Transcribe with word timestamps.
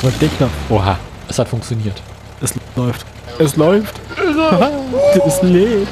Drück 0.00 0.18
den 0.18 0.30
Knopf. 0.36 0.52
Oha, 0.70 0.98
es 1.28 1.38
hat 1.38 1.48
funktioniert. 1.48 2.00
Es 2.40 2.54
läuft. 2.76 3.06
Es 3.38 3.56
läuft. 3.56 3.94
es 5.26 5.42
lebt. 5.42 5.88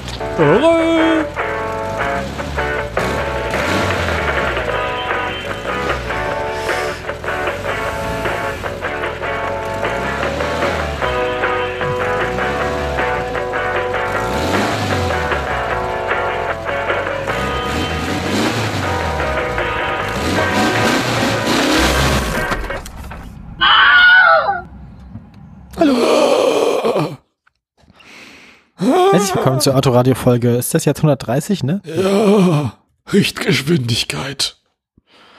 Willkommen 29.34 29.60
zur 29.60 29.74
Autoradio-Folge. 29.74 30.56
Ist 30.56 30.74
das 30.74 30.84
jetzt 30.84 30.98
130, 30.98 31.64
ne? 31.64 31.82
Ja, 31.84 32.78
Richtgeschwindigkeit. 33.12 34.56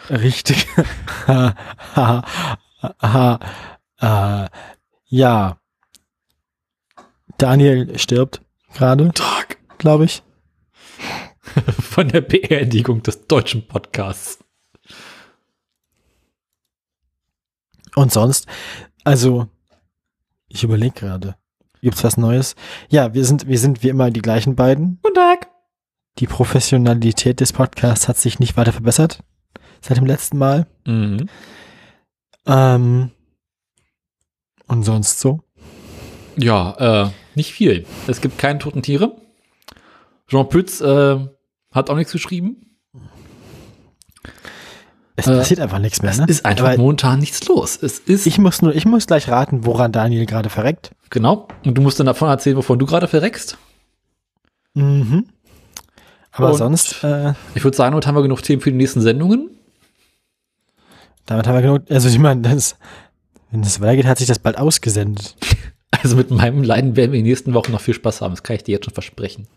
Richtig. 0.09 0.67
Ha, 1.27 1.55
ha, 1.95 2.23
ha, 3.01 3.39
ha. 3.99 4.49
Ja. 5.05 5.57
Daniel 7.37 7.97
stirbt 7.97 8.41
gerade, 8.73 9.11
Tag 9.13 9.57
glaube 9.77 10.05
ich. 10.05 10.23
von 11.81 12.09
der 12.09 12.21
Beerdigung 12.21 13.01
des 13.01 13.27
deutschen 13.27 13.67
Podcasts. 13.67 14.39
Und 17.95 18.11
sonst, 18.11 18.45
also, 19.03 19.47
ich 20.49 20.63
überlege 20.63 20.99
gerade. 20.99 21.37
Gibt's 21.85 22.03
was 22.03 22.17
Neues? 22.17 22.55
Ja, 22.89 23.13
wir 23.13 23.23
sind, 23.25 23.47
wir 23.47 23.59
sind 23.59 23.83
wie 23.83 23.89
immer 23.89 24.09
die 24.09 24.23
gleichen 24.23 24.55
beiden. 24.55 24.97
Guten 25.03 25.13
Tag. 25.13 25.51
Die 26.17 26.25
Professionalität 26.25 27.39
des 27.39 27.53
Podcasts 27.53 28.07
hat 28.07 28.17
sich 28.17 28.39
nicht 28.39 28.57
weiter 28.57 28.73
verbessert 28.73 29.19
seit 29.81 29.97
dem 29.97 30.07
letzten 30.07 30.39
Mal. 30.39 30.65
Mhm. 30.87 31.29
Ähm, 32.47 33.11
und 34.65 34.81
sonst 34.81 35.19
so? 35.19 35.43
Ja, 36.37 37.03
äh, 37.03 37.11
nicht 37.35 37.53
viel. 37.53 37.85
Es 38.07 38.19
gibt 38.19 38.39
keine 38.39 38.57
toten 38.57 38.81
Tiere. 38.81 39.21
Jean 40.27 40.49
Pütz 40.49 40.81
äh, 40.81 41.19
hat 41.71 41.91
auch 41.91 41.95
nichts 41.97 42.13
geschrieben. 42.13 42.79
Es 45.17 45.27
Äh, 45.27 45.37
passiert 45.37 45.59
einfach 45.61 45.79
nichts 45.79 46.01
mehr, 46.01 46.11
Es 46.11 46.17
ne? 46.17 46.25
ist 46.27 46.45
einfach 46.45 46.67
Aber 46.69 46.77
momentan 46.77 47.19
nichts 47.19 47.45
los. 47.47 47.77
Es 47.81 47.99
ist 47.99 48.25
ich 48.27 48.37
muss 48.37 48.61
nur, 48.61 48.75
ich 48.75 48.85
muss 48.85 49.07
gleich 49.07 49.29
raten, 49.29 49.65
woran 49.65 49.91
Daniel 49.91 50.25
gerade 50.25 50.49
verreckt. 50.49 50.91
genau. 51.09 51.47
Und 51.65 51.75
du 51.77 51.81
musst 51.81 51.99
dann 51.99 52.05
davon 52.07 52.27
erzählen, 52.29 52.57
wovon 52.57 52.77
du 52.79 52.85
gerade 52.85 53.07
verreckst. 53.07 53.57
Mhm. 54.73 55.25
Aber 56.31 56.51
Und- 56.51 56.57
sonst, 56.57 57.01
äh, 57.03 57.33
Ich 57.53 57.63
würde 57.63 57.77
sagen, 57.77 57.95
heute 57.95 58.07
haben 58.07 58.15
wir 58.15 58.21
genug 58.23 58.41
Themen 58.43 58.61
für 58.61 58.71
die 58.71 58.77
nächsten 58.77 58.99
Sendungen. 59.01 59.49
damit 61.25 61.47
haben 61.47 61.55
wir 61.55 61.61
genug, 61.61 61.83
also 61.89 62.07
ich 62.09 62.19
meine, 62.19 62.41
das, 62.41 62.75
wenn 63.51 63.61
es 63.61 63.79
weitergeht, 63.81 64.05
hat 64.05 64.17
sich 64.19 64.27
das 64.27 64.39
bald 64.39 64.57
ausgesendet. 64.57 65.35
Also 66.03 66.17
mit 66.17 66.29
meinem 66.29 66.61
Leiden 66.61 66.97
werden 66.97 67.13
wir 67.13 67.19
in 67.19 67.23
den 67.25 67.29
nächsten 67.31 67.53
Wochen 67.53 67.71
noch 67.71 67.79
viel 67.79 67.93
Spaß 67.93 68.19
haben. 68.21 68.33
Das 68.33 68.43
kann 68.43 68.57
ich 68.57 68.63
dir 68.63 68.73
jetzt 68.73 68.85
schon 68.85 68.93
versprechen. 68.93 69.47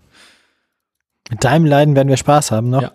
Mit 1.30 1.42
deinem 1.44 1.66
Leiden 1.66 1.94
werden 1.96 2.08
wir 2.08 2.16
Spaß 2.16 2.52
haben 2.52 2.70
noch. 2.70 2.80
Ja. 2.82 2.92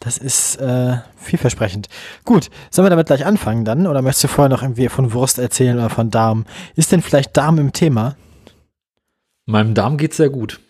Das 0.00 0.16
ist 0.16 0.56
äh, 0.56 0.96
vielversprechend. 1.16 1.88
Gut, 2.24 2.48
sollen 2.70 2.86
wir 2.86 2.90
damit 2.90 3.06
gleich 3.06 3.26
anfangen 3.26 3.64
dann? 3.66 3.86
Oder 3.86 4.00
möchtest 4.00 4.24
du 4.24 4.28
vorher 4.28 4.48
noch 4.48 4.62
irgendwie 4.62 4.88
von 4.88 5.12
Wurst 5.12 5.38
erzählen 5.38 5.76
oder 5.76 5.90
von 5.90 6.10
Darm? 6.10 6.46
Ist 6.74 6.90
denn 6.90 7.02
vielleicht 7.02 7.36
Darm 7.36 7.58
im 7.58 7.72
Thema? 7.72 8.16
Meinem 9.44 9.74
Darm 9.74 9.98
geht's 9.98 10.16
sehr 10.16 10.30
gut. 10.30 10.60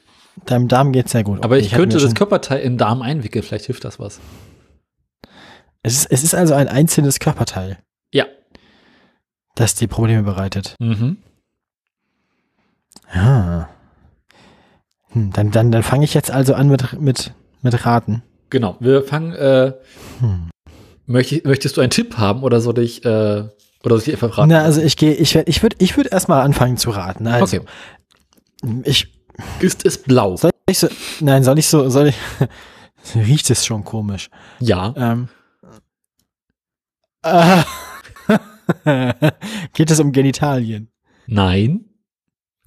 Deinem 0.47 0.67
Darm 0.69 0.93
geht 0.93 1.09
sehr 1.09 1.23
gut. 1.23 1.45
Aber 1.45 1.55
Okay, 1.57 1.65
ich 1.65 1.73
hatte 1.73 1.83
könnte 1.83 1.99
das 1.99 2.15
Körperteil 2.15 2.61
in 2.61 2.77
Darm 2.77 3.03
einwickeln. 3.03 3.45
Vielleicht 3.45 3.67
hilft 3.67 3.85
das 3.85 4.01
was. 4.01 4.19
Es 5.83 5.95
ist, 5.95 6.07
es 6.11 6.25
ist 6.25 6.35
also 6.35 6.55
ein 6.55 6.69
einzelnes 6.69 7.21
Körperteil, 7.21 7.79
Ja. 8.13 8.27
das 9.55 9.75
dir 9.77 9.87
Probleme 9.89 10.23
bereitet. 10.25 10.75
Mhm. 10.81 11.19
Ja. 13.15 13.69
Hm, 15.11 15.33
dann 15.33 15.51
dann, 15.51 15.71
dann 15.73 15.83
fange 15.83 16.05
ich 16.05 16.15
jetzt 16.15 16.31
also 16.31 16.55
an 16.55 16.69
mit, 16.69 17.01
mit, 17.01 17.33
mit 17.63 17.87
Raten. 17.87 18.23
Genau. 18.51 18.77
Wir 18.81 19.03
fangen. 19.03 19.33
Äh, 19.33 19.73
Hm. 20.21 20.51
möcht, 21.07 21.45
möchtest 21.45 21.77
du 21.77 21.81
einen 21.81 21.91
Tipp 21.91 22.19
haben 22.19 22.43
oder 22.43 22.61
soll 22.61 22.79
ich, 22.79 23.05
äh, 23.05 23.09
oder 23.09 23.99
soll 23.99 24.01
ich 24.01 24.13
einfach 24.13 24.37
raten? 24.37 24.51
Na, 24.51 24.63
also 24.63 24.81
ich 24.83 24.97
gehe, 24.97 25.15
ich 25.15 25.35
werde, 25.35 25.49
ich 25.51 25.63
würde, 25.63 25.77
ich 25.79 25.97
würde 25.97 26.11
erstmal 26.11 26.43
anfangen 26.43 26.77
zu 26.77 26.91
raten. 26.91 27.27
Also, 27.27 27.59
okay. 27.59 27.67
ich, 28.85 29.09
Ist 29.61 29.87
es 29.87 30.03
blau? 30.03 30.37
soll 30.37 30.51
ich 30.69 30.79
so, 30.79 30.89
nein, 31.21 31.43
soll 31.43 31.59
ich 31.59 31.67
so, 31.67 31.89
soll 31.89 32.09
ich, 32.09 32.17
riecht 33.15 33.51
es 33.51 33.65
schon 33.65 33.85
komisch. 33.85 34.29
Ja. 34.61 34.93
Ähm. 34.97 35.29
Äh, 37.23 37.63
geht 39.75 39.91
es 39.91 40.01
um 40.01 40.13
Genitalien? 40.13 40.89
Nein. 41.27 41.87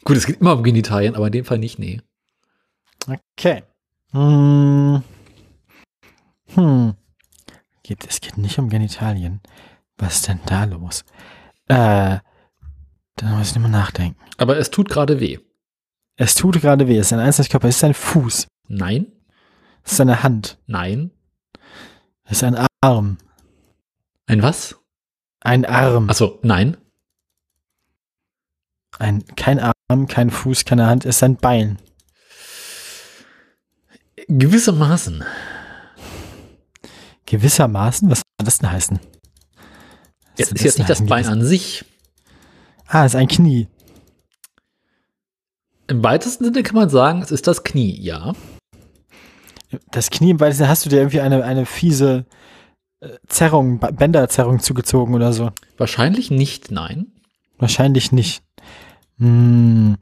Gut, 0.04 0.18
es 0.18 0.26
geht 0.26 0.42
immer 0.42 0.54
um 0.54 0.64
Genitalien, 0.64 1.16
aber 1.16 1.28
in 1.28 1.32
dem 1.32 1.46
Fall 1.46 1.60
nicht, 1.60 1.80
nee. 1.80 2.02
Okay. 3.38 3.64
Hm. 4.12 5.02
Hm. 6.56 6.96
Geht, 7.84 8.08
es 8.08 8.22
geht 8.22 8.38
nicht 8.38 8.60
um 8.60 8.70
Genitalien. 8.70 9.42
Was 9.98 10.16
ist 10.16 10.28
denn 10.28 10.40
da 10.46 10.64
los? 10.64 11.04
Äh, 11.68 12.20
da 13.16 13.26
muss 13.26 13.50
ich 13.50 13.56
nochmal 13.56 13.72
nachdenken. 13.72 14.20
Aber 14.38 14.58
es 14.58 14.72
tut 14.72 14.90
gerade 14.90 15.20
weh. 15.20 15.40
Es 16.16 16.36
tut 16.36 16.62
gerade 16.62 16.88
weh. 16.88 16.98
Es 16.98 17.08
ist 17.08 17.14
ein 17.14 17.20
einzelnes 17.20 17.50
Körper. 17.50 17.68
Es 17.68 17.78
ist 17.78 17.84
ein 17.84 17.94
Fuß. 17.94 18.48
Nein. 18.68 19.08
Es 19.84 19.94
ist 19.94 20.02
eine 20.02 20.24
Hand. 20.24 20.60
Nein. 20.68 21.12
Es 22.24 22.38
ist 22.38 22.44
ein 22.44 22.68
Arm. 22.82 23.18
Ein 24.26 24.42
was? 24.42 24.80
Ein 25.42 25.66
Arm. 25.66 26.10
Achso, 26.10 26.40
nein. 26.42 26.78
Ein, 29.00 29.26
kein 29.36 29.60
Arm, 29.60 30.08
kein 30.08 30.30
Fuß, 30.30 30.66
keine 30.66 30.88
Hand. 30.88 31.06
Es 31.06 31.18
ist 31.18 31.24
ein 31.24 31.36
Bein. 31.36 31.80
Gewissermaßen. 34.28 35.26
Gewissermaßen? 37.34 38.12
Was 38.12 38.20
soll 38.20 38.46
das 38.46 38.60
denn 38.60 38.72
heißen? 38.72 39.00
Was 40.38 40.52
ist 40.52 40.64
jetzt 40.64 40.78
nicht 40.78 40.90
das 40.90 41.04
Bein 41.04 41.26
an 41.26 41.44
sich. 41.44 41.84
Ah, 42.86 43.06
es 43.06 43.14
ist 43.14 43.20
ein 43.20 43.28
Knie. 43.28 43.68
Im 45.88 46.04
weitesten 46.04 46.44
Sinne 46.44 46.62
kann 46.62 46.76
man 46.76 46.90
sagen, 46.90 47.24
es 47.24 47.32
ist 47.32 47.48
das 47.48 47.64
Knie, 47.64 48.00
ja. 48.00 48.34
Das 49.90 50.12
Knie 50.12 50.30
im 50.30 50.40
weitesten 50.40 50.68
hast 50.68 50.86
du 50.86 50.92
dir 50.92 50.98
irgendwie 50.98 51.22
eine, 51.22 51.44
eine 51.44 51.66
fiese 51.66 52.28
äh, 53.00 53.10
Zerrung, 53.28 53.80
Bänderzerrung 53.80 54.60
zugezogen 54.60 55.16
oder 55.16 55.34
so. 55.34 55.50
Wahrscheinlich 55.78 56.30
nicht, 56.30 56.70
nein. 56.70 57.14
Wahrscheinlich 57.58 58.12
nicht. 58.12 58.44
Hm, 59.18 59.98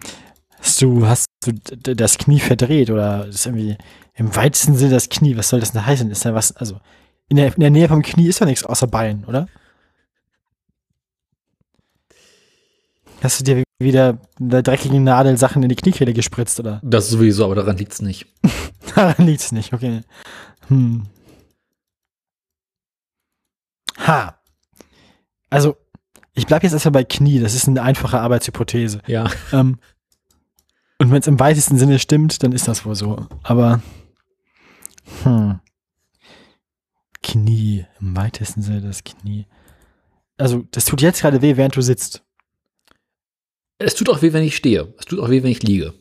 hast 0.60 0.82
du, 0.82 1.08
hast 1.08 1.28
du 1.46 1.54
das 1.78 2.18
Knie 2.18 2.42
verdreht 2.42 2.90
oder 2.90 3.26
ist 3.28 3.46
irgendwie 3.46 3.78
im 4.16 4.36
weitesten 4.36 4.76
Sinne 4.76 4.92
das 4.92 5.08
Knie? 5.08 5.38
Was 5.38 5.48
soll 5.48 5.62
das 5.62 5.72
denn 5.72 5.86
heißen? 5.86 6.12
Ist 6.12 6.26
da 6.26 6.34
was, 6.34 6.52
also 6.58 6.82
in 7.32 7.38
der, 7.38 7.54
in 7.54 7.62
der 7.62 7.70
Nähe 7.70 7.88
vom 7.88 8.02
Knie 8.02 8.28
ist 8.28 8.42
doch 8.42 8.46
nichts 8.46 8.66
außer 8.66 8.88
Bein, 8.88 9.24
oder? 9.24 9.48
Hast 13.24 13.40
du 13.40 13.46
dir 13.46 13.64
wieder 13.80 14.18
mit 14.38 14.52
der 14.52 14.64
dreckigen 14.64 15.06
Nadel 15.06 15.38
Sachen 15.38 15.64
in 15.64 15.70
die 15.70 15.78
Kniekehle 15.78 16.12
gespritzt, 16.12 16.60
oder? 16.60 16.82
Das 16.84 17.10
sowieso, 17.10 17.46
aber 17.46 17.56
daran 17.56 17.78
liegt 17.78 17.94
es 17.94 18.02
nicht. 18.02 18.28
Daran 18.96 19.26
liegt's 19.26 19.54
nicht, 19.54 19.72
okay. 19.72 20.02
Hm. 20.68 21.04
Ha. 24.06 24.38
Also, 25.50 25.78
ich 26.34 26.48
bleibe 26.48 26.66
jetzt 26.66 26.74
erstmal 26.74 26.92
bei 26.92 27.06
Knie. 27.06 27.40
Das 27.40 27.56
ist 27.56 27.70
eine 27.70 27.82
einfache 27.82 28.20
Arbeitshypothese. 28.20 29.02
Ja. 29.08 29.32
Ähm, 29.54 29.80
und 30.98 31.12
wenn 31.12 31.20
es 31.20 31.28
im 31.28 31.40
weitesten 31.40 31.78
Sinne 31.78 31.98
stimmt, 31.98 32.44
dann 32.44 32.52
ist 32.52 32.68
das 32.68 32.86
wohl 32.86 32.96
so. 32.96 33.26
Aber 33.44 33.82
hm. 35.24 35.61
Knie, 37.24 37.86
im 38.00 38.16
weitesten 38.16 38.62
Sinne 38.62 38.82
das 38.82 39.04
Knie. 39.04 39.46
Also, 40.38 40.66
das 40.72 40.86
tut 40.86 41.02
jetzt 41.02 41.22
gerade 41.22 41.42
weh, 41.42 41.58
während 41.58 41.76
du 41.76 41.82
sitzt. 41.82 42.24
Es 43.78 43.96
tut 43.96 44.10
auch 44.10 44.22
weh, 44.22 44.34
wenn 44.34 44.44
ich 44.44 44.56
stehe. 44.56 44.94
Es 44.98 45.06
tut 45.06 45.20
auch 45.20 45.30
weh, 45.30 45.44
wenn 45.44 45.52
ich 45.52 45.64
liege. 45.64 45.94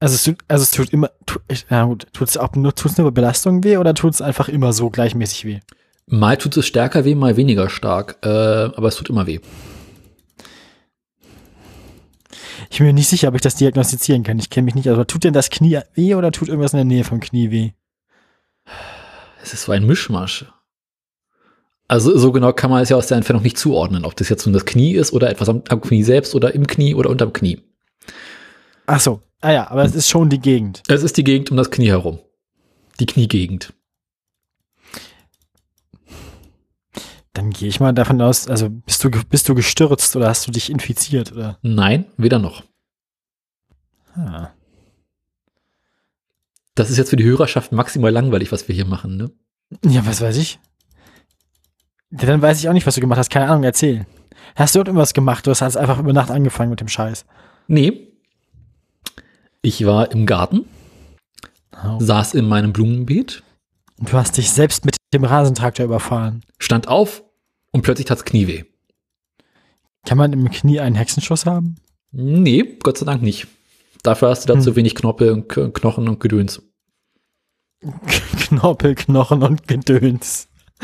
Also 0.00 0.16
es 0.16 0.24
tut, 0.24 0.36
also 0.48 0.62
es 0.62 0.70
tut 0.70 0.90
immer, 0.90 1.10
tu, 1.24 1.38
ich, 1.48 1.66
ja 1.70 1.84
gut, 1.84 2.06
tut 2.12 2.28
es 2.28 2.36
auch 2.36 2.54
nur, 2.54 2.74
tut's 2.74 2.98
nur 2.98 3.10
bei 3.10 3.14
Belastung 3.14 3.64
weh 3.64 3.78
oder 3.78 3.94
tut 3.94 4.12
es 4.12 4.20
einfach 4.20 4.48
immer 4.48 4.72
so 4.74 4.90
gleichmäßig 4.90 5.46
weh? 5.46 5.60
Mal 6.06 6.36
tut 6.36 6.56
es 6.58 6.66
stärker 6.66 7.04
weh, 7.06 7.14
mal 7.14 7.38
weniger 7.38 7.70
stark. 7.70 8.18
Äh, 8.22 8.28
aber 8.28 8.88
es 8.88 8.96
tut 8.96 9.08
immer 9.08 9.26
weh. 9.26 9.40
Ich 12.70 12.78
bin 12.78 12.86
mir 12.86 12.92
nicht 12.92 13.08
sicher, 13.08 13.28
ob 13.28 13.34
ich 13.34 13.40
das 13.40 13.56
diagnostizieren 13.56 14.22
kann. 14.22 14.38
Ich 14.38 14.50
kenne 14.50 14.66
mich 14.66 14.74
nicht. 14.74 14.88
Also 14.88 15.04
tut 15.04 15.24
denn 15.24 15.32
das 15.32 15.48
Knie 15.48 15.80
weh 15.94 16.14
oder 16.14 16.32
tut 16.32 16.48
irgendwas 16.48 16.72
in 16.72 16.78
der 16.78 16.84
Nähe 16.84 17.04
vom 17.04 17.20
Knie 17.20 17.50
weh? 17.50 17.70
Es 19.44 19.52
ist 19.52 19.64
so 19.64 19.72
ein 19.72 19.86
Mischmasch. 19.86 20.46
Also 21.86 22.16
so 22.16 22.32
genau 22.32 22.54
kann 22.54 22.70
man 22.70 22.82
es 22.82 22.88
ja 22.88 22.96
aus 22.96 23.08
der 23.08 23.18
Entfernung 23.18 23.42
nicht 23.42 23.58
zuordnen, 23.58 24.06
ob 24.06 24.16
das 24.16 24.30
jetzt 24.30 24.46
nun 24.46 24.54
das 24.54 24.64
Knie 24.64 24.94
ist 24.94 25.12
oder 25.12 25.28
etwas 25.28 25.50
am, 25.50 25.62
am 25.68 25.82
Knie 25.82 26.02
selbst 26.02 26.34
oder 26.34 26.54
im 26.54 26.66
Knie 26.66 26.94
oder 26.94 27.10
unterm 27.10 27.34
Knie. 27.34 27.60
Ach 28.86 29.00
so. 29.00 29.20
Ah 29.42 29.52
ja, 29.52 29.70
aber 29.70 29.84
es 29.84 29.94
ist 29.94 30.08
schon 30.08 30.30
die 30.30 30.38
Gegend. 30.38 30.82
Es 30.88 31.02
ist 31.02 31.18
die 31.18 31.24
Gegend 31.24 31.50
um 31.50 31.58
das 31.58 31.70
Knie 31.70 31.88
herum. 31.88 32.20
Die 33.00 33.04
Kniegegend. 33.04 33.74
Dann 37.34 37.50
gehe 37.50 37.68
ich 37.68 37.80
mal 37.80 37.92
davon 37.92 38.22
aus, 38.22 38.48
also 38.48 38.70
bist 38.70 39.04
du, 39.04 39.10
bist 39.10 39.46
du 39.46 39.54
gestürzt 39.54 40.16
oder 40.16 40.28
hast 40.28 40.46
du 40.46 40.52
dich 40.52 40.70
infiziert 40.70 41.32
oder? 41.32 41.58
Nein, 41.60 42.06
weder 42.16 42.38
noch. 42.38 42.62
Ah. 44.14 44.52
Das 46.74 46.90
ist 46.90 46.96
jetzt 46.98 47.10
für 47.10 47.16
die 47.16 47.24
Hörerschaft 47.24 47.72
maximal 47.72 48.10
langweilig, 48.10 48.50
was 48.52 48.66
wir 48.68 48.74
hier 48.74 48.84
machen, 48.86 49.16
ne? 49.16 49.30
Ja, 49.84 50.04
was 50.06 50.20
weiß 50.20 50.36
ich? 50.36 50.58
Dann 52.10 52.42
weiß 52.42 52.58
ich 52.60 52.68
auch 52.68 52.72
nicht, 52.72 52.86
was 52.86 52.94
du 52.94 53.00
gemacht 53.00 53.18
hast. 53.18 53.30
Keine 53.30 53.48
Ahnung, 53.48 53.64
erzähl. 53.64 54.06
Hast 54.56 54.74
du 54.74 54.80
irgendwas 54.80 55.14
gemacht? 55.14 55.46
Du 55.46 55.50
hast 55.50 55.62
also 55.62 55.78
einfach 55.78 55.98
über 55.98 56.12
Nacht 56.12 56.30
angefangen 56.30 56.70
mit 56.70 56.80
dem 56.80 56.88
Scheiß. 56.88 57.24
Nee. 57.66 58.08
Ich 59.62 59.84
war 59.86 60.10
im 60.12 60.26
Garten, 60.26 60.66
Oh. 61.82 61.98
saß 61.98 62.34
in 62.34 62.46
meinem 62.46 62.72
Blumenbeet, 62.72 63.42
Du 63.98 64.12
hast 64.12 64.36
dich 64.36 64.50
selbst 64.50 64.84
mit 64.84 64.96
dem 65.12 65.24
Rasentraktor 65.24 65.84
überfahren. 65.86 66.42
stand 66.58 66.88
auf 66.88 67.22
und 67.72 67.82
plötzlich 67.82 68.06
tat's 68.06 68.24
Knie 68.24 68.46
weh. 68.48 68.64
Kann 70.04 70.18
man 70.18 70.32
im 70.32 70.50
Knie 70.50 70.80
einen 70.80 70.96
Hexenschuss 70.96 71.46
haben? 71.46 71.76
Nee, 72.12 72.76
Gott 72.82 72.98
sei 72.98 73.06
Dank 73.06 73.22
nicht. 73.22 73.46
Dafür 74.04 74.28
hast 74.28 74.44
du 74.44 74.48
da 74.48 74.54
Hm. 74.54 74.60
zu 74.60 74.76
wenig 74.76 74.94
Knorpel 74.94 75.30
und 75.32 75.48
Knochen 75.74 76.08
und 76.08 76.20
Gedöns. 76.20 76.62
Knorpel, 78.48 78.94
Knochen 78.94 79.42
und 79.42 79.66
Gedöns. 79.66 80.48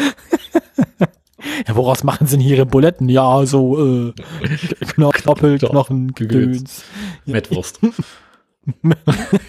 ja, 1.67 1.77
woraus 1.77 2.03
machen 2.03 2.27
sie 2.27 2.37
denn 2.37 2.45
hier 2.45 2.57
ihre 2.57 2.67
Buletten? 2.67 3.09
Ja, 3.09 3.45
so 3.47 4.09
äh, 4.09 4.13
Kno 4.95 5.11
Knorpel, 5.15 5.59
Kno- 5.59 5.69
Knochen, 5.71 6.15
Gedöns. 6.15 6.83
Ja, 7.27 7.35
Mettwurst. 7.35 7.79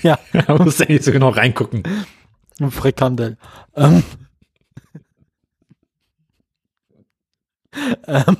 Ja, 0.03 0.19
da 0.33 0.57
musst 0.57 0.79
du 0.79 0.85
nicht 0.85 1.03
so 1.03 1.11
genau 1.11 1.29
reingucken. 1.29 1.83
Frikandel. 2.69 3.37
Ähm. 3.75 4.03
ähm. 8.07 8.37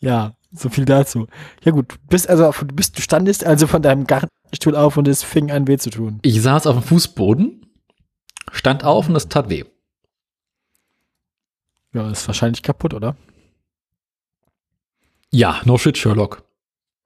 Ja, 0.00 0.34
so 0.52 0.68
viel 0.68 0.84
dazu. 0.84 1.26
Ja 1.64 1.72
gut, 1.72 1.92
du 1.92 1.96
bist 2.08 2.28
also, 2.28 2.46
auf- 2.46 2.58
du 2.60 2.74
bist, 2.74 2.96
du 2.98 3.02
standest 3.02 3.44
also 3.44 3.66
von 3.66 3.82
deinem 3.82 4.06
Gartenstuhl 4.06 4.76
auf 4.76 4.96
und 4.96 5.08
es 5.08 5.22
fing 5.22 5.50
an 5.50 5.66
weh 5.66 5.78
zu 5.78 5.90
tun. 5.90 6.18
Ich 6.22 6.40
saß 6.42 6.66
auf 6.66 6.76
dem 6.76 6.82
Fußboden, 6.84 7.66
stand 8.52 8.84
auf 8.84 9.08
und 9.08 9.16
es 9.16 9.28
tat 9.28 9.48
weh. 9.48 9.64
Ja, 11.94 12.10
ist 12.10 12.26
wahrscheinlich 12.26 12.62
kaputt, 12.62 12.94
oder? 12.94 13.16
Ja, 15.30 15.60
no 15.64 15.78
shit, 15.78 15.96
Sherlock. 15.98 16.42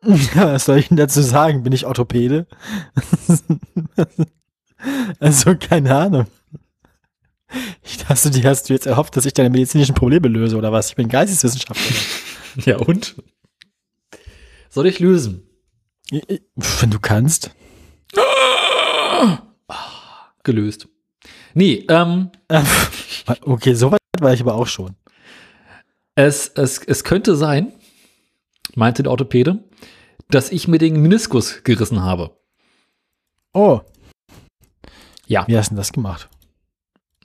Ja, 0.02 0.14
was 0.52 0.64
soll 0.66 0.78
ich 0.78 0.88
denn 0.88 0.96
dazu 0.96 1.22
sagen? 1.22 1.62
Bin 1.62 1.72
ich 1.72 1.86
Orthopäde? 1.86 2.46
also, 5.20 5.56
keine 5.56 5.94
Ahnung. 5.94 6.26
Ich 7.82 7.98
dachte, 7.98 8.30
die 8.30 8.44
hast 8.44 8.68
du 8.68 8.72
jetzt 8.74 8.86
erhofft, 8.86 9.16
dass 9.16 9.24
ich 9.26 9.32
deine 9.32 9.50
medizinischen 9.50 9.94
Probleme 9.94 10.28
löse, 10.28 10.56
oder 10.56 10.72
was? 10.72 10.88
Ich 10.90 10.96
bin 10.96 11.08
Geisteswissenschaftler. 11.08 11.96
Ja, 12.64 12.78
und? 12.78 13.14
Soll 14.76 14.88
ich 14.88 15.00
lösen? 15.00 15.48
Wenn 16.10 16.90
du 16.90 17.00
kannst. 17.00 17.50
Gelöst. 20.44 20.86
Nee, 21.54 21.86
ähm, 21.88 22.30
Okay, 23.40 23.72
so 23.72 23.90
weit 23.90 24.00
war 24.20 24.34
ich 24.34 24.42
aber 24.42 24.54
auch 24.54 24.66
schon. 24.66 24.94
es, 26.14 26.48
es, 26.48 26.80
es 26.80 27.04
könnte 27.04 27.36
sein, 27.36 27.72
meinte 28.74 29.02
der 29.02 29.12
Orthopäde, 29.12 29.64
dass 30.28 30.52
ich 30.52 30.68
mir 30.68 30.76
den 30.76 31.00
Meniskus 31.00 31.64
gerissen 31.64 32.02
habe. 32.02 32.36
Oh. 33.54 33.80
Ja. 35.26 35.48
Wie 35.48 35.56
hast 35.56 35.68
du 35.68 35.70
denn 35.70 35.78
das 35.78 35.94
gemacht? 35.94 36.28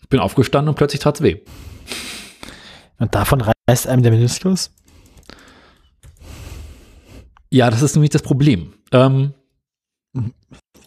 Bin 0.07 0.21
aufgestanden 0.21 0.69
und 0.69 0.75
plötzlich 0.75 1.01
tat's 1.01 1.21
weh. 1.21 1.41
Und 2.97 3.13
davon 3.13 3.41
reißt 3.41 3.87
einem 3.87 4.03
der 4.03 4.13
Meniskus? 4.13 4.71
Ja, 7.51 7.69
das 7.69 7.81
ist 7.81 7.95
nämlich 7.95 8.09
das 8.11 8.21
Problem. 8.21 8.73
Ähm, 8.91 9.33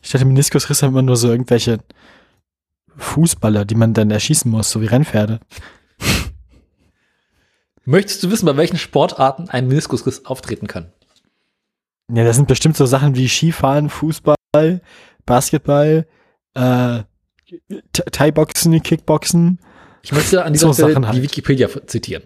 Ich 0.03 0.11
dachte, 0.11 0.25
Meniskusriss 0.25 0.83
haben 0.83 0.91
immer 0.91 1.03
nur 1.03 1.17
so 1.17 1.29
irgendwelche 1.31 1.79
Fußballer, 2.97 3.65
die 3.65 3.75
man 3.75 3.95
dann 3.95 4.11
erschießen 4.11 4.51
muss, 4.51 4.71
so 4.71 4.81
wie 4.81 4.87
Rennpferde. 4.87 5.41
möchtest 7.85 8.23
du 8.23 8.31
wissen, 8.31 8.47
bei 8.47 8.57
welchen 8.57 8.79
Sportarten 8.79 9.49
ein 9.49 9.69
Meniskusriss 9.69 10.25
auftreten 10.27 10.67
kann? 10.67 10.93
Ja, 12.13 12.25
das 12.25 12.37
sind 12.37 12.49
bestimmt 12.49 12.77
so 12.77 12.87
Sachen 12.87 13.15
wie 13.17 13.29
Skifahren, 13.29 13.89
Fußball, 13.89 14.37
Basketball, 15.27 16.07
äh, 16.55 16.61
Th- 17.93 18.11
Thai-Boxen, 18.11 18.83
Kickboxen. 18.83 19.59
Ich 20.03 20.13
möchte 20.13 20.45
an 20.45 20.53
dieser 20.53 20.69
So 20.69 20.73
Stelle 20.75 20.93
Sachen 20.93 21.03
die 21.03 21.09
halt. 21.09 21.23
Wikipedia 21.23 21.69
zitieren. 21.87 22.25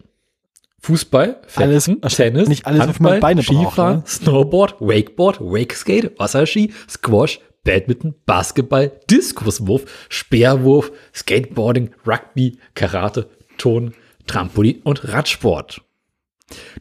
Fußball, 0.81 1.41
Alles- 1.57 1.85
Fechten, 1.87 2.03
wahrscheinlich 2.03 2.33
Tennis, 2.35 2.49
nicht 2.49 2.67
alles, 2.67 2.81
Handball, 2.83 3.21
Beine 3.21 3.43
Skifahren, 3.43 3.99
ne? 3.99 4.03
Snowboard, 4.07 4.77
Wakeboard, 4.81 5.41
Wakeskate, 5.41 6.13
Wasserski, 6.19 6.73
Squash, 6.89 7.41
Badminton, 7.65 8.15
Basketball, 8.27 8.93
Diskuswurf, 9.11 9.85
Speerwurf, 10.09 10.93
Skateboarding, 11.15 11.91
Rugby, 12.07 12.59
Karate, 12.75 13.29
Ton, 13.59 13.93
Trampolin 14.27 14.81
und 14.85 15.09
Radsport. 15.13 15.83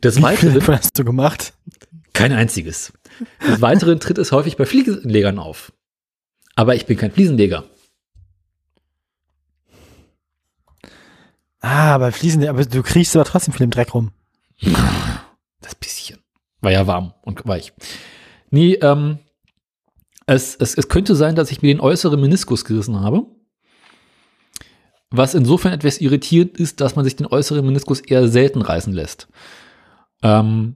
Des 0.03 0.17
Wie 0.17 0.21
Weiteren 0.23 0.65
hast 0.67 0.97
du 0.97 1.03
gemacht? 1.03 1.53
kein 2.13 2.31
einziges. 2.31 2.93
Des 3.47 3.61
Weiteren 3.61 3.99
tritt 3.99 4.17
es 4.19 4.31
häufig 4.31 4.57
bei 4.57 4.65
Fliesenlegern 4.65 5.39
auf. 5.39 5.73
Aber 6.55 6.75
ich 6.75 6.85
bin 6.85 6.97
kein 6.97 7.11
Fliesenleger. 7.11 7.65
Ah, 11.61 11.95
aber 11.95 12.11
Fließen, 12.11 12.47
aber 12.47 12.65
du 12.65 12.83
kriegst 12.83 13.15
aber 13.15 13.25
trotzdem 13.25 13.53
viel 13.53 13.63
im 13.63 13.71
Dreck 13.71 13.93
rum. 13.93 14.11
Das 15.61 15.73
bisschen. 15.75 16.19
War 16.61 16.71
ja 16.71 16.85
warm 16.87 17.13
und 17.23 17.45
weich. 17.47 17.73
Nee, 18.51 18.75
ähm, 18.75 19.17
es, 20.27 20.55
es, 20.55 20.75
es 20.77 20.87
könnte 20.87 21.15
sein, 21.15 21.35
dass 21.35 21.51
ich 21.51 21.61
mir 21.61 21.67
den 21.73 21.81
äußeren 21.81 22.21
Meniskus 22.21 22.63
gerissen 22.63 23.01
habe. 23.01 23.25
Was 25.09 25.33
insofern 25.33 25.73
etwas 25.73 25.99
irritierend 25.99 26.57
ist, 26.59 26.79
dass 26.79 26.95
man 26.95 27.03
sich 27.05 27.15
den 27.15 27.27
äußeren 27.27 27.65
Meniskus 27.65 27.99
eher 28.01 28.27
selten 28.29 28.61
reißen 28.61 28.93
lässt. 28.93 29.27
Ähm, 30.21 30.75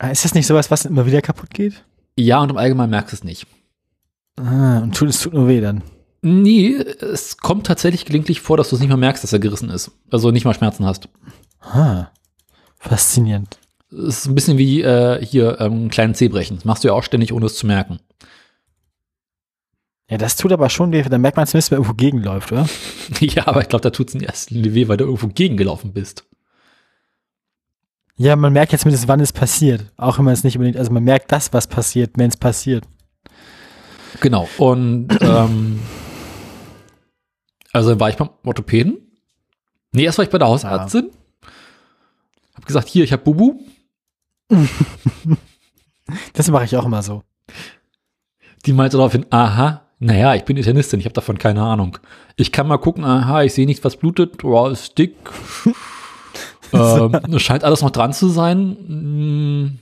Ah, 0.00 0.10
Ist 0.10 0.24
das 0.24 0.34
nicht 0.34 0.46
sowas, 0.46 0.70
was 0.70 0.84
immer 0.86 1.06
wieder 1.06 1.20
kaputt 1.22 1.50
geht? 1.50 1.84
ja, 2.16 2.40
und 2.40 2.50
im 2.50 2.56
Allgemeinen 2.56 2.90
merkst 2.90 3.12
du 3.12 3.16
es 3.16 3.24
nicht. 3.24 3.46
Ah, 4.36 4.78
und 4.78 4.96
tut, 4.96 5.08
es 5.10 5.20
tut 5.20 5.34
nur 5.34 5.46
weh 5.48 5.60
dann. 5.60 5.82
Nee, 6.20 6.74
es 6.74 7.36
kommt 7.36 7.66
tatsächlich 7.66 8.04
gelegentlich 8.04 8.40
vor, 8.40 8.56
dass 8.56 8.70
du 8.70 8.76
es 8.76 8.80
nicht 8.80 8.90
mal 8.90 8.96
merkst, 8.96 9.22
dass 9.22 9.32
er 9.32 9.38
gerissen 9.38 9.70
ist. 9.70 9.92
Also 10.10 10.30
nicht 10.30 10.44
mal 10.44 10.54
Schmerzen 10.54 10.84
hast. 10.84 11.08
Ah, 11.60 12.08
faszinierend. 12.78 13.58
Es 13.90 14.18
ist 14.18 14.26
ein 14.26 14.34
bisschen 14.34 14.58
wie 14.58 14.82
äh, 14.82 15.24
hier 15.24 15.60
ähm, 15.60 15.72
einen 15.72 15.90
kleinen 15.90 16.14
Zehbrechen. 16.14 16.56
Das 16.56 16.64
machst 16.64 16.84
du 16.84 16.88
ja 16.88 16.94
auch 16.94 17.04
ständig, 17.04 17.32
ohne 17.32 17.46
es 17.46 17.56
zu 17.56 17.66
merken. 17.66 18.00
Ja, 20.10 20.16
das 20.16 20.36
tut 20.36 20.52
aber 20.52 20.70
schon 20.70 20.92
weh. 20.92 21.02
Dann 21.02 21.20
merkt 21.20 21.36
man 21.36 21.46
zumindest, 21.46 21.70
wenn 21.70 21.78
irgendwo 21.78 21.94
gegenläuft, 21.94 22.50
oder? 22.50 22.66
ja, 23.20 23.46
aber 23.46 23.60
ich 23.60 23.68
glaube, 23.68 23.82
da 23.82 23.90
tut 23.90 24.08
es 24.08 24.14
in 24.14 24.20
erster 24.20 24.54
Linie 24.54 24.74
weh, 24.74 24.88
weil 24.88 24.96
du 24.96 25.04
irgendwo 25.04 25.28
gegengelaufen 25.28 25.92
bist. 25.92 26.24
Ja, 28.16 28.34
man 28.34 28.52
merkt 28.52 28.72
jetzt 28.72 28.82
zumindest, 28.82 29.06
wann 29.06 29.20
es 29.20 29.32
passiert. 29.32 29.92
Auch 29.96 30.18
wenn 30.18 30.24
man 30.24 30.34
es 30.34 30.42
nicht 30.42 30.56
unbedingt, 30.56 30.76
also 30.76 30.90
man 30.90 31.04
merkt 31.04 31.30
das, 31.30 31.52
was 31.52 31.68
passiert, 31.68 32.12
wenn 32.16 32.28
es 32.28 32.36
passiert. 32.36 32.84
Genau. 34.20 34.48
Und 34.58 35.08
ähm, 35.20 35.78
also 37.78 37.98
war 37.98 38.10
ich 38.10 38.16
beim 38.16 38.30
Orthopäden. 38.44 38.98
Nee, 39.92 40.04
erst 40.04 40.18
war 40.18 40.24
ich 40.24 40.30
bei 40.30 40.38
der 40.38 40.48
Hausärztin. 40.48 41.10
Hab 42.54 42.66
gesagt, 42.66 42.88
hier, 42.88 43.04
ich 43.04 43.12
hab 43.12 43.24
Bubu. 43.24 43.60
Das 46.32 46.50
mache 46.50 46.64
ich 46.64 46.74
auch 46.74 46.86
immer 46.86 47.02
so. 47.02 47.22
Die 48.64 48.72
meinte 48.72 48.96
daraufhin, 48.96 49.26
aha, 49.28 49.82
naja, 49.98 50.34
ich 50.34 50.44
bin 50.44 50.56
Internistin, 50.56 51.00
ich 51.00 51.04
habe 51.04 51.12
davon 51.12 51.36
keine 51.36 51.62
Ahnung. 51.62 51.98
Ich 52.36 52.50
kann 52.50 52.66
mal 52.66 52.78
gucken, 52.78 53.04
aha, 53.04 53.42
ich 53.42 53.52
sehe 53.52 53.66
nicht, 53.66 53.84
was 53.84 53.96
blutet, 53.96 54.42
oh, 54.42 54.68
ist 54.68 54.96
dick. 54.96 55.14
ähm, 56.72 57.12
es 57.34 57.42
scheint 57.42 57.62
alles 57.62 57.82
noch 57.82 57.90
dran 57.90 58.14
zu 58.14 58.30
sein. 58.30 59.78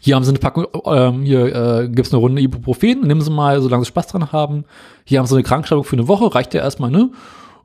Hier 0.00 0.14
haben 0.14 0.24
sie 0.24 0.30
eine 0.30 0.38
Packung, 0.38 0.66
ähm, 0.86 1.22
hier 1.22 1.54
äh, 1.54 1.88
gibt's 1.88 2.12
eine 2.12 2.20
Runde 2.20 2.42
Ibuprofen, 2.42 3.00
nehmen 3.06 3.20
sie 3.20 3.30
mal, 3.30 3.60
solange 3.60 3.84
sie 3.84 3.88
Spaß 3.88 4.08
dran 4.08 4.32
haben. 4.32 4.64
Hier 5.04 5.18
haben 5.18 5.26
sie 5.26 5.34
eine 5.34 5.42
Krankschreibung 5.42 5.84
für 5.84 5.96
eine 5.96 6.08
Woche, 6.08 6.34
reicht 6.34 6.54
ja 6.54 6.62
erstmal, 6.62 6.90
ne? 6.90 7.10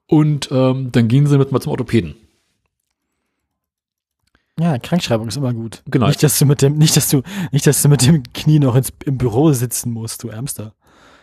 Und 0.08 0.50
ähm, 0.52 0.92
dann 0.92 1.08
gehen 1.08 1.28
sie 1.28 1.38
mit 1.38 1.52
mal 1.52 1.62
zum 1.62 1.72
Orthopäden. 1.72 2.16
Ja, 4.60 4.78
Krankschreibung 4.78 5.28
ist 5.28 5.38
immer 5.38 5.54
gut. 5.54 5.82
Genau. 5.88 6.08
Nicht, 6.08 6.22
dass 6.22 6.38
du 6.38 6.46
mit 6.46 6.62
dem, 6.62 6.78
nicht, 6.78 6.96
dass 6.96 7.10
du, 7.10 7.24
nicht, 7.52 7.66
dass 7.66 7.82
du 7.82 7.90
mit 7.90 8.06
dem 8.06 8.22
Knie 8.34 8.60
noch 8.60 8.76
ins, 8.76 8.94
im 9.06 9.18
Büro 9.18 9.52
sitzen 9.52 9.92
musst, 9.92 10.24
du 10.24 10.30
Ärmster. 10.30 10.74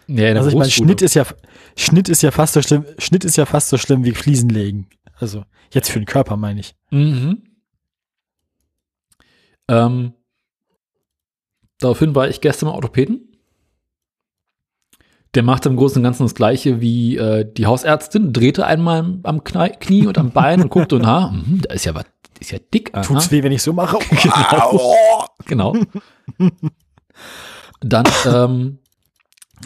Der 0.08 0.36
Also 0.36 0.48
ich 0.48 0.56
meine. 0.56 0.70
Schnitt 0.70 1.02
ist 1.02 1.14
ja, 1.14 1.24
Schnitt 1.76 2.08
ist 2.08 2.22
ja 2.22 2.32
fast 2.32 2.54
so 2.54 2.62
schlimm, 2.62 2.84
Schnitt 2.98 3.24
ist 3.24 3.36
ja 3.36 3.46
fast 3.46 3.68
so 3.68 3.78
schlimm 3.78 4.04
wie 4.04 4.12
Fliesenlegen. 4.12 4.88
Also 5.14 5.44
jetzt 5.72 5.90
für 5.90 6.00
den 6.00 6.06
Körper 6.06 6.36
meine 6.36 6.58
ich. 6.60 6.74
Mhm. 6.90 7.42
Ähm, 9.68 10.14
daraufhin 11.80 12.14
war 12.14 12.28
ich 12.28 12.40
gestern 12.40 12.66
beim 12.66 12.76
Orthopäden. 12.76 13.26
Der 15.34 15.42
machte 15.44 15.68
im 15.68 15.76
Großen 15.76 15.98
und 15.98 16.02
Ganzen 16.02 16.24
das 16.24 16.34
Gleiche 16.34 16.80
wie 16.80 17.16
äh, 17.16 17.44
die 17.50 17.66
Hausärztin, 17.66 18.32
drehte 18.32 18.66
einmal 18.66 19.18
am 19.22 19.44
Knie, 19.44 19.70
Knie 19.78 20.06
und 20.06 20.18
am 20.18 20.30
Bein 20.34 20.60
und 20.60 20.70
guckte 20.70 20.96
und 20.96 21.06
ha, 21.06 21.30
mhm, 21.30 21.60
da 21.62 21.72
ist 21.74 21.84
ja 21.84 21.94
was, 21.94 22.04
ist 22.40 22.50
ja 22.50 22.58
dick. 22.72 22.90
aha. 22.92 23.02
Tut's 23.02 23.30
weh, 23.30 23.42
wenn 23.42 23.52
ich 23.52 23.62
so 23.62 23.72
mache? 23.72 23.98
Genau. 25.46 25.74
genau. 25.74 25.76
Dann, 27.80 28.04
ähm, 28.26 28.78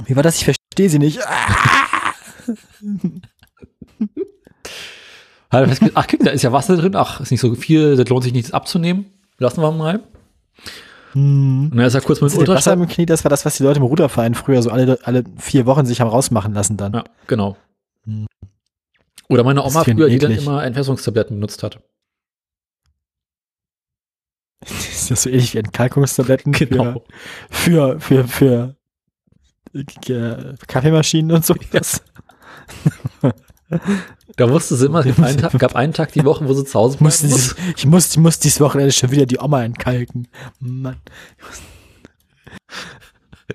Wie 0.07 0.15
war 0.15 0.23
das? 0.23 0.37
Ich 0.37 0.45
verstehe 0.45 0.89
sie 0.89 0.99
nicht. 0.99 1.21
ach, 5.51 6.07
guck, 6.09 6.21
da 6.21 6.31
ist 6.31 6.43
ja 6.43 6.53
Wasser 6.53 6.77
drin, 6.77 6.95
ach, 6.97 7.21
ist 7.21 7.31
nicht 7.31 7.41
so 7.41 7.55
viel, 7.55 7.97
das 7.97 8.09
lohnt 8.09 8.25
sich 8.25 8.33
nicht, 8.33 8.47
das 8.47 8.53
abzunehmen. 8.53 9.07
Lassen 9.39 9.63
wir 9.63 9.73
mal. 9.73 10.01
Hm. 11.15 11.71
Und 11.71 11.77
dann 11.77 11.87
ist 11.87 11.95
er 11.95 12.01
kurz 12.01 12.21
mit 12.21 12.31
dem 12.31 12.39
Wasser 12.39 12.51
Ultraschall. 12.51 12.81
im 12.81 12.89
Knie, 12.89 13.07
das 13.07 13.25
war 13.25 13.29
das, 13.29 13.45
was 13.45 13.57
die 13.57 13.63
Leute 13.63 13.79
im 13.79 13.85
Ruderverein 13.85 14.35
früher 14.35 14.63
so 14.63 14.71
alle, 14.71 14.99
alle 15.05 15.23
vier 15.39 15.65
Wochen 15.65 15.87
sich 15.87 16.01
haben 16.01 16.09
rausmachen 16.11 16.53
lassen 16.53 16.77
dann. 16.77 16.93
Ja, 16.93 17.05
genau. 17.29 17.57
Hm. 18.05 18.27
Oder 19.29 19.45
meine 19.45 19.63
Oma 19.63 19.85
früher, 19.85 20.09
die 20.09 20.19
dann 20.19 20.33
immer 20.33 20.65
Entwässerungstabletten 20.65 21.37
benutzt 21.37 21.63
hat. 21.63 21.81
Ist 24.65 25.11
das 25.11 25.23
so 25.23 25.31
ähnlich 25.31 25.55
wie 25.55 25.59
Entkalkungstabletten 25.59 26.53
Genau. 26.53 27.05
für, 27.51 28.01
für, 28.01 28.27
für, 28.27 28.75
für 29.73 30.13
äh, 30.13 30.55
Kaffeemaschinen 30.67 31.37
und 31.37 31.45
so. 31.45 31.55
Da 34.37 34.51
wusste 34.51 34.77
sie 34.77 34.87
immer, 34.87 35.05
es 35.05 35.17
gab 35.17 35.25
einen, 35.25 35.39
Tag, 35.39 35.59
gab 35.59 35.77
einen 35.77 35.93
Tag 35.93 36.13
die 36.13 36.25
Woche, 36.25 36.49
wo 36.49 36.55
sie 36.55 36.65
zu 36.65 36.79
Hause 36.79 36.99
muss, 37.01 37.19
bleiben 37.19 37.35
dieses, 37.35 37.55
ich 37.77 37.87
muss, 37.87 38.11
ich 38.11 38.17
muss 38.17 38.39
dieses 38.41 38.61
Wochenende 38.61 38.93
schon 38.93 39.11
wieder 39.11 39.27
die 39.27 39.39
Oma 39.39 39.63
entkalken. 39.63 40.29
Mann. 40.59 41.01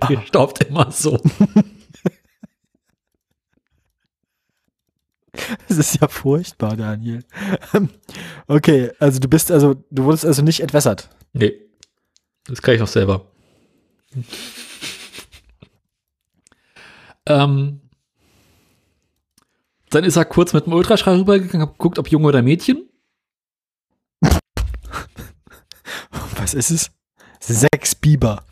Die 0.07 0.17
staubt 0.25 0.63
immer 0.63 0.91
so. 0.91 1.19
Das 5.67 5.77
ist 5.77 5.99
ja 6.01 6.07
furchtbar, 6.07 6.75
Daniel. 6.75 7.23
Okay, 8.47 8.91
also 8.99 9.19
du 9.19 9.27
bist 9.27 9.51
also, 9.51 9.83
du 9.89 10.03
wurdest 10.03 10.25
also 10.25 10.41
nicht 10.41 10.59
entwässert. 10.61 11.09
Nee. 11.33 11.53
Das 12.45 12.61
kann 12.61 12.73
ich 12.73 12.79
noch 12.79 12.87
selber. 12.87 13.25
ähm, 17.25 17.81
dann 19.89 20.03
ist 20.03 20.15
er 20.15 20.25
kurz 20.25 20.53
mit 20.53 20.65
dem 20.65 20.73
Ultraschall 20.73 21.17
rübergegangen, 21.17 21.61
hab 21.61 21.77
geguckt, 21.77 21.99
ob 21.99 22.09
Junge 22.09 22.27
oder 22.27 22.41
Mädchen. 22.41 22.89
Was 26.35 26.53
ist 26.53 26.71
es? 26.71 26.91
Sechs 27.39 27.95
Biber. 27.95 28.43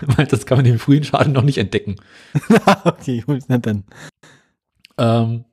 Das 0.30 0.46
kann 0.46 0.58
man 0.58 0.64
den 0.64 0.78
frühen 0.78 1.02
Schaden 1.02 1.32
noch 1.32 1.42
nicht 1.42 1.58
entdecken. 1.58 1.96
okay, 2.84 3.24
gut, 3.26 3.42
na 3.48 3.58
dann. 3.58 3.82
Ähm, 4.96 5.44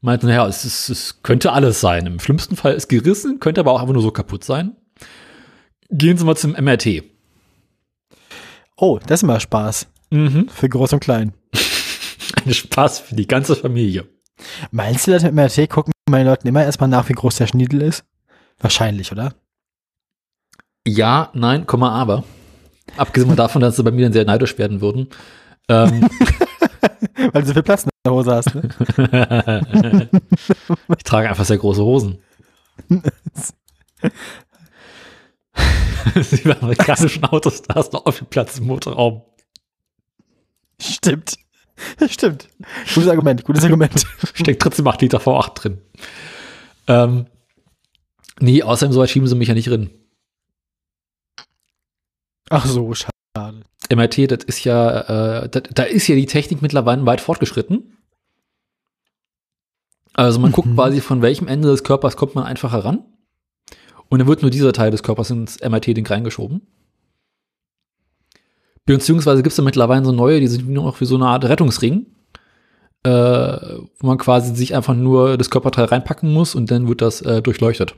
meinte, 0.00 0.26
naja, 0.26 0.46
es, 0.46 0.64
ist, 0.64 0.88
es 0.88 1.22
könnte 1.22 1.52
alles 1.52 1.80
sein. 1.80 2.06
Im 2.06 2.20
schlimmsten 2.20 2.54
Fall 2.54 2.74
ist 2.74 2.88
gerissen, 2.88 3.40
könnte 3.40 3.60
aber 3.60 3.72
auch 3.72 3.80
einfach 3.80 3.94
nur 3.94 4.02
so 4.02 4.12
kaputt 4.12 4.44
sein. 4.44 4.76
Gehen 5.90 6.16
Sie 6.16 6.24
mal 6.24 6.36
zum 6.36 6.52
MRT. 6.52 7.02
Oh, 8.76 9.00
das 9.04 9.22
ist 9.22 9.26
mal 9.26 9.40
Spaß. 9.40 9.88
Mhm. 10.10 10.48
Für 10.48 10.68
Groß 10.68 10.92
und 10.92 11.00
Klein. 11.00 11.32
Ein 12.44 12.54
Spaß 12.54 13.00
für 13.00 13.14
die 13.14 13.26
ganze 13.26 13.56
Familie. 13.56 14.06
Meinst 14.70 15.06
du, 15.06 15.10
dass 15.10 15.24
im 15.24 15.34
MRT 15.34 15.68
gucken 15.68 15.92
meine 16.08 16.30
Leuten 16.30 16.48
immer 16.48 16.64
erstmal 16.64 16.88
nach, 16.88 17.08
wie 17.08 17.14
groß 17.14 17.36
der 17.36 17.46
Schniedel 17.46 17.82
ist? 17.82 18.04
Wahrscheinlich, 18.60 19.12
oder? 19.12 19.34
Ja, 20.86 21.30
nein, 21.34 21.66
Komma, 21.66 21.90
aber. 21.90 22.24
Abgesehen 22.96 23.36
davon, 23.36 23.60
dass 23.60 23.76
sie 23.76 23.82
bei 23.82 23.90
mir 23.90 24.06
dann 24.06 24.12
sehr 24.12 24.24
neidisch 24.24 24.56
werden 24.58 24.80
würden. 24.80 25.08
Ähm, 25.68 26.08
Weil 27.32 27.42
du 27.42 27.48
so 27.48 27.52
viel 27.52 27.62
Platz 27.62 27.84
in 27.84 27.90
der 28.04 28.12
Hose 28.12 28.34
hast, 28.34 28.54
ne? 28.54 28.68
ich 30.96 31.04
trage 31.04 31.28
einfach 31.28 31.44
sehr 31.44 31.58
große 31.58 31.82
Hosen. 31.82 32.22
Sie 36.14 36.42
bei 36.42 36.56
amerikanischen 36.60 37.24
Autos, 37.24 37.62
da 37.62 37.74
hast 37.74 37.92
du 37.92 37.98
auch 37.98 38.12
viel 38.12 38.26
Platz 38.28 38.58
im 38.58 38.66
Motorraum. 38.66 39.22
Stimmt. 40.80 41.36
Stimmt. 42.08 42.48
Gutes 42.94 43.08
Argument, 43.08 43.44
gutes 43.44 43.64
Argument. 43.64 44.06
Steckt 44.34 44.62
trotzdem 44.62 44.86
8 44.86 45.02
Liter 45.02 45.18
V8 45.18 45.54
drin. 45.54 45.78
Ähm, 46.86 47.26
nee, 48.40 48.62
außerdem 48.62 48.92
so 48.92 49.00
weit 49.00 49.10
schieben 49.10 49.28
sie 49.28 49.34
mich 49.36 49.48
ja 49.48 49.54
nicht 49.54 49.68
drin. 49.68 49.90
Ach 52.50 52.66
so, 52.66 52.94
schade. 52.94 53.12
MRT, 53.90 54.30
das 54.30 54.44
ist 54.44 54.64
ja, 54.64 55.42
äh, 55.42 55.48
da, 55.48 55.60
da 55.60 55.82
ist 55.84 56.08
ja 56.08 56.14
die 56.14 56.26
Technik 56.26 56.60
mittlerweile 56.62 57.04
weit 57.06 57.20
fortgeschritten. 57.20 57.96
Also 60.14 60.40
man 60.40 60.52
guckt 60.52 60.68
Mhm. 60.68 60.74
quasi, 60.74 61.00
von 61.00 61.22
welchem 61.22 61.46
Ende 61.46 61.68
des 61.68 61.84
Körpers 61.84 62.16
kommt 62.16 62.34
man 62.34 62.44
einfach 62.44 62.72
heran. 62.72 63.04
Und 64.08 64.18
dann 64.18 64.26
wird 64.28 64.42
nur 64.42 64.50
dieser 64.50 64.72
Teil 64.72 64.90
des 64.90 65.02
Körpers 65.02 65.30
ins 65.30 65.60
MRT-Ding 65.60 66.06
reingeschoben. 66.06 66.62
Beziehungsweise 68.96 69.42
gibt 69.42 69.52
es 69.52 69.56
da 69.56 69.62
mittlerweile 69.62 70.04
so 70.04 70.12
neue, 70.12 70.40
die 70.40 70.48
sind 70.48 70.68
nur 70.68 70.84
noch 70.84 71.00
wie 71.00 71.04
so 71.04 71.16
eine 71.16 71.26
Art 71.26 71.44
Rettungsring, 71.44 72.06
äh, 73.04 73.10
wo 73.10 74.06
man 74.06 74.18
quasi 74.18 74.54
sich 74.54 74.74
einfach 74.74 74.94
nur 74.94 75.36
das 75.36 75.50
Körperteil 75.50 75.86
reinpacken 75.86 76.32
muss 76.32 76.54
und 76.54 76.70
dann 76.70 76.88
wird 76.88 77.02
das 77.02 77.20
äh, 77.22 77.42
durchleuchtet. 77.42 77.94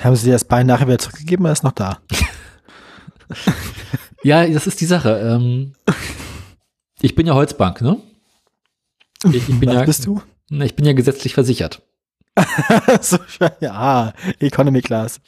Haben 0.00 0.16
sie 0.16 0.26
dir 0.26 0.32
das 0.32 0.44
Bein 0.44 0.66
nachher 0.66 0.86
wieder 0.86 0.98
zurückgegeben 0.98 1.44
oder 1.44 1.52
ist 1.52 1.64
noch 1.64 1.72
da? 1.72 1.98
Ja, 4.22 4.46
das 4.46 4.66
ist 4.66 4.80
die 4.80 4.86
Sache. 4.86 5.18
Ähm, 5.18 5.72
ich 7.00 7.14
bin 7.14 7.26
ja 7.26 7.34
Holzbank, 7.34 7.80
ne? 7.80 7.98
Ich, 9.24 9.48
ich 9.48 9.60
bin 9.60 9.68
Was 9.68 9.74
ja, 9.74 9.84
bist 9.84 10.06
du? 10.06 10.22
Ich 10.48 10.76
bin 10.76 10.86
ja 10.86 10.92
gesetzlich 10.92 11.34
versichert. 11.34 11.82
so, 13.00 13.18
ja, 13.60 14.12
Economy 14.38 14.80
Class. 14.80 15.20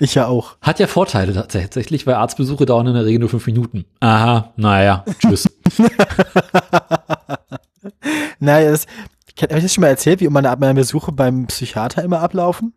Ich 0.00 0.14
ja 0.14 0.26
auch. 0.26 0.56
Hat 0.60 0.78
ja 0.78 0.86
Vorteile 0.86 1.32
tatsächlich, 1.32 2.06
weil 2.06 2.14
Arztbesuche 2.14 2.66
dauern 2.66 2.86
in 2.88 2.94
der 2.94 3.04
Regel 3.04 3.20
nur 3.20 3.28
fünf 3.28 3.46
Minuten. 3.46 3.84
Aha, 4.00 4.52
naja, 4.56 5.04
tschüss. 5.18 5.46
Naja, 8.38 8.70
das, 8.70 8.86
habe 9.40 9.56
ich 9.56 9.62
das 9.62 9.74
schon 9.74 9.82
mal 9.82 9.88
erzählt, 9.88 10.20
wie 10.20 10.28
meine, 10.28 10.54
meine 10.58 10.74
Besuche 10.74 11.12
beim 11.12 11.46
Psychiater 11.46 12.02
immer 12.02 12.20
ablaufen? 12.20 12.74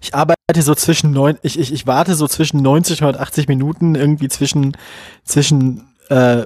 Ich 0.00 0.14
arbeite 0.14 0.36
so 0.60 0.74
zwischen 0.74 1.10
neun, 1.10 1.38
ich, 1.42 1.58
ich, 1.58 1.72
ich 1.72 1.86
warte 1.86 2.14
so 2.14 2.28
zwischen 2.28 2.62
90 2.62 3.00
und 3.00 3.08
180 3.08 3.48
Minuten 3.48 3.94
irgendwie 3.94 4.28
zwischen, 4.28 4.76
zwischen, 5.24 5.88
äh, 6.10 6.44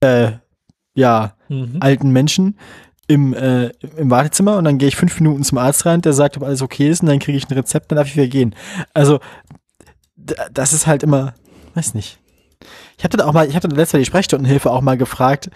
äh, 0.00 0.32
ja, 0.94 1.34
Mhm. 1.48 1.76
alten 1.80 2.10
Menschen 2.10 2.58
im, 3.06 3.34
äh, 3.34 3.68
im 3.96 4.10
Wartezimmer 4.10 4.56
und 4.56 4.64
dann 4.64 4.78
gehe 4.78 4.88
ich 4.88 4.96
fünf 4.96 5.18
Minuten 5.20 5.44
zum 5.44 5.58
Arzt 5.58 5.84
rein, 5.86 6.00
der 6.00 6.12
sagt, 6.12 6.36
ob 6.36 6.42
alles 6.42 6.62
okay 6.62 6.88
ist 6.88 7.02
und 7.02 7.08
dann 7.08 7.18
kriege 7.18 7.36
ich 7.36 7.48
ein 7.48 7.54
Rezept, 7.54 7.90
dann 7.90 7.96
darf 7.96 8.08
ich 8.08 8.16
wieder 8.16 8.28
gehen. 8.28 8.54
Also, 8.94 9.20
das 10.16 10.72
ist 10.72 10.86
halt 10.86 11.02
immer, 11.02 11.34
weiß 11.74 11.94
nicht. 11.94 12.18
Ich 12.96 13.04
hatte 13.04 13.16
da 13.16 13.26
auch 13.26 13.32
mal, 13.32 13.48
ich 13.48 13.56
hatte 13.56 13.68
letztes 13.68 13.94
Mal 13.94 13.98
die 13.98 14.06
Sprechstundenhilfe 14.06 14.70
auch 14.70 14.80
mal 14.80 14.96
gefragt, 14.96 15.50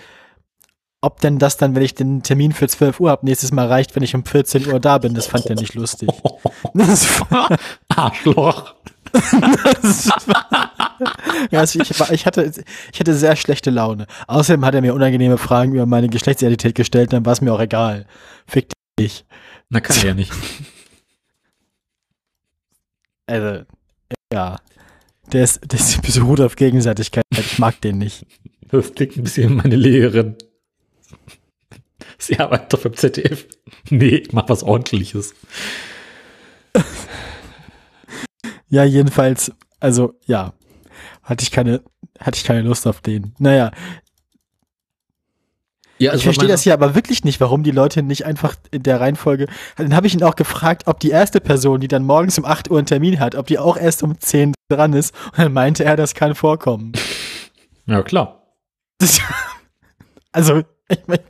ob 1.00 1.20
denn 1.20 1.38
das 1.38 1.56
dann, 1.56 1.74
wenn 1.74 1.82
ich 1.82 1.94
den 1.94 2.22
Termin 2.22 2.52
für 2.52 2.68
12 2.68 3.00
Uhr 3.00 3.10
habe, 3.10 3.24
nächstes 3.24 3.52
Mal 3.52 3.66
reicht, 3.66 3.94
wenn 3.94 4.02
ich 4.02 4.14
um 4.14 4.24
14 4.24 4.66
Uhr 4.66 4.80
da 4.80 4.98
bin. 4.98 5.14
Das 5.14 5.28
fand 5.28 5.46
er 5.46 5.54
nicht 5.54 5.74
lustig. 5.74 6.10
Das 6.74 7.20
war, 7.30 7.56
Arschloch. 7.88 8.74
ja, 11.50 11.60
also 11.60 11.80
ich, 11.80 11.98
war- 12.00 12.10
ich, 12.12 12.26
hatte, 12.26 12.52
ich 12.92 13.00
hatte 13.00 13.14
sehr 13.14 13.36
schlechte 13.36 13.70
Laune. 13.70 14.06
Außerdem 14.26 14.64
hat 14.64 14.74
er 14.74 14.80
mir 14.80 14.94
unangenehme 14.94 15.38
Fragen 15.38 15.72
über 15.74 15.86
meine 15.86 16.08
Geschlechtsidentität 16.08 16.74
gestellt, 16.74 17.12
dann 17.12 17.24
war 17.26 17.32
es 17.32 17.40
mir 17.40 17.52
auch 17.52 17.60
egal. 17.60 18.06
Fick 18.46 18.72
dich. 18.98 19.24
Na, 19.70 19.80
kann 19.80 19.96
er 19.98 20.06
ja 20.06 20.14
nicht. 20.14 20.32
Also, 23.26 23.64
ja. 24.32 24.56
Der 25.32 25.44
ist, 25.44 25.60
der 25.70 25.78
ist 25.78 26.00
beruht 26.02 26.40
auf 26.40 26.56
Gegenseitigkeit. 26.56 27.24
Ich 27.32 27.58
mag 27.58 27.80
den 27.82 27.98
nicht. 27.98 28.24
Das 28.70 28.94
klingt 28.94 29.16
ein 29.16 29.24
bisschen 29.24 29.54
meine 29.56 29.76
Lehrerin. 29.76 30.36
Sie 32.18 32.38
arbeitet 32.38 32.72
doch 32.72 32.82
beim 32.82 32.94
ZDF. 32.96 33.46
Nee, 33.90 34.16
ich 34.16 34.32
mach 34.32 34.48
was 34.48 34.62
ordentliches. 34.62 35.34
Ja, 38.68 38.84
jedenfalls, 38.84 39.52
also, 39.80 40.14
ja. 40.26 40.52
Hatte 41.22 41.42
ich 41.42 41.50
keine, 41.50 41.82
hatte 42.18 42.36
ich 42.36 42.44
keine 42.44 42.62
Lust 42.62 42.86
auf 42.86 43.00
den. 43.00 43.34
Naja, 43.38 43.70
Ja, 45.98 46.14
ich 46.14 46.22
verstehe 46.22 46.48
das 46.48 46.62
hier 46.62 46.74
aber 46.74 46.94
wirklich 46.94 47.24
nicht, 47.24 47.40
warum 47.40 47.62
die 47.64 47.70
Leute 47.70 48.02
nicht 48.02 48.24
einfach 48.24 48.54
in 48.70 48.82
der 48.82 49.00
Reihenfolge. 49.00 49.46
Dann 49.76 49.94
habe 49.94 50.06
ich 50.06 50.14
ihn 50.14 50.22
auch 50.22 50.36
gefragt, 50.36 50.84
ob 50.86 51.00
die 51.00 51.10
erste 51.10 51.40
Person, 51.40 51.80
die 51.80 51.88
dann 51.88 52.04
morgens 52.04 52.38
um 52.38 52.44
8 52.44 52.70
Uhr 52.70 52.78
einen 52.78 52.86
Termin 52.86 53.18
hat, 53.20 53.34
ob 53.34 53.46
die 53.46 53.58
auch 53.58 53.76
erst 53.76 54.02
um 54.02 54.18
10 54.18 54.54
dran 54.68 54.92
ist. 54.92 55.14
Und 55.32 55.38
dann 55.38 55.52
meinte 55.52 55.84
er, 55.84 55.96
das 55.96 56.14
kann 56.14 56.34
vorkommen. 56.34 56.92
Ja, 57.86 58.02
klar. 58.02 58.42
Das, 58.98 59.18
also, 60.32 60.62
ich 60.90 60.98
mein, 61.06 61.20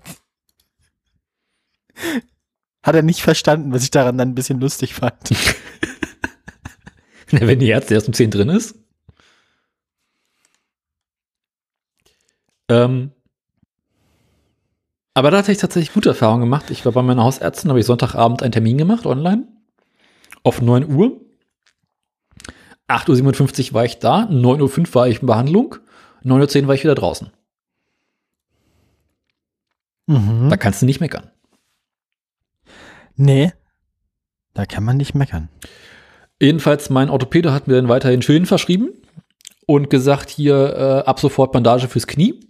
Hat 2.83 2.95
er 2.95 3.03
nicht 3.03 3.23
verstanden, 3.23 3.73
was 3.73 3.83
ich 3.83 3.91
daran 3.91 4.19
dann 4.19 4.31
ein 4.31 4.35
bisschen 4.35 4.61
lustig 4.61 4.95
fand. 4.95 5.15
Wenn 7.47 7.59
die 7.59 7.69
Ärzte 7.69 7.95
erst 7.95 8.09
um 8.09 8.15
10 8.15 8.31
drin 8.31 8.49
ist. 8.49 8.77
Ähm, 12.69 13.13
aber 15.15 15.31
da 15.31 15.39
hatte 15.39 15.51
ich 15.51 15.59
tatsächlich 15.59 15.93
gute 15.93 16.11
Erfahrungen 16.11 16.43
gemacht. 16.43 16.71
Ich 16.71 16.85
war 16.85 16.93
bei 16.93 17.03
meiner 17.03 17.25
Hausärztin, 17.25 17.71
habe 17.71 17.81
ich 17.81 17.87
Sonntagabend 17.87 18.43
einen 18.43 18.53
Termin 18.53 18.79
gemacht, 18.79 19.05
online. 19.05 19.49
Auf 20.45 20.63
9 20.63 20.95
Uhr. 20.95 21.21
8.57 22.89 23.69
Uhr 23.69 23.75
war 23.75 23.85
ich 23.85 23.99
da, 23.99 24.29
9.05 24.31 24.79
Uhr 24.89 24.95
war 24.95 25.09
ich 25.09 25.21
in 25.21 25.27
Behandlung, 25.27 25.77
9.10 26.25 26.63
Uhr 26.63 26.69
war 26.69 26.75
ich 26.75 26.85
wieder 26.85 26.95
draußen. 26.95 27.31
Mhm. 30.07 30.49
Da 30.49 30.57
kannst 30.57 30.83
du 30.83 30.87
nicht 30.87 31.01
meckern. 31.01 31.31
Nee, 33.17 33.53
da 34.55 34.65
kann 34.65 34.85
man 34.85 34.97
nicht 34.97 35.15
meckern. 35.15 35.49
Jedenfalls, 36.41 36.89
mein 36.91 37.11
Orthopäde 37.11 37.53
hat 37.53 37.67
mir 37.67 37.75
dann 37.75 37.89
weiterhin 37.89 38.23
Schilden 38.23 38.47
verschrieben 38.47 38.91
und 39.67 39.91
gesagt, 39.91 40.31
hier 40.31 41.03
äh, 41.05 41.09
ab 41.09 41.19
sofort 41.21 41.53
Bandage 41.53 41.89
fürs 41.89 42.07
Knie. 42.07 42.41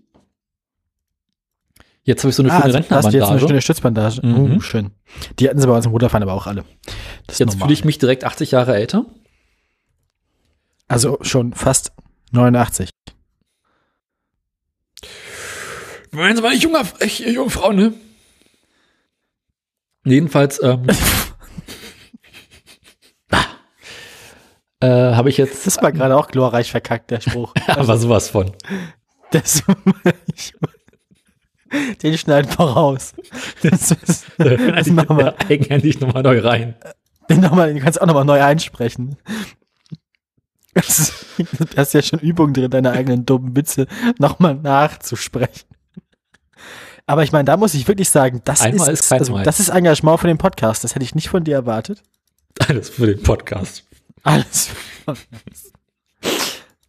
Jetzt 2.02 2.22
habe 2.22 2.30
ich 2.30 2.36
so 2.36 2.42
eine 2.42 2.52
Ah, 2.52 2.62
schöne 2.62 2.64
also 2.64 2.78
hast 2.78 2.84
du 2.90 2.94
jetzt 2.94 3.04
eine 3.04 3.12
Rentnerbandage. 3.14 3.48
schöne 3.48 3.62
Stützbandage. 3.62 4.26
Mhm. 4.26 4.56
Uh, 4.56 4.60
schön. 4.60 4.90
Die 5.38 5.48
hatten 5.48 5.60
sie 5.60 5.66
bei 5.66 5.74
uns 5.76 5.84
im 5.86 5.92
Ruderfahren 5.92 6.22
aber 6.22 6.32
auch 6.32 6.46
alle. 6.46 6.64
Das 7.26 7.38
Jetzt 7.38 7.58
fühle 7.60 7.72
ich 7.72 7.84
mich 7.84 7.98
direkt 7.98 8.24
80 8.24 8.50
Jahre 8.50 8.74
älter. 8.76 9.04
Also 10.86 11.18
schon 11.20 11.52
fast 11.52 11.92
89. 12.32 12.88
Wenn 16.12 16.34
sie 16.36 16.42
mal 16.42 16.50
nicht 16.52 16.62
junger, 16.62 16.82
ich, 17.00 17.18
junge 17.20 17.50
Frau, 17.50 17.72
ne? 17.72 17.92
Jedenfalls 20.04 20.62
ähm, 20.62 20.86
äh, 24.80 24.88
habe 24.88 25.30
ich 25.30 25.36
jetzt 25.36 25.66
Das 25.66 25.82
war 25.82 25.92
gerade 25.92 26.16
auch 26.16 26.28
glorreich 26.28 26.70
verkackt, 26.70 27.10
der 27.10 27.20
Spruch. 27.20 27.52
aber 27.66 27.98
sowas 27.98 28.30
von. 28.30 28.52
Das, 29.30 29.62
den 32.02 32.18
schneiden 32.18 32.50
wir 32.56 32.64
raus. 32.64 33.14
Das, 33.62 33.88
das 34.38 34.86
machen 34.88 35.18
wir. 35.18 35.34
eigenhändig 35.48 36.00
nochmal 36.00 36.22
neu 36.22 36.40
rein. 36.40 36.76
Den, 37.28 37.40
noch 37.40 37.52
mal, 37.52 37.72
den 37.72 37.82
kannst 37.82 37.98
du 37.98 38.02
auch 38.02 38.06
nochmal 38.06 38.24
neu 38.24 38.42
einsprechen. 38.42 39.16
Das 40.72 41.26
Du 41.36 41.76
hast 41.76 41.94
ja 41.94 42.02
schon 42.02 42.20
Übung 42.20 42.52
drin, 42.52 42.70
deine 42.70 42.92
eigenen 42.92 43.26
dummen 43.26 43.56
Witze 43.56 43.86
nochmal 44.18 44.54
nachzusprechen. 44.54 45.66
Aber 47.06 47.22
ich 47.22 47.32
meine, 47.32 47.44
da 47.44 47.56
muss 47.56 47.74
ich 47.74 47.88
wirklich 47.88 48.10
sagen, 48.10 48.42
das 48.44 48.60
Einmal 48.60 48.92
ist, 48.92 49.00
ist 49.00 49.12
also, 49.12 49.38
das 49.38 49.60
ist 49.60 49.70
Engagement 49.70 50.20
für 50.20 50.26
den 50.26 50.38
Podcast. 50.38 50.84
Das 50.84 50.94
hätte 50.94 51.04
ich 51.04 51.14
nicht 51.14 51.28
von 51.28 51.42
dir 51.42 51.54
erwartet. 51.54 52.02
Alles 52.68 52.90
für 52.90 53.06
den 53.06 53.22
Podcast. 53.22 53.87
Alles 54.22 54.68
für, 55.04 55.16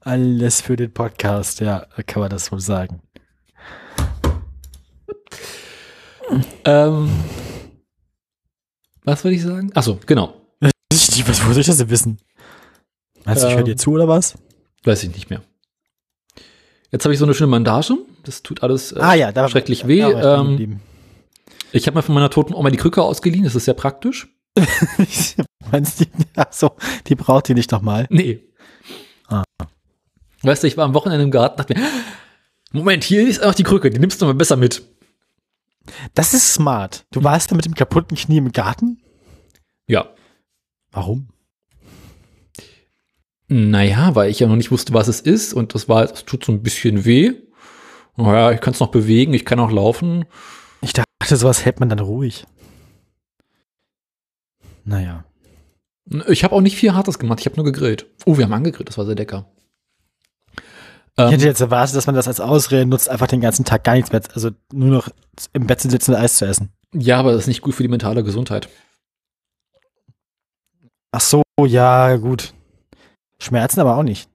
alles 0.01 0.61
für 0.61 0.75
den 0.75 0.93
Podcast, 0.93 1.59
ja, 1.59 1.85
kann 2.07 2.21
man 2.21 2.29
das 2.29 2.51
wohl 2.51 2.59
sagen. 2.59 3.01
Ähm, 6.65 7.09
was 9.03 9.23
wollte 9.23 9.35
ich 9.35 9.43
sagen? 9.43 9.71
Achso, 9.73 9.99
genau. 10.05 10.35
Was, 11.25 11.45
wo 11.45 11.51
soll 11.51 11.61
ich 11.61 11.67
das 11.67 11.77
denn 11.77 11.89
wissen? 11.89 12.17
Meinst 13.25 13.43
du, 13.43 13.47
ich 13.47 13.53
höre 13.53 13.59
Ähm, 13.59 13.65
dir 13.65 13.77
zu 13.77 13.91
oder 13.91 14.07
was? 14.07 14.35
Weiß 14.83 15.03
ich 15.03 15.09
nicht 15.13 15.29
mehr. 15.29 15.41
Jetzt 16.91 17.03
habe 17.05 17.13
ich 17.13 17.19
so 17.19 17.25
eine 17.25 17.33
schöne 17.33 17.51
Bandage. 17.51 17.95
Das 18.23 18.41
tut 18.41 18.63
alles 18.63 18.91
äh, 18.93 18.99
Ah 18.99 19.13
ja, 19.13 19.31
da 19.31 19.47
schrecklich 19.49 19.81
da 19.81 19.87
weh. 19.87 20.03
war 20.03 20.43
ich 20.53 20.59
ähm, 20.61 20.79
ich 21.71 21.85
habe 21.85 21.97
mir 21.97 22.01
von 22.01 22.15
meiner 22.15 22.29
toten 22.31 22.53
Oma 22.55 22.69
die 22.71 22.77
Krücke 22.77 23.03
ausgeliehen. 23.03 23.43
Das 23.43 23.53
ist 23.55 23.65
sehr 23.65 23.73
praktisch. 23.75 24.27
Meinst 25.71 26.01
du, 26.01 26.05
ach 26.35 26.51
so, 26.51 26.75
die 27.07 27.15
braucht 27.15 27.47
die 27.47 27.53
nicht 27.53 27.71
nochmal. 27.71 28.07
Nee. 28.09 28.43
Ah. 29.27 29.43
Weißt 30.43 30.63
du, 30.63 30.67
ich 30.67 30.77
war 30.77 30.85
am 30.85 30.93
Wochenende 30.93 31.23
im 31.23 31.31
Garten 31.31 31.57
dachte 31.57 31.75
mir, 31.75 31.85
Moment, 32.71 33.03
hier 33.03 33.27
ist 33.27 33.43
auch 33.43 33.53
die 33.53 33.63
Krücke, 33.63 33.89
die 33.89 33.99
nimmst 33.99 34.21
du 34.21 34.25
mal 34.25 34.33
besser 34.33 34.55
mit. 34.55 34.83
Das 36.13 36.33
ist 36.33 36.53
smart. 36.53 37.05
Du 37.11 37.23
warst 37.23 37.51
da 37.51 37.55
mit 37.55 37.65
dem 37.65 37.73
kaputten 37.73 38.15
Knie 38.15 38.37
im 38.37 38.51
Garten? 38.51 39.01
Ja. 39.87 40.13
Warum? 40.91 41.29
Naja, 43.47 44.13
weil 44.13 44.29
ich 44.29 44.39
ja 44.39 44.47
noch 44.47 44.55
nicht 44.55 44.69
wusste, 44.69 44.93
was 44.93 45.07
es 45.07 45.21
ist 45.21 45.53
und 45.53 45.73
das 45.73 45.89
war, 45.89 46.03
es 46.03 46.25
tut 46.25 46.45
so 46.45 46.51
ein 46.51 46.61
bisschen 46.61 47.05
weh. 47.05 47.33
Naja, 48.15 48.51
ich 48.51 48.61
kann 48.61 48.73
es 48.73 48.79
noch 48.79 48.91
bewegen, 48.91 49.33
ich 49.33 49.45
kann 49.45 49.59
auch 49.59 49.71
laufen. 49.71 50.25
Ich 50.81 50.93
dachte, 50.93 51.35
sowas 51.35 51.65
hält 51.65 51.79
man 51.79 51.89
dann 51.89 51.99
ruhig. 51.99 52.45
Naja. 54.89 55.23
Ich 56.27 56.43
habe 56.43 56.55
auch 56.55 56.61
nicht 56.61 56.75
viel 56.75 56.93
Hartes 56.93 57.19
gemacht, 57.19 57.39
ich 57.39 57.45
habe 57.45 57.55
nur 57.57 57.65
gegrillt. 57.65 58.07
Oh, 58.25 58.37
wir 58.37 58.45
haben 58.45 58.53
angegrillt, 58.53 58.89
das 58.89 58.97
war 58.97 59.05
sehr 59.05 59.15
lecker. 59.15 59.45
Ich 60.55 60.63
Ähm, 61.17 61.29
hätte 61.29 61.45
jetzt 61.45 61.61
erwartet, 61.61 61.95
dass 61.95 62.07
man 62.07 62.15
das 62.15 62.27
als 62.27 62.39
Ausrede 62.39 62.85
nutzt, 62.87 63.09
einfach 63.09 63.27
den 63.27 63.41
ganzen 63.41 63.65
Tag 63.65 63.83
gar 63.83 63.93
nichts 63.93 64.11
mehr, 64.11 64.21
also 64.33 64.49
nur 64.73 64.89
noch 64.89 65.09
im 65.53 65.67
Bett 65.67 65.79
zu 65.79 65.89
sitzen 65.89 66.11
und 66.15 66.17
Eis 66.19 66.37
zu 66.37 66.45
essen. 66.45 66.71
ja, 66.93 67.19
aber 67.19 67.31
das 67.33 67.41
ist 67.41 67.47
nicht 67.47 67.61
gut 67.61 67.75
für 67.75 67.83
die 67.83 67.89
mentale 67.89 68.23
Gesundheit. 68.23 68.67
Ach 71.11 71.21
so, 71.21 71.43
ja, 71.63 72.15
gut. 72.17 72.53
Schmerzen 73.39 73.79
aber 73.79 73.95
auch 73.97 74.03
nicht. 74.03 74.27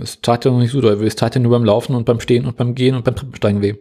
Es 0.00 0.20
tat 0.20 0.44
ja 0.44 0.50
noch 0.50 0.58
nicht 0.58 0.72
so 0.72 0.80
doll 0.80 1.00
weh. 1.00 1.06
Es 1.06 1.16
tat 1.16 1.34
ja 1.34 1.40
nur 1.40 1.52
beim 1.52 1.64
Laufen 1.64 1.94
und 1.94 2.04
beim 2.04 2.20
Stehen 2.20 2.46
und 2.46 2.56
beim 2.56 2.74
Gehen 2.74 2.94
und 2.94 3.04
beim 3.04 3.16
Treppensteigen 3.16 3.62
weh. 3.62 3.76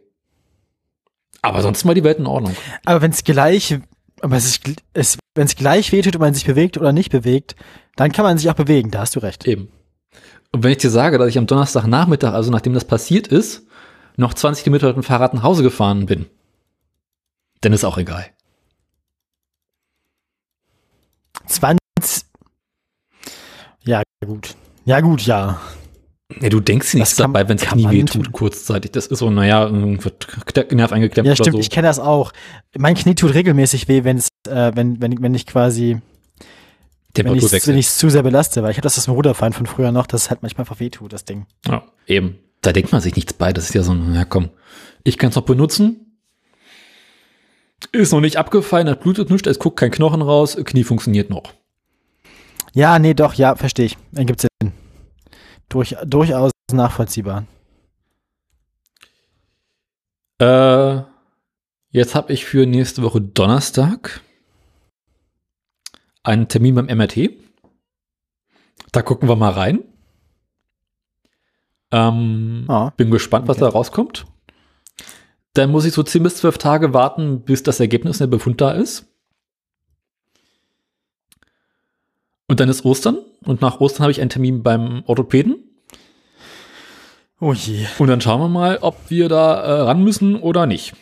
Aber 1.41 1.61
sonst 1.61 1.85
war 1.85 1.93
die 1.95 2.03
Welt 2.03 2.19
in 2.19 2.27
Ordnung. 2.27 2.55
Aber 2.85 3.01
wenn 3.01 3.11
es 3.11 3.23
gleich, 3.23 3.79
aber 4.21 4.35
es 4.37 4.45
ist, 4.45 4.61
es, 4.93 5.17
wenn 5.37 5.45
es 5.45 5.55
gleich 5.55 5.91
wehtut 5.91 6.15
und 6.15 6.21
man 6.21 6.33
sich 6.33 6.45
bewegt 6.45 6.77
oder 6.77 6.91
nicht 6.91 7.11
bewegt, 7.11 7.55
dann 7.95 8.11
kann 8.11 8.25
man 8.25 8.37
sich 8.37 8.49
auch 8.49 8.55
bewegen, 8.55 8.91
da 8.91 8.99
hast 8.99 9.15
du 9.15 9.19
recht. 9.19 9.47
Eben. 9.47 9.69
Und 10.51 10.63
wenn 10.63 10.71
ich 10.71 10.77
dir 10.77 10.89
sage, 10.89 11.17
dass 11.17 11.29
ich 11.29 11.37
am 11.37 11.47
Donnerstagnachmittag, 11.47 12.33
also 12.33 12.51
nachdem 12.51 12.73
das 12.73 12.85
passiert 12.85 13.27
ist, 13.27 13.65
noch 14.17 14.33
20 14.33 14.63
Kilometer 14.63 14.87
mit 14.87 14.95
dem 14.97 15.03
Fahrrad 15.03 15.33
nach 15.33 15.43
Hause 15.43 15.63
gefahren 15.63 16.05
bin, 16.05 16.25
dann 17.61 17.73
ist 17.73 17.85
auch 17.85 17.97
egal. 17.97 18.25
20. 21.45 21.79
Ja, 23.83 24.01
gut. 24.25 24.55
Ja, 24.85 25.01
gut, 25.01 25.21
ja. 25.23 25.61
Ja, 26.41 26.49
du 26.49 26.59
denkst 26.59 26.91
dir 26.91 26.97
nichts 26.99 27.15
kann- 27.15 27.31
dabei, 27.33 27.47
wenn 27.47 27.55
es 27.57 27.63
kann 27.63 27.73
Knie 27.77 27.83
man 27.83 27.93
weh 27.93 28.03
tun. 28.03 28.23
tut, 28.23 28.31
kurzzeitig. 28.33 28.91
Das 28.91 29.07
ist 29.07 29.19
so, 29.19 29.29
naja, 29.29 29.63
irgendwie 29.65 30.03
wird 30.03 30.27
Nerv 30.73 30.91
eingeklemmt 30.91 31.27
Ja, 31.27 31.35
stimmt, 31.35 31.53
so. 31.53 31.59
ich 31.59 31.69
kenne 31.69 31.87
das 31.87 31.99
auch. 31.99 32.33
Mein 32.77 32.95
Knie 32.95 33.15
tut 33.15 33.33
regelmäßig 33.33 33.87
weh, 33.87 34.03
wenn 34.03 34.17
es, 34.17 34.27
äh, 34.47 34.71
wenn, 34.75 34.99
wenn, 35.01 35.21
wenn 35.21 35.33
ich 35.33 35.45
quasi, 35.45 36.01
wenn 37.15 37.33
ich 37.35 37.43
wenn 37.67 37.77
ich 37.77 37.87
es 37.87 37.97
zu 37.97 38.09
sehr 38.09 38.23
belaste, 38.23 38.61
weil 38.61 38.71
ich 38.71 38.77
habe 38.77 38.83
das 38.83 38.97
aus 38.97 39.05
dem 39.05 39.13
Ruderfahren 39.13 39.53
von 39.53 39.65
früher 39.67 39.91
noch, 39.93 40.05
dass 40.05 40.23
es 40.23 40.29
halt 40.29 40.41
manchmal 40.41 40.63
einfach 40.63 40.79
weh 40.81 40.89
tut, 40.89 41.13
das 41.13 41.23
Ding. 41.23 41.45
Ja, 41.65 41.83
eben. 42.05 42.37
Da 42.61 42.73
denkt 42.73 42.91
man 42.91 42.99
sich 43.01 43.15
nichts 43.15 43.31
bei. 43.33 43.53
Das 43.53 43.65
ist 43.69 43.73
ja 43.75 43.83
so, 43.83 43.93
ein, 43.93 44.13
ja 44.13 44.25
komm, 44.25 44.49
ich 45.03 45.17
kann 45.17 45.29
es 45.29 45.35
noch 45.35 45.43
benutzen. 45.45 46.19
Ist 47.93 48.11
noch 48.11 48.21
nicht 48.21 48.37
abgefallen, 48.37 48.87
das 48.87 48.99
blutet 48.99 49.29
nicht, 49.29 49.47
es 49.47 49.59
guckt 49.59 49.79
kein 49.79 49.91
Knochen 49.91 50.21
raus, 50.21 50.57
Knie 50.65 50.83
funktioniert 50.83 51.29
noch. 51.29 51.53
Ja, 52.73 52.99
nee, 52.99 53.13
doch, 53.13 53.33
ja, 53.35 53.55
verstehe 53.55 53.85
ich. 53.85 53.97
Ergibt 54.15 54.41
Sinn. 54.41 54.49
Durch, 55.69 55.95
durchaus 56.05 56.51
nachvollziehbar. 56.71 57.45
Äh, 60.39 61.01
jetzt 61.89 62.15
habe 62.15 62.31
ich 62.33 62.45
für 62.45 62.65
nächste 62.65 63.01
Woche 63.01 63.21
Donnerstag 63.21 64.21
einen 66.23 66.47
Termin 66.47 66.75
beim 66.75 66.85
MRT. 66.85 67.31
Da 68.91 69.01
gucken 69.01 69.27
wir 69.27 69.35
mal 69.35 69.51
rein. 69.51 69.83
Ähm, 71.91 72.65
Ah. 72.67 72.91
Bin 72.97 73.11
gespannt, 73.11 73.47
was 73.47 73.57
Okay. 73.57 73.65
da 73.65 73.69
rauskommt. 73.71 74.25
Dann 75.53 75.71
muss 75.71 75.85
ich 75.85 75.93
so 75.93 76.03
10 76.03 76.21
bis 76.23 76.37
12 76.37 76.57
Tage 76.57 76.93
warten, 76.93 77.41
bis 77.41 77.63
das 77.63 77.79
Ergebnis 77.79 78.19
der 78.19 78.27
Befund 78.27 78.61
da 78.61 78.71
ist. 78.71 79.05
Und 82.47 82.59
dann 82.59 82.69
ist 82.69 82.85
Ostern. 82.85 83.17
Und 83.45 83.61
nach 83.61 83.79
Ostern 83.79 84.03
habe 84.03 84.11
ich 84.11 84.21
einen 84.21 84.29
Termin 84.29 84.63
beim 84.63 85.03
Orthopäden. 85.05 85.57
Oh 87.39 87.53
je. 87.53 87.85
Und 87.99 88.07
dann 88.07 88.21
schauen 88.21 88.41
wir 88.41 88.47
mal, 88.47 88.79
ob 88.81 88.97
wir 89.09 89.29
da 89.29 89.61
äh, 89.61 89.81
ran 89.81 90.03
müssen 90.03 90.35
oder 90.35 90.65
nicht. 90.65 90.93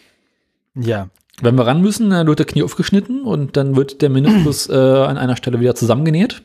Ja. 0.76 1.10
Wenn 1.42 1.56
wir 1.56 1.68
ran 1.68 1.82
müssen, 1.82 2.10
dann 2.10 2.28
wird 2.28 2.40
der 2.40 2.46
Knie 2.46 2.64
aufgeschnitten 2.64 3.24
und 3.24 3.58
dann 3.58 3.76
wird 3.76 4.02
der 4.02 4.10
Meniskus 4.10 4.70
äh, 4.70 4.74
an 4.74 5.18
einer 5.18 5.36
Stelle 5.36 5.60
wieder 5.60 5.76
zusammengenäht. 5.76 6.44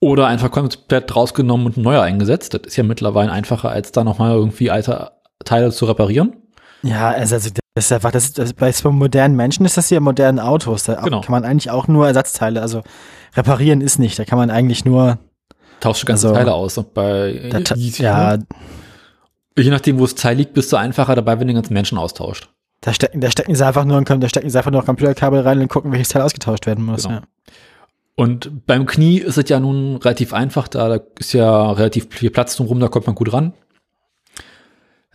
Oder 0.00 0.26
einfach 0.26 0.50
komplett 0.50 1.14
rausgenommen 1.14 1.66
und 1.66 1.76
ein 1.76 1.82
neuer 1.82 2.02
eingesetzt. 2.02 2.54
Das 2.54 2.62
ist 2.64 2.76
ja 2.76 2.82
mittlerweile 2.82 3.30
einfacher, 3.30 3.70
als 3.70 3.92
da 3.92 4.02
nochmal 4.02 4.32
irgendwie 4.32 4.70
alte 4.70 5.12
Teile 5.44 5.70
zu 5.70 5.84
reparieren. 5.84 6.41
Ja, 6.82 7.10
also, 7.10 7.36
also 7.36 7.50
das 7.74 7.84
ist 7.86 7.92
einfach, 7.92 8.10
das 8.10 8.24
ist, 8.24 8.38
das, 8.38 8.52
bei 8.54 8.70
so 8.72 8.90
modernen 8.90 9.36
Menschen 9.36 9.64
ist 9.64 9.76
das 9.76 9.88
hier 9.88 10.00
modernen 10.00 10.38
Autos. 10.40 10.84
Da 10.84 10.94
Genau. 11.02 11.20
kann 11.20 11.32
man 11.32 11.44
eigentlich 11.44 11.70
auch 11.70 11.88
nur 11.88 12.06
Ersatzteile, 12.06 12.60
also 12.60 12.82
reparieren 13.34 13.80
ist 13.80 13.98
nicht. 13.98 14.18
Da 14.18 14.24
kann 14.24 14.38
man 14.38 14.50
eigentlich 14.50 14.84
nur, 14.84 15.18
Tauscht 15.80 16.06
ganze 16.06 16.28
Also, 16.28 16.38
Teile 16.38 16.54
aus. 16.54 16.78
Und 16.78 16.94
bei 16.94 17.50
da, 17.50 17.74
ja, 17.74 18.36
ne? 18.36 18.46
je 19.58 19.70
nachdem, 19.70 19.98
wo 19.98 20.02
das 20.04 20.14
Teil 20.14 20.36
liegt, 20.36 20.54
bist 20.54 20.72
du 20.72 20.76
einfacher 20.76 21.14
dabei, 21.16 21.32
wenn 21.32 21.48
du 21.48 21.52
den 21.52 21.56
ganzen 21.56 21.74
Menschen 21.74 21.98
austauscht. 21.98 22.48
Da 22.80 22.92
stecken, 22.92 23.20
da 23.20 23.30
stecken 23.30 23.54
sie 23.54 23.66
einfach 23.66 23.84
nur 23.84 23.96
ein, 23.96 24.04
da 24.20 24.28
stecken 24.28 24.48
sie 24.50 24.56
einfach 24.58 24.70
nur 24.70 24.80
ein 24.80 24.86
Computerkabel 24.86 25.40
rein 25.40 25.60
und 25.60 25.68
gucken, 25.68 25.92
welches 25.92 26.08
Teil 26.10 26.22
ausgetauscht 26.22 26.66
werden 26.66 26.84
muss. 26.84 27.04
Genau. 27.04 27.16
Ja. 27.16 27.22
Und 28.14 28.66
beim 28.66 28.86
Knie 28.86 29.18
ist 29.18 29.38
es 29.38 29.48
ja 29.48 29.58
nun 29.58 29.96
relativ 29.96 30.32
einfach, 30.32 30.68
da 30.68 31.00
ist 31.18 31.32
ja 31.32 31.72
relativ 31.72 32.08
viel 32.10 32.30
Platz 32.30 32.56
drumherum, 32.56 32.78
da 32.80 32.88
kommt 32.88 33.06
man 33.06 33.14
gut 33.14 33.32
ran. 33.32 33.52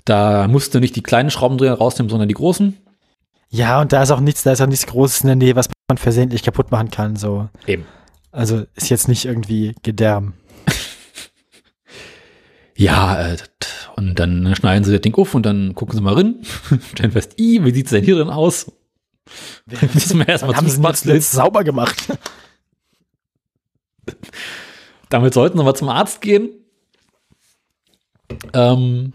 Da 0.08 0.48
musst 0.48 0.74
du 0.74 0.80
nicht 0.80 0.96
die 0.96 1.04
kleinen 1.04 1.30
Schraubendreher 1.30 1.74
rausnehmen, 1.74 2.10
sondern 2.10 2.30
die 2.30 2.34
großen. 2.34 2.78
ja, 3.50 3.82
und 3.82 3.91
da 3.91 4.02
ist 4.02 4.12
auch 4.12 4.22
nichts, 4.22 4.43
da 4.43 4.54
ist 4.54 4.62
auch 4.62 4.67
nichts 4.67 4.88
Großes 4.88 5.22
in 5.22 5.28
der 5.28 5.36
Nähe, 5.36 5.58
was 5.58 5.70
man 5.89 5.98
versehentlich 5.98 6.43
kaputt 6.43 6.72
machen 6.72 6.89
kann. 6.91 7.17
So. 7.17 7.50
Eben. 7.65 7.86
Also 8.32 8.63
ist 8.76 8.89
jetzt 8.89 9.10
nicht 9.10 9.26
irgendwie 9.26 9.76
Gedärm. 9.84 10.34
Ja, 12.80 13.30
äh, 13.30 13.38
und 13.96 14.20
dann 14.20 14.56
schneiden 14.56 14.84
sie 14.84 14.91
das 14.91 15.02
Ding 15.02 15.15
auf 15.15 15.34
und 15.34 15.48
dann 15.48 15.74
gucken 15.74 15.98
sie 15.98 16.04
mal 16.04 16.13
rein, 16.13 16.36
stellen 16.93 17.12
fest, 17.12 17.34
i, 17.39 17.65
wie 17.65 17.72
sieht's 17.72 17.89
denn 17.89 18.04
hier 18.04 18.17
denn 18.17 18.30
aus? 18.30 18.72
Müssen 19.96 20.20
wir 20.20 20.28
erstmal 20.28 20.56
haben 20.56 20.70
sie 20.70 20.80
denn 20.80 21.15
jetzt 21.15 21.32
sauber 21.32 21.63
gemacht? 21.63 21.98
Damit 25.10 25.34
sollten 25.34 25.58
wir 25.58 25.63
mal 25.63 25.74
zum 25.74 25.89
Arzt 25.89 26.22
gehen. 26.22 26.52
Ähm, 28.54 29.13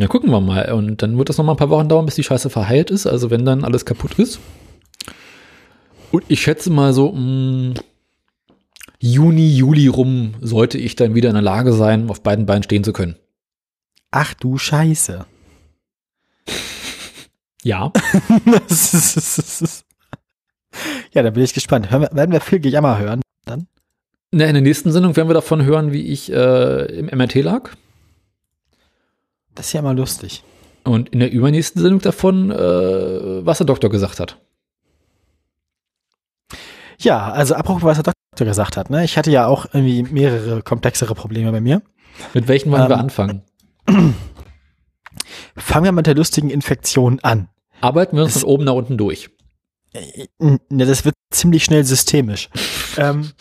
dann 0.00 0.08
gucken 0.08 0.30
wir 0.30 0.40
mal. 0.40 0.72
Und 0.72 1.02
dann 1.02 1.18
wird 1.18 1.28
das 1.28 1.38
noch 1.38 1.44
mal 1.44 1.52
ein 1.52 1.58
paar 1.58 1.70
Wochen 1.70 1.88
dauern, 1.88 2.06
bis 2.06 2.16
die 2.16 2.24
Scheiße 2.24 2.50
verheilt 2.50 2.90
ist. 2.90 3.06
Also 3.06 3.30
wenn 3.30 3.44
dann 3.44 3.64
alles 3.64 3.84
kaputt 3.84 4.18
ist. 4.18 4.40
Und 6.10 6.24
ich 6.28 6.40
schätze 6.40 6.70
mal 6.70 6.92
so, 6.92 7.12
mh, 7.12 7.74
Juni, 8.98 9.54
Juli 9.54 9.86
rum 9.86 10.34
sollte 10.40 10.78
ich 10.78 10.96
dann 10.96 11.14
wieder 11.14 11.28
in 11.28 11.34
der 11.34 11.42
Lage 11.42 11.72
sein, 11.72 12.10
auf 12.10 12.22
beiden 12.22 12.46
Beinen 12.46 12.62
stehen 12.62 12.84
zu 12.84 12.92
können. 12.92 13.16
Ach 14.10 14.34
du 14.34 14.58
Scheiße. 14.58 15.26
Ja. 17.62 17.92
Ja, 21.12 21.22
da 21.22 21.30
bin 21.30 21.42
ich 21.42 21.54
gespannt. 21.54 21.90
Hören 21.90 22.02
wir, 22.02 22.10
werden 22.12 22.32
wir 22.32 22.40
viel 22.40 22.60
Gejammer 22.60 22.98
hören? 22.98 23.22
Na, 24.30 24.46
in 24.46 24.54
der 24.54 24.62
nächsten 24.62 24.92
Sendung 24.92 25.16
werden 25.16 25.28
wir 25.28 25.34
davon 25.34 25.64
hören, 25.64 25.92
wie 25.92 26.06
ich 26.06 26.30
äh, 26.30 26.84
im 26.98 27.06
MRT 27.06 27.36
lag. 27.36 27.70
Das 29.58 29.66
ist 29.66 29.72
ja 29.72 29.80
immer 29.80 29.92
lustig. 29.92 30.44
Und 30.84 31.08
in 31.08 31.18
der 31.18 31.32
übernächsten 31.32 31.82
Sendung 31.82 32.00
davon, 32.00 32.50
äh, 32.52 33.44
was 33.44 33.58
der 33.58 33.66
Doktor 33.66 33.90
gesagt 33.90 34.20
hat. 34.20 34.38
Ja, 37.00 37.30
also 37.32 37.54
apropos, 37.54 37.82
was 37.82 38.00
der 38.00 38.12
Doktor 38.32 38.46
gesagt 38.46 38.76
hat. 38.76 38.88
Ne? 38.88 39.04
Ich 39.04 39.18
hatte 39.18 39.30
ja 39.32 39.46
auch 39.48 39.66
irgendwie 39.66 40.04
mehrere 40.04 40.62
komplexere 40.62 41.14
Probleme 41.16 41.50
bei 41.52 41.60
mir. 41.60 41.82
Mit 42.34 42.46
welchen 42.48 42.70
wollen 42.70 42.88
wir 42.88 42.94
Ähm, 42.94 43.00
anfangen? 43.00 43.42
Fangen 45.56 45.84
wir 45.84 45.92
mit 45.92 46.06
der 46.06 46.14
lustigen 46.14 46.50
Infektion 46.50 47.18
an. 47.20 47.48
Arbeiten 47.80 48.16
wir 48.16 48.22
uns 48.22 48.36
es- 48.36 48.42
von 48.42 48.50
oben 48.50 48.64
nach 48.64 48.74
unten 48.74 48.96
durch. 48.96 49.28
Äh, 49.92 50.28
Ne, 50.38 50.86
das 50.86 51.04
wird 51.04 51.14
ziemlich 51.32 51.64
schnell 51.64 51.84
systemisch. 51.84 52.48
ähm, 52.96 53.32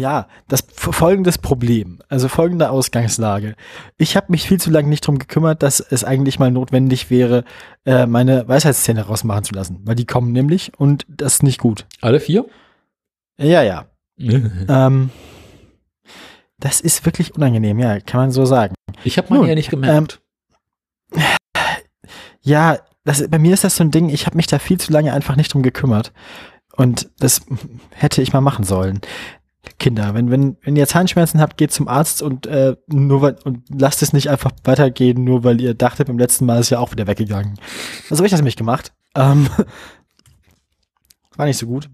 ja, 0.00 0.28
das 0.48 0.64
folgendes 0.74 1.38
Problem, 1.38 2.00
also 2.08 2.28
folgende 2.28 2.70
Ausgangslage. 2.70 3.54
Ich 3.96 4.16
habe 4.16 4.26
mich 4.30 4.48
viel 4.48 4.60
zu 4.60 4.70
lange 4.70 4.88
nicht 4.88 5.06
drum 5.06 5.18
gekümmert, 5.18 5.62
dass 5.62 5.80
es 5.80 6.04
eigentlich 6.04 6.38
mal 6.38 6.50
notwendig 6.50 7.10
wäre, 7.10 7.44
äh, 7.84 8.06
meine 8.06 8.46
Weisheitszähne 8.48 9.02
rausmachen 9.02 9.44
zu 9.44 9.54
lassen, 9.54 9.80
weil 9.84 9.94
die 9.94 10.06
kommen 10.06 10.32
nämlich 10.32 10.72
und 10.78 11.06
das 11.08 11.34
ist 11.34 11.42
nicht 11.42 11.60
gut. 11.60 11.86
Alle 12.00 12.20
vier? 12.20 12.46
Ja, 13.38 13.62
ja. 13.62 13.86
Ähm, 14.68 15.10
das 16.58 16.80
ist 16.80 17.04
wirklich 17.04 17.34
unangenehm, 17.34 17.78
ja, 17.78 17.98
kann 18.00 18.20
man 18.20 18.30
so 18.30 18.46
sagen. 18.46 18.74
Ich 19.02 19.18
habe 19.18 19.34
meine 19.34 19.48
ja 19.48 19.54
nicht 19.54 19.70
gemerkt. 19.70 20.20
Ja, 22.42 22.78
das, 23.04 23.28
bei 23.28 23.38
mir 23.38 23.54
ist 23.54 23.64
das 23.64 23.76
so 23.76 23.84
ein 23.84 23.90
Ding, 23.90 24.08
ich 24.08 24.26
habe 24.26 24.36
mich 24.36 24.46
da 24.46 24.58
viel 24.58 24.78
zu 24.78 24.92
lange 24.92 25.12
einfach 25.12 25.36
nicht 25.36 25.52
drum 25.52 25.62
gekümmert. 25.62 26.12
Und 26.76 27.10
das 27.18 27.42
hätte 27.90 28.20
ich 28.20 28.32
mal 28.32 28.40
machen 28.40 28.64
sollen. 28.64 29.00
Kinder, 29.78 30.14
wenn, 30.14 30.30
wenn, 30.30 30.56
wenn 30.62 30.76
ihr 30.76 30.86
Zahnschmerzen 30.86 31.40
habt, 31.40 31.56
geht 31.56 31.72
zum 31.72 31.88
Arzt 31.88 32.22
und 32.22 32.46
äh, 32.46 32.76
nur 32.86 33.22
weil, 33.22 33.36
und 33.44 33.62
lasst 33.68 34.02
es 34.02 34.12
nicht 34.12 34.28
einfach 34.28 34.50
weitergehen, 34.64 35.24
nur 35.24 35.44
weil 35.44 35.60
ihr 35.60 35.74
dachtet, 35.74 36.06
beim 36.06 36.18
letzten 36.18 36.46
Mal 36.46 36.60
ist 36.60 36.70
ja 36.70 36.78
auch 36.78 36.92
wieder 36.92 37.06
weggegangen. 37.06 37.54
Also 38.10 38.18
habe 38.18 38.26
ich 38.26 38.30
das 38.30 38.40
nämlich 38.40 38.56
gemacht. 38.56 38.92
Ähm, 39.14 39.48
war 41.36 41.46
nicht 41.46 41.58
so 41.58 41.66
gut. 41.66 41.88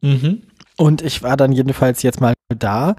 mhm. 0.00 0.42
Und 0.76 1.02
ich 1.02 1.22
war 1.22 1.36
dann 1.36 1.52
jedenfalls 1.52 2.02
jetzt 2.02 2.20
mal 2.20 2.34
da, 2.48 2.96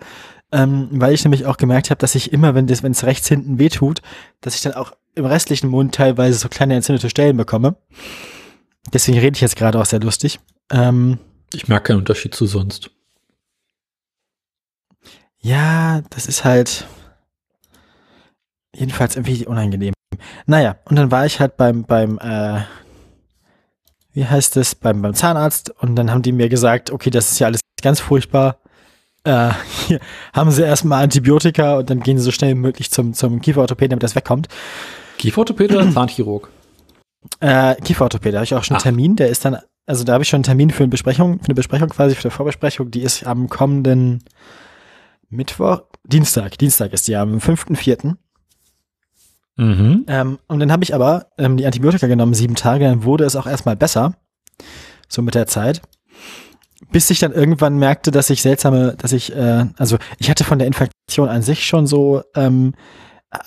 ähm, 0.52 0.88
weil 0.92 1.14
ich 1.14 1.26
nämlich 1.26 1.46
auch 1.46 1.58
gemerkt 1.58 1.90
habe, 1.90 2.00
dass 2.00 2.16
ich 2.16 2.32
immer, 2.32 2.56
wenn 2.56 2.70
es 2.70 3.04
rechts 3.04 3.28
hinten 3.28 3.60
wehtut, 3.60 4.02
dass 4.40 4.56
ich 4.56 4.62
dann 4.62 4.74
auch 4.74 4.94
im 5.16 5.26
restlichen 5.26 5.68
Mund 5.70 5.94
teilweise 5.94 6.38
so 6.38 6.48
kleine 6.48 6.76
entzündete 6.76 7.10
Stellen 7.10 7.36
bekomme. 7.36 7.76
Deswegen 8.94 9.20
rede 9.20 9.36
ich 9.36 9.42
jetzt 9.42 9.56
gerade 9.56 9.80
auch 9.80 9.86
sehr 9.86 10.00
lustig. 10.00 10.40
Ähm, 10.72 11.18
Ich 11.54 11.68
merke 11.68 11.88
keinen 11.88 12.00
Unterschied 12.00 12.34
zu 12.36 12.46
sonst. 12.46 12.92
Ja, 15.46 16.02
das 16.10 16.26
ist 16.26 16.44
halt 16.44 16.88
jedenfalls 18.76 19.16
irgendwie 19.16 19.46
unangenehm. 19.46 19.94
Naja, 20.48 20.78
und 20.86 20.96
dann 20.96 21.12
war 21.12 21.28
ich 21.28 21.40
halt 21.40 21.56
beim, 21.56 21.84
beim, 21.84 22.18
äh, 22.18 22.62
wie 24.14 24.26
heißt 24.26 24.58
es, 24.58 24.74
beim, 24.74 25.04
beim 25.04 25.14
Zahnarzt 25.14 25.70
und 25.70 25.96
dann 25.96 26.10
haben 26.10 26.24
die 26.24 26.32
mir 26.32 26.50
gesagt, 26.50 26.90
okay, 26.90 27.12
das 27.12 27.32
ist 27.32 27.38
ja 27.40 27.46
alles 27.46 27.62
ganz 27.80 28.00
furchtbar. 28.00 28.58
Äh, 29.24 29.52
hier 29.88 30.00
haben 30.34 30.50
sie 30.50 30.64
erstmal 30.64 31.04
Antibiotika 31.04 31.78
und 31.78 31.92
dann 31.92 32.00
gehen 32.00 32.18
sie 32.18 32.24
so 32.24 32.32
schnell 32.32 32.56
wie 32.56 32.60
möglich 32.60 32.90
zum, 32.90 33.14
zum 33.14 33.40
Kieferorthopäden, 33.40 33.92
damit 33.92 34.04
das 34.04 34.16
wegkommt. 34.16 34.48
Kieferorthopäde 35.20 35.76
oder 35.76 35.92
Zahnchirurg? 35.92 36.50
Äh, 37.40 37.76
Kieferorthopäde, 37.76 38.38
habe 38.38 38.46
ich 38.46 38.56
auch 38.56 38.64
schon 38.64 38.78
einen 38.78 38.82
Ach. 38.82 38.84
Termin, 38.84 39.16
der 39.16 39.30
ist 39.30 39.46
dann, 39.46 39.60
also 39.86 40.04
da 40.06 40.14
habe 40.14 40.24
ich 40.24 40.30
schon 40.30 40.38
einen 40.38 40.44
Termin 40.44 40.72
für 40.72 40.82
eine 40.82 40.90
Besprechung, 40.90 41.38
für 41.38 41.46
eine 41.46 41.56
Besprechung 41.56 41.90
quasi, 41.90 42.16
für 42.16 42.24
eine 42.24 42.32
Vorbesprechung, 42.32 42.90
die 42.90 43.04
ist 43.04 43.28
am 43.28 43.48
kommenden 43.48 44.24
Mittwoch, 45.30 45.84
Dienstag, 46.04 46.58
Dienstag 46.58 46.94
ist 46.94 47.08
die 47.08 47.16
am 47.16 47.38
5.4. 47.38 48.16
Mhm. 49.58 50.06
Ähm, 50.08 50.40
und 50.48 50.60
dann 50.60 50.72
habe 50.72 50.84
ich 50.84 50.94
aber 50.94 51.28
ähm, 51.38 51.58
die 51.58 51.66
Antibiotika 51.66 52.08
genommen, 52.08 52.34
sieben 52.34 52.56
Tage, 52.56 52.86
dann 52.86 53.04
wurde 53.04 53.24
es 53.24 53.36
auch 53.36 53.48
erstmal 53.48 53.76
besser, 53.76 54.16
so 55.08 55.22
mit 55.22 55.36
der 55.36 55.48
Zeit. 55.48 55.82
Bis 56.92 57.10
ich 57.10 57.20
dann 57.20 57.32
irgendwann 57.32 57.78
merkte, 57.78 58.12
dass 58.12 58.30
ich 58.30 58.42
seltsame, 58.42 58.96
dass 58.98 59.14
ich, 59.14 59.34
äh, 59.36 59.66
also 59.78 59.98
ich 60.20 60.30
hatte 60.30 60.44
von 60.44 60.60
der 60.60 60.68
Infektion 60.68 61.30
an 61.30 61.42
sich 61.42 61.66
schon 61.66 61.88
so 61.88 62.22
ähm, 62.36 62.74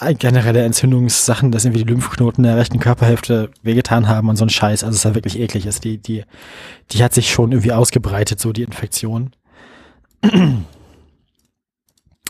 äh, 0.00 0.14
generelle 0.14 0.62
Entzündungssachen, 0.64 1.52
dass 1.52 1.64
irgendwie 1.64 1.84
die 1.84 1.90
Lymphknoten 1.90 2.42
der 2.42 2.56
rechten 2.56 2.78
Körperhälfte 2.78 3.50
wehgetan 3.62 4.08
haben 4.08 4.28
und 4.30 4.36
so 4.36 4.44
ein 4.44 4.50
Scheiß, 4.50 4.84
also 4.84 4.96
es 4.96 5.04
war 5.04 5.14
wirklich 5.14 5.38
eklig 5.38 5.66
ist. 5.66 5.84
Die, 5.84 5.98
die, 5.98 6.24
die 6.90 7.04
hat 7.04 7.12
sich 7.12 7.30
schon 7.30 7.52
irgendwie 7.52 7.72
ausgebreitet, 7.72 8.40
so 8.40 8.52
die 8.52 8.62
Infektion. 8.62 9.32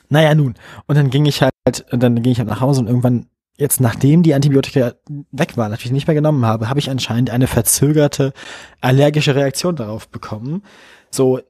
Naja, 0.09 0.35
nun. 0.35 0.55
Und 0.87 0.97
dann 0.97 1.11
ging 1.11 1.27
ich 1.27 1.43
halt, 1.43 1.53
dann 1.91 2.23
ging 2.23 2.33
ich 2.33 2.39
halt 2.39 2.49
nach 2.49 2.61
Hause 2.61 2.81
und 2.81 2.87
irgendwann 2.87 3.27
jetzt 3.59 3.81
nachdem 3.81 4.23
die 4.23 4.35
Antibiotika 4.35 4.93
weg 5.33 5.57
waren, 5.57 5.71
natürlich 5.71 5.93
nicht 5.93 6.07
mehr 6.07 6.15
genommen 6.15 6.47
habe, 6.47 6.69
habe 6.69 6.79
ich 6.79 6.91
anscheinend 6.91 7.31
eine 7.31 7.49
verzögerte 7.49 8.33
allergische 8.81 9.35
Reaktion 9.35 9.77
darauf 9.77 10.09
bekommen. 10.09 10.63
So 11.11 11.41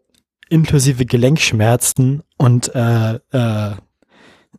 inklusive 0.49 1.05
Gelenkschmerzen 1.05 2.23
und 2.39 2.75
äh, 2.75 3.15
äh, 3.33 3.77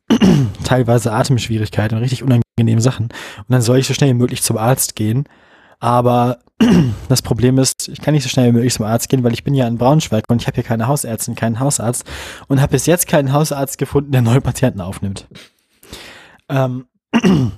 teilweise 0.63 1.11
Atemschwierigkeiten 1.11 1.97
und 1.97 2.03
richtig 2.03 2.23
unangenehme 2.23 2.81
Sachen. 2.81 3.05
Und 3.05 3.49
dann 3.49 3.61
soll 3.61 3.79
ich 3.79 3.87
so 3.87 3.95
schnell 3.95 4.11
wie 4.11 4.15
möglich 4.15 4.43
zum 4.43 4.57
Arzt 4.57 4.95
gehen. 4.95 5.25
Aber 5.79 6.39
das 7.09 7.21
Problem 7.21 7.57
ist, 7.57 7.87
ich 7.87 8.01
kann 8.01 8.13
nicht 8.13 8.23
so 8.23 8.29
schnell 8.29 8.47
wie 8.47 8.53
möglich 8.53 8.73
zum 8.73 8.85
Arzt 8.85 9.09
gehen, 9.09 9.23
weil 9.23 9.33
ich 9.33 9.43
bin 9.43 9.53
ja 9.53 9.67
in 9.67 9.77
Braunschweig 9.77 10.25
und 10.29 10.41
ich 10.41 10.47
habe 10.47 10.55
hier 10.55 10.63
keine 10.63 10.87
Hausärztin, 10.87 11.35
keinen 11.35 11.59
Hausarzt 11.59 12.03
und 12.47 12.61
habe 12.61 12.71
bis 12.71 12.85
jetzt 12.85 13.07
keinen 13.07 13.31
Hausarzt 13.31 13.77
gefunden, 13.77 14.11
der 14.11 14.21
neue 14.21 14.41
Patienten 14.41 14.81
aufnimmt. 14.81 15.27
Ähm, 16.49 16.85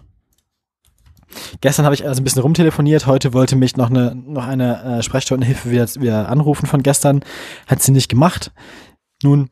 Gestern 1.61 1.85
habe 1.85 1.95
ich 1.95 2.05
also 2.05 2.21
ein 2.21 2.23
bisschen 2.23 2.41
rumtelefoniert. 2.41 3.07
Heute 3.07 3.33
wollte 3.33 3.55
mich 3.55 3.77
noch 3.77 3.89
eine, 3.89 4.15
noch 4.15 4.47
eine 4.47 4.83
äh, 4.83 5.03
Sprechstundenhilfe 5.03 5.71
wieder, 5.71 5.87
wieder 5.95 6.29
anrufen 6.29 6.65
von 6.65 6.83
gestern. 6.83 7.23
Hat 7.67 7.81
sie 7.81 7.91
nicht 7.91 8.09
gemacht. 8.09 8.51
Nun, 9.23 9.49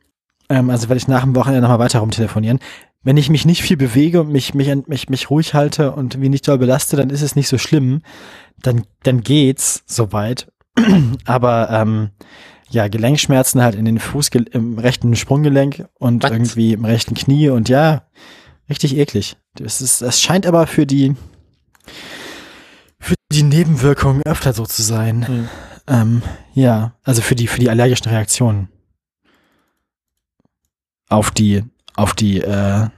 ähm, 0.48 0.70
also 0.70 0.88
werde 0.88 0.98
ich 0.98 1.08
nach 1.08 1.22
dem 1.22 1.34
Wochenende 1.34 1.62
nochmal 1.62 1.78
weiter 1.78 2.00
rumtelefonieren. 2.00 2.58
Wenn 3.02 3.16
ich 3.16 3.30
mich 3.30 3.46
nicht 3.46 3.62
viel 3.62 3.78
bewege 3.78 4.20
und 4.20 4.30
mich, 4.30 4.52
mich, 4.52 4.70
mich, 4.86 5.08
mich 5.08 5.30
ruhig 5.30 5.54
halte 5.54 5.92
und 5.92 6.20
wie 6.20 6.28
nicht 6.28 6.46
doll 6.46 6.58
belaste, 6.58 6.96
dann 6.96 7.08
ist 7.08 7.22
es 7.22 7.34
nicht 7.34 7.48
so 7.48 7.56
schlimm. 7.56 8.02
Dann, 8.62 8.84
dann 9.02 9.22
geht's 9.22 9.82
soweit. 9.86 10.50
Aber 11.24 11.70
ähm, 11.70 12.10
ja, 12.68 12.88
Gelenkschmerzen 12.88 13.62
halt 13.62 13.74
in 13.74 13.84
den 13.84 13.98
Fuß, 13.98 14.28
im 14.52 14.78
rechten 14.78 15.16
Sprunggelenk 15.16 15.88
und 15.98 16.22
Was? 16.22 16.30
irgendwie 16.30 16.72
im 16.72 16.84
rechten 16.84 17.14
Knie 17.14 17.48
und 17.48 17.68
ja, 17.68 18.02
richtig 18.68 18.96
eklig. 18.96 19.36
Das 19.54 19.80
ist, 19.80 20.02
das 20.02 20.20
scheint 20.20 20.46
aber 20.46 20.66
für 20.66 20.86
die, 20.86 21.16
für 23.00 23.14
die 23.32 23.42
Nebenwirkungen 23.42 24.22
öfter 24.24 24.52
so 24.52 24.64
zu 24.66 24.82
sein. 24.82 25.26
Hm. 25.26 25.48
Ähm, 25.88 26.22
ja, 26.54 26.92
also 27.02 27.22
für 27.22 27.34
die, 27.34 27.48
für 27.48 27.58
die 27.58 27.70
allergischen 27.70 28.08
Reaktionen. 28.08 28.68
Auf 31.08 31.32
die, 31.32 31.64
auf 31.96 32.14
die, 32.14 32.40
äh, 32.40 32.88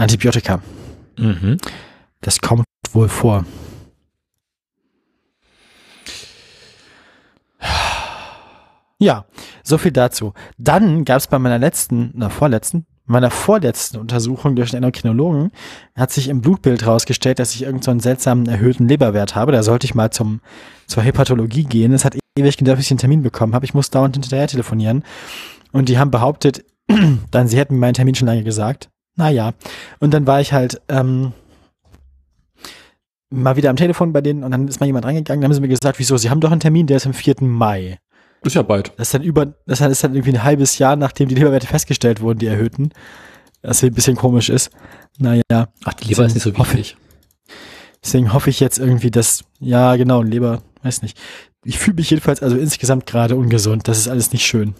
Antibiotika. 0.00 0.62
Mhm. 1.18 1.58
Das 2.22 2.40
kommt 2.40 2.64
wohl 2.92 3.08
vor. 3.08 3.44
Ja, 9.00 9.24
so 9.64 9.78
viel 9.78 9.92
dazu. 9.92 10.34
Dann 10.58 11.06
gab 11.06 11.18
es 11.18 11.26
bei 11.26 11.38
meiner 11.38 11.58
letzten, 11.58 12.10
na 12.14 12.28
vorletzten, 12.28 12.84
meiner 13.06 13.30
vorletzten 13.30 13.96
Untersuchung 13.96 14.54
durch 14.54 14.70
den 14.70 14.76
Endokrinologen 14.76 15.52
hat 15.96 16.12
sich 16.12 16.28
im 16.28 16.42
Blutbild 16.42 16.82
herausgestellt, 16.82 17.38
dass 17.38 17.54
ich 17.54 17.62
irgendeinen 17.62 17.98
so 17.98 18.04
seltsamen 18.04 18.46
erhöhten 18.46 18.86
Leberwert 18.86 19.34
habe. 19.34 19.52
Da 19.52 19.62
sollte 19.62 19.86
ich 19.86 19.94
mal 19.94 20.10
zum, 20.10 20.40
zur 20.86 21.02
Hepatologie 21.02 21.64
gehen. 21.64 21.94
Es 21.94 22.04
hat 22.04 22.14
ewig 22.36 22.58
gedauert, 22.58 22.76
bis 22.76 22.86
ich 22.86 22.92
einen 22.92 22.98
Termin 22.98 23.22
bekommen 23.22 23.54
habe. 23.54 23.64
Ich 23.64 23.72
muss 23.72 23.90
dauernd 23.90 24.16
hinterher 24.16 24.46
telefonieren. 24.46 25.02
Und 25.72 25.88
die 25.88 25.98
haben 25.98 26.10
behauptet, 26.10 26.62
dann 27.30 27.48
sie 27.48 27.56
hätten 27.56 27.74
mir 27.74 27.80
meinen 27.80 27.94
Termin 27.94 28.14
schon 28.14 28.28
lange 28.28 28.44
gesagt. 28.44 28.90
Naja. 29.16 29.54
Und 29.98 30.12
dann 30.12 30.26
war 30.26 30.42
ich 30.42 30.52
halt 30.52 30.82
ähm, 30.88 31.32
mal 33.30 33.56
wieder 33.56 33.70
am 33.70 33.76
Telefon 33.76 34.12
bei 34.12 34.20
denen 34.20 34.44
und 34.44 34.50
dann 34.50 34.68
ist 34.68 34.78
mal 34.78 34.86
jemand 34.86 35.06
reingegangen, 35.06 35.40
dann 35.40 35.48
haben 35.48 35.54
sie 35.54 35.60
mir 35.62 35.68
gesagt, 35.68 35.98
wieso, 35.98 36.18
sie 36.18 36.28
haben 36.28 36.40
doch 36.40 36.52
einen 36.52 36.60
Termin, 36.60 36.86
der 36.86 36.98
ist 36.98 37.06
am 37.06 37.14
4. 37.14 37.36
Mai. 37.40 37.98
Ist 38.42 38.54
ja 38.54 38.62
bald. 38.62 38.92
Das 38.96 39.08
ist 39.08 39.14
dann 39.14 39.22
über, 39.22 39.54
das 39.66 39.80
ist 39.80 40.02
dann 40.02 40.14
irgendwie 40.14 40.32
ein 40.32 40.42
halbes 40.42 40.78
Jahr, 40.78 40.96
nachdem 40.96 41.28
die 41.28 41.34
Leberwerte 41.34 41.66
festgestellt 41.66 42.20
wurden, 42.20 42.38
die 42.38 42.46
erhöhten. 42.46 42.90
Was 43.62 43.84
ein 43.84 43.92
bisschen 43.92 44.16
komisch 44.16 44.48
ist. 44.48 44.70
Naja. 45.18 45.42
Ach, 45.84 45.94
die 45.94 46.08
Leber 46.08 46.24
ist 46.24 46.34
nicht 46.34 46.44
so 46.44 46.56
wichtig. 46.56 46.96
Deswegen 48.02 48.32
hoffe 48.32 48.48
ich 48.48 48.60
jetzt 48.60 48.78
irgendwie, 48.78 49.10
dass, 49.10 49.44
ja, 49.58 49.96
genau, 49.96 50.22
Leber, 50.22 50.62
weiß 50.82 51.02
nicht. 51.02 51.20
Ich 51.64 51.78
fühle 51.78 51.96
mich 51.96 52.08
jedenfalls 52.08 52.42
also 52.42 52.56
insgesamt 52.56 53.04
gerade 53.04 53.36
ungesund. 53.36 53.86
Das 53.86 53.98
ist 53.98 54.08
alles 54.08 54.32
nicht 54.32 54.46
schön. 54.46 54.74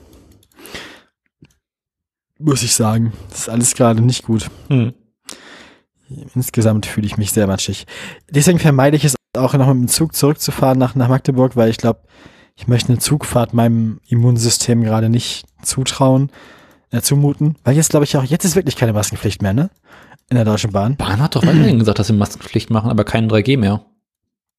Muss 2.38 2.62
ich 2.62 2.74
sagen. 2.74 3.12
Das 3.28 3.40
ist 3.40 3.48
alles 3.50 3.74
gerade 3.74 4.00
nicht 4.00 4.24
gut. 4.24 4.50
Hm. 4.68 4.94
Insgesamt 6.34 6.86
fühle 6.86 7.06
ich 7.06 7.18
mich 7.18 7.32
sehr 7.32 7.46
matschig. 7.46 7.86
Deswegen 8.30 8.58
vermeide 8.58 8.96
ich 8.96 9.04
es 9.04 9.14
auch 9.36 9.52
noch 9.52 9.66
mit 9.68 9.76
dem 9.76 9.88
Zug 9.88 10.14
zurückzufahren 10.14 10.78
nach, 10.78 10.94
nach 10.94 11.08
Magdeburg, 11.08 11.54
weil 11.54 11.68
ich 11.68 11.76
glaube, 11.76 12.00
ich 12.60 12.68
möchte 12.68 12.90
eine 12.90 12.98
Zugfahrt 12.98 13.54
meinem 13.54 14.00
Immunsystem 14.08 14.82
gerade 14.82 15.08
nicht 15.08 15.46
zutrauen, 15.62 16.30
äh, 16.90 17.00
zumuten. 17.00 17.56
Weil 17.64 17.74
jetzt 17.74 17.88
glaube 17.88 18.04
ich 18.04 18.14
auch, 18.18 18.22
jetzt 18.22 18.44
ist 18.44 18.54
wirklich 18.54 18.76
keine 18.76 18.92
Maskenpflicht 18.92 19.40
mehr, 19.40 19.54
ne? 19.54 19.70
In 20.28 20.36
der 20.36 20.44
Deutschen 20.44 20.70
Bahn. 20.70 20.96
Bahn 20.96 21.22
hat 21.22 21.34
doch 21.36 21.42
weiterhin 21.42 21.78
gesagt, 21.78 21.98
dass 21.98 22.08
sie 22.08 22.12
Maskenpflicht 22.12 22.68
machen, 22.68 22.90
aber 22.90 23.04
keinen 23.04 23.30
3G 23.30 23.56
mehr. 23.56 23.82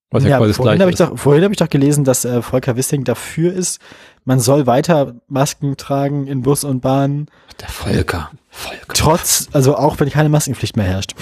Was 0.10 0.24
ja, 0.24 0.30
ja 0.30 0.54
vorhin 0.54 0.82
habe 0.82 0.90
ich, 0.90 0.98
doch, 0.98 1.18
vorhin 1.18 1.44
hab 1.44 1.52
ich 1.52 1.58
doch 1.58 1.70
gelesen, 1.70 2.04
dass 2.04 2.26
äh, 2.26 2.42
Volker 2.42 2.76
Wissing 2.76 3.04
dafür 3.04 3.54
ist, 3.54 3.80
man 4.26 4.40
soll 4.40 4.66
weiter 4.66 5.14
Masken 5.28 5.78
tragen 5.78 6.26
in 6.26 6.42
Bus 6.42 6.64
und 6.64 6.82
Bahn. 6.82 7.28
Der 7.62 7.70
Volker. 7.70 8.32
Volker. 8.50 8.94
Trotz, 8.96 9.48
also 9.54 9.78
auch 9.78 10.00
wenn 10.00 10.10
keine 10.10 10.30
Maskenpflicht 10.30 10.76
mehr 10.76 10.88
herrscht. 10.88 11.14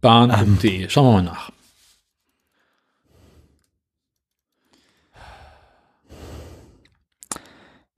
Bahn.de. 0.00 0.82
Ähm. 0.82 0.90
Schauen 0.90 1.06
wir 1.06 1.12
mal 1.12 1.22
nach. 1.22 1.50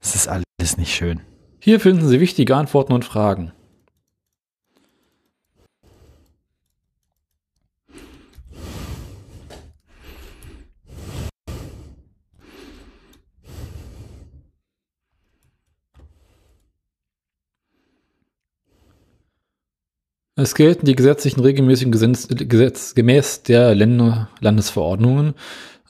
Es 0.01 0.15
ist 0.15 0.27
alles 0.27 0.77
nicht 0.77 0.93
schön. 0.93 1.21
Hier 1.59 1.79
finden 1.79 2.07
Sie 2.07 2.19
wichtige 2.19 2.55
Antworten 2.55 2.93
und 2.93 3.05
Fragen. 3.05 3.51
Es 20.41 20.55
gelten 20.55 20.85
die 20.85 20.95
gesetzlichen 20.95 21.41
regelmäßigen 21.41 21.91
Gesetz, 21.91 22.29
Gesetz 22.29 22.95
gemäß 22.95 23.43
der 23.43 23.75
Länder, 23.75 24.29
Landesverordnungen. 24.39 25.33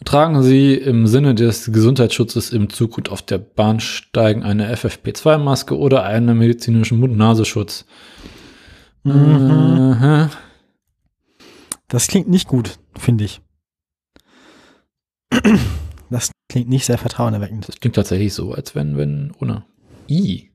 Tragen 0.05 0.41
Sie 0.43 0.75
im 0.75 1.07
Sinne 1.07 1.35
des 1.35 1.71
Gesundheitsschutzes 1.71 2.51
im 2.51 2.69
Zug 2.69 2.97
und 2.97 3.09
auf 3.09 3.21
der 3.21 3.37
Bahnsteigen 3.37 4.43
eine 4.43 4.73
FFP2-Maske 4.73 5.77
oder 5.77 6.03
einen 6.03 6.37
medizinischen 6.37 6.99
Mund-Nasenschutz. 6.99 7.85
Mhm. 9.03 10.29
Das 11.89 12.07
klingt 12.07 12.29
nicht 12.29 12.47
gut, 12.47 12.79
finde 12.97 13.25
ich. 13.25 13.41
Das 16.11 16.31
klingt 16.47 16.69
nicht 16.69 16.87
sehr 16.87 16.97
vertrauenerweckend. 16.97 17.67
Das 17.67 17.79
klingt 17.79 17.95
tatsächlich 17.95 18.33
so, 18.33 18.51
als 18.51 18.73
wenn, 18.73 18.97
wenn, 18.97 19.31
ohne. 19.39 19.65
I. 20.09 20.49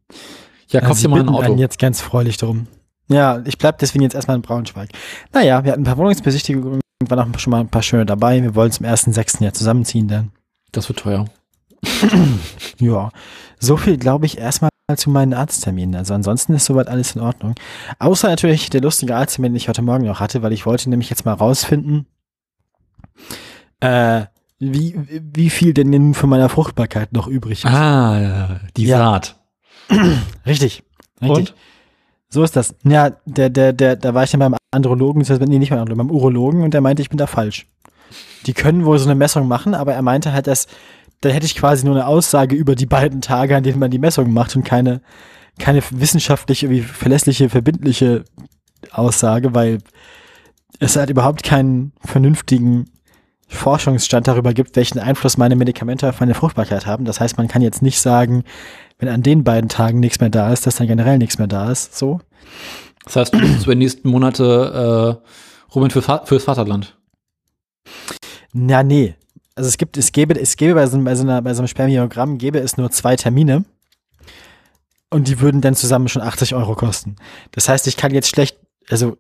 Ja, 0.67 0.81
kauf 0.81 1.01
dir 1.01 1.09
mal 1.09 1.21
ein 1.21 1.29
Auto. 1.29 1.55
jetzt 1.55 1.79
ganz 1.79 2.01
freudig 2.01 2.39
drum. 2.39 2.67
Ja, 3.09 3.41
ich 3.47 3.57
bleib 3.57 3.79
deswegen 3.79 4.03
jetzt 4.03 4.17
erstmal 4.17 4.37
in 4.37 4.43
Braunschweig. 4.43 4.91
Naja, 5.33 5.63
wir 5.63 5.71
hatten 5.71 5.83
ein 5.83 5.85
paar 5.85 5.97
Wohnungsbesichtigungen, 5.97 6.81
waren 7.01 7.35
auch 7.35 7.39
schon 7.39 7.51
mal 7.51 7.61
ein 7.61 7.69
paar 7.69 7.83
schöne 7.83 8.07
dabei. 8.07 8.43
Wir 8.43 8.55
wollen 8.55 8.73
zum 8.73 8.87
ersten 8.87 9.13
sechsten 9.13 9.45
Jahr 9.45 9.53
zusammenziehen 9.53 10.09
dann. 10.09 10.31
Das 10.73 10.89
wird 10.89 11.01
teuer. 11.01 11.27
ja, 12.79 13.11
so 13.59 13.77
viel 13.77 13.99
glaube 13.99 14.27
ich 14.27 14.39
erstmal 14.39 14.71
zu 14.97 15.11
meinen 15.11 15.35
Arztterminen. 15.35 15.95
Also 15.97 16.15
ansonsten 16.15 16.55
ist 16.55 16.67
soweit 16.67 16.89
alles 16.89 17.15
in 17.15 17.23
Ordnung. 17.23 17.55
Außer 17.99 18.29
natürlich 18.29 18.71
der 18.71 18.83
lustige 18.83 19.17
Arzttermin, 19.17 19.53
den 19.53 19.57
ich 19.57 19.69
heute 19.69 19.83
Morgen 19.83 20.07
noch 20.07 20.21
hatte, 20.21 20.43
weil 20.43 20.53
ich 20.53 20.67
wollte 20.67 20.91
nämlich 20.91 21.11
jetzt 21.11 21.25
mal 21.25 21.33
rausfinden, 21.33 22.07
äh, 23.81 24.25
wie, 24.59 24.95
wie 25.35 25.51
viel 25.51 25.75
denn 25.75 25.91
nun 25.91 26.15
von 26.15 26.31
meiner 26.31 26.49
Fruchtbarkeit 26.49 27.13
noch 27.13 27.27
übrig 27.27 27.65
ist. 27.65 27.71
Ah, 27.71 28.61
die 28.77 28.85
ja. 28.85 28.99
Saat. 28.99 29.37
Richtig. 30.47 30.83
Richtig. 31.21 31.39
Und? 31.39 31.55
So 32.35 32.43
ist 32.43 32.57
das. 32.57 32.75
Ja, 32.83 33.11
der, 33.27 33.49
der, 33.49 33.73
der, 33.73 33.95
da 33.95 34.13
war 34.13 34.25
ich 34.25 34.33
dann 34.33 34.41
beim 34.41 34.57
Andrologen, 34.73 35.23
nee, 35.23 35.59
nicht 35.61 35.71
beim 35.71 35.79
Andrologen, 35.79 36.09
beim 36.09 36.17
Urologen 36.17 36.63
und 36.63 36.75
der 36.75 36.81
meinte, 36.81 37.01
ich 37.01 37.09
bin 37.09 37.17
da 37.17 37.29
falsch. 37.29 37.67
Die 38.47 38.55
können 38.55 38.85
wohl 38.85 38.99
so 38.99 39.09
eine 39.09 39.15
Messung 39.15 39.47
machen, 39.47 39.73
aber 39.73 39.95
er 39.95 40.03
meinte 40.03 40.33
halt, 40.33 40.49
dass 40.49 40.67
da 41.21 41.29
hätte 41.29 41.47
ich 41.47 41.55
quasi 41.55 41.87
nur 41.87 41.95
eine 41.95 42.09
Aussage 42.09 42.57
über 42.57 42.75
die 42.75 42.87
beiden 42.87 43.21
Tage, 43.21 43.57
an 43.57 43.63
denen 43.63 43.79
man 43.79 43.93
die 43.93 44.01
Messung 44.01 44.33
macht 44.33 44.57
und 44.57 44.65
keine, 44.65 45.01
keine 45.61 45.81
wissenschaftliche, 45.91 46.69
wie 46.71 46.81
verlässliche, 46.83 47.49
verbindliche 47.49 48.25
Aussage, 48.91 49.55
weil 49.55 49.79
es 50.81 50.97
halt 50.97 51.11
überhaupt 51.11 51.45
keinen 51.45 51.93
vernünftigen 52.05 52.87
Forschungsstand 53.47 54.27
darüber 54.27 54.53
gibt, 54.53 54.75
welchen 54.75 54.99
Einfluss 54.99 55.39
meine 55.39 55.55
Medikamente 55.55 56.09
auf 56.09 56.19
meine 56.19 56.35
Fruchtbarkeit 56.35 56.85
haben. 56.85 57.05
Das 57.05 57.21
heißt, 57.21 57.39
man 57.39 57.47
kann 57.47 57.63
jetzt 57.63 57.81
nicht 57.81 58.01
sagen, 58.01 58.43
wenn 58.99 59.09
an 59.09 59.23
den 59.23 59.45
beiden 59.45 59.69
Tagen 59.69 60.01
nichts 60.01 60.21
mehr 60.21 60.31
da 60.31 60.53
ist, 60.53 60.67
dass 60.67 60.77
dann 60.77 60.87
generell 60.87 61.19
nichts 61.19 61.39
mehr 61.39 61.47
da 61.47 61.71
ist. 61.71 61.97
So. 61.97 62.21
Das 63.05 63.17
heißt, 63.17 63.35
du 63.35 63.41
bist 63.41 63.65
über 63.65 63.75
die 63.75 63.81
nächsten 63.81 64.09
Monate 64.09 65.21
äh, 65.23 65.75
Ruben 65.75 65.91
für, 65.91 66.03
fürs 66.03 66.45
Vaterland. 66.45 66.97
Na, 68.53 68.83
nee. 68.83 69.15
Also 69.57 69.69
es 69.69 69.79
gibt, 69.79 69.97
es 69.97 70.13
gäbe, 70.13 70.39
es 70.41 70.57
gäbe 70.57 70.75
bei 70.75 70.87
so, 70.87 70.99
bei 71.01 71.15
so, 71.15 71.23
einer, 71.23 71.43
bei 71.43 71.55
so 71.55 71.61
einem 71.61 71.69
Spermiogramm 71.69 72.39
gäbe 72.39 72.59
es 72.59 72.77
nur 72.77 72.91
zwei 72.91 73.17
Termine. 73.17 73.65
Und 75.11 75.29
die 75.29 75.41
würden 75.41 75.61
dann 75.61 75.75
zusammen 75.75 76.09
schon 76.09 76.23
80 76.23 76.55
Euro 76.55 76.75
kosten. 76.75 77.17
Das 77.53 77.69
heißt, 77.69 77.87
ich 77.87 77.97
kann 77.97 78.13
jetzt 78.13 78.29
schlecht, 78.29 78.59
also 78.89 79.17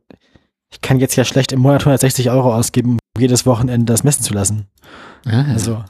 ich 0.70 0.80
kann 0.80 0.98
jetzt 0.98 1.14
ja 1.14 1.24
schlecht 1.24 1.52
im 1.52 1.60
Monat 1.60 1.82
160 1.82 2.30
Euro 2.30 2.52
ausgeben, 2.52 2.92
um 2.92 3.20
jedes 3.20 3.46
Wochenende 3.46 3.92
das 3.92 4.02
messen 4.02 4.24
zu 4.24 4.34
lassen. 4.34 4.66
Ah. 5.24 5.44
Also 5.52 5.84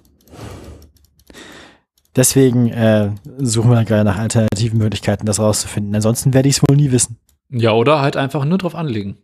Deswegen 2.17 2.69
äh, 2.69 3.11
suchen 3.39 3.71
wir 3.71 3.85
gerade 3.85 4.05
nach 4.05 4.19
alternativen 4.19 4.79
Möglichkeiten, 4.79 5.27
das 5.27 5.41
rauszufinden. 5.41 5.95
Ansonsten 5.95 6.33
werde 6.33 6.49
ich 6.49 6.57
es 6.59 6.63
wohl 6.63 6.77
nie 6.77 6.93
wissen. 6.93 7.19
Ja, 7.51 7.73
oder 7.73 8.01
halt 8.01 8.17
einfach 8.17 8.45
nur 8.45 8.59
drauf 8.59 8.75
anlegen. 8.75 9.17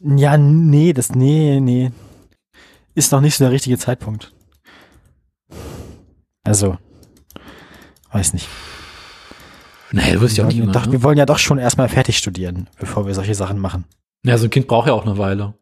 Ja, 0.00 0.36
nee, 0.36 0.92
das, 0.92 1.14
nee, 1.14 1.60
nee. 1.60 1.90
Ist 2.94 3.12
noch 3.12 3.20
nicht 3.20 3.36
so 3.36 3.44
der 3.44 3.52
richtige 3.52 3.78
Zeitpunkt. 3.78 4.32
Also, 6.44 6.76
weiß 8.10 8.34
nicht. 8.34 8.48
Nee, 9.92 10.12
du 10.12 10.20
wirst 10.20 10.36
ja 10.36 10.44
auch 10.44 10.48
nicht 10.48 10.74
doch, 10.74 10.86
ne? 10.86 10.92
Wir 10.92 11.02
wollen 11.02 11.18
ja 11.18 11.26
doch 11.26 11.38
schon 11.38 11.58
erstmal 11.58 11.88
fertig 11.88 12.18
studieren, 12.18 12.68
bevor 12.78 13.06
wir 13.06 13.14
solche 13.14 13.34
Sachen 13.34 13.58
machen. 13.58 13.84
Ja, 14.24 14.38
so 14.38 14.44
ein 14.44 14.50
Kind 14.50 14.66
braucht 14.66 14.88
ja 14.88 14.94
auch 14.94 15.06
eine 15.06 15.18
Weile. 15.18 15.54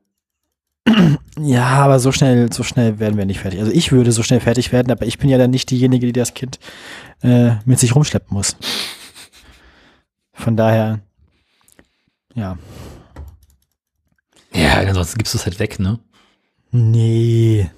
Ja, 1.38 1.66
aber 1.68 1.98
so 2.00 2.12
schnell, 2.12 2.52
so 2.52 2.62
schnell 2.62 2.98
werden 2.98 3.16
wir 3.16 3.24
nicht 3.24 3.40
fertig. 3.40 3.60
Also 3.60 3.72
ich 3.72 3.92
würde 3.92 4.12
so 4.12 4.22
schnell 4.22 4.40
fertig 4.40 4.72
werden, 4.72 4.90
aber 4.90 5.06
ich 5.06 5.18
bin 5.18 5.30
ja 5.30 5.38
dann 5.38 5.50
nicht 5.50 5.70
diejenige, 5.70 6.06
die 6.06 6.12
das 6.12 6.34
Kind 6.34 6.58
äh, 7.22 7.52
mit 7.64 7.78
sich 7.78 7.94
rumschleppen 7.94 8.34
muss. 8.36 8.56
Von 10.32 10.56
daher, 10.56 11.00
ja. 12.34 12.58
Ja, 14.52 14.80
ansonsten 14.80 15.18
gibst 15.18 15.34
du 15.34 15.38
es 15.38 15.46
halt 15.46 15.58
weg, 15.58 15.78
ne? 15.78 15.98
Nee. 16.72 17.70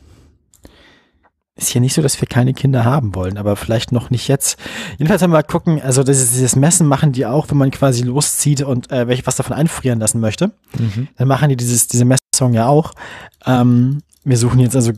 Ist 1.55 1.75
ja 1.75 1.81
nicht 1.81 1.95
so, 1.95 2.03
dass 2.03 2.21
wir 2.21 2.27
keine 2.27 2.55
Kinder 2.55 2.85
haben 2.85 3.15
wollen, 3.15 3.37
aber 3.37 3.57
vielleicht 3.57 3.93
noch 3.93 4.11
nicht 4.11 4.27
jetzt. 4.27 4.59
Jedenfalls 4.93 5.23
haben 5.23 5.31
wir 5.31 5.39
mal 5.39 5.43
gucken, 5.43 5.83
also 5.83 6.03
das, 6.03 6.19
dieses 6.19 6.57
Messen 6.57 6.87
machen 6.87 7.13
die 7.13 7.27
auch, 7.27 7.51
wenn 7.51 7.59
man 7.59 7.71
quasi 7.71 8.03
loszieht 8.03 8.63
und 8.63 8.91
äh, 8.91 9.07
welche 9.07 9.27
was 9.27 9.37
davon 9.37 9.55
einfrieren 9.55 10.01
lassen 10.01 10.21
möchte. 10.21 10.53
Mhm. 10.79 11.09
Dann 11.17 11.29
machen 11.29 11.51
die 11.51 11.57
dieses, 11.57 11.89
diese 11.89 12.05
Messung 12.33 12.55
ja 12.55 12.67
auch. 12.67 12.93
Ähm, 13.45 14.03
wir 14.25 14.39
suchen 14.39 14.59
jetzt 14.61 14.75
also, 14.75 14.93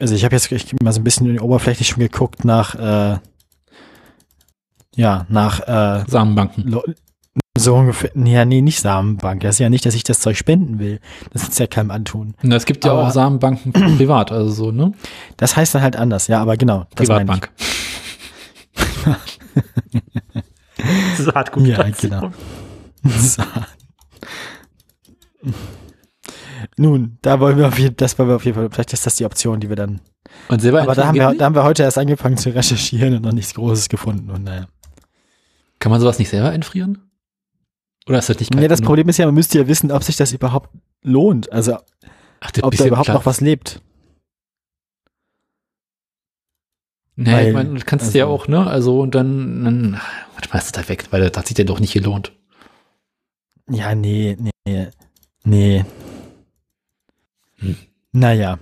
also 0.00 0.14
ich 0.14 0.24
habe 0.24 0.34
jetzt 0.34 0.50
ich 0.50 0.72
mal 0.82 0.92
so 0.92 1.00
ein 1.00 1.04
bisschen 1.04 1.26
in 1.28 1.34
die 1.34 1.40
Oberfläche 1.40 1.84
schon 1.84 2.00
geguckt 2.00 2.44
nach, 2.44 2.74
äh, 2.74 3.18
ja, 4.96 5.24
nach 5.28 5.60
äh, 5.68 6.04
Samenbanken. 6.08 6.76
So 7.56 7.76
ungefähr, 7.76 8.10
ja, 8.16 8.44
nee, 8.44 8.60
nicht 8.60 8.80
Samenbank. 8.80 9.42
Das 9.42 9.56
ist 9.56 9.58
ja 9.60 9.68
nicht, 9.70 9.86
dass 9.86 9.94
ich 9.94 10.02
das 10.02 10.18
Zeug 10.20 10.36
spenden 10.36 10.78
will. 10.80 10.98
Das 11.32 11.44
ist 11.44 11.58
ja 11.60 11.66
keinem 11.68 11.92
antun. 11.92 12.34
Na, 12.42 12.56
es 12.56 12.64
gibt 12.66 12.84
ja 12.84 12.90
Aber- 12.92 13.06
auch 13.06 13.10
Samenbanken 13.12 13.72
privat, 13.96 14.32
also 14.32 14.50
so, 14.50 14.72
ne? 14.72 14.92
Das 15.36 15.54
heißt 15.56 15.74
dann 15.74 15.82
halt 15.82 15.94
anders, 15.94 16.26
ja, 16.26 16.40
aber 16.40 16.56
genau. 16.56 16.86
Das 16.96 17.06
meine 17.08 17.22
ich. 17.22 17.40
Privatbank. 18.74 19.20
Saatgut. 21.18 21.66
Ja, 21.66 21.88
genau. 21.90 22.30
So. 23.02 23.42
Nun, 26.76 27.18
da 27.22 27.40
wollen 27.40 27.56
wir 27.58 27.68
auf 27.68 27.78
jeden, 27.78 27.96
das 27.96 28.18
wollen 28.18 28.28
wir 28.28 28.36
auf 28.36 28.44
jeden 28.44 28.56
Fall, 28.56 28.70
vielleicht 28.70 28.92
ist 28.92 29.06
das 29.06 29.16
die 29.16 29.24
Option, 29.24 29.60
die 29.60 29.68
wir 29.68 29.76
dann, 29.76 30.00
Und 30.48 30.60
selber 30.60 30.82
aber 30.82 30.94
da 30.94 31.06
haben, 31.06 31.14
wir, 31.14 31.34
da 31.34 31.44
haben 31.44 31.54
wir 31.54 31.64
heute 31.64 31.82
erst 31.82 31.98
angefangen 31.98 32.36
zu 32.36 32.50
recherchieren 32.54 33.14
und 33.16 33.22
noch 33.22 33.32
nichts 33.32 33.54
Großes 33.54 33.88
gefunden 33.88 34.30
und 34.30 34.44
naja. 34.44 34.66
Kann 35.78 35.90
man 35.90 36.00
sowas 36.00 36.18
nicht 36.18 36.28
selber 36.28 36.52
entfrieren? 36.52 37.10
Oder 38.06 38.18
ist 38.18 38.28
das 38.28 38.38
nicht 38.40 38.54
Nee, 38.54 38.68
das? 38.68 38.82
Problem 38.82 39.08
ist 39.08 39.18
ja, 39.18 39.26
man 39.26 39.34
müsste 39.34 39.58
ja 39.58 39.68
wissen, 39.68 39.90
ob 39.92 40.02
sich 40.02 40.16
das 40.16 40.32
überhaupt 40.32 40.70
lohnt, 41.02 41.50
also 41.52 41.76
Ach, 42.40 42.50
ob 42.62 42.74
da 42.76 42.86
überhaupt 42.86 43.06
klar. 43.06 43.16
noch 43.18 43.26
was 43.26 43.40
lebt. 43.40 43.80
Nee, 47.16 47.32
weil- 47.32 47.48
ich 47.48 47.54
meine, 47.54 47.74
du 47.78 47.84
kannst 47.84 48.14
ja 48.14 48.24
also- 48.24 48.34
auch, 48.34 48.48
ne? 48.48 48.66
Also 48.66 49.00
und 49.00 49.14
dann, 49.14 49.64
dann 49.64 50.00
warte 50.34 50.48
mal, 50.50 50.58
ist 50.58 50.74
das 50.76 50.82
da 50.84 50.88
weg, 50.88 51.06
weil 51.10 51.20
das 51.28 51.36
hat 51.38 51.46
sich 51.48 51.58
ja 51.58 51.64
doch 51.64 51.80
nicht 51.80 51.92
gelohnt. 51.92 52.32
Ja, 53.70 53.94
nee, 53.94 54.36
nee, 54.66 54.88
nee. 55.44 55.84
Hm. 57.60 57.76
Naja. 58.12 58.58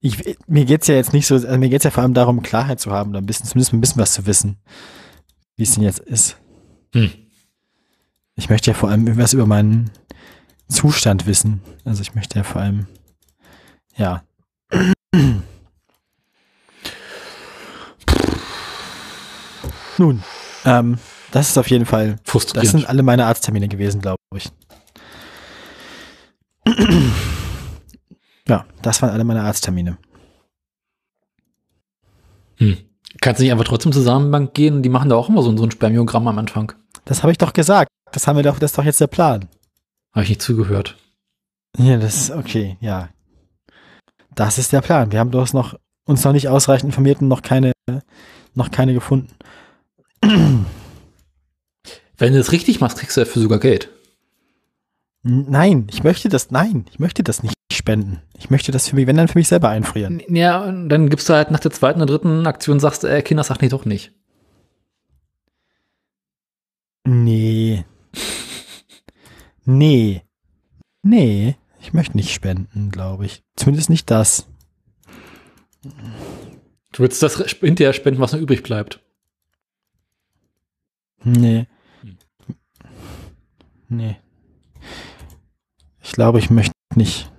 Ich, 0.00 0.36
mir 0.46 0.64
geht's 0.64 0.86
ja 0.86 0.94
jetzt 0.94 1.12
nicht 1.12 1.26
so, 1.26 1.34
also 1.34 1.58
mir 1.58 1.68
geht's 1.68 1.84
ja 1.84 1.90
vor 1.90 2.02
allem 2.02 2.14
darum, 2.14 2.42
Klarheit 2.42 2.80
zu 2.80 2.92
haben, 2.92 3.10
oder 3.10 3.20
ein 3.20 3.26
bisschen, 3.26 3.46
zumindest 3.46 3.72
ein 3.72 3.80
bisschen 3.80 4.00
was 4.00 4.12
zu 4.12 4.26
wissen, 4.26 4.58
wie 5.56 5.64
es 5.64 5.74
denn 5.74 5.82
jetzt 5.82 5.98
ist. 5.98 6.36
Hm. 6.94 7.10
Ich 8.36 8.48
möchte 8.48 8.70
ja 8.70 8.74
vor 8.74 8.88
allem 8.90 9.06
irgendwas 9.06 9.32
über 9.32 9.46
meinen 9.46 9.90
Zustand 10.68 11.26
wissen. 11.26 11.60
Also 11.84 12.02
ich 12.02 12.14
möchte 12.14 12.36
ja 12.38 12.44
vor 12.44 12.62
allem, 12.62 12.86
ja. 13.96 14.22
Nun, 19.98 20.22
ähm, 20.64 20.98
das 21.32 21.48
ist 21.48 21.58
auf 21.58 21.68
jeden 21.68 21.86
Fall 21.86 22.18
das 22.54 22.70
sind 22.70 22.88
alle 22.88 23.02
meine 23.02 23.26
Arzttermine 23.26 23.66
gewesen, 23.66 24.00
glaube 24.00 24.18
ich. 24.34 24.50
Ja, 28.48 28.64
das 28.82 29.02
waren 29.02 29.10
alle 29.10 29.24
meine 29.24 29.42
Arzttermine. 29.42 29.98
hm. 32.56 32.78
Kannst 33.20 33.40
du 33.40 33.44
nicht 33.44 33.52
einfach 33.52 33.64
trotzdem 33.64 33.92
zur 33.92 34.02
Samenbank 34.02 34.54
gehen? 34.54 34.82
Die 34.82 34.88
machen 34.88 35.08
da 35.08 35.16
auch 35.16 35.28
immer 35.28 35.42
so, 35.42 35.56
so 35.56 35.64
ein 35.64 35.70
Spermiogramm 35.70 36.28
am 36.28 36.38
Anfang. 36.38 36.72
Das 37.04 37.22
habe 37.22 37.32
ich 37.32 37.38
doch 37.38 37.52
gesagt. 37.52 37.88
Das 38.12 38.26
haben 38.26 38.36
wir 38.36 38.42
doch, 38.42 38.58
das 38.58 38.72
ist 38.72 38.78
doch 38.78 38.84
jetzt 38.84 39.00
der 39.00 39.06
Plan. 39.06 39.48
Habe 40.12 40.24
ich 40.24 40.28
nicht 40.28 40.42
zugehört. 40.42 40.96
Ja, 41.76 41.96
das 41.96 42.16
ist 42.16 42.30
okay, 42.30 42.76
ja. 42.80 43.08
Das 44.34 44.58
ist 44.58 44.72
der 44.72 44.82
Plan. 44.82 45.10
Wir 45.10 45.20
haben 45.20 45.30
bloß 45.30 45.52
noch 45.52 45.74
uns 46.04 46.24
noch 46.24 46.32
nicht 46.32 46.48
ausreichend 46.48 46.90
informiert 46.90 47.20
und 47.20 47.28
noch 47.28 47.42
keine, 47.42 47.72
noch 48.54 48.70
keine 48.70 48.94
gefunden. 48.94 49.34
Wenn 50.22 50.66
du 52.32 52.38
das 52.38 52.52
richtig 52.52 52.80
machst, 52.80 52.98
kriegst 52.98 53.16
du 53.16 53.22
dafür 53.22 53.42
sogar 53.42 53.58
Geld. 53.58 53.90
Nein, 55.22 55.86
ich 55.90 56.04
möchte 56.04 56.28
das, 56.28 56.50
nein, 56.50 56.86
ich 56.90 56.98
möchte 56.98 57.22
das 57.22 57.42
nicht 57.42 57.54
spenden. 57.72 58.22
Ich 58.38 58.50
möchte 58.50 58.72
das 58.72 58.88
für 58.88 58.96
mich, 58.96 59.06
wenn 59.06 59.16
dann 59.16 59.28
für 59.28 59.38
mich 59.38 59.48
selber 59.48 59.68
einfrieren. 59.68 60.22
Ja, 60.28 60.62
und 60.62 60.88
dann 60.88 61.10
gibst 61.10 61.28
du 61.28 61.34
halt 61.34 61.50
nach 61.50 61.60
der 61.60 61.70
zweiten 61.70 62.00
oder 62.00 62.12
dritten 62.12 62.46
Aktion, 62.46 62.80
sagst, 62.80 63.04
äh, 63.04 63.22
Kinder, 63.22 63.44
sag 63.44 63.60
nee, 63.60 63.68
doch 63.68 63.84
nicht. 63.84 64.12
Nee. 67.04 67.84
Nee. 69.64 70.22
Nee. 71.02 71.56
Ich 71.80 71.92
möchte 71.92 72.16
nicht 72.16 72.32
spenden, 72.32 72.90
glaube 72.90 73.26
ich. 73.26 73.42
Zumindest 73.56 73.90
nicht 73.90 74.10
das. 74.10 74.46
Du 76.92 77.02
willst 77.02 77.22
das 77.22 77.36
hinterher 77.36 77.92
spenden, 77.92 78.20
was 78.20 78.32
noch 78.32 78.40
übrig 78.40 78.62
bleibt. 78.62 79.00
Nee. 81.24 81.66
Nee. 83.88 84.16
Ich 86.08 86.12
glaube, 86.12 86.38
ich 86.38 86.48
möchte 86.48 86.72
nicht. 86.94 87.30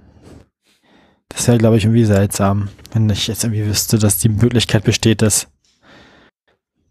Das 1.27 1.47
wäre, 1.47 1.57
glaube 1.57 1.77
ich, 1.77 1.85
irgendwie 1.85 2.05
seltsam, 2.05 2.69
wenn 2.93 3.09
ich 3.09 3.25
jetzt 3.25 3.43
irgendwie 3.43 3.65
wüsste, 3.65 3.97
dass 3.97 4.19
die 4.19 4.29
Möglichkeit 4.29 4.83
besteht, 4.83 5.23
dass 5.23 5.47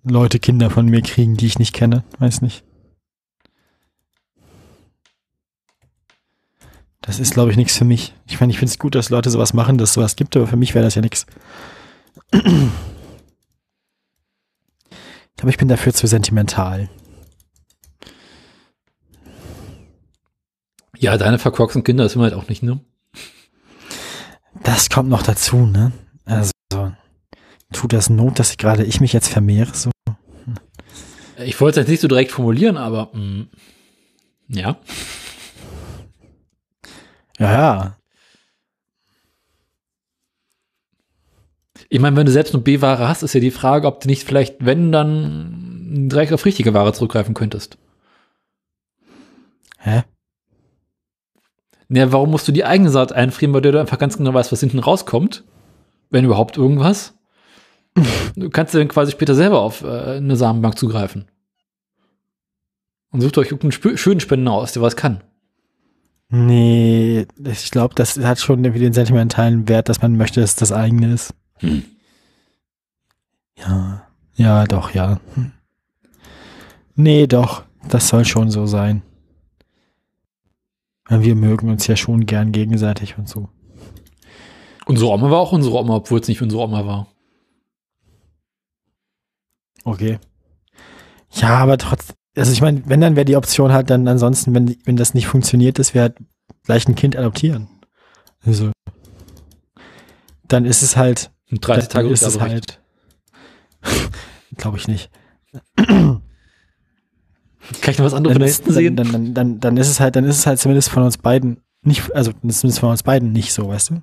Leute 0.02 0.40
Kinder 0.40 0.70
von 0.70 0.86
mir 0.86 1.02
kriegen, 1.02 1.36
die 1.36 1.46
ich 1.46 1.60
nicht 1.60 1.72
kenne. 1.72 2.02
Weiß 2.18 2.42
nicht. 2.42 2.64
Das 7.00 7.20
ist, 7.20 7.34
glaube 7.34 7.52
ich, 7.52 7.56
nichts 7.56 7.78
für 7.78 7.84
mich. 7.84 8.12
Ich 8.26 8.40
meine, 8.40 8.50
ich 8.50 8.58
finde 8.58 8.72
es 8.72 8.80
gut, 8.80 8.96
dass 8.96 9.10
Leute 9.10 9.30
sowas 9.30 9.54
machen, 9.54 9.78
dass 9.78 9.90
es 9.90 9.94
sowas 9.94 10.16
gibt, 10.16 10.36
aber 10.36 10.48
für 10.48 10.56
mich 10.56 10.74
wäre 10.74 10.84
das 10.84 10.96
ja 10.96 11.00
nichts. 11.00 11.26
Ich 12.32 12.40
glaube, 15.36 15.50
ich 15.50 15.58
bin 15.58 15.68
dafür 15.68 15.94
zu 15.94 16.08
sentimental. 16.08 16.88
Ja, 20.98 21.16
deine 21.16 21.38
verkorksten 21.38 21.84
Kinder 21.84 22.04
ist 22.04 22.16
immer 22.16 22.24
halt 22.24 22.34
auch 22.34 22.48
nicht, 22.48 22.62
ne? 22.62 22.80
Das 24.64 24.90
kommt 24.90 25.08
noch 25.08 25.22
dazu, 25.22 25.58
ne? 25.66 25.92
Also, 26.24 26.50
tut 27.72 27.92
das 27.92 28.10
Not, 28.10 28.38
dass 28.38 28.50
ich 28.50 28.58
gerade 28.58 28.84
ich 28.84 29.00
mich 29.00 29.12
jetzt 29.12 29.28
vermehre? 29.28 29.72
So? 29.74 29.90
Ich 31.44 31.60
wollte 31.60 31.78
es 31.78 31.84
jetzt 31.84 31.90
nicht 31.90 32.00
so 32.00 32.08
direkt 32.08 32.32
formulieren, 32.32 32.76
aber 32.76 33.10
mh, 33.12 33.46
ja. 34.48 34.78
Ja, 37.38 37.52
ja. 37.52 37.96
Ich 41.88 42.00
meine, 42.00 42.16
wenn 42.16 42.26
du 42.26 42.32
selbst 42.32 42.52
nur 42.52 42.64
B-Ware 42.64 43.08
hast, 43.08 43.22
ist 43.22 43.34
ja 43.34 43.40
die 43.40 43.52
Frage, 43.52 43.86
ob 43.86 44.00
du 44.00 44.08
nicht 44.08 44.24
vielleicht, 44.24 44.56
wenn, 44.64 44.90
dann 44.90 46.08
direkt 46.08 46.32
auf 46.32 46.44
richtige 46.44 46.74
Ware 46.74 46.92
zurückgreifen 46.92 47.34
könntest. 47.34 47.78
Hä? 49.78 50.02
Ja, 51.90 52.12
warum 52.12 52.30
musst 52.30 52.46
du 52.46 52.52
die 52.52 52.64
eigene 52.64 52.90
Saat 52.90 53.12
einfrieren, 53.12 53.54
weil 53.54 53.62
du 53.62 53.78
einfach 53.80 53.98
ganz 53.98 54.18
genau 54.18 54.34
weißt, 54.34 54.52
was 54.52 54.60
hinten 54.60 54.78
rauskommt? 54.78 55.44
Wenn 56.10 56.24
überhaupt 56.24 56.56
irgendwas. 56.56 57.14
Du 58.36 58.50
kannst 58.50 58.74
dann 58.74 58.88
quasi 58.88 59.12
später 59.12 59.34
selber 59.34 59.60
auf 59.60 59.82
äh, 59.82 60.16
eine 60.16 60.36
Samenbank 60.36 60.78
zugreifen. 60.78 61.26
Und 63.10 63.22
sucht 63.22 63.38
euch 63.38 63.50
irgendeinen 63.50 63.72
Spö- 63.72 63.96
schönen 63.96 64.20
Spender 64.20 64.52
aus, 64.52 64.72
der 64.72 64.82
was 64.82 64.96
kann. 64.96 65.22
Nee, 66.30 67.26
ich 67.42 67.70
glaube, 67.70 67.94
das 67.94 68.18
hat 68.18 68.38
schon 68.38 68.62
irgendwie 68.62 68.82
den 68.82 68.92
sentimentalen 68.92 69.66
Wert, 69.66 69.88
dass 69.88 70.02
man 70.02 70.16
möchte, 70.18 70.42
dass 70.42 70.56
das 70.56 70.72
eigene 70.72 71.14
ist. 71.14 71.32
Hm. 71.56 71.84
Ja. 73.56 74.06
Ja, 74.36 74.64
doch, 74.66 74.90
ja. 74.92 75.20
Hm. 75.34 75.52
Nee, 76.94 77.26
doch. 77.26 77.64
Das 77.88 78.08
soll 78.08 78.24
schon 78.26 78.50
so 78.50 78.66
sein. 78.66 79.02
Wir 81.08 81.34
mögen 81.34 81.70
uns 81.70 81.86
ja 81.86 81.96
schon 81.96 82.26
gern 82.26 82.52
gegenseitig 82.52 83.16
und 83.16 83.28
so. 83.28 83.48
Unsere 84.86 85.10
Oma 85.10 85.30
war 85.30 85.38
auch 85.38 85.52
unsere 85.52 85.76
Oma, 85.76 85.96
obwohl 85.96 86.20
es 86.20 86.28
nicht 86.28 86.42
unsere 86.42 86.62
Oma 86.62 86.86
war. 86.86 87.08
Okay. 89.84 90.18
Ja, 91.32 91.58
aber 91.58 91.78
trotzdem, 91.78 92.16
also 92.36 92.52
ich 92.52 92.60
meine, 92.60 92.82
wenn 92.86 93.00
dann 93.00 93.16
wäre 93.16 93.24
die 93.24 93.36
Option 93.36 93.72
halt 93.72 93.90
dann 93.90 94.06
ansonsten, 94.08 94.54
wenn, 94.54 94.76
wenn 94.84 94.96
das 94.96 95.14
nicht 95.14 95.26
funktioniert, 95.26 95.78
dass 95.78 95.94
wir 95.94 96.02
halt 96.02 96.16
gleich 96.64 96.86
ein 96.88 96.94
Kind 96.94 97.16
adoptieren. 97.16 97.68
Also, 98.44 98.72
dann 100.46 100.64
ist 100.64 100.82
es 100.82 100.96
halt, 100.96 101.30
Und 101.50 101.66
30 101.66 101.88
dann 101.88 102.02
Tage 102.02 102.08
ist 102.12 102.22
es 102.22 102.40
halt, 102.40 102.80
glaube 104.56 104.78
ich 104.78 104.88
nicht. 104.88 105.10
Kann 107.80 107.92
ich 107.92 107.98
noch 107.98 108.06
was 108.06 108.14
anderes 108.14 108.36
von 108.36 108.46
ist, 108.46 108.56
hinten 108.56 108.72
sehen? 108.72 108.96
dann, 108.96 109.12
dann, 109.12 109.34
dann, 109.34 109.60
dann 109.60 109.76
ist 109.76 109.88
es 109.88 110.00
halt, 110.00 110.16
dann 110.16 110.24
ist 110.24 110.38
es 110.38 110.46
halt 110.46 110.58
zumindest 110.58 110.88
von 110.90 111.02
uns 111.02 111.18
beiden 111.18 111.60
nicht, 111.82 112.14
also 112.14 112.32
zumindest 112.32 112.80
von 112.80 112.90
uns 112.90 113.02
beiden 113.02 113.32
nicht 113.32 113.52
so, 113.52 113.68
weißt 113.68 113.90
du? 113.90 114.02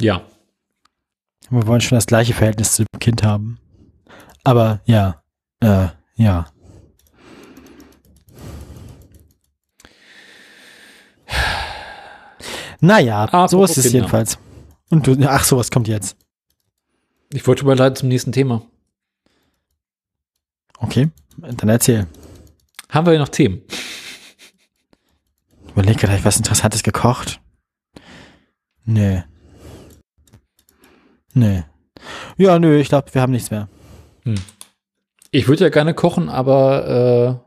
ja. 0.00 0.22
Wir 1.48 1.66
wollen 1.66 1.80
schon 1.80 1.96
das 1.96 2.06
gleiche 2.06 2.34
Verhältnis 2.34 2.72
zu 2.72 2.84
dem 2.84 2.98
Kind 2.98 3.22
haben. 3.22 3.60
Aber 4.42 4.80
ja, 4.84 5.22
äh, 5.60 5.86
ja. 6.16 6.46
Naja, 12.80 13.24
Apropos 13.24 13.50
so 13.50 13.64
ist 13.64 13.76
es 13.78 13.84
Kinder. 13.84 13.98
jedenfalls. 13.98 14.38
Und 14.90 15.06
du, 15.06 15.16
ach, 15.28 15.44
sowas 15.44 15.70
kommt 15.70 15.88
jetzt. 15.88 16.16
Ich 17.32 17.46
wollte 17.46 17.62
überleiten 17.62 17.96
zum 17.96 18.08
nächsten 18.08 18.32
Thema. 18.32 18.62
Okay, 20.78 21.08
dann 21.38 21.68
erzähl. 21.68 22.06
Haben 22.90 23.06
wir 23.06 23.12
hier 23.12 23.20
noch 23.20 23.28
Themen? 23.28 23.62
Überleg 25.70 25.98
gerade, 25.98 26.12
hab 26.12 26.20
ich 26.20 26.24
was 26.24 26.36
Interessantes 26.36 26.82
gekocht? 26.82 27.40
Nee. 28.84 29.24
Nee. 31.34 31.64
Ja, 32.38 32.58
nö, 32.58 32.78
ich 32.78 32.88
glaube, 32.88 33.12
wir 33.12 33.20
haben 33.20 33.32
nichts 33.32 33.50
mehr. 33.50 33.68
Hm. 34.24 34.36
Ich 35.30 35.48
würde 35.48 35.64
ja 35.64 35.70
gerne 35.70 35.92
kochen, 35.94 36.28
aber 36.28 37.44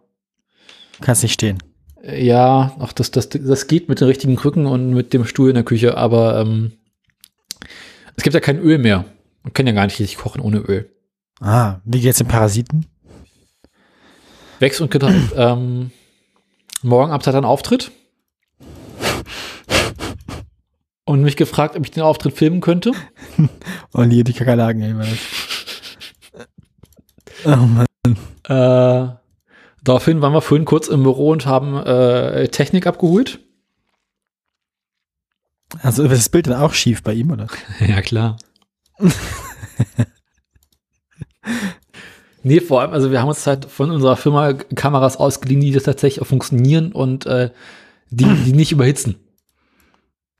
Kannst 1.01 1.23
nicht 1.23 1.33
stehen. 1.33 1.57
äh, 2.03 2.23
ja, 2.23 2.75
auch 2.79 2.91
das, 2.91 3.11
das, 3.11 3.29
das 3.29 3.67
geht 3.67 3.89
mit 3.89 4.01
den 4.01 4.07
richtigen 4.07 4.35
Krücken 4.35 4.65
und 4.65 4.91
mit 4.93 5.13
dem 5.13 5.25
Stuhl 5.25 5.49
in 5.49 5.55
der 5.55 5.63
Küche, 5.63 5.97
aber 5.97 6.39
ähm, 6.41 6.73
es 8.15 8.23
gibt 8.23 8.33
ja 8.33 8.41
kein 8.41 8.59
Öl 8.59 8.77
mehr. 8.77 9.05
Man 9.43 9.53
kann 9.53 9.65
ja 9.65 9.73
gar 9.73 9.85
nicht 9.85 9.99
richtig 9.99 10.17
kochen 10.17 10.41
ohne 10.41 10.57
Öl. 10.59 10.91
Ah, 11.39 11.77
wie 11.85 12.01
geht's 12.01 12.17
den 12.17 12.27
Parasiten? 12.27 12.85
Wex 14.59 14.79
und 14.81 14.91
Gitter, 14.91 15.13
ähm, 15.35 15.91
morgen 16.81 17.11
er 17.27 17.35
einen 17.35 17.45
Auftritt. 17.45 17.91
Und 21.05 21.23
mich 21.23 21.37
gefragt, 21.37 21.75
ob 21.75 21.83
ich 21.83 21.91
den 21.91 22.03
Auftritt 22.03 22.33
filmen 22.35 22.61
könnte. 22.61 22.91
Und 23.93 24.11
hier 24.11 24.23
die 24.23 24.33
Kakerlaken, 24.33 24.83
ey, 24.83 24.95
war 24.95 25.05
das. 25.05 25.17
Oh 27.45 27.55
Mann. 27.55 27.87
Äh, 28.43 29.15
daraufhin 29.83 30.21
waren 30.21 30.33
wir 30.33 30.41
vorhin 30.41 30.65
kurz 30.65 30.87
im 30.87 31.01
Büro 31.01 31.31
und 31.31 31.45
haben 31.45 31.77
äh, 31.77 32.47
Technik 32.49 32.85
abgeholt. 32.85 33.39
Also 35.81 36.03
ist 36.03 36.11
das 36.11 36.29
Bild 36.29 36.47
dann 36.47 36.61
auch 36.61 36.73
schief 36.73 37.01
bei 37.03 37.13
ihm, 37.13 37.31
oder? 37.31 37.47
Ja, 37.79 38.01
klar. 38.01 38.37
nee, 42.49 42.59
vor 42.59 42.81
allem, 42.81 42.91
also 42.91 43.11
wir 43.11 43.21
haben 43.21 43.27
uns 43.29 43.45
halt 43.47 43.65
von 43.65 43.91
unserer 43.91 44.17
Firma 44.17 44.53
Kameras 44.53 45.17
ausgeliehen, 45.17 45.61
die 45.61 45.71
das 45.71 45.83
tatsächlich 45.83 46.21
auch 46.21 46.27
funktionieren 46.27 46.91
und 46.91 47.25
äh, 47.25 47.51
die, 48.09 48.25
die 48.45 48.53
nicht 48.53 48.71
überhitzen. 48.71 49.15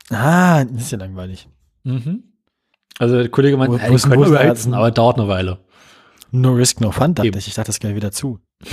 Ah, 0.10 0.66
das 0.66 0.84
ist 0.84 0.92
ja 0.92 0.98
langweilig. 0.98 1.48
Mhm. 1.84 2.24
Also 2.98 3.16
der 3.18 3.30
Kollege 3.30 3.56
meinte, 3.58 3.78
Wo- 3.78 3.90
wo 3.92 3.96
die 3.96 4.02
können 4.02 4.24
überhitzen, 4.24 4.74
aber 4.74 4.92
dauert 4.92 5.18
eine 5.20 5.28
Weile. 5.28 5.60
No 6.32 6.52
risk, 6.54 6.82
no 6.82 6.92
fun, 6.92 7.14
dachte 7.16 7.30
ich. 7.38 7.48
Ich 7.48 7.54
dachte, 7.54 7.68
das 7.70 7.80
gehört 7.80 7.96
wieder 7.96 8.12
zu. 8.12 8.40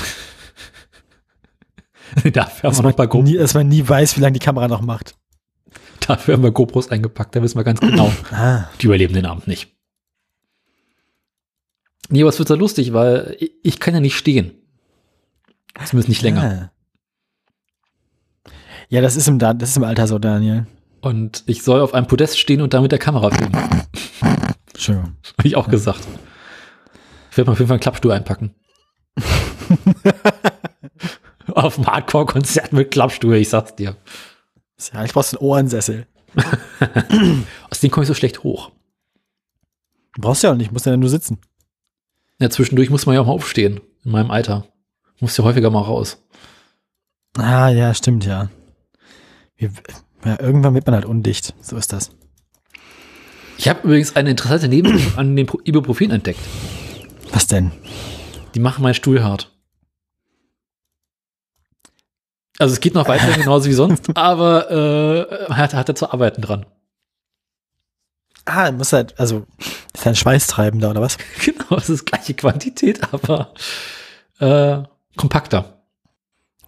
Dafür 2.32 2.70
haben, 2.70 2.76
wir 2.76 2.82
noch 2.82 2.90
ein 2.90 2.96
paar 2.96 3.06
man, 3.06 3.08
Go 3.10 3.22
nie, 3.22 3.36
dass 3.36 3.54
man 3.54 3.68
nie 3.68 3.86
weiß, 3.86 4.16
wie 4.16 4.20
lange 4.20 4.32
die 4.38 4.44
Kamera 4.44 4.68
noch 4.68 4.80
macht. 4.80 5.14
Dafür 6.06 6.34
haben 6.34 6.42
wir 6.42 6.52
GoPros 6.52 6.90
eingepackt, 6.90 7.34
da 7.36 7.42
wissen 7.42 7.58
wir 7.58 7.64
ganz 7.64 7.80
genau, 7.80 8.12
Ah, 8.30 8.64
die 8.80 8.86
überleben 8.86 9.12
den 9.14 9.26
Abend 9.26 9.46
nicht. 9.46 9.75
Nee, 12.08 12.22
aber 12.22 12.28
es 12.30 12.38
wird 12.38 12.48
so 12.48 12.54
lustig, 12.54 12.92
weil 12.92 13.36
ich, 13.40 13.52
ich 13.62 13.80
kann 13.80 13.94
ja 13.94 14.00
nicht 14.00 14.16
stehen. 14.16 14.52
Zumindest 15.84 16.08
nicht 16.08 16.22
länger. 16.22 16.70
Ah. 18.44 18.50
Ja, 18.88 19.00
das 19.00 19.16
ist 19.16 19.26
im, 19.28 19.38
Da- 19.38 19.54
das 19.54 19.70
ist 19.70 19.76
im 19.76 19.84
Alter 19.84 20.06
so, 20.06 20.18
Daniel. 20.18 20.66
Und 21.00 21.42
ich 21.46 21.62
soll 21.62 21.80
auf 21.80 21.92
einem 21.94 22.06
Podest 22.06 22.38
stehen 22.38 22.60
und 22.62 22.72
da 22.74 22.80
mit 22.80 22.92
der 22.92 22.98
Kamera 22.98 23.30
filmen. 23.30 23.52
Entschuldigung. 24.72 25.16
Habe 25.38 25.48
ich 25.48 25.56
auch 25.56 25.68
gesagt. 25.68 26.06
Ich 27.30 27.36
werde 27.36 27.48
mal 27.50 27.52
auf 27.52 27.58
jeden 27.58 27.68
Fall 27.68 27.74
einen 27.74 27.80
Klappstuhl 27.82 28.12
einpacken. 28.12 28.54
auf 31.54 31.74
dem 31.76 31.86
Hardcore-Konzert 31.86 32.72
mit 32.72 32.90
Klappstuhl, 32.90 33.34
ich 33.36 33.48
sag's 33.48 33.74
dir. 33.76 33.96
Ja, 34.92 35.04
ich 35.04 35.12
brauchst 35.12 35.34
einen 35.34 35.42
Ohrensessel. 35.46 36.06
Aus 37.70 37.80
dem 37.80 37.90
komme 37.90 38.04
ich 38.04 38.08
so 38.08 38.14
schlecht 38.14 38.42
hoch. 38.42 38.72
Brauchst 40.18 40.42
du 40.42 40.48
ja 40.48 40.52
auch 40.52 40.56
nicht, 40.56 40.72
musst 40.72 40.86
ja 40.86 40.96
nur 40.96 41.08
sitzen. 41.08 41.38
Ja, 42.40 42.50
zwischendurch 42.50 42.90
muss 42.90 43.06
man 43.06 43.14
ja 43.14 43.20
auch 43.22 43.26
mal 43.26 43.32
aufstehen. 43.32 43.80
In 44.04 44.10
meinem 44.12 44.30
Alter. 44.30 44.66
Muss 45.20 45.36
ja 45.36 45.44
häufiger 45.44 45.70
mal 45.70 45.80
raus. 45.82 46.22
Ah, 47.38 47.68
ja, 47.70 47.94
stimmt, 47.94 48.24
ja. 48.26 48.50
Wir, 49.56 49.70
ja. 50.24 50.38
Irgendwann 50.40 50.74
wird 50.74 50.86
man 50.86 50.94
halt 50.94 51.04
undicht. 51.06 51.54
So 51.60 51.76
ist 51.76 51.92
das. 51.92 52.10
Ich 53.58 53.68
habe 53.68 53.80
übrigens 53.84 54.16
eine 54.16 54.30
interessante 54.30 54.68
Nebenwirkung 54.68 55.12
an 55.18 55.34
den 55.36 55.46
Pro- 55.46 55.60
Ibuprofen 55.64 56.10
entdeckt. 56.10 56.40
Was 57.32 57.46
denn? 57.46 57.72
Die 58.54 58.60
machen 58.60 58.82
meinen 58.82 58.94
Stuhl 58.94 59.22
hart. 59.22 59.50
Also 62.58 62.72
es 62.74 62.80
geht 62.80 62.94
noch 62.94 63.08
weiter 63.08 63.32
genauso 63.38 63.68
wie 63.68 63.74
sonst, 63.74 64.16
aber 64.16 64.70
äh, 64.70 65.52
hat, 65.52 65.74
hat 65.74 65.88
er 65.88 65.94
zu 65.94 66.10
arbeiten 66.10 66.42
dran. 66.42 66.66
Ah, 68.46 68.70
muss 68.70 68.92
halt, 68.92 69.18
also, 69.18 69.44
ist 69.92 70.06
halt 70.06 70.16
schweißtreibender 70.16 70.90
oder 70.90 71.02
was? 71.02 71.18
Genau, 71.44 71.76
es 71.76 71.90
ist 71.90 72.06
gleiche 72.06 72.34
Quantität, 72.34 73.00
aber 73.12 73.52
äh, 74.38 74.82
kompakter. 75.16 75.82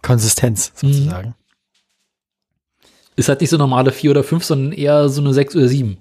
Konsistenz, 0.01 0.71
sozusagen. 0.75 1.35
Ist 3.15 3.29
halt 3.29 3.41
nicht 3.41 3.49
so 3.49 3.57
normale 3.57 3.91
vier 3.91 4.11
oder 4.11 4.23
fünf, 4.23 4.43
sondern 4.45 4.71
eher 4.73 5.09
so 5.09 5.21
eine 5.21 5.33
sechs 5.33 5.55
oder 5.55 5.67
sieben 5.67 5.97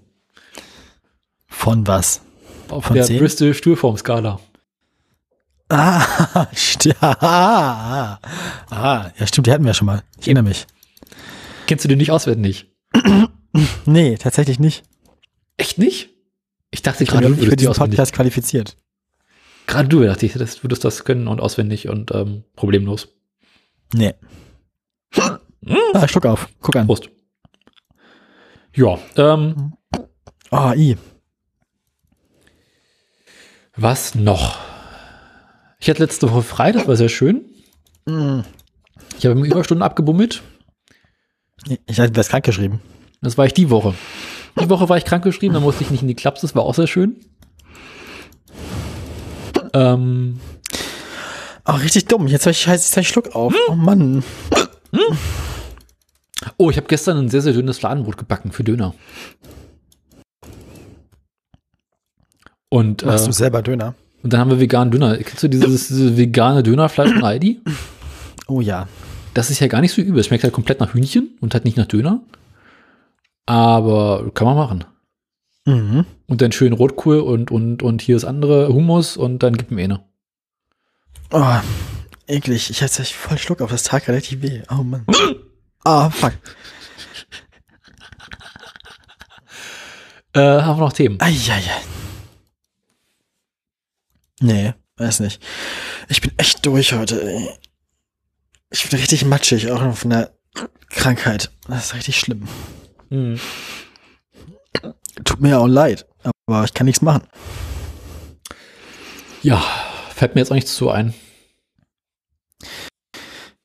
Von 1.48 1.86
was? 1.86 2.20
auf 2.68 2.84
Von 2.84 2.94
der 2.96 3.04
zehn? 3.04 3.18
Bristol 3.18 3.54
Stuhlformskala. 3.54 4.40
Ah, 5.68 6.02
ah, 7.00 8.18
ah, 8.70 9.10
ja, 9.18 9.26
stimmt, 9.26 9.46
die 9.46 9.52
hatten 9.52 9.64
wir 9.64 9.74
schon 9.74 9.86
mal. 9.86 10.02
Ich 10.20 10.26
erinnere 10.26 10.44
mich. 10.44 10.66
Kennst 11.66 11.84
du 11.84 11.88
den 11.88 11.98
nicht 11.98 12.10
auswendig? 12.10 12.66
Nee, 13.84 14.16
tatsächlich 14.16 14.58
nicht. 14.58 14.84
Echt 15.58 15.76
nicht? 15.76 16.08
Ich 16.70 16.80
dachte, 16.82 17.02
ich 17.04 17.10
Gerade 17.10 17.28
du 17.28 17.34
für 17.34 17.42
würdest 17.50 17.68
auswendig. 17.68 17.90
Podcast 17.96 18.12
qualifiziert. 18.14 18.76
Gerade 19.66 19.88
du 19.88 20.02
dachte 20.02 20.24
ich, 20.24 20.32
das 20.32 20.62
würdest 20.64 20.84
das 20.84 21.04
können 21.04 21.28
und 21.28 21.40
auswendig 21.40 21.88
und 21.88 22.10
ähm, 22.14 22.44
problemlos. 22.56 23.08
Nee. 23.92 24.14
Ah, 25.92 26.08
Schluck 26.08 26.24
auf. 26.26 26.48
Guck 26.60 26.76
an. 26.76 26.86
Prost. 26.86 27.10
Ja, 28.74 28.98
ähm, 29.16 29.74
Oh, 30.50 30.72
i. 30.74 30.96
was 33.76 34.14
noch? 34.14 34.58
Ich 35.80 35.88
hatte 35.90 36.02
letzte 36.02 36.30
Woche 36.30 36.42
frei, 36.42 36.72
das 36.72 36.88
war 36.88 36.96
sehr 36.96 37.08
schön. 37.08 37.44
Mm. 38.06 38.40
Ich 39.18 39.26
habe 39.26 39.34
mir 39.34 39.46
Überstunden 39.46 39.82
abgebummelt. 39.82 40.42
Ich 41.86 42.00
hatte 42.00 42.12
das 42.12 42.28
krank 42.28 42.44
geschrieben. 42.44 42.80
Das 43.20 43.36
war 43.36 43.46
ich 43.46 43.52
die 43.52 43.68
Woche. 43.70 43.94
Die 44.60 44.70
Woche 44.70 44.88
war 44.88 44.96
ich 44.96 45.04
krankgeschrieben, 45.04 45.54
da 45.54 45.60
musste 45.60 45.84
ich 45.84 45.90
nicht 45.90 46.02
in 46.02 46.08
die 46.08 46.14
Klaps, 46.14 46.40
das 46.40 46.54
war 46.54 46.62
auch 46.62 46.74
sehr 46.74 46.86
schön. 46.86 47.16
Ähm, 49.72 50.40
Oh, 51.70 51.72
richtig 51.74 52.06
dumm. 52.06 52.26
Jetzt 52.28 52.46
habe 52.46 52.52
ich, 52.52 52.64
jetzt 52.64 52.96
hab 52.96 53.02
ich 53.02 53.08
Schluck 53.08 53.36
auf. 53.36 53.54
Oh 53.68 53.74
Mann. 53.74 54.24
oh, 56.56 56.70
ich 56.70 56.78
habe 56.78 56.86
gestern 56.86 57.18
ein 57.18 57.28
sehr, 57.28 57.42
sehr 57.42 57.52
dünnes 57.52 57.78
Fladenbrot 57.78 58.16
gebacken 58.16 58.52
für 58.52 58.64
Döner. 58.64 58.94
Und, 62.70 63.04
Machst 63.04 63.24
äh, 63.24 63.26
du 63.26 63.32
selber 63.32 63.60
Döner? 63.60 63.94
und 64.22 64.32
dann 64.32 64.40
haben 64.40 64.50
wir 64.50 64.60
veganen 64.60 64.90
Döner. 64.90 65.18
Kennst 65.18 65.42
du 65.42 65.48
dieses, 65.48 65.88
diese 65.88 66.16
vegane 66.16 66.62
Dönerfleisch 66.62 67.12
von 67.12 67.24
Aldi? 67.24 67.60
Oh 68.46 68.62
ja. 68.62 68.88
Das 69.34 69.50
ist 69.50 69.60
ja 69.60 69.66
gar 69.66 69.82
nicht 69.82 69.92
so 69.92 70.00
übel. 70.00 70.20
Es 70.20 70.26
schmeckt 70.26 70.44
halt 70.44 70.54
komplett 70.54 70.80
nach 70.80 70.94
Hühnchen 70.94 71.36
und 71.42 71.52
halt 71.52 71.66
nicht 71.66 71.76
nach 71.76 71.86
Döner. 71.86 72.22
Aber 73.48 74.30
kann 74.34 74.46
man 74.46 74.56
machen. 74.56 74.84
Mhm. 75.64 76.04
Und 76.26 76.42
dann 76.42 76.52
schön 76.52 76.74
Rotkohl 76.74 77.20
und, 77.20 77.50
und, 77.50 77.82
und 77.82 78.02
hier 78.02 78.14
das 78.14 78.26
andere 78.26 78.68
Hummus 78.68 79.16
und 79.16 79.42
dann 79.42 79.56
gibt 79.56 79.70
mir 79.70 79.84
eine. 79.84 80.04
Oh, 81.30 81.56
eklig. 82.26 82.68
Ich 82.68 82.82
hatte 82.82 83.00
echt 83.00 83.14
voll 83.14 83.38
Schluck 83.38 83.62
auf. 83.62 83.70
Das 83.70 83.84
tat 83.84 84.06
relativ 84.06 84.42
weh. 84.42 84.60
Oh 84.70 84.82
Mann. 84.82 85.06
Ah, 85.82 86.10
fuck. 86.10 86.34
Äh, 90.34 90.40
haben 90.40 90.78
wir 90.78 90.84
noch 90.84 90.92
Themen? 90.92 91.18
Eieiei. 91.18 91.62
Nee, 94.40 94.74
weiß 94.98 95.20
nicht. 95.20 95.42
Ich 96.08 96.20
bin 96.20 96.32
echt 96.36 96.66
durch 96.66 96.92
heute, 96.92 97.22
ey. 97.22 97.48
Ich 98.68 98.90
bin 98.90 99.00
richtig 99.00 99.24
matschig, 99.24 99.70
auch 99.70 99.80
noch 99.80 99.96
von 99.96 100.10
der 100.10 100.34
Krankheit. 100.90 101.50
Das 101.66 101.86
ist 101.86 101.94
richtig 101.94 102.20
schlimm. 102.20 102.46
Hm. 103.10 103.38
Tut 105.24 105.40
mir 105.40 105.50
ja 105.50 105.58
auch 105.58 105.66
leid, 105.66 106.06
aber 106.46 106.64
ich 106.64 106.74
kann 106.74 106.86
nichts 106.86 107.02
machen. 107.02 107.22
Ja, 109.42 109.62
fällt 110.14 110.34
mir 110.34 110.40
jetzt 110.40 110.50
auch 110.50 110.56
nichts 110.56 110.74
zu 110.74 110.90
ein. 110.90 111.14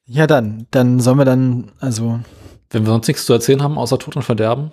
Ja, 0.05 0.27
dann, 0.27 0.67
dann 0.71 0.99
sollen 0.99 1.17
wir 1.17 1.25
dann, 1.25 1.71
also, 1.79 2.19
Wenn 2.69 2.83
wir 2.83 2.91
sonst 2.91 3.07
nichts 3.07 3.25
zu 3.25 3.33
erzählen 3.33 3.61
haben, 3.61 3.77
außer 3.77 3.99
Tod 3.99 4.15
und 4.15 4.23
Verderben. 4.23 4.71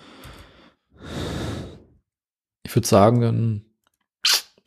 Ich 2.63 2.75
würde 2.75 2.87
sagen, 2.87 3.21
dann 3.21 3.65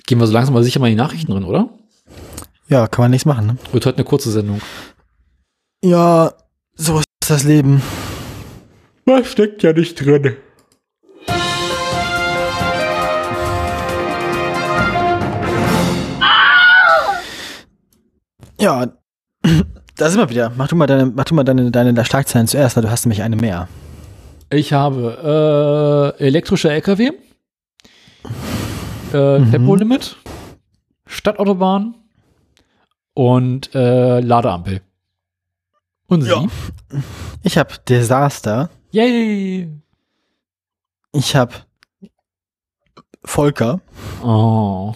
gehen 0.07 0.19
wir 0.19 0.27
so 0.27 0.33
langsam 0.33 0.55
mal 0.55 0.63
sicher 0.65 0.81
mal 0.81 0.87
in 0.87 0.97
die 0.97 1.03
Nachrichten 1.03 1.33
drin, 1.33 1.45
oder? 1.45 1.71
ja, 2.69 2.87
kann 2.87 3.05
man 3.05 3.11
nichts 3.11 3.27
machen, 3.27 3.47
ne? 3.47 3.57
Wird 3.73 3.87
heute 3.87 3.99
eine 3.99 4.05
kurze 4.05 4.31
Sendung. 4.31 4.61
Ja, 5.83 6.33
so 6.75 6.99
ist 6.99 7.07
das 7.29 7.45
Leben. 7.45 7.83
Was 9.07 9.31
steckt 9.33 9.63
ja 9.63 9.73
nicht 9.73 9.97
drin? 10.05 10.37
Ja, 18.61 18.87
da 19.97 20.11
sind 20.11 20.21
wir 20.21 20.31
wieder. 20.31 20.53
Mach 20.57 20.69
du 20.69 20.77
mal 20.77 20.87
deine, 20.87 21.07
mach 21.07 21.25
du 21.25 21.35
mal 21.35 21.45
deine, 21.45 21.71
deine 21.71 22.05
Schlagzeilen 22.05 22.47
zuerst, 22.47 22.77
weil 22.77 22.83
du 22.85 22.91
hast 22.91 23.05
nämlich 23.05 23.23
eine 23.23 23.37
mehr. 23.37 23.69
Ich 24.51 24.73
habe 24.73 26.15
äh, 26.19 26.25
elektrische 26.25 26.71
LKW, 26.71 27.11
äh, 29.13 29.39
Mhm. 29.39 29.51
Tempolimit, 29.51 30.17
Stadtautobahn, 31.07 31.95
und 33.15 33.75
äh, 33.75 34.21
Ladeampel. 34.21 34.81
Und 36.07 36.23
Sie? 36.23 36.31
Ja. 36.31 36.45
Ich 37.43 37.59
habe 37.59 37.75
Desaster. 37.89 38.71
Yay! 38.95 39.69
Ich 41.13 41.35
habe 41.35 41.53
Volker. 43.25 43.81
Oh. 44.23 44.95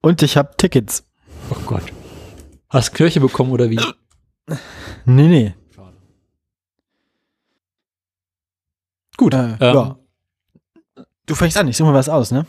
Und 0.00 0.22
ich 0.22 0.38
habe 0.38 0.56
Tickets. 0.56 1.04
Oh 1.50 1.60
Gott. 1.66 1.82
Hast 2.70 2.94
Kirche 2.94 3.20
bekommen 3.20 3.52
oder 3.52 3.68
wie? 3.68 3.78
Nee, 5.04 5.28
nee. 5.28 5.54
Schade. 5.74 5.98
Gut. 9.18 9.34
Äh, 9.34 9.56
ähm, 9.60 9.74
ja. 9.74 9.98
Du 11.26 11.34
fängst 11.34 11.58
an, 11.58 11.68
ich 11.68 11.76
suche 11.76 11.90
mal 11.90 11.98
was 11.98 12.08
aus, 12.08 12.30
ne? 12.30 12.46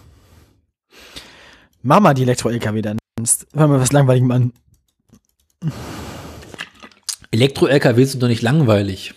Mach 1.82 2.00
mal 2.00 2.14
die 2.14 2.24
Elektro-LKW 2.24 2.82
dann. 2.82 2.98
Hör 3.54 3.68
mal 3.68 3.82
was 3.82 3.92
Langweiligem 3.92 4.32
an. 4.32 4.54
Elektro-LKW 7.32 8.06
sind 8.06 8.24
doch 8.24 8.30
nicht 8.30 8.42
langweilig. 8.42 9.16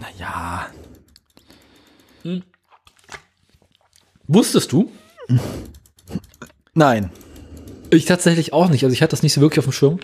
Naja. 0.00 0.68
Wusstest 4.28 4.72
du? 4.72 4.92
Nein. 6.74 7.10
Ich 7.90 8.04
tatsächlich 8.04 8.52
auch 8.52 8.68
nicht. 8.68 8.84
Also 8.84 8.92
ich 8.92 9.02
hatte 9.02 9.12
das 9.12 9.22
nicht 9.22 9.32
so 9.32 9.40
wirklich 9.40 9.58
auf 9.58 9.64
dem 9.64 9.72
Schirm, 9.72 9.98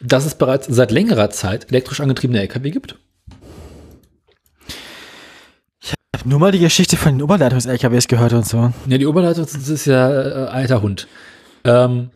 dass 0.00 0.26
es 0.26 0.34
bereits 0.34 0.66
seit 0.68 0.90
längerer 0.90 1.30
Zeit 1.30 1.70
elektrisch 1.70 2.00
angetriebene 2.00 2.40
LKW 2.40 2.70
gibt. 2.70 2.98
Ich 5.80 5.94
habe 6.14 6.28
nur 6.28 6.38
mal 6.38 6.52
die 6.52 6.58
Geschichte 6.58 6.98
von 6.98 7.14
den 7.14 7.22
Oberleitungs-LKWs 7.22 8.08
gehört 8.08 8.34
und 8.34 8.46
so. 8.46 8.72
Ja, 8.86 8.98
die 8.98 9.06
Oberleitung 9.06 9.46
das 9.50 9.68
ist 9.68 9.86
ja 9.86 10.10
äh, 10.10 10.48
alter 10.48 10.82
Hund. 10.82 11.08
Ähm, 11.64 12.10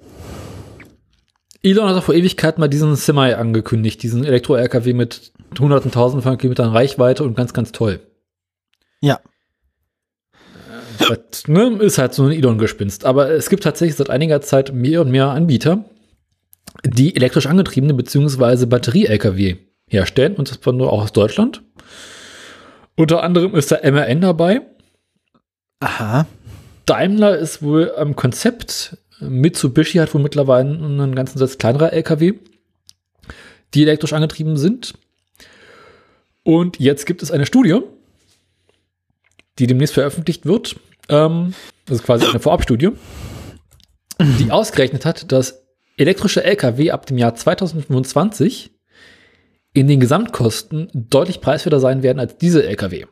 Elon 1.62 1.88
hat 1.88 1.96
doch 1.96 2.04
vor 2.04 2.14
Ewigkeit 2.14 2.58
mal 2.58 2.68
diesen 2.68 2.94
Semi 2.96 3.32
angekündigt, 3.32 4.02
diesen 4.02 4.24
Elektro-LKW 4.24 4.92
mit 4.92 5.32
hunderten, 5.58 5.90
tausenden 5.90 6.22
von 6.22 6.38
Kilometern 6.38 6.70
Reichweite 6.70 7.24
und 7.24 7.36
ganz, 7.36 7.52
ganz 7.52 7.72
toll. 7.72 8.00
Ja. 9.00 9.20
Das, 10.98 11.46
ne, 11.46 11.76
ist 11.80 11.98
halt 11.98 12.14
so 12.14 12.24
ein 12.24 12.32
Elon-Gespinst. 12.32 13.04
Aber 13.04 13.30
es 13.30 13.48
gibt 13.50 13.62
tatsächlich 13.62 13.96
seit 13.96 14.10
einiger 14.10 14.40
Zeit 14.40 14.72
mehr 14.72 15.02
und 15.02 15.10
mehr 15.10 15.28
Anbieter, 15.28 15.84
die 16.84 17.14
elektrisch 17.14 17.46
angetriebene 17.46 17.94
bzw. 17.94 18.66
Batterie-LKW 18.66 19.56
herstellen 19.88 20.34
und 20.34 20.50
das 20.50 20.74
nur 20.74 20.92
auch 20.92 21.02
aus 21.02 21.12
Deutschland. 21.12 21.62
Unter 22.96 23.22
anderem 23.22 23.54
ist 23.54 23.70
da 23.70 23.78
MRN 23.82 24.22
dabei. 24.22 24.62
Aha. 25.80 26.26
Daimler 26.86 27.36
ist 27.36 27.62
wohl 27.62 27.92
am 27.96 28.16
Konzept. 28.16 28.96
Mitsubishi 29.20 29.98
hat 29.98 30.14
wohl 30.14 30.22
mittlerweile 30.22 30.70
einen 30.70 31.14
ganzen 31.14 31.38
Satz 31.38 31.58
kleinerer 31.58 31.92
LKW, 31.92 32.34
die 33.74 33.82
elektrisch 33.82 34.12
angetrieben 34.12 34.56
sind. 34.56 34.94
Und 36.46 36.78
jetzt 36.78 37.06
gibt 37.06 37.24
es 37.24 37.32
eine 37.32 37.44
Studie, 37.44 37.80
die 39.58 39.66
demnächst 39.66 39.94
veröffentlicht 39.94 40.46
wird. 40.46 40.76
Ähm, 41.08 41.54
das 41.86 41.98
ist 41.98 42.04
quasi 42.04 42.24
eine 42.24 42.38
Vorabstudie, 42.38 42.90
die 44.20 44.52
ausgerechnet 44.52 45.04
hat, 45.04 45.32
dass 45.32 45.64
elektrische 45.96 46.44
LKW 46.44 46.92
ab 46.92 47.04
dem 47.06 47.18
Jahr 47.18 47.34
2025 47.34 48.70
in 49.72 49.88
den 49.88 49.98
Gesamtkosten 49.98 50.88
deutlich 50.94 51.40
preiswerter 51.40 51.80
sein 51.80 52.04
werden 52.04 52.20
als 52.20 52.38
diese 52.38 52.64
LKW. 52.64 53.06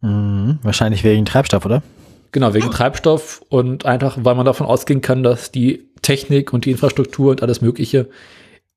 Mhm. 0.00 0.58
Wahrscheinlich 0.62 1.04
wegen 1.04 1.24
Treibstoff, 1.24 1.64
oder? 1.64 1.84
Genau, 2.32 2.52
wegen 2.52 2.72
Treibstoff 2.72 3.44
und 3.48 3.86
einfach, 3.86 4.18
weil 4.22 4.34
man 4.34 4.44
davon 4.44 4.66
ausgehen 4.66 5.02
kann, 5.02 5.22
dass 5.22 5.52
die 5.52 5.88
Technik 6.02 6.52
und 6.52 6.64
die 6.64 6.72
Infrastruktur 6.72 7.30
und 7.30 7.44
alles 7.44 7.60
Mögliche 7.60 8.08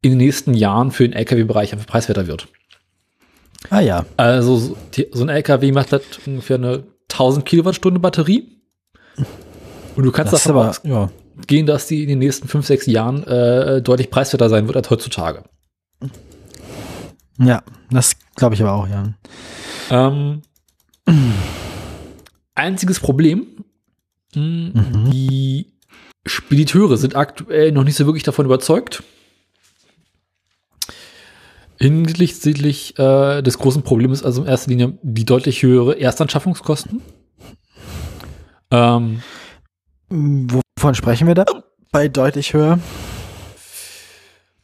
in 0.04 0.12
den 0.12 0.20
nächsten 0.20 0.54
Jahren 0.54 0.92
für 0.92 1.10
den 1.10 1.14
LKW-Bereich 1.14 1.74
einfach 1.74 1.88
preiswerter 1.88 2.28
wird. 2.28 2.50
Ah 3.70 3.80
ja. 3.82 4.06
Also 4.18 4.58
so, 4.58 4.78
die, 4.94 5.08
so 5.12 5.24
ein 5.24 5.30
LKW 5.30 5.72
macht 5.72 5.92
halt 5.92 6.04
ungefähr 6.26 6.56
eine 6.58 6.84
1000 7.12 7.46
Kilowattstunde 7.46 8.00
Batterie. 8.00 8.62
Und 9.96 10.04
du 10.04 10.12
kannst 10.12 10.32
Das 10.34 10.44
davon 10.44 10.62
aber, 10.62 10.76
ja. 10.84 11.64
dass 11.66 11.88
die 11.88 12.04
in 12.04 12.10
den 12.10 12.20
nächsten 12.20 12.48
5, 12.48 12.66
6 12.66 12.86
Jahren 12.88 13.24
äh, 13.24 13.82
deutlich 13.82 14.10
preiswerter 14.10 14.50
sein 14.50 14.68
wird 14.68 14.78
als 14.78 14.90
heutzutage. 14.90 15.44
Ja, 17.38 17.64
das 17.92 18.16
glaube 18.36 18.56
ich 18.56 18.62
aber 18.62 18.74
auch, 18.74 18.88
ja. 18.88 19.14
Ähm, 19.92 20.42
einziges 22.56 23.00
Problem, 23.00 23.48
mh, 24.36 24.72
Mhm. 24.74 25.12
die 25.12 25.74
Spediteure 26.26 26.98
sind 26.98 27.16
aktuell 27.16 27.72
noch 27.72 27.84
nicht 27.84 27.96
so 27.96 28.06
wirklich 28.06 28.24
davon 28.24 28.46
überzeugt. 28.46 29.04
Hinsichtlich 31.80 32.98
äh, 33.00 33.42
des 33.42 33.58
großen 33.58 33.84
Problems, 33.84 34.24
also 34.24 34.42
in 34.42 34.48
erster 34.48 34.70
Linie 34.70 34.98
die 35.02 35.26
deutlich 35.26 35.64
höhere 35.64 36.00
Erstanschaffungskosten. 36.00 37.02
Ähm, 38.72 39.22
Wovon 40.10 40.96
sprechen 40.96 41.28
wir 41.28 41.36
da? 41.36 41.46
Bei 41.92 42.08
deutlich 42.08 42.54
höher. 42.54 42.80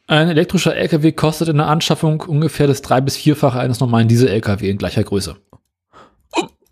ein 0.07 0.29
elektrischer 0.29 0.75
LKW 0.75 1.11
kostet 1.13 1.47
in 1.49 1.57
der 1.57 1.67
Anschaffung 1.67 2.21
ungefähr 2.21 2.67
das 2.67 2.81
drei- 2.81 3.01
bis 3.01 3.15
vierfache 3.15 3.59
eines 3.59 3.79
normalen 3.79 4.07
Diesel-LKW 4.07 4.69
in 4.69 4.77
gleicher 4.77 5.03
Größe. 5.03 5.35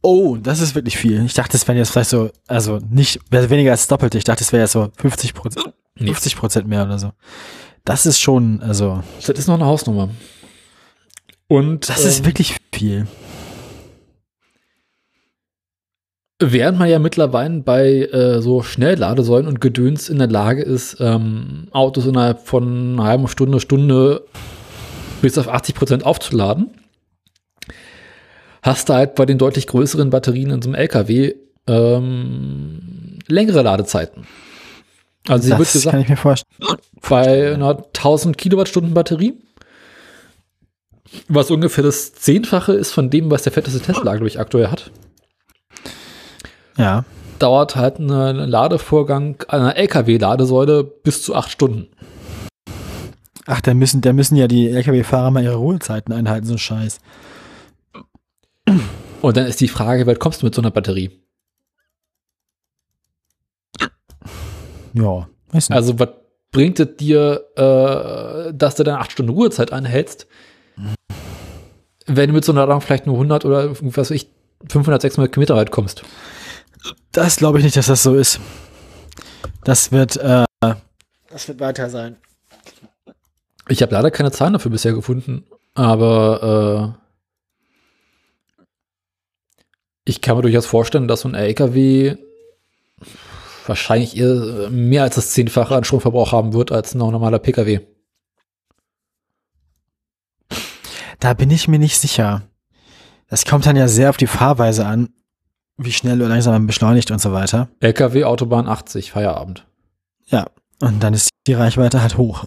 Oh, 0.06 0.36
das 0.36 0.60
ist 0.60 0.76
wirklich 0.76 0.98
viel. 0.98 1.24
Ich 1.26 1.34
dachte, 1.34 1.56
es 1.56 1.66
wären 1.68 1.78
jetzt 1.78 1.92
vielleicht 1.92 2.10
so, 2.10 2.30
also 2.48 2.80
nicht, 2.90 3.20
weniger 3.32 3.72
als 3.72 3.88
doppelt. 3.88 4.14
Ich 4.16 4.26
dachte, 4.26 4.44
es 4.44 4.52
wäre 4.52 4.64
ja 4.64 4.68
so 4.68 4.90
50 4.98 5.34
Prozent, 5.34 5.74
Nee. 5.98 6.08
50 6.08 6.36
Prozent 6.36 6.68
mehr 6.68 6.84
oder 6.84 7.00
so. 7.00 7.12
Das 7.86 8.06
ist 8.06 8.20
schon, 8.20 8.62
also, 8.62 9.02
Das 9.26 9.30
ist 9.40 9.48
noch 9.48 9.56
eine 9.56 9.66
Hausnummer. 9.66 10.10
Und 11.48 11.90
das 11.90 12.06
ist 12.06 12.20
ähm, 12.20 12.26
wirklich 12.26 12.56
viel. 12.74 13.08
Während 16.40 16.80
man 16.80 16.90
ja 16.90 17.00
mittlerweile 17.00 17.60
bei 17.60 18.08
äh, 18.12 18.42
so 18.42 18.64
Schnellladesäulen 18.64 19.48
und 19.48 19.62
Gedöns 19.62 20.10
in 20.10 20.18
der 20.18 20.28
Lage 20.28 20.62
ist, 20.62 20.98
ähm, 21.00 21.68
Autos 21.72 22.06
innerhalb 22.06 22.42
von 22.42 22.94
einer 22.94 23.04
halben 23.04 23.28
Stunde, 23.28 23.60
Stunde 23.60 24.26
bis 25.22 25.38
auf 25.38 25.48
80 25.48 25.76
Prozent 25.76 26.06
aufzuladen, 26.06 26.72
hast 28.62 28.90
du 28.90 28.94
halt 28.94 29.16
bei 29.16 29.26
den 29.26 29.38
deutlich 29.38 29.68
größeren 29.68 30.10
Batterien 30.10 30.50
in 30.50 30.62
so 30.62 30.70
einem 30.70 30.76
LKW 30.76 31.34
ähm, 31.68 33.20
längere 33.28 33.62
Ladezeiten. 33.62 34.26
Also 35.28 35.46
sie 35.46 35.58
wird 35.58 35.62
das 35.62 35.72
kann 35.72 35.82
gesagt, 35.82 36.04
ich 36.04 36.10
mir 36.10 36.18
vorstellen. 36.18 36.78
bei 37.08 37.54
einer 37.54 37.78
1000 37.78 38.38
Kilowattstunden 38.38 38.94
Batterie, 38.94 39.36
was 41.28 41.52
ungefähr 41.52 41.84
das 41.84 42.14
Zehnfache 42.14 42.74
ist 42.74 42.92
von 42.92 43.10
dem, 43.10 43.30
was 43.32 43.44
der 43.44 43.52
fetteste 43.52 43.80
Tesla, 43.80 44.14
glaube 44.14 44.28
ich, 44.28 44.40
aktuell 44.40 44.68
hat. 44.68 44.92
Ja. 46.78 47.06
dauert 47.40 47.76
halt 47.76 48.00
ein 48.00 48.08
Ladevorgang 48.08 49.44
einer 49.48 49.76
LKW-Ladesäule 49.76 50.84
bis 50.84 51.22
zu 51.22 51.36
acht 51.36 51.52
Stunden. 51.52 51.88
Ach, 53.46 53.62
da 53.62 53.74
müssen, 53.74 54.02
da 54.02 54.14
müssen 54.14 54.38
ja 54.38 54.48
die 54.48 54.70
LKW-Fahrer 54.70 55.32
mal 55.32 55.44
ihre 55.44 55.56
Ruhezeiten 55.56 56.14
einhalten, 56.14 56.48
so 56.48 56.54
ein 56.54 56.60
Scheiß. 56.60 57.00
Und 59.22 59.38
dann 59.38 59.48
ist 59.48 59.60
die 59.60 59.68
Frage, 59.68 60.08
weit 60.08 60.20
kommst 60.20 60.42
du 60.42 60.46
mit 60.46 60.56
so 60.56 60.62
einer 60.62 60.72
Batterie? 60.72 61.12
Ja, 64.94 65.28
weiß 65.52 65.70
nicht. 65.70 65.76
Also, 65.76 66.00
was 66.00 66.10
bringt 66.52 66.80
es 66.80 66.96
dir, 66.96 67.44
äh, 67.56 68.54
dass 68.54 68.76
du 68.76 68.84
dann 68.84 69.00
acht 69.00 69.12
Stunden 69.12 69.32
Ruhezeit 69.32 69.74
einhältst, 69.74 70.28
wenn 72.06 72.30
du 72.30 72.34
mit 72.34 72.46
so 72.46 72.52
einer 72.52 72.66
Ladung 72.66 72.82
vielleicht 72.82 73.06
nur 73.06 73.16
100 73.16 73.46
oder 73.46 73.72
was 73.72 73.98
weiß 73.98 74.12
ich, 74.12 74.30
500, 74.68 75.02
600 75.02 75.32
Kilometer 75.32 75.56
weit 75.56 75.72
kommst? 75.72 76.04
Das 77.12 77.38
glaube 77.38 77.60
ich 77.60 77.64
nicht, 77.64 77.78
dass 77.78 77.88
das 77.88 78.04
so 78.04 78.16
ist. 78.16 78.40
Das 79.64 79.92
wird, 79.92 80.18
äh, 80.18 80.46
das 81.30 81.48
wird 81.48 81.60
weiter 81.60 81.90
sein. 81.90 82.18
Ich 83.70 83.82
habe 83.82 83.94
leider 83.94 84.12
keine 84.12 84.32
Zahlen 84.32 84.54
dafür 84.54 84.72
bisher 84.72 84.94
gefunden, 84.94 85.46
aber 85.74 86.96
äh, 86.98 87.04
ich 90.06 90.22
kann 90.22 90.36
mir 90.36 90.42
durchaus 90.42 90.66
vorstellen, 90.66 91.08
dass 91.08 91.22
so 91.22 91.30
ein 91.30 91.36
LKW 91.36 92.18
wahrscheinlich 93.66 94.18
eher 94.18 94.70
mehr 94.70 95.04
als 95.04 95.16
das 95.16 95.32
Zehnfache 95.32 95.76
an 95.76 95.86
Stromverbrauch 95.86 96.34
haben 96.34 96.54
wird 96.54 96.72
als 96.72 96.94
ein 96.94 96.98
normaler 96.98 97.40
PKW. 97.40 97.80
Da 101.24 101.34
bin 101.34 101.50
ich 101.52 101.70
mir 101.70 101.80
nicht 101.80 101.98
sicher. 101.98 102.42
Das 103.30 103.46
kommt 103.46 103.66
dann 103.66 103.78
ja 103.78 103.88
sehr 103.88 104.10
auf 104.10 104.18
die 104.18 104.28
Fahrweise 104.28 104.86
an, 104.86 105.08
wie 105.78 105.94
schnell 105.94 106.20
oder 106.20 106.28
langsam 106.28 106.52
man 106.52 106.68
beschleunigt 106.68 107.12
und 107.12 107.22
so 107.22 107.32
weiter. 107.32 107.70
LKW 107.80 108.26
Autobahn 108.26 108.68
80, 108.68 109.14
Feierabend. 109.14 109.66
Ja, 110.26 110.48
und 110.82 111.02
dann 111.02 111.14
ist 111.14 111.30
die 111.48 111.54
Reichweite 111.54 112.02
halt 112.02 112.18
hoch. 112.18 112.44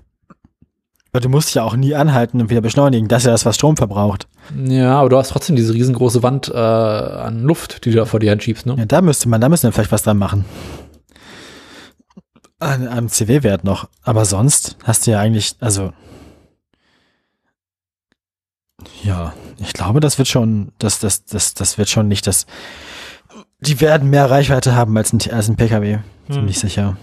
Weil 1.11 1.23
du 1.23 1.31
musst 1.31 1.55
ja 1.55 1.63
auch 1.63 1.75
nie 1.75 1.95
anhalten 1.95 2.39
und 2.39 2.51
wieder 2.51 2.61
beschleunigen. 2.61 3.09
Das 3.09 3.23
ist 3.23 3.27
ja 3.27 3.33
das, 3.33 3.47
was 3.47 3.55
Strom 3.55 3.79
verbraucht. 3.79 4.29
Ja, 4.67 5.01
aber 5.01 5.09
du 5.09 5.17
hast 5.17 5.31
trotzdem 5.31 5.57
diese 5.57 5.73
riesengroße 5.73 6.23
Wand 6.23 6.49
äh, 6.49 6.59
an 6.59 7.45
Luft, 7.45 7.87
die 7.87 7.93
du 7.93 7.97
da 7.97 8.05
vor 8.05 8.21
dir 8.21 8.29
hinschiebst, 8.29 8.67
ne? 8.67 8.75
Ja, 8.77 8.85
da 8.85 9.01
müsste 9.01 9.31
man, 9.31 9.41
da 9.41 9.49
müssen 9.49 9.63
wir 9.63 9.73
vielleicht 9.73 9.93
was 9.93 10.03
dran 10.03 10.19
machen. 10.19 10.45
An, 12.59 12.89
am 12.89 13.09
CW-Wert 13.09 13.65
noch. 13.65 13.89
Aber 14.03 14.27
sonst 14.27 14.77
hast 14.85 15.07
du 15.07 15.13
ja 15.13 15.21
eigentlich, 15.21 15.55
also. 15.61 15.95
Ja, 19.03 19.35
ich 19.59 19.73
glaube, 19.73 20.01
das 20.01 20.19
wird 20.19 20.29
schon, 20.29 20.73
das, 20.79 20.99
das, 20.99 21.25
das, 21.25 21.55
das 21.55 21.79
wird 21.79 21.89
schon 21.89 22.09
nicht 22.09 22.27
das. 22.27 22.47
Die 23.61 23.81
werden 23.81 24.11
mehr 24.11 24.31
Reichweite 24.31 24.75
haben 24.75 24.97
als 24.97 25.13
ein, 25.13 25.21
als 25.33 25.49
ein 25.49 25.57
PKW. 25.57 25.97
Hm. 26.27 26.33
Ziemlich 26.33 26.59
sicher. 26.59 26.97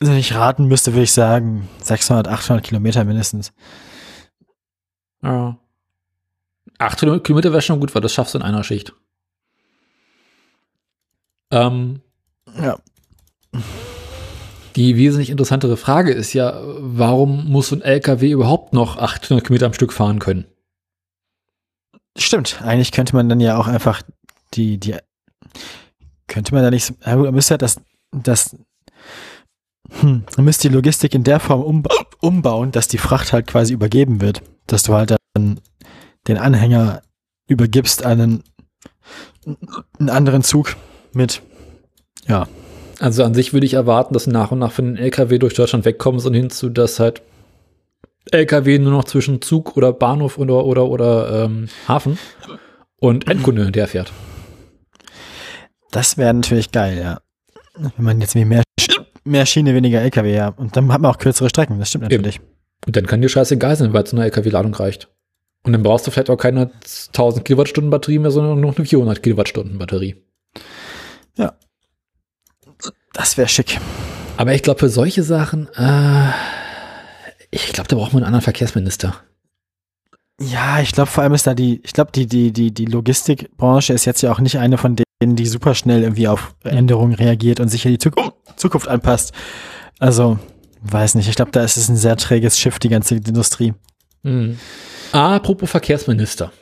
Wenn 0.00 0.16
ich 0.16 0.34
raten 0.34 0.66
müsste, 0.66 0.92
würde 0.92 1.02
ich 1.02 1.12
sagen 1.12 1.68
600, 1.82 2.28
800 2.28 2.64
Kilometer 2.64 3.04
mindestens. 3.04 3.52
Ja. 5.22 5.58
800 6.78 7.24
Kilometer 7.24 7.50
wäre 7.50 7.62
schon 7.62 7.80
gut, 7.80 7.94
weil 7.94 8.02
das 8.02 8.12
schaffst 8.14 8.34
du 8.34 8.38
in 8.38 8.44
einer 8.44 8.62
Schicht. 8.62 8.94
Ähm, 11.50 12.00
Ja. 12.56 12.78
Die 14.76 14.96
wesentlich 14.96 15.30
interessantere 15.30 15.76
Frage 15.76 16.12
ist 16.12 16.32
ja, 16.32 16.60
warum 16.78 17.50
muss 17.50 17.72
ein 17.72 17.82
LKW 17.82 18.30
überhaupt 18.30 18.72
noch 18.72 18.96
800 18.96 19.44
Kilometer 19.44 19.66
am 19.66 19.72
Stück 19.72 19.92
fahren 19.92 20.18
können? 20.18 20.46
Stimmt. 22.16 22.60
Eigentlich 22.62 22.92
könnte 22.92 23.14
man 23.14 23.28
dann 23.28 23.40
ja 23.40 23.56
auch 23.56 23.68
einfach 23.68 24.02
die, 24.54 24.78
die, 24.78 24.96
könnte 26.26 26.54
man 26.54 26.62
da 26.62 26.70
nicht, 26.70 26.94
man 27.06 27.34
müsste 27.34 27.54
ja 27.54 27.58
das, 27.58 27.80
das, 28.12 28.56
hm, 30.00 30.24
man 30.36 30.44
müsste 30.44 30.68
die 30.68 30.74
Logistik 30.74 31.14
in 31.14 31.24
der 31.24 31.40
Form 31.40 31.62
umba 31.62 31.90
umbauen, 32.20 32.72
dass 32.72 32.88
die 32.88 32.98
Fracht 32.98 33.32
halt 33.32 33.46
quasi 33.46 33.72
übergeben 33.72 34.20
wird. 34.20 34.42
Dass 34.66 34.82
du 34.82 34.94
halt 34.94 35.16
dann 35.34 35.60
den 36.26 36.36
Anhänger 36.36 37.02
übergibst 37.46 38.04
an 38.04 38.20
einen, 38.20 38.44
einen 39.98 40.10
anderen 40.10 40.42
Zug 40.42 40.76
mit, 41.12 41.42
ja, 42.26 42.48
Also 43.00 43.22
an 43.22 43.34
sich 43.34 43.52
würde 43.52 43.66
ich 43.66 43.74
erwarten, 43.74 44.14
dass 44.14 44.26
nach 44.26 44.50
und 44.50 44.58
nach 44.58 44.72
von 44.72 44.86
den 44.86 44.96
LKW 44.96 45.38
durch 45.38 45.54
Deutschland 45.54 45.84
wegkommen 45.84 46.24
und 46.24 46.34
hinzu, 46.34 46.68
dass 46.68 46.98
halt 46.98 47.22
LKW 48.30 48.78
nur 48.78 48.92
noch 48.92 49.04
zwischen 49.04 49.40
Zug 49.40 49.76
oder 49.76 49.92
Bahnhof 49.92 50.38
oder 50.38 50.64
oder 50.64 50.86
oder 50.86 51.44
ähm, 51.44 51.68
Hafen 51.86 52.18
und 53.00 53.28
Endkunde 53.28 53.64
hinterher 53.64 53.88
fährt. 53.88 54.12
Das 55.90 56.18
wäre 56.18 56.34
natürlich 56.34 56.72
geil, 56.72 56.98
ja. 56.98 57.20
Wenn 57.74 58.04
man 58.04 58.20
jetzt 58.20 58.34
wie 58.34 58.44
mehr, 58.44 58.64
mehr 59.24 59.46
Schiene, 59.46 59.74
weniger 59.74 60.02
LKW, 60.02 60.34
ja. 60.34 60.48
Und 60.48 60.76
dann 60.76 60.92
hat 60.92 61.00
man 61.00 61.10
auch 61.10 61.18
kürzere 61.18 61.48
Strecken, 61.48 61.78
das 61.78 61.88
stimmt 61.88 62.12
Eben. 62.12 62.22
natürlich. 62.22 62.40
Und 62.86 62.96
dann 62.96 63.06
kann 63.06 63.22
dir 63.22 63.28
scheißegal 63.28 63.76
sein, 63.76 63.92
weil 63.92 64.02
es 64.02 64.12
eine 64.12 64.24
LKW-Ladung 64.24 64.74
reicht. 64.74 65.08
Und 65.64 65.72
dann 65.72 65.82
brauchst 65.82 66.06
du 66.06 66.10
vielleicht 66.10 66.30
auch 66.30 66.36
keine 66.36 66.70
1000 67.08 67.44
Kilowattstunden 67.44 67.90
Batterie 67.90 68.18
mehr, 68.18 68.30
sondern 68.30 68.60
nur 68.60 68.70
noch 68.70 68.78
eine 68.78 68.86
400 68.86 69.22
Kilowattstunden 69.22 69.78
Batterie. 69.78 70.16
Das 73.12 73.36
wäre 73.36 73.48
schick. 73.48 73.78
Aber 74.36 74.54
ich 74.54 74.62
glaube, 74.62 74.78
für 74.80 74.88
solche 74.88 75.22
Sachen, 75.22 75.68
äh, 75.74 76.30
ich 77.50 77.72
glaube, 77.72 77.88
da 77.88 77.96
braucht 77.96 78.12
man 78.12 78.22
einen 78.22 78.26
anderen 78.28 78.44
Verkehrsminister. 78.44 79.16
Ja, 80.40 80.80
ich 80.80 80.92
glaube 80.92 81.10
vor 81.10 81.24
allem 81.24 81.34
ist 81.34 81.48
da 81.48 81.54
die, 81.54 81.80
ich 81.84 81.92
glaube 81.92 82.12
die, 82.12 82.26
die, 82.26 82.52
die, 82.52 82.72
die 82.72 82.84
Logistikbranche 82.84 83.92
ist 83.92 84.04
jetzt 84.04 84.22
ja 84.22 84.30
auch 84.30 84.38
nicht 84.38 84.58
eine 84.58 84.78
von 84.78 84.94
denen, 84.94 85.34
die 85.34 85.46
super 85.46 85.74
schnell 85.74 86.02
irgendwie 86.02 86.28
auf 86.28 86.54
Änderungen 86.62 87.14
reagiert 87.14 87.58
und 87.58 87.68
sich 87.68 87.84
in 87.84 87.90
die 87.90 87.98
Zuk- 87.98 88.32
Zukunft 88.54 88.86
anpasst. 88.86 89.32
Also, 89.98 90.38
weiß 90.82 91.16
nicht, 91.16 91.28
ich 91.28 91.34
glaube, 91.34 91.50
da 91.50 91.64
ist 91.64 91.76
es 91.76 91.88
ein 91.88 91.96
sehr 91.96 92.16
träges 92.16 92.56
Schiff, 92.56 92.78
die 92.78 92.88
ganze 92.88 93.16
Industrie. 93.16 93.74
Mhm. 94.22 94.58
Apropos 95.10 95.68
Verkehrsminister. 95.68 96.52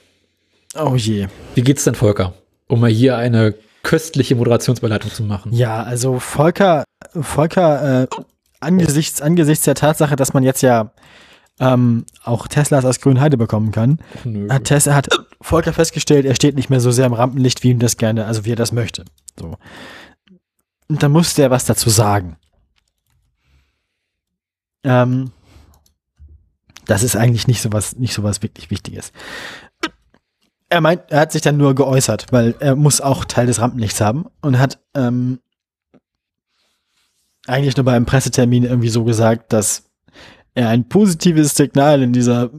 Oh 0.74 0.94
je. 0.96 1.26
Wie 1.54 1.62
geht's 1.62 1.84
denn, 1.84 1.94
Volker? 1.94 2.32
Um 2.68 2.80
mal 2.80 2.90
hier 2.90 3.18
eine 3.18 3.54
köstliche 3.86 4.34
Moderationsbeileitung 4.34 5.12
zu 5.12 5.22
machen. 5.22 5.52
Ja, 5.52 5.84
also 5.84 6.18
Volker, 6.18 6.82
Volker, 7.14 8.02
äh, 8.02 8.06
angesichts, 8.58 9.22
angesichts 9.22 9.64
der 9.64 9.76
Tatsache, 9.76 10.16
dass 10.16 10.34
man 10.34 10.42
jetzt 10.42 10.60
ja 10.62 10.90
ähm, 11.60 12.04
auch 12.24 12.48
Teslas 12.48 12.84
aus 12.84 13.00
Grünheide 13.00 13.36
bekommen 13.36 13.70
kann, 13.70 14.00
Nö. 14.24 14.48
hat 14.50 14.64
Tesla 14.64 14.96
hat 14.96 15.08
Volker 15.40 15.72
festgestellt, 15.72 16.26
er 16.26 16.34
steht 16.34 16.56
nicht 16.56 16.68
mehr 16.68 16.80
so 16.80 16.90
sehr 16.90 17.06
im 17.06 17.12
Rampenlicht, 17.12 17.62
wie 17.62 17.70
ihm 17.70 17.78
das 17.78 17.96
gerne, 17.96 18.26
also 18.26 18.44
wie 18.44 18.52
er 18.52 18.56
das 18.56 18.72
möchte. 18.72 19.04
So. 19.38 19.56
Und 20.88 21.04
dann 21.04 21.12
musste 21.12 21.42
er 21.42 21.52
was 21.52 21.64
dazu 21.64 21.88
sagen. 21.88 22.38
Ähm, 24.82 25.30
das 26.86 27.04
ist 27.04 27.14
eigentlich 27.14 27.46
nicht 27.46 27.62
so 27.62 27.72
was, 27.72 27.94
nicht 27.94 28.14
so 28.14 28.24
was 28.24 28.42
wirklich 28.42 28.68
Wichtiges. 28.72 29.12
Er 30.68 30.80
meint, 30.80 31.02
er 31.10 31.20
hat 31.20 31.32
sich 31.32 31.42
dann 31.42 31.56
nur 31.56 31.74
geäußert, 31.74 32.26
weil 32.30 32.54
er 32.58 32.74
muss 32.74 33.00
auch 33.00 33.24
Teil 33.24 33.46
des 33.46 33.60
Rampenlichts 33.60 34.00
haben 34.00 34.26
und 34.40 34.58
hat 34.58 34.78
ähm, 34.94 35.38
eigentlich 37.46 37.76
nur 37.76 37.84
bei 37.84 37.94
einem 37.94 38.06
Pressetermin 38.06 38.64
irgendwie 38.64 38.88
so 38.88 39.04
gesagt, 39.04 39.52
dass 39.52 39.84
er 40.54 40.68
ein 40.70 40.88
positives 40.88 41.54
Signal 41.54 42.02
in 42.02 42.12
dieser 42.12 42.50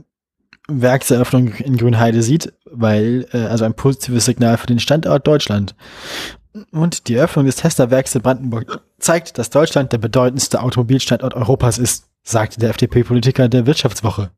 Werkseröffnung 0.70 1.54
in 1.56 1.78
Grünheide 1.78 2.22
sieht, 2.22 2.54
weil, 2.66 3.28
äh, 3.34 3.46
also 3.46 3.66
ein 3.66 3.74
positives 3.74 4.26
Signal 4.26 4.58
für 4.58 4.68
den 4.68 4.80
Standort 4.80 5.26
Deutschland. 5.28 5.76
Und 6.72 7.08
die 7.08 7.16
Eröffnung 7.16 7.46
des 7.46 7.58
Tesla-Werks 7.58 8.16
in 8.16 8.22
Brandenburg 8.22 8.82
zeigt, 9.00 9.38
dass 9.38 9.50
Deutschland 9.50 9.92
der 9.92 10.00
bedeutendste 10.00 10.62
Automobilstandort 10.62 11.36
Europas 11.36 11.78
ist, 11.78 12.06
sagte 12.24 12.60
der 12.60 12.72
FDP-Politiker 12.72 13.48
der 13.48 13.66
Wirtschaftswoche. 13.66 14.32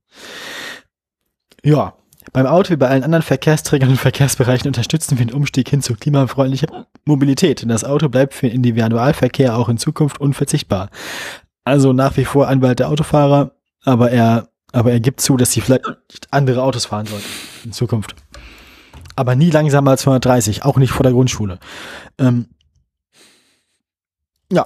Ja, 1.64 1.94
beim 2.32 2.46
Auto 2.46 2.72
wie 2.72 2.76
bei 2.78 2.88
allen 2.88 3.04
anderen 3.04 3.24
Verkehrsträgern 3.24 3.90
und 3.90 3.98
Verkehrsbereichen 3.98 4.68
unterstützen 4.68 5.18
wir 5.18 5.26
den 5.26 5.34
Umstieg 5.36 5.70
hin 5.70 5.82
zu 5.82 5.96
klimafreundlicher 5.96 6.88
Mobilität. 7.06 7.62
Denn 7.62 7.70
das 7.70 7.84
Auto 7.84 8.10
bleibt 8.10 8.34
für 8.34 8.48
den 8.48 8.56
Individualverkehr 8.56 9.56
auch 9.58 9.70
in 9.70 9.78
Zukunft 9.78 10.20
unverzichtbar. 10.20 10.90
Also 11.64 11.94
nach 11.94 12.18
wie 12.18 12.26
vor 12.26 12.48
Anwalt 12.48 12.80
der 12.80 12.90
Autofahrer, 12.90 13.52
aber 13.84 14.12
er, 14.12 14.50
aber 14.72 14.92
er 14.92 15.00
gibt 15.00 15.22
zu, 15.22 15.38
dass 15.38 15.52
sie 15.52 15.62
vielleicht 15.62 15.86
andere 16.32 16.64
Autos 16.64 16.86
fahren 16.86 17.06
sollen 17.06 17.24
in 17.64 17.72
Zukunft. 17.74 18.16
Aber 19.16 19.36
nie 19.36 19.50
langsamer 19.50 19.92
als 19.92 20.02
230, 20.02 20.64
auch 20.64 20.78
nicht 20.78 20.92
vor 20.92 21.04
der 21.04 21.12
Grundschule. 21.12 21.60
Ähm, 22.18 22.48
ja, 24.52 24.66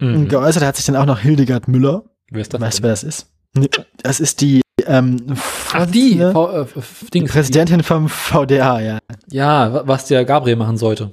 Mhm. 0.00 0.28
geäußert 0.28 0.64
hat 0.64 0.74
sich 0.76 0.84
dann 0.84 0.96
auch 0.96 1.06
noch 1.06 1.20
Hildegard 1.20 1.68
Müller. 1.68 2.02
Wer 2.30 2.42
ist 2.42 2.52
das? 2.52 2.60
Weißt 2.60 2.78
du, 2.80 2.82
wer 2.82 2.90
das 2.90 3.04
ist? 3.04 3.30
Das 4.02 4.18
ist 4.18 4.40
die, 4.40 4.60
ähm, 4.86 5.16
Ach, 5.72 5.86
die, 5.86 6.18
V, 6.18 6.62
äh, 6.62 6.66
die 7.04 7.10
Dings. 7.10 7.32
Präsidentin 7.32 7.82
vom 7.82 8.08
VDA, 8.08 8.80
ja. 8.80 8.98
Ja, 9.30 9.72
wa- 9.72 9.82
was 9.86 10.06
der 10.06 10.24
Gabriel 10.24 10.56
machen 10.56 10.76
sollte. 10.76 11.10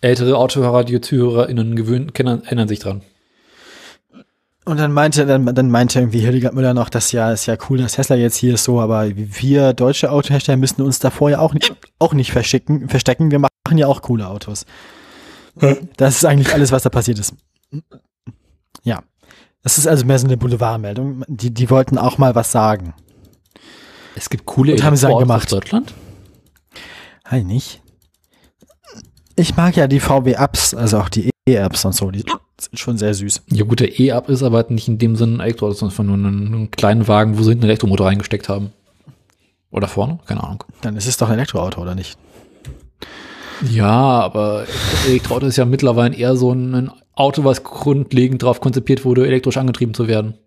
Ältere 0.00 0.36
Autoradio-ZuhörerInnen 0.36 1.76
gewöhnen, 1.76 2.12
kennen, 2.12 2.42
erinnern 2.44 2.68
sich 2.68 2.80
dran. 2.80 3.02
Und 4.64 4.78
dann 4.78 4.92
meinte, 4.92 5.26
dann, 5.26 5.44
dann 5.54 5.70
meinte 5.70 5.98
irgendwie 5.98 6.20
Hildegard 6.20 6.54
Müller 6.54 6.72
noch, 6.74 6.88
dass 6.88 7.10
ja, 7.12 7.32
ist 7.32 7.46
ja 7.46 7.56
cool, 7.68 7.78
dass 7.78 7.94
Tesla 7.94 8.14
jetzt 8.16 8.36
hier 8.36 8.54
ist 8.54 8.64
so, 8.64 8.80
aber 8.80 9.08
wir 9.16 9.72
deutsche 9.72 10.10
Autohersteller 10.10 10.56
müssen 10.56 10.82
uns 10.82 11.00
davor 11.00 11.30
ja 11.30 11.38
auch 11.40 11.52
nicht, 11.52 11.74
auch 11.98 12.14
nicht 12.14 12.30
verschicken, 12.32 12.88
verstecken. 12.88 13.30
Wir 13.32 13.40
machen 13.40 13.76
ja 13.76 13.86
auch 13.88 14.02
coole 14.02 14.26
Autos. 14.28 14.64
Das 15.96 16.16
ist 16.16 16.24
eigentlich 16.24 16.52
alles, 16.54 16.70
was 16.72 16.82
da 16.84 16.90
passiert 16.90 17.18
ist. 17.18 17.34
Ja. 18.84 19.02
Das 19.62 19.78
ist 19.78 19.86
also 19.86 20.04
mehr 20.04 20.18
so 20.18 20.26
eine 20.26 20.36
Boulevardmeldung. 20.36 21.24
Die, 21.28 21.52
die 21.52 21.70
wollten 21.70 21.98
auch 21.98 22.18
mal 22.18 22.34
was 22.34 22.50
sagen. 22.52 22.94
Es 24.14 24.28
gibt 24.28 24.44
coole 24.44 24.72
Und 24.72 24.82
haben 24.82 24.96
sie 24.96 25.02
dann 25.02 25.12
Elektroautos 25.12 25.28
gemacht. 25.28 25.44
aus 25.44 25.50
Deutschland? 25.50 25.94
Halt 27.24 27.46
nicht. 27.46 27.80
Ich 29.36 29.56
mag 29.56 29.76
ja 29.76 29.86
die 29.86 30.00
VW-Apps, 30.00 30.74
also 30.74 30.98
auch 30.98 31.08
die 31.08 31.30
E-Apps 31.48 31.84
und 31.84 31.94
so, 31.94 32.10
die 32.10 32.24
sind 32.58 32.78
schon 32.78 32.98
sehr 32.98 33.14
süß. 33.14 33.42
Ja 33.50 33.64
gut, 33.64 33.80
der 33.80 33.98
E-Up 33.98 34.28
ist 34.28 34.42
aber 34.42 34.66
nicht 34.68 34.88
in 34.88 34.98
dem 34.98 35.16
Sinne 35.16 35.36
ein 35.36 35.40
Elektroauto, 35.40 35.74
sondern 35.74 35.90
einfach 35.92 36.04
nur 36.04 36.14
einen, 36.16 36.54
einen 36.54 36.70
kleinen 36.70 37.08
Wagen, 37.08 37.38
wo 37.38 37.42
sie 37.42 37.50
hinten 37.50 37.64
einen 37.64 37.70
Elektromotor 37.70 38.06
reingesteckt 38.06 38.48
haben. 38.48 38.72
Oder 39.70 39.88
vorne? 39.88 40.18
Keine 40.26 40.44
Ahnung. 40.44 40.64
Dann 40.82 40.96
ist 40.96 41.06
es 41.06 41.16
doch 41.16 41.28
ein 41.28 41.34
Elektroauto, 41.34 41.80
oder 41.80 41.94
nicht? 41.94 42.18
Ja, 43.62 43.88
aber 44.20 44.66
Elektroauto 45.06 45.46
ist 45.46 45.56
ja 45.56 45.64
mittlerweile 45.64 46.14
eher 46.14 46.36
so 46.36 46.52
ein 46.52 46.90
Auto, 47.14 47.44
was 47.44 47.62
grundlegend 47.62 48.42
darauf 48.42 48.60
konzipiert 48.60 49.04
wurde, 49.04 49.26
elektrisch 49.26 49.56
angetrieben 49.56 49.94
zu 49.94 50.08
werden. 50.08 50.38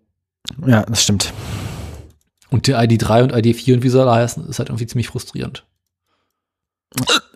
Ja, 0.66 0.82
das 0.82 1.02
stimmt. 1.02 1.32
Und 2.50 2.66
der 2.66 2.80
ID3 2.80 3.22
und 3.24 3.32
ID4 3.32 3.74
und 3.74 3.82
wie 3.82 3.88
sie 3.88 4.00
alle 4.00 4.12
heißen, 4.12 4.48
ist 4.48 4.58
halt 4.58 4.68
irgendwie 4.68 4.86
ziemlich 4.86 5.08
frustrierend. 5.08 5.64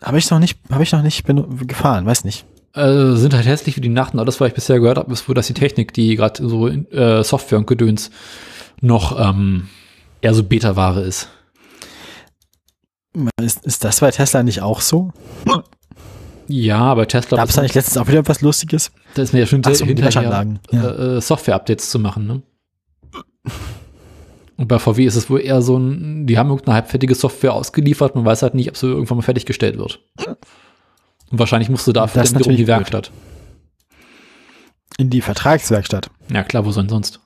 Habe 0.02 0.18
ich 0.18 0.30
noch 0.30 0.38
nicht, 0.38 0.58
habe 0.70 0.82
ich 0.82 0.92
noch 0.92 1.02
nicht 1.02 1.24
gefahren, 1.26 2.06
weiß 2.06 2.24
nicht. 2.24 2.46
Äh, 2.74 3.16
sind 3.16 3.34
halt 3.34 3.46
hässlich 3.46 3.76
wie 3.76 3.80
die 3.80 3.88
Nacht, 3.88 4.14
und 4.14 4.20
alles, 4.20 4.40
was 4.40 4.48
ich 4.48 4.54
bisher 4.54 4.78
gehört 4.78 4.98
habe, 4.98 5.12
ist 5.12 5.28
wohl, 5.28 5.34
dass 5.34 5.48
die 5.48 5.54
Technik, 5.54 5.92
die 5.92 6.14
gerade 6.14 6.48
so 6.48 6.68
in, 6.68 6.90
äh, 6.92 7.24
Software 7.24 7.58
und 7.58 7.66
Gedöns 7.66 8.10
noch 8.80 9.18
ähm, 9.18 9.68
eher 10.20 10.34
so 10.34 10.44
Beta-Ware 10.44 11.02
ist. 11.02 11.28
Ist, 13.42 13.66
ist 13.66 13.82
das 13.82 14.00
bei 14.00 14.12
Tesla 14.12 14.44
nicht 14.44 14.62
auch 14.62 14.80
so? 14.80 15.12
Ja, 16.50 16.78
aber 16.78 17.06
Tesla 17.06 17.36
Gab 17.36 17.48
es 17.48 17.54
da 17.54 17.62
nicht 17.62 17.74
letztens 17.74 17.96
auch 17.96 18.08
wieder 18.08 18.26
was 18.26 18.40
Lustiges? 18.40 18.90
da 19.14 19.22
ist 19.22 19.32
mir 19.32 19.40
ja 19.40 19.46
schon 19.46 19.62
so, 19.62 19.70
hinterher 19.70 19.96
Widerstandswagen. 19.96 20.58
Ja. 20.72 20.90
äh, 20.90 21.16
äh, 21.16 21.20
Software-Updates 21.20 21.90
zu 21.90 21.98
machen, 21.98 22.26
ne? 22.26 22.42
Und 24.56 24.68
bei 24.68 24.78
VW 24.78 25.06
ist 25.06 25.16
es 25.16 25.30
wohl 25.30 25.40
eher 25.40 25.62
so 25.62 25.78
ein, 25.78 26.26
die 26.26 26.36
haben 26.36 26.50
irgendeine 26.50 26.74
halbfertige 26.74 27.14
Software 27.14 27.54
ausgeliefert, 27.54 28.14
man 28.14 28.24
weiß 28.24 28.42
halt 28.42 28.54
nicht, 28.54 28.68
ob 28.68 28.76
sie 28.76 28.88
irgendwann 28.88 29.18
mal 29.18 29.22
fertiggestellt 29.22 29.78
wird. 29.78 30.00
Und 31.30 31.38
wahrscheinlich 31.38 31.70
musst 31.70 31.86
du 31.86 31.92
dafür 31.92 32.22
dann 32.22 32.42
in 32.42 32.56
die 32.56 32.66
Werkstatt. 32.66 33.10
In 34.98 35.08
die 35.08 35.22
Vertragswerkstatt. 35.22 36.10
Ja 36.30 36.42
klar, 36.42 36.66
wo 36.66 36.72
soll 36.72 36.82
denn 36.82 36.90
sonst? 36.90 37.20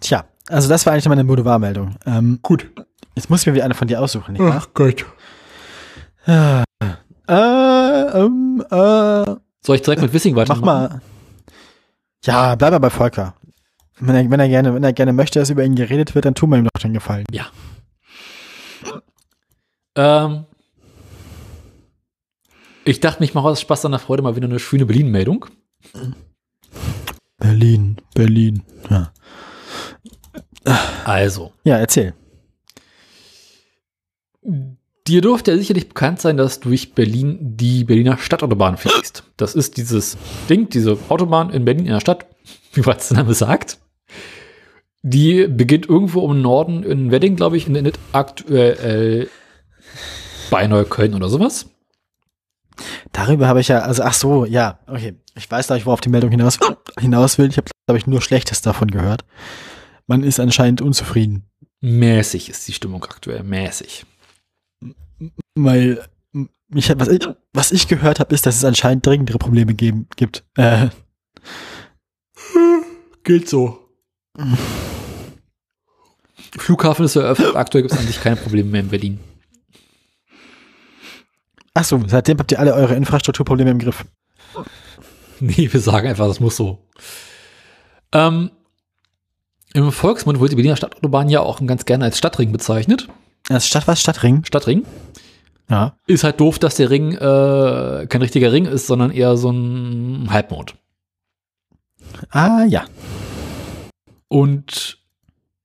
Tja, 0.00 0.26
also 0.48 0.68
das 0.68 0.86
war 0.86 0.92
eigentlich 0.92 1.08
meine 1.08 1.24
Boulevardmeldung. 1.24 1.96
Ähm, 2.06 2.38
Gut. 2.42 2.70
Jetzt 3.18 3.30
muss 3.30 3.40
ich 3.42 3.46
mir 3.46 3.54
wieder 3.54 3.64
eine 3.64 3.74
von 3.74 3.88
dir 3.88 4.00
aussuchen, 4.00 4.32
nicht 4.32 4.42
wahr? 4.42 4.66
Gott. 4.74 5.04
Äh, 6.26 6.62
ähm, 7.28 8.64
äh, 8.70 9.24
Soll 9.64 9.76
ich 9.76 9.82
direkt 9.82 10.00
mit 10.02 10.12
Wissing 10.12 10.34
mach 10.34 10.42
weitermachen? 10.42 10.64
mal. 10.64 11.00
Ja, 12.24 12.54
bleib 12.54 12.72
mal 12.72 12.78
bei 12.78 12.90
Volker. 12.90 13.34
Wenn 14.00 14.14
er, 14.14 14.30
wenn 14.30 14.40
er 14.40 14.48
gerne, 14.48 14.74
wenn 14.74 14.84
er 14.84 14.92
gerne 14.92 15.12
möchte, 15.12 15.38
dass 15.38 15.50
über 15.50 15.64
ihn 15.64 15.74
geredet 15.74 16.14
wird, 16.14 16.24
dann 16.24 16.34
tun 16.34 16.50
wir 16.50 16.58
ihm 16.58 16.64
doch 16.72 16.80
den 16.80 16.92
Gefallen. 16.94 17.24
Ähm, 19.96 20.44
ich 22.84 23.00
dachte, 23.00 23.20
mich 23.20 23.34
mache 23.34 23.48
aus 23.48 23.60
Spaß 23.60 23.84
an 23.86 23.92
der 23.92 23.98
Freude 23.98 24.22
mal 24.22 24.36
wieder 24.36 24.46
eine 24.46 24.58
schöne 24.60 24.86
Berlin-Meldung. 24.86 25.46
Berlin, 27.38 27.96
Berlin. 28.14 28.62
Ja, 28.90 29.10
Also, 31.04 31.52
ja 31.64 31.76
erzähl. 31.78 32.14
Dir 35.06 35.20
dürfte 35.20 35.52
ja 35.52 35.56
sicherlich 35.56 35.88
bekannt 35.88 36.20
sein, 36.20 36.36
dass 36.36 36.60
durch 36.60 36.94
Berlin 36.94 37.38
die 37.56 37.84
Berliner 37.84 38.18
Stadtautobahn 38.18 38.76
fließt. 38.76 39.24
Das 39.36 39.54
ist 39.54 39.76
dieses 39.76 40.16
Ding, 40.48 40.68
diese 40.68 40.98
Autobahn 41.08 41.50
in 41.50 41.64
Berlin 41.64 41.86
in 41.86 41.92
der 41.92 42.00
Stadt, 42.00 42.26
wie 42.72 42.80
man 42.80 42.96
der 42.98 43.16
Name 43.16 43.34
sagt. 43.34 43.78
Die 45.02 45.46
beginnt 45.46 45.88
irgendwo 45.88 46.30
im 46.30 46.42
Norden 46.42 46.82
in 46.82 47.10
Wedding, 47.10 47.36
glaube 47.36 47.56
ich, 47.56 47.68
und 47.68 47.76
endet 47.76 47.98
aktuell 48.12 49.28
äh, 49.28 49.28
bei 50.50 50.66
Neukölln 50.66 51.14
oder 51.14 51.28
sowas. 51.28 51.66
Darüber 53.12 53.48
habe 53.48 53.60
ich 53.60 53.68
ja, 53.68 53.80
also 53.80 54.02
ach 54.02 54.12
so, 54.12 54.44
ja, 54.44 54.80
okay. 54.86 55.14
Ich 55.36 55.50
weiß 55.50 55.68
gleich, 55.68 55.86
worauf 55.86 56.00
die 56.00 56.08
Meldung 56.08 56.30
hinaus, 56.30 56.58
hinaus 56.98 57.38
will. 57.38 57.48
Ich 57.48 57.56
habe, 57.56 57.70
glaube 57.86 57.98
ich, 57.98 58.06
nur 58.06 58.20
Schlechtes 58.20 58.60
davon 58.60 58.90
gehört. 58.90 59.24
Man 60.06 60.24
ist 60.24 60.40
anscheinend 60.40 60.80
unzufrieden, 60.80 61.48
Mäßig 61.80 62.50
ist 62.50 62.66
die 62.66 62.72
Stimmung 62.72 63.04
aktuell, 63.04 63.44
mäßig. 63.44 64.04
Weil 65.64 66.04
m, 66.34 66.48
ich, 66.74 66.90
hab- 66.90 67.00
was, 67.00 67.08
ich, 67.08 67.26
was 67.52 67.72
ich 67.72 67.88
gehört 67.88 68.20
habe, 68.20 68.34
ist, 68.34 68.46
dass 68.46 68.56
es 68.56 68.64
anscheinend 68.64 69.06
dringendere 69.06 69.38
Probleme 69.38 69.74
geben, 69.74 70.06
gibt. 70.16 70.44
Äh, 70.56 70.88
Gilt 73.24 73.48
so. 73.48 73.78
Flughafen 76.56 77.04
ist 77.04 77.16
eröffnet, 77.16 77.56
aktuell 77.56 77.82
gibt 77.82 77.92
es 77.92 77.98
eigentlich 78.00 78.20
keine 78.20 78.36
Probleme 78.36 78.70
mehr 78.70 78.80
in 78.80 78.88
Berlin. 78.88 79.20
ach 81.74 81.84
so, 81.84 82.00
seitdem 82.06 82.38
habt 82.38 82.50
ihr 82.52 82.58
alle 82.58 82.74
eure 82.74 82.94
Infrastrukturprobleme 82.94 83.70
im 83.70 83.78
Griff. 83.78 84.04
Nee, 85.40 85.68
wir 85.72 85.80
sagen 85.80 86.08
einfach, 86.08 86.26
das 86.26 86.40
muss 86.40 86.56
so. 86.56 86.84
Ähm, 88.12 88.50
Im 89.74 89.92
Volksmund 89.92 90.38
wurde 90.40 90.50
die 90.50 90.56
Berliner 90.56 90.76
Stadtautobahn 90.76 91.28
ja 91.28 91.40
auch 91.40 91.64
ganz 91.66 91.84
gerne 91.84 92.04
als 92.06 92.18
Stadtring 92.18 92.50
bezeichnet. 92.50 93.08
Das 93.48 93.66
Stadt 93.66 93.86
was? 93.86 94.00
Stadtring? 94.00 94.44
Stadtring. 94.44 94.84
Ja. 95.70 95.96
Ist 96.06 96.24
halt 96.24 96.40
doof, 96.40 96.58
dass 96.58 96.76
der 96.76 96.90
Ring 96.90 97.12
äh, 97.12 98.06
kein 98.08 98.22
richtiger 98.22 98.52
Ring 98.52 98.64
ist, 98.64 98.86
sondern 98.86 99.10
eher 99.10 99.36
so 99.36 99.50
ein 99.50 100.28
Halbmond. 100.30 100.74
Ah, 102.30 102.64
ja. 102.64 102.84
Und 104.28 104.98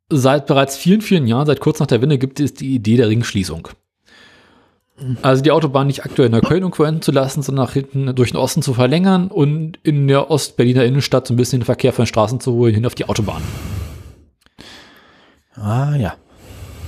seit 0.10 0.46
bereits 0.46 0.76
vielen, 0.78 1.02
vielen 1.02 1.28
Jahren, 1.28 1.46
seit 1.46 1.62
kurz 1.62 1.80
nach 1.80 1.88
der 1.88 2.02
Wende, 2.02 2.18
gibt 2.18 2.40
es 2.40 2.54
die 2.54 2.76
Idee 2.76 2.98
der 2.98 3.10
Ringschließung. 3.10 3.70
Also 5.22 5.42
die 5.42 5.52
Autobahn 5.52 5.88
nicht 5.88 6.06
aktuell 6.06 6.28
in 6.28 6.34
Neukölln 6.34 6.64
umqueren 6.64 7.02
zu 7.02 7.12
lassen, 7.12 7.42
sondern 7.42 7.66
nach 7.66 7.74
hinten 7.74 8.16
durch 8.16 8.32
den 8.32 8.38
Osten 8.38 8.62
zu 8.62 8.74
verlängern 8.74 9.30
und 9.30 9.80
in 9.84 10.08
der 10.08 10.30
Ostberliner 10.30 10.86
Innenstadt 10.86 11.28
so 11.28 11.34
ein 11.34 11.38
bisschen 11.38 11.62
den 11.62 11.66
Verkehr 11.66 11.94
von 11.94 12.04
den 12.04 12.08
Straßen 12.08 12.40
zu 12.40 12.54
holen, 12.54 12.76
hin 12.76 12.86
auf 12.86 12.96
die 12.96 13.06
Autobahn. 13.06 13.42
Ah, 15.56 15.96
ja. 15.96 16.16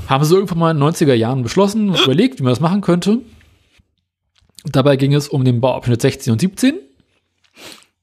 Haben 0.08 0.24
sie 0.24 0.36
irgendwann 0.36 0.60
mal 0.60 0.72
in 0.72 0.80
den 0.80 0.88
90er 0.88 1.14
Jahren 1.14 1.43
beschlossen, 1.43 1.89
und 1.89 1.99
überlegt, 2.03 2.39
wie 2.39 2.43
man 2.43 2.51
das 2.51 2.60
machen 2.60 2.82
könnte. 2.82 3.22
Dabei 4.66 4.95
ging 4.95 5.14
es 5.14 5.28
um 5.28 5.45
den 5.45 5.62
Bauabschnitt 5.62 6.01
16 6.01 6.34
und 6.34 6.39
17. 6.39 6.80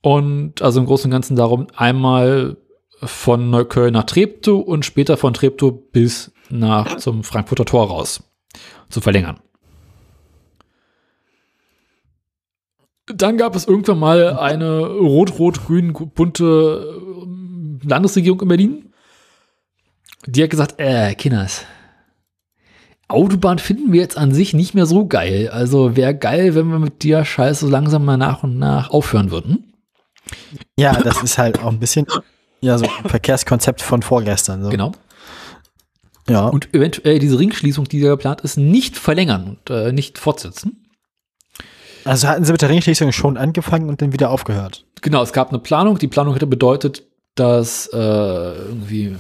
Und 0.01 0.63
also 0.63 0.81
im 0.81 0.87
Großen 0.87 1.07
und 1.07 1.13
Ganzen 1.13 1.37
darum, 1.37 1.69
einmal 1.77 2.57
von 3.03 3.51
Neukölln 3.51 3.93
nach 3.93 4.05
Treptow 4.05 4.61
und 4.61 4.85
später 4.85 5.17
von 5.17 5.35
Treptow 5.35 5.73
bis 5.93 6.33
nach 6.51 6.97
zum 6.99 7.25
Frankfurter 7.25 7.65
Tor 7.65 7.89
raus 7.89 8.23
zu 8.89 9.01
verlängern. 9.01 9.41
Dann 13.07 13.37
gab 13.37 13.57
es 13.57 13.67
irgendwann 13.67 13.99
mal 13.99 14.37
eine 14.39 14.87
rot-rot-grün 14.87 15.93
bunte 15.93 17.01
äh, 17.83 17.87
Landesregierung 17.87 18.41
in 18.43 18.49
Berlin. 18.49 18.93
Die 20.27 20.43
hat 20.43 20.51
gesagt, 20.51 20.75
äh, 20.79 21.15
Kinders, 21.17 21.65
Autobahn 23.13 23.59
finden 23.59 23.93
wir 23.93 24.01
jetzt 24.01 24.17
an 24.17 24.33
sich 24.33 24.55
nicht 24.55 24.75
mehr 24.75 24.87
so 24.87 25.07
geil. 25.07 25.49
Also 25.53 25.97
wäre 25.97 26.15
geil, 26.15 26.55
wenn 26.55 26.69
wir 26.69 26.79
mit 26.79 27.05
der 27.05 27.25
Scheiße 27.25 27.67
langsam 27.69 28.05
mal 28.05 28.17
nach 28.17 28.43
und 28.43 28.59
nach 28.59 28.91
aufhören 28.91 29.31
würden. 29.31 29.73
Ja, 30.77 31.01
das 31.01 31.23
ist 31.23 31.39
halt 31.39 31.61
auch 31.61 31.69
ein 31.69 31.79
bisschen, 31.79 32.07
ja, 32.61 32.79
so 32.79 32.87
ein 32.87 33.09
Verkehrskonzept 33.09 33.83
von 33.83 34.03
vorgestern. 34.03 34.63
So. 34.65 34.71
Genau. 34.71 34.93
Ja. 36.29 36.47
Und 36.47 36.73
eventuell 36.75 37.19
diese 37.19 37.39
Ringschließung, 37.39 37.85
die 37.85 38.01
da 38.01 38.11
geplant 38.11 38.41
ist, 38.43 38.57
nicht 38.57 38.97
verlängern 38.97 39.59
und 39.59 39.71
äh, 39.71 39.93
nicht 39.93 40.19
fortsetzen. 40.19 40.89
Also 42.05 42.29
hatten 42.29 42.45
sie 42.45 42.53
mit 42.53 42.63
der 42.63 42.69
Ringschließung 42.69 43.13
schon 43.13 43.37
angefangen 43.37 43.89
und 43.89 44.03
dann 44.03 44.13
wieder 44.13 44.31
aufgehört. 44.31 44.87
Genau, 45.03 45.23
es 45.23 45.33
gab 45.33 45.51
eine 45.51 45.59
Planung. 45.59 45.99
Die 45.99 46.09
Planung 46.09 46.35
hätte 46.35 46.47
bedeutet, 46.47 47.05
dass 47.35 47.89
äh, 47.89 47.97
irgendwie 47.97 49.17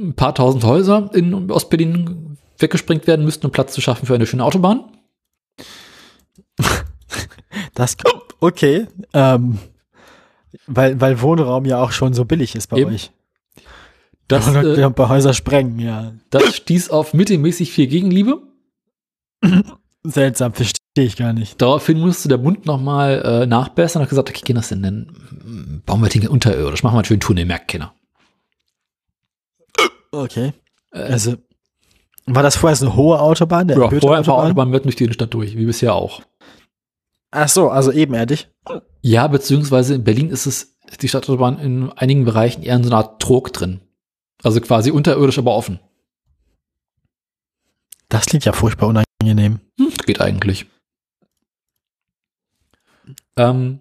ein 0.00 0.14
paar 0.14 0.34
tausend 0.34 0.64
Häuser 0.64 1.10
in 1.14 1.50
Ostberlin 1.50 2.27
weggesprengt 2.58 3.06
werden 3.06 3.24
müssten, 3.24 3.46
um 3.46 3.52
Platz 3.52 3.72
zu 3.72 3.80
schaffen 3.80 4.06
für 4.06 4.14
eine 4.14 4.26
schöne 4.26 4.44
Autobahn. 4.44 4.84
Das 7.74 7.96
okay. 8.40 8.86
Ähm, 9.12 9.58
weil, 10.66 11.00
weil 11.00 11.20
Wohnraum 11.20 11.64
ja 11.64 11.82
auch 11.82 11.92
schon 11.92 12.14
so 12.14 12.24
billig 12.24 12.54
ist 12.54 12.68
bei 12.68 12.78
Eben. 12.78 12.92
euch. 12.94 13.10
Das, 14.26 14.46
Und 14.46 14.56
äh, 14.56 14.90
bei 14.90 15.08
Häuser 15.08 15.32
sprengen, 15.32 15.78
ja. 15.78 16.12
das 16.30 16.54
stieß 16.56 16.90
auf 16.90 17.14
mittelmäßig 17.14 17.72
viel 17.72 17.86
Gegenliebe. 17.86 18.42
Seltsam, 20.04 20.52
verstehe 20.52 20.76
ich 20.96 21.16
gar 21.16 21.32
nicht. 21.32 21.60
Daraufhin 21.60 21.98
musste 21.98 22.28
der 22.28 22.36
Bund 22.36 22.66
nochmal 22.66 23.22
äh, 23.24 23.46
nachbessern 23.46 24.00
und 24.00 24.04
hat 24.04 24.10
gesagt, 24.10 24.28
okay, 24.28 24.42
Kinder, 24.44 24.60
das 24.60 24.68
denn 24.68 24.82
denn? 24.82 25.82
Bauen 25.86 26.00
wir 26.02 26.08
Dinge 26.08 26.28
unterirdisch, 26.28 26.82
machen 26.82 26.94
wir 26.94 26.98
einen 26.98 27.04
schönen 27.06 27.20
Tunnel, 27.20 27.46
merkt 27.46 27.68
keiner. 27.68 27.94
Okay. 30.10 30.52
Äh, 30.92 30.98
Also, 31.00 31.36
war 32.34 32.42
das 32.42 32.56
vorher 32.56 32.76
so 32.76 32.86
eine 32.86 32.96
hohe 32.96 33.20
Autobahn? 33.20 33.68
Ja, 33.68 33.76
vorher 33.76 34.26
war 34.26 34.44
Autobahn 34.44 34.72
wird 34.72 34.84
durch 34.84 34.96
die 34.96 35.04
Innenstadt 35.04 35.34
durch, 35.34 35.56
wie 35.56 35.66
bisher 35.66 35.94
auch. 35.94 36.22
Ach 37.30 37.48
so, 37.48 37.68
also 37.68 37.92
ebenerdig. 37.92 38.48
Ja, 39.02 39.26
beziehungsweise 39.26 39.94
in 39.94 40.04
Berlin 40.04 40.30
ist 40.30 40.46
es, 40.46 40.76
die 41.00 41.08
Stadtautobahn 41.08 41.58
in 41.58 41.92
einigen 41.92 42.24
Bereichen 42.24 42.62
eher 42.62 42.76
in 42.76 42.84
so 42.84 42.90
einer 42.90 42.98
Art 42.98 43.20
Trog 43.20 43.52
drin. 43.52 43.80
Also 44.42 44.60
quasi 44.60 44.90
unterirdisch, 44.90 45.38
aber 45.38 45.54
offen. 45.54 45.80
Das 48.08 48.26
klingt 48.26 48.44
ja 48.44 48.52
furchtbar 48.52 48.88
unangenehm. 48.88 49.60
Hm, 49.78 49.92
geht 50.06 50.20
eigentlich. 50.20 50.66
Ähm, 53.36 53.80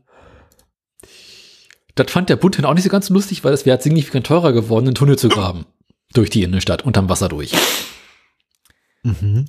das 1.96 2.12
fand 2.12 2.30
der 2.30 2.36
Bund 2.36 2.58
dann 2.58 2.66
auch 2.66 2.74
nicht 2.74 2.84
so 2.84 2.90
ganz 2.90 3.10
lustig, 3.10 3.44
weil 3.44 3.54
es 3.54 3.66
wäre 3.66 3.82
signifikant 3.82 4.28
teurer 4.28 4.52
geworden, 4.52 4.86
einen 4.86 4.96
Tunnel 4.96 5.18
zu 5.18 5.30
graben. 5.30 5.66
Durch 6.14 6.30
die 6.30 6.44
Innenstadt, 6.44 6.86
unterm 6.86 7.10
Wasser 7.10 7.30
durch. 7.30 7.54
Mhm. 9.08 9.46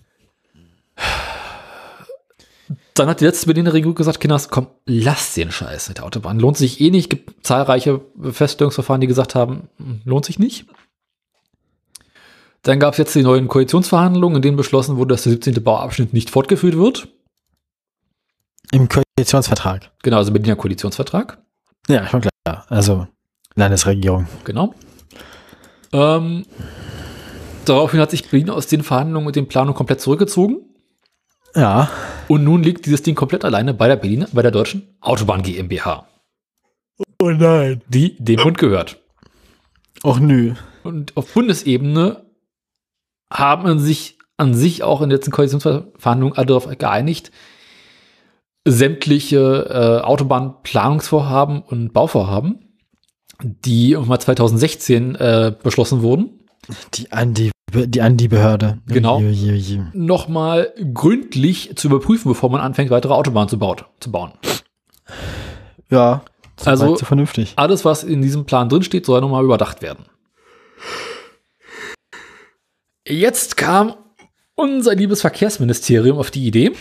Dann 2.94 3.08
hat 3.08 3.20
die 3.20 3.24
letzte 3.24 3.46
Berliner 3.46 3.72
Regierung 3.72 3.94
gesagt, 3.94 4.20
Kinders, 4.20 4.48
komm, 4.48 4.68
lass 4.84 5.34
den 5.34 5.52
Scheiß 5.52 5.88
mit 5.88 5.98
der 5.98 6.04
Autobahn. 6.04 6.40
Lohnt 6.40 6.56
sich 6.56 6.80
eh 6.80 6.90
nicht. 6.90 7.10
Gibt 7.10 7.46
zahlreiche 7.46 8.00
Feststellungsverfahren, 8.20 9.00
die 9.00 9.06
gesagt 9.06 9.34
haben, 9.34 9.68
lohnt 10.04 10.24
sich 10.24 10.38
nicht. 10.38 10.66
Dann 12.62 12.80
gab 12.80 12.94
es 12.94 12.98
jetzt 12.98 13.14
die 13.14 13.22
neuen 13.22 13.46
Koalitionsverhandlungen, 13.46 14.36
in 14.36 14.42
denen 14.42 14.56
beschlossen 14.56 14.96
wurde, 14.96 15.14
dass 15.14 15.22
der 15.22 15.32
17. 15.32 15.62
Bauabschnitt 15.62 16.12
nicht 16.12 16.30
fortgeführt 16.30 16.76
wird. 16.76 17.08
Im 18.72 18.88
Koalitionsvertrag. 18.88 19.90
Genau, 20.02 20.18
also 20.18 20.32
Berliner 20.32 20.56
Koalitionsvertrag. 20.56 21.38
Ja, 21.88 22.06
schon 22.08 22.20
klar. 22.20 22.66
Also 22.68 23.06
Landesregierung. 23.54 24.26
Genau. 24.44 24.74
Ähm, 25.92 26.44
daraufhin 27.68 28.00
hat 28.00 28.10
sich 28.10 28.28
Berlin 28.28 28.50
aus 28.50 28.66
den 28.66 28.82
Verhandlungen 28.82 29.26
und 29.26 29.36
den 29.36 29.48
Planungen 29.48 29.76
komplett 29.76 30.00
zurückgezogen. 30.00 30.60
Ja. 31.54 31.90
Und 32.28 32.44
nun 32.44 32.62
liegt 32.62 32.86
dieses 32.86 33.02
Ding 33.02 33.14
komplett 33.14 33.44
alleine 33.44 33.74
bei 33.74 33.88
der 33.88 33.96
Berliner, 33.96 34.28
bei 34.32 34.42
der 34.42 34.50
deutschen 34.50 34.96
Autobahn 35.00 35.42
GmbH. 35.42 36.06
Oh 37.20 37.30
nein. 37.30 37.82
die 37.88 38.16
dem 38.18 38.42
Bund 38.42 38.58
gehört. 38.58 39.00
Och 40.04 40.20
nö. 40.20 40.54
Und 40.84 41.16
auf 41.16 41.32
Bundesebene 41.34 42.24
haben 43.32 43.64
man 43.64 43.78
sich 43.78 44.18
an 44.36 44.54
sich 44.54 44.82
auch 44.82 45.00
in 45.02 45.08
den 45.08 45.16
letzten 45.16 45.32
Koalitionsverhandlungen 45.32 46.36
alle 46.36 46.46
darauf 46.46 46.68
geeinigt, 46.78 47.32
sämtliche 48.64 50.00
äh, 50.00 50.04
Autobahnplanungsvorhaben 50.04 51.62
und 51.62 51.92
Bauvorhaben, 51.92 52.76
die 53.42 53.96
mal 53.96 54.20
2016 54.20 55.14
äh, 55.16 55.54
beschlossen 55.62 56.02
wurden, 56.02 56.38
Die 56.94 57.10
Andi, 57.12 57.44
die 57.44 57.50
Andi-Behörde. 57.74 58.78
Genau. 58.86 59.18
Ui, 59.18 59.26
ui, 59.26 59.52
ui. 59.78 59.82
nochmal 59.92 60.72
gründlich 60.94 61.76
zu 61.76 61.88
überprüfen, 61.88 62.28
bevor 62.30 62.50
man 62.50 62.60
anfängt, 62.60 62.90
weitere 62.90 63.12
Autobahnen 63.12 63.48
zu, 63.48 63.58
baut, 63.58 63.84
zu 64.00 64.10
bauen. 64.10 64.32
Ja. 65.90 66.22
Also- 66.64 66.84
Also. 66.84 66.96
So 66.96 67.04
vernünftig. 67.04 67.52
Alles, 67.56 67.84
was 67.84 68.02
in 68.04 68.20
diesem 68.22 68.44
Plan 68.46 68.68
drinsteht, 68.68 69.06
soll 69.06 69.20
nochmal 69.20 69.44
überdacht 69.44 69.80
werden. 69.82 70.06
Jetzt 73.06 73.56
kam 73.56 73.94
unser 74.54 74.94
liebes 74.94 75.20
Verkehrsministerium 75.20 76.18
auf 76.18 76.30
die 76.30 76.46
Idee, 76.46 76.72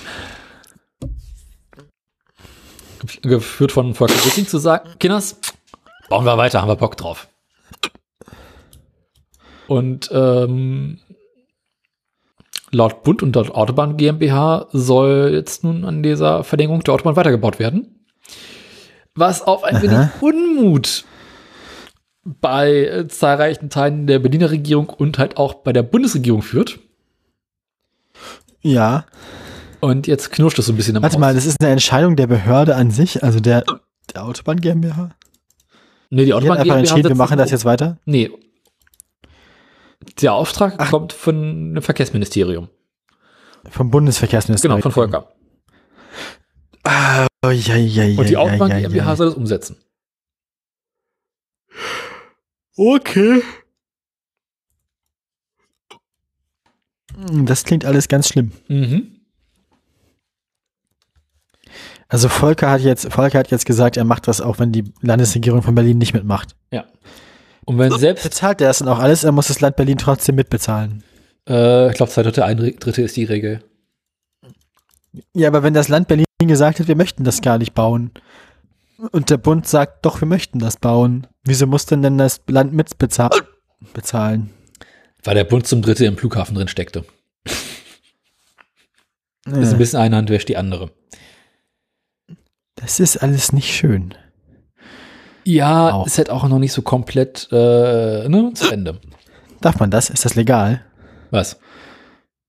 geführt 3.21 3.71
von 3.71 3.93
Volker 3.93 4.15
Wissing, 4.25 4.47
zu 4.47 4.57
sagen, 4.57 4.89
Kinders, 4.99 5.39
bauen 6.09 6.25
wir 6.25 6.37
weiter, 6.37 6.61
haben 6.61 6.69
wir 6.69 6.75
Bock 6.75 6.97
drauf. 6.97 7.27
Und 9.67 10.09
ähm, 10.13 10.99
laut 12.71 13.03
Bund 13.03 13.23
und 13.23 13.35
laut 13.35 13.51
Autobahn 13.51 13.97
GmbH 13.97 14.67
soll 14.71 15.31
jetzt 15.33 15.63
nun 15.63 15.85
an 15.85 16.03
dieser 16.03 16.43
Verlängerung 16.43 16.83
der 16.83 16.93
Autobahn 16.93 17.15
weitergebaut 17.15 17.59
werden. 17.59 18.05
Was 19.15 19.41
auf 19.41 19.63
ein 19.63 19.81
wenig 19.81 20.09
Unmut 20.21 21.05
bei 22.23 22.85
äh, 22.85 23.07
zahlreichen 23.07 23.69
Teilen 23.69 24.05
der 24.05 24.19
Berliner 24.19 24.51
Regierung 24.51 24.89
und 24.89 25.17
halt 25.17 25.37
auch 25.37 25.55
bei 25.55 25.73
der 25.73 25.83
Bundesregierung 25.83 26.41
führt. 26.41 26.79
Ja. 28.61 29.05
Und 29.79 30.07
jetzt 30.07 30.31
knirscht 30.31 30.59
es 30.59 30.65
so 30.65 30.73
ein 30.73 30.75
bisschen 30.75 30.97
am 30.97 31.03
Warte 31.03 31.15
Haus. 31.15 31.21
mal, 31.21 31.33
das 31.33 31.45
ist 31.45 31.61
eine 31.61 31.71
Entscheidung 31.71 32.15
der 32.15 32.27
Behörde 32.27 32.75
an 32.75 32.91
sich, 32.91 33.23
also 33.23 33.39
der, 33.39 33.63
der 34.13 34.25
Autobahn 34.25 34.59
GmbH. 34.59 35.11
Nee, 36.09 36.21
die 36.21 36.25
Die 36.25 36.33
Autobahn 36.33 36.57
einfach 36.57 36.63
GmbH 36.75 36.79
entschieden, 36.79 37.09
wir 37.09 37.15
machen 37.15 37.37
das 37.37 37.51
jetzt 37.51 37.65
weiter. 37.65 37.97
Nee. 38.05 38.31
Der 40.21 40.33
Auftrag 40.33 40.75
Ach. 40.77 40.89
kommt 40.89 41.13
von 41.13 41.75
dem 41.75 41.81
Verkehrsministerium. 41.81 42.69
Vom 43.69 43.91
Bundesverkehrsministerium. 43.91 44.81
Genau, 44.81 44.83
von 44.83 44.91
Volker. 44.91 45.33
Ah, 46.83 47.27
oh, 47.43 47.49
ja, 47.49 47.75
ja, 47.75 48.03
ja, 48.05 48.19
Und 48.19 48.29
die 48.29 48.33
ja, 48.33 48.39
Autobahn 48.39 48.71
ja, 48.71 48.79
GmbH 48.79 49.09
ja. 49.09 49.15
soll 49.15 49.27
das 49.27 49.35
umsetzen. 49.35 49.77
Okay. 52.77 53.41
Das 57.17 57.63
klingt 57.63 57.83
alles 57.83 58.07
ganz 58.07 58.29
schlimm. 58.29 58.51
Mhm. 58.67 59.17
Also 62.07 62.29
Volker 62.29 62.69
hat 62.69 62.81
jetzt, 62.81 63.11
Volker 63.11 63.39
hat 63.39 63.51
jetzt 63.51 63.65
gesagt, 63.65 63.97
er 63.97 64.05
macht 64.05 64.27
das 64.27 64.39
auch, 64.39 64.59
wenn 64.59 64.71
die 64.71 64.93
Landesregierung 65.01 65.61
von 65.61 65.75
Berlin 65.75 65.97
nicht 65.97 66.13
mitmacht. 66.13 66.55
Und 67.67 67.77
wenn 67.77 67.91
selbst, 67.91 68.23
Bezahlt 68.23 68.61
er 68.61 68.69
das 68.69 68.79
dann 68.79 68.87
auch 68.87 68.99
alles, 68.99 69.23
er 69.23 69.31
muss 69.33 69.47
das 69.47 69.59
Land 69.61 69.75
Berlin 69.75 69.97
trotzdem 69.97 70.35
mitbezahlen. 70.35 71.03
äh, 71.47 71.89
ich 71.89 71.95
glaube, 71.95 72.11
zwei 72.11 72.23
Drittel, 72.23 72.43
ein 72.43 72.57
Drittel 72.57 73.03
ist 73.05 73.15
die 73.17 73.25
Regel. 73.25 73.63
Ja, 75.35 75.47
aber 75.49 75.63
wenn 75.63 75.73
das 75.73 75.87
Land 75.89 76.07
Berlin 76.07 76.25
gesagt 76.39 76.79
hat, 76.79 76.87
wir 76.87 76.95
möchten 76.95 77.23
das 77.23 77.41
gar 77.41 77.57
nicht 77.57 77.73
bauen 77.73 78.11
und 79.11 79.29
der 79.29 79.37
Bund 79.37 79.67
sagt, 79.67 80.05
doch, 80.05 80.21
wir 80.21 80.27
möchten 80.27 80.59
das 80.59 80.77
bauen, 80.77 81.27
wieso 81.43 81.67
muss 81.67 81.85
denn 81.85 82.01
denn 82.01 82.17
das 82.17 82.41
Land 82.47 82.73
mitbezahlen? 82.73 83.43
Bezahlen? 83.93 84.49
Weil 85.23 85.35
der 85.35 85.43
Bund 85.43 85.67
zum 85.67 85.81
Drittel 85.81 86.07
im 86.07 86.17
Flughafen 86.17 86.55
drin 86.55 86.67
steckte. 86.67 87.03
Das 89.45 89.57
ist 89.57 89.67
ein 89.67 89.71
Ja, 89.71 89.77
bisschen 89.77 89.99
eine 89.99 90.15
Hand 90.15 90.29
wäscht 90.29 90.49
die 90.49 90.57
andere. 90.57 90.91
das 92.75 92.99
ist 92.99 93.17
alles 93.17 93.51
nicht 93.53 93.73
schön. 93.75 94.13
Ja, 95.47 95.93
Auch. 95.93 96.07
ist 96.07 96.17
halt 96.17 96.29
auch 96.29 96.47
noch 96.47 96.59
nicht 96.59 96.73
so 96.73 96.81
komplett 96.81 97.47
äh, 97.51 98.27
ne, 98.27 98.51
zu 98.53 98.69
Ende. 98.69 98.99
Darf 99.61 99.79
man 99.79 99.89
das? 99.89 100.09
Ist 100.09 100.25
das 100.25 100.35
legal? 100.35 100.81
Was? 101.31 101.57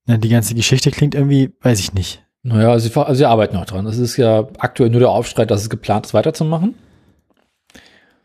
Ja, 0.06 0.16
die 0.16 0.28
ganze 0.28 0.54
Geschichte 0.54 0.90
klingt 0.90 1.14
irgendwie, 1.14 1.52
weiß 1.60 1.78
ich 1.78 1.92
nicht. 1.94 2.24
Naja, 2.42 2.76
sie, 2.78 2.90
ver- 2.90 3.06
also 3.06 3.18
sie 3.18 3.24
arbeiten 3.26 3.54
noch 3.56 3.66
dran. 3.66 3.86
Es 3.86 3.98
ist 3.98 4.16
ja 4.16 4.48
aktuell 4.58 4.90
nur 4.90 5.00
der 5.00 5.10
Aufstreit, 5.10 5.50
dass 5.50 5.60
es 5.62 5.70
geplant 5.70 6.06
ist, 6.06 6.14
weiterzumachen. 6.14 6.74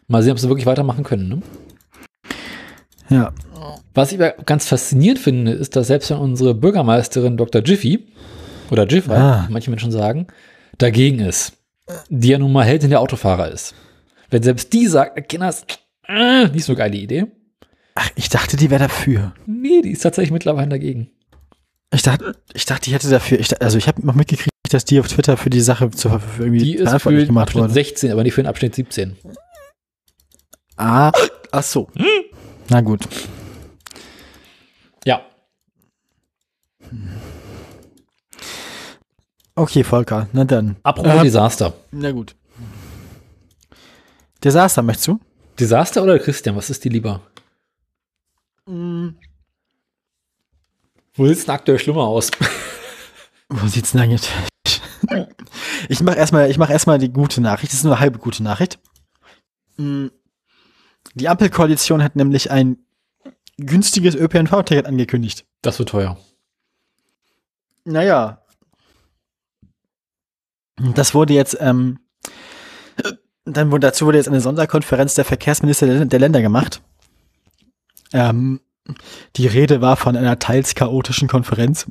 Mal 0.08 0.24
sehen, 0.24 0.32
ob 0.32 0.40
sie 0.40 0.50
wirklich 0.50 0.66
weitermachen 0.66 1.04
können. 1.04 1.30
Ne? 1.30 1.42
Ja. 3.10 3.32
Was 3.94 4.12
ich 4.12 4.20
ganz 4.46 4.68
faszinierend 4.68 5.20
finde, 5.20 5.52
ist, 5.52 5.76
dass 5.76 5.88
selbst 5.88 6.10
wenn 6.10 6.18
unsere 6.18 6.56
Bürgermeisterin 6.56 7.38
Dr. 7.38 7.62
Jiffy 7.62 8.08
oder 8.72 8.88
Jiff, 8.88 9.08
Ah. 9.10 9.48
manche 9.50 9.70
Menschen 9.70 9.92
sagen, 9.92 10.28
dagegen 10.80 11.20
ist, 11.20 11.54
die 12.10 12.30
ja 12.30 12.40
nun 12.40 12.52
mal 12.52 12.66
Heldin 12.66 12.90
der 12.90 13.02
Autofahrer 13.02 13.50
ist. 13.52 13.76
Wenn 14.34 14.42
selbst 14.42 14.74
die 14.74 14.88
sagt, 14.88 15.30
Kinders, 15.30 15.64
äh, 16.08 16.48
nicht 16.48 16.66
so 16.66 16.74
geile 16.76 16.98
Idee. 16.98 17.28
Ach, 17.94 18.10
ich 18.16 18.30
dachte, 18.30 18.58
die 18.58 18.72
wäre 18.72 18.82
dafür. 18.82 19.36
Nee, 19.46 19.84
die 19.84 19.92
ist 19.92 20.00
tatsächlich 20.02 20.32
mittlerweile 20.32 20.70
dagegen. 20.70 21.12
Ich 21.94 22.02
dachte, 22.02 22.36
ich 22.52 22.66
dachte, 22.66 22.86
die 22.86 22.94
hätte 22.96 23.12
dafür. 23.12 23.40
Ich, 23.40 23.62
also 23.62 23.78
ich 23.78 23.88
habe 23.88 24.04
noch 24.04 24.16
mitgekriegt, 24.16 24.50
dass 24.72 24.86
die 24.86 25.00
auf 25.00 25.08
Twitter 25.08 25.38
für 25.38 25.52
die 25.52 25.62
Sache 25.62 25.92
zu, 25.92 26.10
für 26.10 26.46
irgendwie 26.46 26.64
Die 26.64 26.74
ist 26.74 27.00
für 27.00 27.12
den 27.12 27.28
gemacht 27.28 27.50
Abschnitt 27.50 27.64
wurde. 27.66 27.74
16, 27.74 28.12
aber 28.12 28.24
nicht 28.24 28.34
für 28.34 28.42
den 28.42 28.48
Abschnitt 28.48 28.74
17. 28.74 29.16
Ah, 30.78 31.12
ach 31.52 31.64
so. 31.64 31.88
Na 32.70 32.82
gut. 32.82 33.02
Ja. 35.06 35.22
Okay, 39.54 39.84
Volker, 39.84 40.28
na 40.34 40.44
dann. 40.44 40.78
Apropos 40.82 41.14
Ähm. 41.14 41.24
Desaster. 41.24 41.74
Na 41.92 42.12
gut. 42.12 42.36
Desaster, 44.44 44.82
möchtest 44.82 45.08
du? 45.08 45.20
Desaster 45.60 46.04
oder 46.04 46.20
Christian, 46.20 46.56
was 46.56 46.70
ist 46.70 46.84
dir 46.84 46.92
lieber? 46.92 47.22
Wo 51.16 51.28
sieht 51.28 51.38
es 51.38 51.46
denn 51.46 51.56
aktuell 51.56 51.80
schlimmer 51.80 52.04
aus? 52.04 52.32
Wo 53.50 53.68
sieht's 53.68 53.92
denn 53.92 54.02
eigentlich? 54.02 54.30
Ich 55.90 56.00
mache 56.00 56.16
erstmal, 56.16 56.50
ich 56.50 56.58
mache 56.58 56.72
erstmal 56.72 56.98
die 56.98 57.12
gute 57.12 57.42
Nachricht. 57.42 57.74
Das 57.74 57.80
ist 57.80 57.84
nur 57.84 57.92
eine 57.94 58.00
halbe 58.00 58.18
gute 58.18 58.42
Nachricht. 58.42 58.80
Mm. 59.76 60.08
Die 61.14 61.28
Ampelkoalition 61.28 62.02
hat 62.02 62.16
nämlich 62.16 62.52
ein 62.52 62.78
günstiges 63.58 64.16
ÖPNV-Ticket 64.16 64.86
angekündigt. 64.86 65.46
Das 65.62 65.78
wird 65.78 65.90
teuer. 65.90 66.18
Naja. 67.84 68.42
Das 70.78 71.14
wurde 71.14 71.34
jetzt, 71.34 71.58
ähm, 71.60 72.00
dann 73.46 73.72
wurde, 73.72 73.88
dazu 73.88 74.06
wurde 74.06 74.18
jetzt 74.18 74.28
eine 74.28 74.42
Sonderkonferenz 74.42 75.16
der 75.16 75.26
Verkehrsminister 75.26 75.86
der, 75.88 76.06
der 76.06 76.20
Länder 76.20 76.42
gemacht. 76.42 76.82
Ähm, 78.14 78.62
die 79.36 79.48
Rede 79.48 79.82
war 79.82 79.98
von 79.98 80.16
einer 80.16 80.40
teils 80.40 80.76
chaotischen 80.76 81.28
Konferenz. 81.28 81.88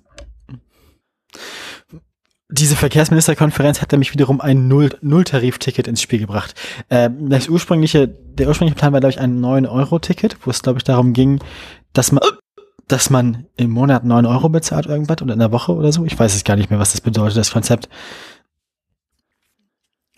Diese 2.49 2.77
Verkehrsministerkonferenz 2.77 3.81
hat 3.81 3.93
nämlich 3.93 4.13
wiederum 4.13 4.41
ein 4.41 4.69
Null- 4.69 4.99
Nulltarif-Ticket 5.01 5.89
ins 5.89 6.03
Spiel 6.03 6.19
gebracht. 6.19 6.55
Ähm, 6.91 7.31
das 7.31 7.49
ursprüngliche, 7.49 8.09
der 8.09 8.49
ursprüngliche 8.49 8.79
Plan 8.79 8.93
war, 8.93 9.01
glaube 9.01 9.13
ich, 9.13 9.21
ein 9.21 9.41
9-Euro-Ticket, 9.41 10.37
wo 10.43 10.51
es, 10.51 10.63
glaube 10.63 10.79
ich, 10.79 10.85
darum 10.85 11.15
ging, 11.15 11.41
dass 11.95 12.13
man, 12.13 12.23
dass 12.89 13.09
man 13.09 13.47
im 13.57 13.71
Monat 13.71 14.05
9 14.05 14.27
Euro 14.27 14.51
bezahlt 14.51 14.85
irgendwas 14.85 15.23
oder 15.23 15.33
in 15.33 15.39
der 15.39 15.53
Woche 15.53 15.73
oder 15.73 15.93
so. 15.93 16.05
Ich 16.05 16.19
weiß 16.19 16.35
es 16.35 16.45
gar 16.45 16.57
nicht 16.57 16.69
mehr, 16.69 16.79
was 16.79 16.93
das 16.93 17.01
bedeutet, 17.01 17.39
das 17.39 17.53
Konzept. 17.53 17.89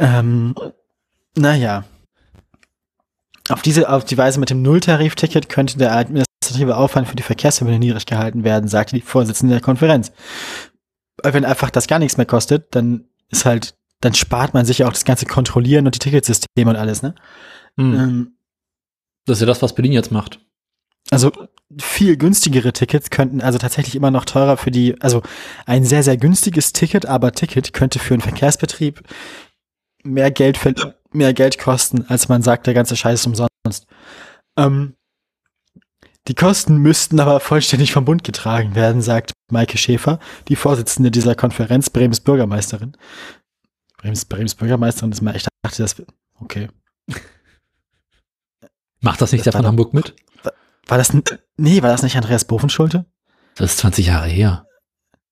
Ähm, 0.01 0.57
naja. 1.37 1.85
Auf 3.49 3.63
diese, 3.63 3.89
auf 3.89 4.05
die 4.05 4.17
Weise 4.17 4.41
mit 4.41 4.51
dem 4.51 4.63
Nulltarif-Ticket 4.63 5.49
könnte 5.49 5.77
der 5.77 5.95
administrative 5.95 6.77
Aufwand 6.77 7.09
für 7.09 7.17
die 7.17 7.23
Verkehrsverbünde 7.23 7.79
niedrig 7.79 8.07
gehalten 8.07 8.43
werden, 8.43 8.69
sagte 8.69 8.97
die 8.97 9.03
Vorsitzende 9.03 9.55
der 9.55 9.63
Konferenz. 9.63 10.13
Weil 11.23 11.35
Wenn 11.35 11.45
einfach 11.45 11.71
das 11.71 11.87
gar 11.87 11.99
nichts 11.99 12.17
mehr 12.17 12.27
kostet, 12.27 12.75
dann 12.75 13.05
ist 13.31 13.45
halt, 13.45 13.75
dann 14.01 14.15
spart 14.15 14.55
man 14.55 14.65
sich 14.65 14.79
ja 14.79 14.89
auch 14.89 14.93
das 14.93 15.05
ganze 15.05 15.27
Kontrollieren 15.27 15.87
und 15.87 15.95
die 15.95 15.99
Ticketsysteme 15.99 16.71
und 16.71 16.77
alles, 16.77 17.03
ne? 17.03 17.15
Ähm, 17.79 18.37
Das 19.27 19.39
ist 19.39 19.41
ja 19.41 19.47
das, 19.47 19.63
was 19.63 19.75
Berlin 19.75 19.93
jetzt 19.93 20.11
macht. 20.11 20.41
Also 21.11 21.33
viel 21.81 22.17
günstigere 22.17 22.73
Tickets 22.73 23.11
könnten 23.11 23.41
also 23.41 23.59
tatsächlich 23.59 23.95
immer 23.95 24.11
noch 24.11 24.25
teurer 24.25 24.57
für 24.57 24.71
die, 24.71 25.01
also 25.03 25.23
ein 25.67 25.85
sehr, 25.85 26.03
sehr 26.03 26.17
günstiges 26.17 26.73
Ticket, 26.73 27.07
aber 27.07 27.33
Ticket 27.33 27.73
könnte 27.73 27.99
für 27.99 28.15
einen 28.15 28.23
Verkehrsbetrieb 28.23 29.03
mehr 30.03 30.31
Geld 30.31 30.57
für, 30.57 30.75
mehr 31.15 31.35
Geld 31.35 31.59
kosten, 31.59 32.05
als 32.09 32.29
man 32.29 32.43
sagt, 32.43 32.67
der 32.67 32.75
ganze 32.75 32.97
Scheiß 32.97 33.21
ist 33.21 33.27
umsonst. 33.27 33.87
Ähm, 34.57 34.95
die 36.27 36.35
Kosten 36.35 36.79
müssten 36.79 37.21
aber 37.21 37.39
vollständig 37.41 37.93
vom 37.93 38.05
Bund 38.05 38.25
getragen 38.25 38.75
werden, 38.75 39.03
sagt 39.03 39.33
Maike 39.51 39.77
Schäfer, 39.77 40.19
die 40.49 40.57
Vorsitzende 40.57 41.11
dieser 41.11 41.35
Konferenz, 41.35 41.91
Brems 41.91 42.21
Bürgermeisterin. 42.21 42.97
Brems, 43.99 44.25
Brems 44.25 44.55
Bürgermeisterin 44.55 45.13
ist 45.13 45.21
mal, 45.21 45.37
ich 45.37 45.47
dachte, 45.63 45.83
das, 45.83 46.03
okay. 46.41 46.69
Macht 49.01 49.21
das 49.21 49.33
nicht 49.33 49.47
Das 49.47 49.53
der 49.53 49.61
von 49.61 49.67
Hamburg 49.67 49.93
mit? 49.93 50.15
War 50.87 50.99
das, 50.99 51.13
nee, 51.57 51.83
war 51.83 51.91
das 51.91 52.03
nicht 52.03 52.17
Andreas 52.17 52.47
Bovenschulte? 52.47 53.05
Das 53.55 53.73
ist 53.73 53.79
20 53.79 54.07
Jahre 54.07 54.29
her. 54.29 54.67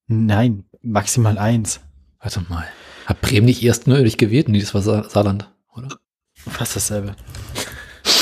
Nein, 0.07 0.65
maximal 0.81 1.37
eins. 1.37 1.81
Warte 2.19 2.41
mal. 2.49 2.67
Hat 3.05 3.21
Bremen 3.21 3.45
nicht 3.45 3.63
erst 3.63 3.87
neulich 3.87 4.17
gewählt? 4.17 4.47
Nee, 4.47 4.59
das 4.59 4.73
war 4.73 4.81
Sa 4.81 5.09
Saarland? 5.09 5.52
Fast 6.49 6.75
dasselbe. 6.75 7.15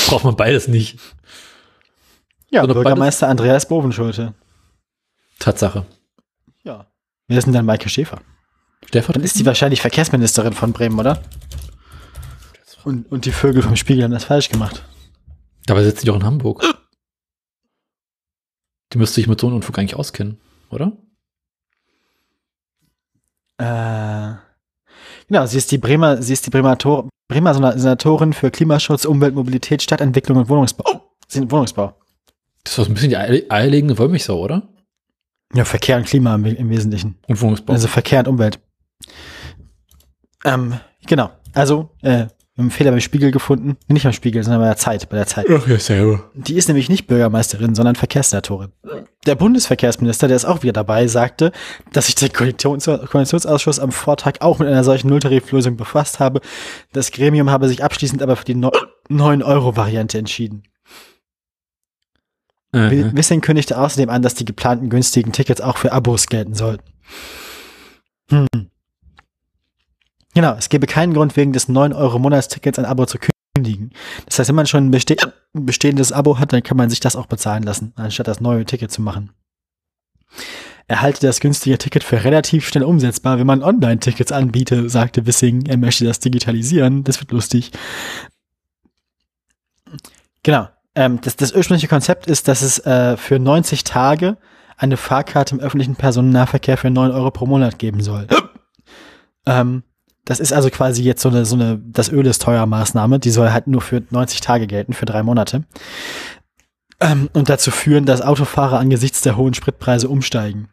Braucht 0.06 0.24
man 0.24 0.36
beides 0.36 0.68
nicht. 0.68 0.98
Ja, 2.50 2.62
Oder 2.64 2.74
Bürgermeister 2.74 3.28
Andreas 3.28 3.66
Bovenschulte. 3.66 4.34
Tatsache. 5.38 5.86
Ja. 6.64 6.86
Wer 7.26 7.38
ist 7.38 7.44
denn 7.46 7.54
dann 7.54 7.64
Maike 7.66 7.88
Schäfer? 7.88 8.16
Dann 8.16 8.88
Stellvertretend? 8.88 9.24
ist 9.24 9.38
die 9.38 9.46
wahrscheinlich 9.46 9.80
Verkehrsministerin 9.80 10.52
von 10.52 10.72
Bremen, 10.72 10.98
oder? 10.98 11.22
Und, 12.84 13.10
und 13.10 13.24
die 13.24 13.32
Vögel 13.32 13.62
vom 13.62 13.76
Spiegel 13.76 14.04
haben 14.04 14.10
das 14.10 14.24
falsch 14.24 14.48
gemacht. 14.48 14.84
Dabei 15.66 15.84
sitzt 15.84 16.02
die 16.02 16.06
doch 16.06 16.16
in 16.16 16.24
Hamburg. 16.24 16.62
Die 18.92 18.98
müsste 18.98 19.14
sich 19.16 19.28
mit 19.28 19.40
so 19.40 19.46
einem 19.46 19.56
Unfug 19.56 19.78
eigentlich 19.78 19.94
auskennen, 19.96 20.40
oder? 20.68 20.92
Äh, 23.58 24.34
genau, 25.28 25.46
sie 25.46 25.58
ist 25.58 25.70
die 25.70 25.78
Bremer, 25.78 26.20
sie 26.22 26.32
ist 26.32 26.46
die 26.46 26.50
Bremer, 26.50 26.76
Tor, 26.78 27.08
Bremer 27.28 27.54
Senatorin 27.54 28.32
für 28.32 28.50
Klimaschutz, 28.50 29.04
Umwelt, 29.04 29.34
Mobilität, 29.34 29.82
Stadtentwicklung 29.82 30.38
und 30.38 30.48
Wohnungsbau. 30.48 31.02
Sie- 31.28 31.50
Wohnungsbau. 31.50 31.94
Das 32.64 32.78
ist 32.78 32.86
ein 32.88 32.94
bisschen 32.94 33.10
die 33.10 33.16
eierlegende 33.50 33.98
Wollmilchsau, 33.98 34.38
oder? 34.38 34.68
Ja, 35.54 35.64
Verkehr 35.64 35.96
und 35.96 36.06
Klima 36.06 36.34
im, 36.34 36.44
im 36.46 36.70
Wesentlichen. 36.70 37.18
Und 37.26 37.40
Wohnungsbau. 37.40 37.72
Also 37.72 37.88
Verkehr 37.88 38.20
und 38.20 38.28
Umwelt. 38.28 38.60
Ähm, 40.44 40.78
genau. 41.06 41.30
Also, 41.54 41.90
äh, 42.02 42.26
einen 42.62 42.70
Fehler 42.70 42.90
beim 42.90 43.00
Spiegel 43.00 43.30
gefunden. 43.30 43.76
Nicht 43.88 44.04
beim 44.04 44.12
Spiegel, 44.12 44.42
sondern 44.42 44.60
bei 44.60 44.68
der 44.68 44.76
Zeit, 44.76 45.08
bei 45.08 45.16
der 45.16 45.26
Zeit. 45.26 45.46
Ach 45.50 45.66
ja, 45.66 45.78
selber. 45.78 46.30
Die 46.34 46.56
ist 46.56 46.68
nämlich 46.68 46.88
nicht 46.88 47.06
Bürgermeisterin, 47.06 47.74
sondern 47.74 47.94
Verkehrssenatorin. 47.94 48.72
Der 49.26 49.34
Bundesverkehrsminister, 49.34 50.28
der 50.28 50.36
ist 50.36 50.44
auch 50.44 50.62
wieder 50.62 50.72
dabei, 50.72 51.06
sagte, 51.06 51.52
dass 51.92 52.06
sich 52.06 52.14
der 52.16 52.30
Koalitions 52.30 52.84
Koalitionsausschuss 52.84 53.78
am 53.78 53.92
Vortag 53.92 54.34
auch 54.40 54.58
mit 54.58 54.68
einer 54.68 54.84
solchen 54.84 55.08
Nulltariflösung 55.08 55.76
befasst 55.76 56.20
habe. 56.20 56.40
Das 56.92 57.10
Gremium 57.10 57.50
habe 57.50 57.68
sich 57.68 57.84
abschließend 57.84 58.22
aber 58.22 58.36
für 58.36 58.44
die 58.44 58.56
9-Euro-Variante 58.56 60.18
entschieden. 60.18 60.64
Mhm. 62.74 63.16
Wissing 63.16 63.42
kündigte 63.42 63.78
außerdem 63.78 64.08
an, 64.08 64.22
dass 64.22 64.34
die 64.34 64.46
geplanten 64.46 64.88
günstigen 64.88 65.32
Tickets 65.32 65.60
auch 65.60 65.76
für 65.76 65.92
Abos 65.92 66.26
gelten 66.26 66.54
sollten. 66.54 66.84
Hm. 68.30 68.71
Genau, 70.34 70.54
es 70.54 70.68
gäbe 70.68 70.86
keinen 70.86 71.12
Grund, 71.12 71.36
wegen 71.36 71.52
des 71.52 71.68
9-Euro-Monatstickets 71.68 72.78
ein 72.78 72.86
Abo 72.86 73.06
zu 73.06 73.18
kündigen. 73.54 73.90
Das 74.26 74.38
heißt, 74.38 74.48
wenn 74.48 74.56
man 74.56 74.66
schon 74.66 74.86
ein 74.86 74.90
beste 74.90 75.16
bestehendes 75.52 76.12
Abo 76.12 76.38
hat, 76.38 76.52
dann 76.52 76.62
kann 76.62 76.76
man 76.76 76.88
sich 76.88 77.00
das 77.00 77.16
auch 77.16 77.26
bezahlen 77.26 77.62
lassen, 77.62 77.92
anstatt 77.96 78.28
das 78.28 78.40
neue 78.40 78.64
Ticket 78.64 78.90
zu 78.90 79.02
machen. 79.02 79.32
Er 80.88 81.00
halte 81.00 81.26
das 81.26 81.40
günstige 81.40 81.78
Ticket 81.78 82.02
für 82.02 82.24
relativ 82.24 82.66
schnell 82.66 82.84
umsetzbar, 82.84 83.38
wenn 83.38 83.46
man 83.46 83.62
Online-Tickets 83.62 84.32
anbiete, 84.32 84.88
sagte 84.88 85.26
Wissing. 85.26 85.66
Er 85.66 85.76
möchte 85.76 86.04
das 86.04 86.18
digitalisieren. 86.20 87.04
Das 87.04 87.20
wird 87.20 87.30
lustig. 87.30 87.70
Genau. 90.42 90.68
Ähm, 90.94 91.20
das, 91.22 91.36
das 91.36 91.52
ursprüngliche 91.52 91.88
Konzept 91.88 92.26
ist, 92.26 92.48
dass 92.48 92.62
es 92.62 92.78
äh, 92.80 93.16
für 93.16 93.38
90 93.38 93.84
Tage 93.84 94.36
eine 94.76 94.96
Fahrkarte 94.96 95.54
im 95.54 95.60
öffentlichen 95.60 95.96
Personennahverkehr 95.96 96.76
für 96.76 96.90
9 96.90 97.12
Euro 97.12 97.30
pro 97.30 97.46
Monat 97.46 97.78
geben 97.78 98.02
soll. 98.02 98.26
ähm, 99.46 99.84
das 100.24 100.40
ist 100.40 100.52
also 100.52 100.70
quasi 100.70 101.02
jetzt 101.02 101.22
so 101.22 101.28
eine, 101.28 101.44
so 101.44 101.56
eine, 101.56 101.80
das 101.84 102.10
Öl 102.10 102.26
ist 102.26 102.42
teuer 102.42 102.66
Maßnahme, 102.66 103.18
die 103.18 103.30
soll 103.30 103.50
halt 103.50 103.66
nur 103.66 103.80
für 103.80 104.02
90 104.10 104.40
Tage 104.40 104.66
gelten, 104.66 104.92
für 104.92 105.06
drei 105.06 105.22
Monate. 105.22 105.64
Ähm, 107.00 107.28
und 107.32 107.48
dazu 107.48 107.70
führen, 107.70 108.06
dass 108.06 108.22
Autofahrer 108.22 108.78
angesichts 108.78 109.22
der 109.22 109.36
hohen 109.36 109.54
Spritpreise 109.54 110.08
umsteigen. 110.08 110.68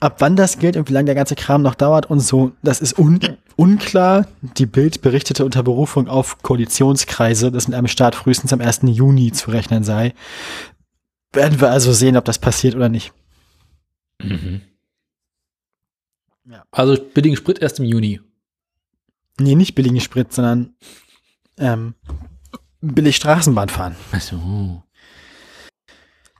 Ab 0.00 0.16
wann 0.18 0.36
das 0.36 0.58
gilt 0.58 0.76
und 0.76 0.88
wie 0.88 0.92
lange 0.92 1.06
der 1.06 1.14
ganze 1.14 1.34
Kram 1.34 1.62
noch 1.62 1.74
dauert 1.74 2.06
und 2.06 2.20
so, 2.20 2.52
das 2.62 2.80
ist 2.80 2.98
un 2.98 3.20
unklar. 3.56 4.26
Die 4.40 4.66
Bild 4.66 5.02
berichtete 5.02 5.44
unter 5.44 5.62
Berufung 5.62 6.08
auf 6.08 6.42
Koalitionskreise, 6.42 7.52
dass 7.52 7.68
mit 7.68 7.76
einem 7.76 7.88
Start 7.88 8.14
frühestens 8.14 8.52
am 8.52 8.60
1. 8.60 8.80
Juni 8.84 9.32
zu 9.32 9.50
rechnen 9.50 9.84
sei. 9.84 10.14
Werden 11.32 11.60
wir 11.60 11.70
also 11.70 11.92
sehen, 11.92 12.16
ob 12.16 12.24
das 12.24 12.38
passiert 12.38 12.74
oder 12.74 12.88
nicht. 12.88 13.12
Mhm. 14.20 14.62
Ja. 16.46 16.64
Also 16.70 16.96
billigen 17.02 17.36
Sprit 17.36 17.58
erst 17.60 17.78
im 17.78 17.84
Juni. 17.84 18.20
Nee, 19.38 19.54
nicht 19.54 19.74
billigen 19.74 20.00
Sprit, 20.00 20.32
sondern 20.32 20.74
ähm, 21.58 21.94
billig 22.80 23.16
Straßenbahn 23.16 23.68
fahren. 23.68 23.96
Achso. 24.12 24.82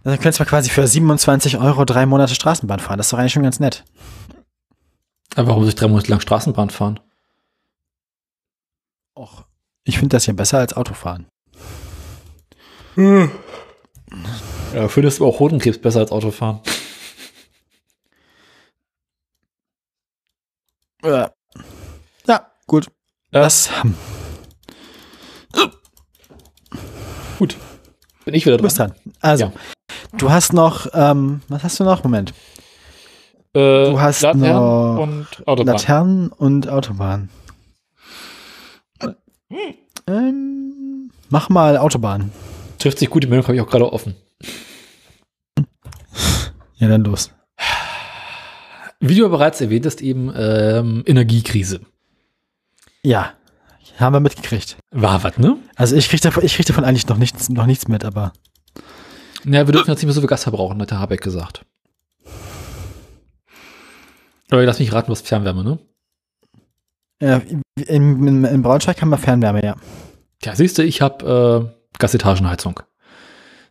Also 0.04 0.18
könntest 0.18 0.40
du 0.40 0.44
quasi 0.44 0.70
für 0.70 0.86
27 0.86 1.58
Euro 1.58 1.84
drei 1.84 2.06
Monate 2.06 2.34
Straßenbahn 2.34 2.78
fahren. 2.78 2.98
Das 2.98 3.06
ist 3.06 3.12
doch 3.12 3.18
eigentlich 3.18 3.32
schon 3.32 3.42
ganz 3.42 3.58
nett. 3.58 3.84
Aber 5.34 5.48
warum 5.48 5.62
muss 5.62 5.70
ich 5.70 5.74
drei 5.74 5.88
Monate 5.88 6.10
lang 6.10 6.20
Straßenbahn 6.20 6.70
fahren? 6.70 7.00
Och. 9.16 9.44
Ich 9.84 9.98
finde 9.98 10.16
das 10.16 10.26
ja 10.26 10.32
besser 10.32 10.58
als 10.58 10.74
Autofahren. 10.74 11.26
Ja, 12.96 14.88
findest 14.88 15.18
du 15.18 15.26
auch 15.26 15.40
Hodenkrebs 15.40 15.78
besser 15.80 16.00
als 16.00 16.12
Autofahren? 16.12 16.60
Ja 21.02 21.30
gut. 22.66 22.86
Ja. 23.32 23.42
Das 23.42 23.70
Gut. 27.38 27.56
Bin 28.24 28.34
ich 28.34 28.46
wieder 28.46 28.56
du 28.56 28.62
bist 28.62 28.78
dran? 28.78 28.90
dran. 28.90 29.12
Also, 29.20 29.44
Ja. 29.46 29.52
du 30.18 30.30
hast 30.30 30.52
noch, 30.52 30.86
ähm, 30.94 31.40
was 31.48 31.62
hast 31.64 31.80
du 31.80 31.84
noch? 31.84 32.02
Moment. 32.04 32.32
Äh, 33.54 33.90
Du 33.90 34.00
hast 34.00 34.22
Laternen 34.22 34.52
noch 34.52 34.98
und 35.02 35.26
Autobahn. 35.46 35.66
Laternen 35.74 36.28
und 36.28 36.68
Autobahn. 36.68 37.28
Ähm, 40.06 41.10
mach 41.30 41.48
mal 41.48 41.76
Autobahn. 41.76 42.30
Trifft 42.78 42.98
sich 42.98 43.08
gut, 43.10 43.22
die 43.22 43.26
Meldung 43.28 43.46
habe 43.46 43.56
ich 43.56 43.62
auch 43.62 43.68
gerade 43.70 43.90
offen. 43.92 44.14
Ja, 46.76 46.88
dann 46.88 47.04
los. 47.04 47.30
Wie 49.00 49.14
du 49.14 49.28
bereits 49.28 49.60
erwähnt 49.60 49.86
hast, 49.86 50.00
eben 50.02 50.32
ähm, 50.36 51.02
Energiekrise. 51.06 51.80
Ja, 53.04 53.34
haben 53.98 54.14
wir 54.14 54.20
mitgekriegt. 54.20 54.76
War 54.90 55.22
was, 55.22 55.38
ne? 55.38 55.56
Also 55.76 55.94
ich 55.96 56.08
krieg 56.08 56.20
davon, 56.20 56.44
ich 56.44 56.54
krieg 56.56 56.66
davon 56.66 56.84
eigentlich 56.84 57.06
noch 57.06 57.18
nichts, 57.18 57.48
noch 57.48 57.66
nichts 57.66 57.86
mit, 57.86 58.04
aber 58.04 58.32
Ja, 59.44 59.66
wir 59.66 59.72
dürfen 59.72 59.90
jetzt 59.90 59.98
nicht 59.98 60.06
mehr 60.06 60.14
so 60.14 60.20
viel 60.20 60.28
Gas 60.28 60.42
verbrauchen, 60.44 60.80
hat 60.80 60.90
der 60.90 61.00
Habeck 61.00 61.20
gesagt. 61.20 61.64
Aber 64.50 64.64
lass 64.64 64.78
mich 64.78 64.92
raten, 64.92 65.10
was 65.10 65.20
Fernwärme, 65.20 65.64
ne? 65.64 65.78
äh, 67.20 67.40
in, 67.46 67.62
in, 68.26 68.44
in 68.44 68.62
Braunschweig 68.62 69.00
haben 69.00 69.10
wir 69.10 69.18
Fernwärme, 69.18 69.64
ja. 69.64 69.76
Ja, 70.42 70.54
siehst 70.54 70.78
du, 70.78 70.82
ich 70.82 71.00
habe 71.00 71.70
äh, 71.72 71.98
Gasetagenheizung. 71.98 72.80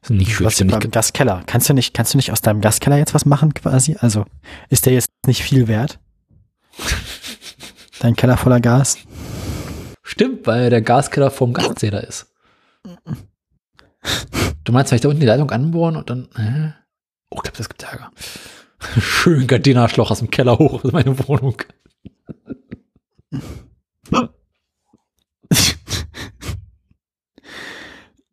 Ist 0.02 0.10
nicht 0.10 0.34
schön. 0.34 0.46
Was 0.46 0.60
ja 0.60 0.66
nicht, 0.66 0.92
Gaskeller? 0.92 1.44
Kannst 1.46 1.70
du 1.70 1.74
nicht, 1.74 1.94
kannst 1.94 2.14
du 2.14 2.18
nicht 2.18 2.32
aus 2.32 2.42
deinem 2.42 2.62
Gaskeller 2.62 2.98
jetzt 2.98 3.14
was 3.14 3.26
machen, 3.26 3.54
quasi? 3.54 3.96
Also 4.00 4.26
ist 4.70 4.86
der 4.86 4.94
jetzt 4.94 5.10
nicht 5.26 5.44
viel 5.44 5.68
wert? 5.68 6.00
Dein 8.00 8.16
Keller 8.16 8.36
voller 8.38 8.60
Gas? 8.60 8.98
Stimmt, 10.04 10.46
weil 10.46 10.70
der 10.70 10.82
Gaskeller 10.82 11.32
vom 11.32 11.54
Gaszähler 11.54 12.04
ist. 12.04 12.32
Du 14.64 14.72
meinst, 14.72 14.92
wenn 14.92 14.98
ich 14.98 15.02
da 15.02 15.10
unten 15.10 15.22
die 15.22 15.26
Leitung 15.28 15.52
anbohren 15.52 15.96
und 15.96 16.10
dann. 16.10 16.30
Äh? 16.36 16.74
Oh, 17.30 17.38
ich 17.38 17.44
glaube, 17.44 17.58
das 17.58 17.70
gibt 17.70 17.84
Ärger. 17.84 18.12
Schön 19.00 19.48
Gardinarschloch 19.48 20.12
aus 20.12 20.20
dem 20.20 20.30
Keller 20.30 20.60
hoch 20.60 20.84
in 20.84 20.92
meine 20.92 21.18
Wohnung. 21.28 21.56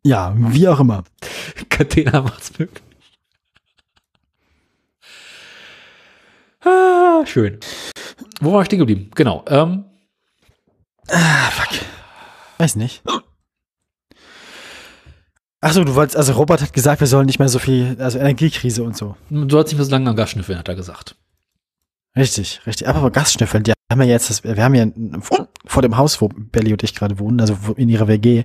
Ja, 0.03 0.33
wie 0.35 0.67
auch 0.67 0.79
immer. 0.79 1.03
Gardena 1.69 2.21
macht's 2.21 2.57
möglich. 2.57 2.83
Ah, 6.61 7.23
schön. 7.25 7.59
Wo 8.39 8.53
war 8.53 8.61
ich 8.61 8.67
stehen 8.67 8.79
geblieben? 8.79 9.11
Genau. 9.15 9.45
Ähm, 9.47 9.85
Ah, 11.11 11.49
fuck. 11.51 11.79
Weiß 12.57 12.75
nicht. 12.75 13.03
Achso, 15.63 15.83
du 15.83 15.93
wolltest, 15.93 16.17
also 16.17 16.33
Robert 16.33 16.61
hat 16.61 16.73
gesagt, 16.73 17.01
wir 17.01 17.07
sollen 17.07 17.27
nicht 17.27 17.37
mehr 17.37 17.49
so 17.49 17.59
viel, 17.59 17.95
also 17.99 18.17
Energiekrise 18.17 18.83
und 18.83 18.97
so. 18.97 19.15
du 19.29 19.47
sollst 19.49 19.71
nicht 19.71 19.77
mehr 19.77 19.85
so 19.85 19.91
lange 19.91 20.09
am 20.09 20.15
Gas 20.15 20.31
schnüffeln, 20.31 20.57
hat 20.57 20.67
er 20.67 20.75
gesagt. 20.75 21.15
Richtig, 22.15 22.61
richtig. 22.65 22.89
Aber 22.89 22.99
aber 22.99 23.11
Gasschnüffeln, 23.11 23.63
die 23.63 23.71
haben 23.89 24.01
ja 24.01 24.07
jetzt, 24.07 24.29
das, 24.29 24.43
wir 24.43 24.61
haben 24.61 24.73
ja 24.75 24.85
vor 25.65 25.81
dem 25.81 25.95
Haus, 25.97 26.19
wo 26.19 26.27
Belly 26.29 26.73
und 26.73 26.83
ich 26.83 26.93
gerade 26.95 27.19
wohnen, 27.19 27.39
also 27.39 27.55
in 27.77 27.87
ihrer 27.89 28.07
WG, 28.09 28.43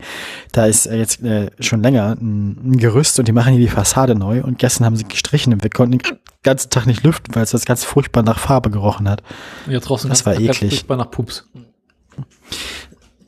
da 0.52 0.66
ist 0.66 0.86
äh, 0.86 0.96
jetzt 0.98 1.22
äh, 1.22 1.50
schon 1.58 1.82
länger 1.82 2.16
ein, 2.20 2.72
ein 2.72 2.76
Gerüst 2.78 3.18
und 3.18 3.26
die 3.26 3.32
machen 3.32 3.54
hier 3.54 3.62
die 3.62 3.72
Fassade 3.72 4.14
neu 4.14 4.42
und 4.44 4.58
gestern 4.58 4.84
haben 4.84 4.94
sie 4.96 5.04
gestrichen 5.04 5.52
und 5.52 5.62
wir 5.64 5.70
konnten 5.70 5.98
den 5.98 6.18
ganzen 6.44 6.70
Tag 6.70 6.86
nicht 6.86 7.02
lüften, 7.02 7.34
weil 7.34 7.42
es 7.42 7.50
das 7.50 7.64
ganz 7.64 7.82
furchtbar 7.82 8.22
nach 8.22 8.38
Farbe 8.38 8.70
gerochen 8.70 9.08
hat. 9.08 9.22
Und 9.66 9.72
jetzt 9.72 9.88
draußen 9.88 10.10
Das 10.10 10.22
ganz- 10.22 10.26
war 10.38 10.44
ganz 10.44 10.56
eklig. 10.58 10.70
furchtbar 10.74 10.96
nach 10.98 11.10
Pups. 11.10 11.48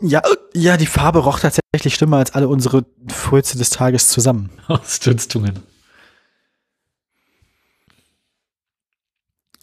Ja, 0.00 0.22
ja, 0.54 0.76
die 0.76 0.86
Farbe 0.86 1.18
roch 1.20 1.40
tatsächlich 1.40 1.94
schlimmer 1.94 2.18
als 2.18 2.32
alle 2.34 2.48
unsere 2.48 2.86
Furze 3.08 3.58
des 3.58 3.70
Tages 3.70 4.08
zusammen. 4.08 4.50
Ausdünstungen. 4.68 5.60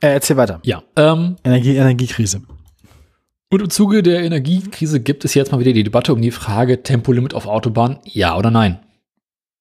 Äh, 0.02 0.10
erzähl 0.14 0.38
weiter. 0.38 0.60
Ja. 0.64 0.84
Ähm, 0.98 1.38
Energie, 1.44 1.76
Energiekrise. 1.76 2.42
und 3.50 3.62
im 3.62 3.70
Zuge 3.70 4.04
der 4.04 4.24
Energiekrise 4.24 5.00
gibt 5.00 5.24
es 5.24 5.34
jetzt 5.34 5.52
mal 5.52 5.60
wieder 5.60 5.72
die 5.74 5.84
Debatte 5.84 6.14
um 6.14 6.22
die 6.22 6.32
Frage 6.32 6.84
Tempolimit 6.84 7.34
auf 7.34 7.48
Autobahn, 7.48 8.00
ja 8.04 8.38
oder 8.38 8.52
nein. 8.52 8.80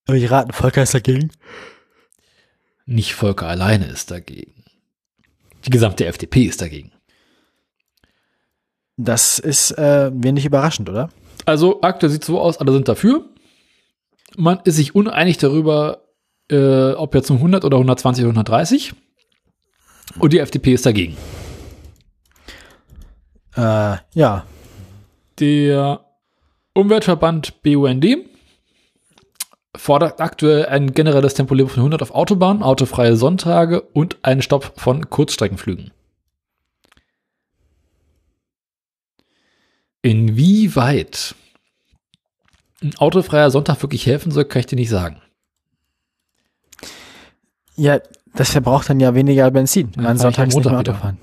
Aber 0.06 0.16
ich 0.16 0.30
raten, 0.30 0.52
Volker 0.52 0.82
ist 0.82 0.94
dagegen. 0.94 1.30
Nicht 2.84 3.14
Volker 3.14 3.46
alleine 3.46 3.86
ist 3.86 4.10
dagegen. 4.10 4.64
Die 5.64 5.70
gesamte 5.70 6.04
FDP 6.04 6.44
ist 6.44 6.60
dagegen. 6.60 6.92
Das 8.96 9.38
ist 9.38 9.72
äh, 9.72 10.10
wenig 10.14 10.44
überraschend, 10.44 10.88
oder? 10.88 11.10
Also 11.46 11.80
aktuell 11.82 12.10
sieht 12.10 12.24
so 12.24 12.40
aus, 12.40 12.58
alle 12.58 12.72
sind 12.72 12.88
dafür. 12.88 13.24
Man 14.36 14.60
ist 14.64 14.76
sich 14.76 14.94
uneinig 14.94 15.38
darüber, 15.38 16.04
äh, 16.50 16.92
ob 16.92 17.14
jetzt 17.14 17.30
um 17.30 17.36
100 17.36 17.64
oder 17.64 17.76
120 17.76 18.24
oder 18.24 18.30
130. 18.30 18.94
Und 20.18 20.32
die 20.32 20.38
FDP 20.38 20.74
ist 20.74 20.86
dagegen. 20.86 21.16
Äh, 23.56 23.96
ja. 24.14 24.44
Der 25.40 26.04
Umweltverband 26.74 27.62
BUND 27.62 28.06
fordert 29.76 30.20
aktuell 30.20 30.66
ein 30.66 30.92
generelles 30.92 31.34
Tempolimit 31.34 31.72
von 31.72 31.80
100 31.80 32.02
auf 32.02 32.14
Autobahnen, 32.14 32.62
autofreie 32.62 33.16
Sonntage 33.16 33.80
und 33.80 34.18
einen 34.22 34.42
Stopp 34.42 34.72
von 34.76 35.10
Kurzstreckenflügen. 35.10 35.90
Inwieweit 40.04 41.34
ein 42.82 42.94
autofreier 42.98 43.50
Sonntag 43.50 43.80
wirklich 43.82 44.04
helfen 44.04 44.30
soll, 44.30 44.44
kann 44.44 44.60
ich 44.60 44.66
dir 44.66 44.76
nicht 44.76 44.90
sagen. 44.90 45.22
Ja, 47.74 48.00
das 48.34 48.50
verbraucht 48.50 48.90
dann 48.90 49.00
ja 49.00 49.14
weniger 49.14 49.50
Benzin. 49.50 49.92
Man 49.96 50.04
kann 50.04 50.16
ich 50.16 50.22
sonntags 50.22 50.54
nicht 50.54 50.64
mehr 50.66 50.78
Auto 50.78 50.92
fahren. 50.92 51.18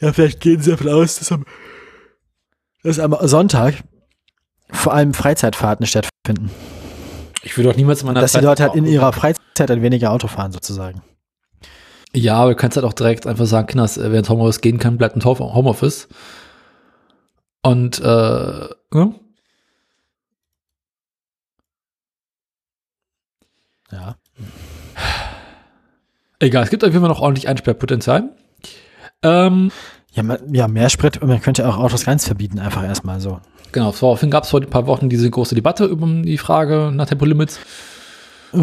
Ja, 0.00 0.12
vielleicht 0.12 0.40
gehen 0.40 0.60
sie 0.60 0.70
davon 0.70 0.88
aus, 0.88 1.18
dass 1.18 1.30
am, 1.32 1.44
dass 2.82 2.98
am 2.98 3.16
Sonntag 3.22 3.82
vor 4.70 4.94
allem 4.94 5.14
Freizeitfahrten 5.14 5.86
stattfinden. 5.86 6.50
Ich 7.42 7.56
würde 7.56 7.70
doch 7.70 7.76
niemals 7.76 8.00
in 8.00 8.06
meiner 8.06 8.20
Dass 8.20 8.32
die 8.32 8.36
Zeit- 8.38 8.44
Leute 8.44 8.62
halt 8.64 8.74
in 8.74 8.86
ihrer 8.86 9.12
Freizeit 9.12 9.68
dann 9.68 9.82
weniger 9.82 10.10
Auto 10.12 10.28
fahren, 10.28 10.52
sozusagen. 10.52 11.02
Ja, 12.14 12.36
aber 12.36 12.50
du 12.50 12.56
kannst 12.56 12.76
halt 12.76 12.84
auch 12.84 12.92
direkt 12.92 13.26
einfach 13.26 13.46
sagen, 13.46 13.68
Kinders, 13.68 13.96
äh, 13.96 14.10
wer 14.12 14.18
ins 14.18 14.28
Homeoffice 14.28 14.60
gehen 14.60 14.78
kann, 14.78 14.98
bleibt 14.98 15.16
im 15.16 15.24
Home- 15.24 15.54
Homeoffice. 15.54 16.08
Und 17.62 18.00
äh, 18.00 18.02
ne? 18.02 19.14
Ja. 23.90 24.16
egal, 26.40 26.64
es 26.64 26.70
gibt 26.70 26.82
auf 26.84 26.90
jeden 26.90 27.00
Fall 27.02 27.10
noch 27.10 27.20
ordentlich 27.20 27.48
Einsperrpotenzial. 27.48 28.30
Ähm, 29.22 29.70
Ja, 30.12 30.22
man, 30.22 30.38
ja, 30.52 30.66
mehr 30.68 30.88
Sprit, 30.90 31.22
man 31.24 31.40
könnte 31.40 31.68
auch 31.68 31.76
Autos 31.78 32.04
ganz 32.04 32.26
verbieten, 32.26 32.58
einfach 32.58 32.84
erstmal 32.84 33.20
so. 33.20 33.40
genau, 33.70 33.92
daraufhin 33.92 34.30
gab 34.30 34.44
es 34.44 34.50
vor 34.50 34.60
ein 34.60 34.68
paar 34.70 34.86
Wochen 34.86 35.08
diese 35.08 35.30
große 35.30 35.54
Debatte 35.54 35.84
über 35.84 36.06
die 36.06 36.38
Frage 36.38 36.90
nach 36.92 37.06
Tempolimits, 37.06 37.58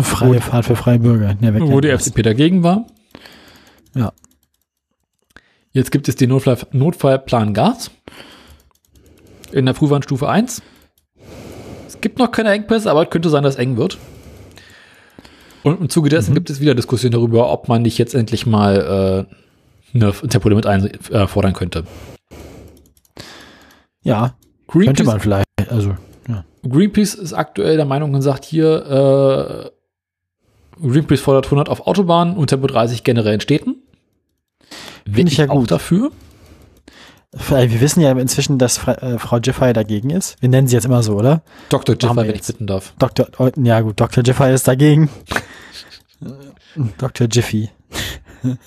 Freie 0.04 0.40
Fahrt 0.40 0.66
für 0.66 0.76
freie 0.76 1.00
Bürger. 1.00 1.30
Ja, 1.42 1.52
wer 1.54 1.62
wo 1.62 1.82
die? 1.82 1.90
FDP 1.90 2.22
dagegen 2.22 2.62
war. 2.62 2.86
Ja. 4.00 4.14
Jetzt 5.72 5.92
gibt 5.92 6.08
es 6.08 6.16
den 6.16 6.30
Notfall, 6.30 6.58
Notfallplan 6.72 7.54
Gas 7.54 7.92
in 9.52 9.66
der 9.66 9.76
Frühwarnstufe 9.76 10.28
1. 10.28 10.62
Es 11.88 12.02
gibt 12.02 12.18
noch 12.18 12.32
keine 12.32 12.52
Engpässe, 12.52 12.90
aber 12.90 13.04
es 13.04 13.10
könnte 13.10 13.30
sein, 13.30 13.44
dass 13.44 13.56
es 13.56 13.60
eng 13.60 13.78
wird. 13.78 13.98
Und 15.64 15.82
im 15.82 15.90
Zuge 15.90 16.10
dessen 16.10 16.34
gibt 16.34 16.50
es 16.50 16.62
wieder 16.62 16.76
Diskussionen 16.76 17.12
darüber, 17.12 17.52
ob 17.52 17.68
man 17.68 17.82
nicht 17.82 17.98
jetzt 17.98 18.16
endlich 18.16 18.46
mal 18.46 19.28
äh, 19.94 19.96
eine 19.96 20.14
Tempolimit 20.14 20.66
einfordern 20.66 21.54
könnte. 21.54 21.84
Ja, 24.02 24.36
könnte 24.68 25.04
Greenpeace, 25.04 25.06
man 25.06 25.20
vielleicht. 25.20 25.48
Also, 25.68 25.98
ja. 26.30 26.46
Greenpeace 26.68 27.16
ist 27.16 27.34
aktuell 27.34 27.76
der 27.76 27.86
Meinung 27.86 28.14
und 28.14 28.22
sagt 28.22 28.46
hier, 28.46 29.72
äh, 30.82 30.88
Greenpeace 30.88 31.20
fordert 31.20 31.46
100 31.48 31.68
auf 31.68 31.86
Autobahnen 31.86 32.38
und 32.38 32.48
Tempo 32.48 32.68
30 32.68 33.04
generell 33.04 33.34
in 33.34 33.42
Städten. 33.42 33.69
Bin 35.12 35.28
ich 35.28 35.38
ja 35.38 35.46
gut. 35.46 35.72
dafür. 35.72 36.12
Weil 37.32 37.70
Wir 37.70 37.80
wissen 37.80 38.02
ja 38.02 38.12
inzwischen, 38.12 38.58
dass 38.58 38.88
äh, 38.88 39.20
Frau 39.20 39.40
Giffey 39.40 39.72
dagegen 39.72 40.10
ist. 40.10 40.42
Wir 40.42 40.50
nennen 40.50 40.68
sie 40.68 40.76
jetzt 40.76 40.86
immer 40.86 41.04
so, 41.04 41.16
oder? 41.16 41.44
Dr. 41.70 41.96
Wir 41.96 42.16
wenn 42.16 42.36
ich 42.36 42.48
bitten 42.48 42.66
darf. 42.66 42.94
Dr. 42.98 43.28
oh, 43.38 43.52
ja 43.56 43.82
gut, 43.82 44.00
Dr. 44.00 44.24
Giffey 44.24 44.52
ist 44.54 44.68
dagegen. 44.68 45.10
Dr. 46.98 47.28
Jiffy. 47.28 47.70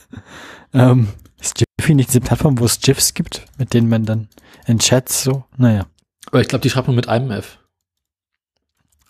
ähm, 0.75 1.09
ist 1.41 1.61
Jiffy 1.81 1.95
nicht 1.95 2.11
diese 2.11 2.21
Plattform, 2.21 2.59
wo 2.61 2.65
es 2.65 2.81
GIFs 2.81 3.15
gibt, 3.15 3.45
mit 3.59 3.75
denen 3.75 3.89
man 3.89 4.05
dann 4.05 4.29
in 4.67 4.79
Chats 4.79 5.25
so, 5.25 5.45
naja. 5.57 5.87
Aber 6.27 6.41
ich 6.41 6.49
glaube, 6.49 6.63
die 6.63 6.71
schreibt 6.71 6.87
man 6.87 6.97
mit 6.97 7.09
einem 7.09 7.33
F. 7.33 7.59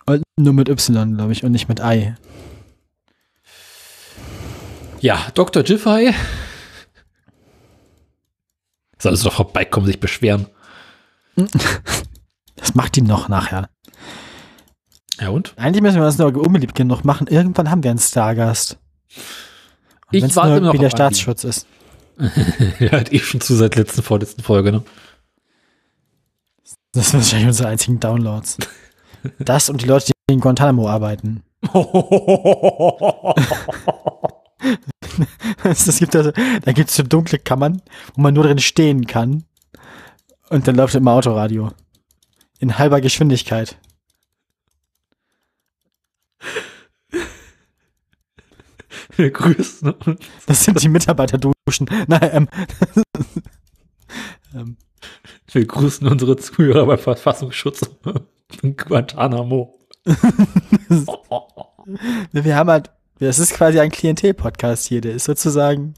Und 0.05 0.23
nur 0.37 0.53
mit 0.53 0.67
Y, 0.67 1.15
glaube 1.15 1.31
ich, 1.31 1.43
und 1.43 1.51
nicht 1.51 1.69
mit 1.69 1.79
I. 1.79 2.15
Ja, 4.99 5.27
Dr. 5.35 5.63
Jiffy. 5.63 6.13
Solltest 9.03 9.25
du 9.25 9.29
doch 9.29 9.35
vorbeikommen, 9.35 9.85
sich 9.85 9.99
beschweren. 9.99 10.47
Das 12.55 12.75
macht 12.75 12.95
die 12.95 13.01
noch 13.01 13.27
nachher. 13.27 13.67
Ja 15.19 15.29
und? 15.29 15.53
Eigentlich 15.57 15.81
müssen 15.81 15.99
wir 15.99 16.05
uns 16.05 16.17
nur 16.17 16.33
unbeliebt 16.37 16.75
genug 16.75 17.03
machen. 17.03 17.27
Irgendwann 17.27 17.69
haben 17.69 17.83
wir 17.83 17.89
einen 17.89 17.99
Stargast. 17.99 18.77
Und 20.07 20.13
Ich 20.13 20.35
warte 20.37 20.51
nur 20.51 20.59
noch 20.61 20.73
wie 20.73 20.77
der. 20.77 20.91
Staatsschutz 20.91 21.43
ist. 21.43 21.67
ja, 22.79 22.91
hat 22.91 23.11
eh 23.11 23.19
schon 23.19 23.41
zu 23.41 23.55
seit 23.55 23.75
letzten, 23.75 24.01
vorletzten 24.03 24.43
Folge, 24.43 24.71
ne? 24.71 24.83
Das 26.93 27.09
sind 27.09 27.19
wahrscheinlich 27.19 27.47
unsere 27.47 27.67
einzigen 27.69 27.99
Downloads. 27.99 28.57
Das 29.39 29.69
und 29.69 29.81
die 29.81 29.85
Leute, 29.85 30.11
die 30.29 30.33
in 30.33 30.39
Guantanamo 30.39 30.87
arbeiten. 30.87 31.43
Es 35.63 35.99
gibt 35.99 36.15
also, 36.15 36.31
da 36.31 36.71
gibt 36.71 36.89
es 36.89 36.95
so 36.95 37.03
dunkle 37.03 37.39
Kammern, 37.39 37.81
wo 38.15 38.21
man 38.21 38.33
nur 38.33 38.43
drin 38.43 38.59
stehen 38.59 39.07
kann. 39.07 39.43
Und 40.49 40.67
dann 40.67 40.75
läuft 40.75 40.95
immer 40.95 41.13
Autoradio. 41.13 41.71
In 42.59 42.77
halber 42.77 43.01
Geschwindigkeit. 43.01 43.77
Wir 49.15 49.31
grüßen 49.31 49.91
uns. 49.91 50.19
Das 50.45 50.63
sind 50.63 50.81
die 50.81 50.89
Mitarbeiterduschen. 50.89 51.87
Nein, 52.07 52.29
ähm, 52.31 52.47
ähm, 54.53 54.77
Wir 55.51 55.65
grüßen 55.65 56.07
unsere 56.07 56.37
Zuhörer 56.37 56.85
beim 56.85 56.99
Verfassungsschutz 56.99 57.89
in 58.61 58.75
Guantanamo. 58.77 59.79
wir 62.31 62.55
haben 62.55 62.69
halt, 62.69 62.91
das 63.19 63.39
ist 63.39 63.53
quasi 63.53 63.79
ein 63.79 63.91
Klientel-Podcast 63.91 64.87
hier. 64.87 65.01
Der 65.01 65.13
ist 65.13 65.25
sozusagen 65.25 65.93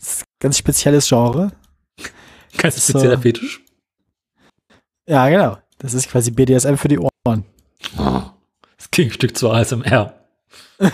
ist 0.00 0.20
ein 0.22 0.24
ganz 0.40 0.58
spezielles 0.58 1.08
Genre. 1.08 1.52
Ganz 2.56 2.76
So. 2.86 2.92
spezieller 2.92 3.18
Fetisch. 3.18 3.60
Ja, 5.06 5.28
genau. 5.28 5.58
Das 5.78 5.94
ist 5.94 6.08
quasi 6.10 6.30
BDSM 6.30 6.74
für 6.76 6.88
die 6.88 6.98
Ohren. 6.98 7.44
Das 8.76 8.90
Gegenstück 8.90 9.36
zur 9.36 9.54
ASMR. 9.54 10.14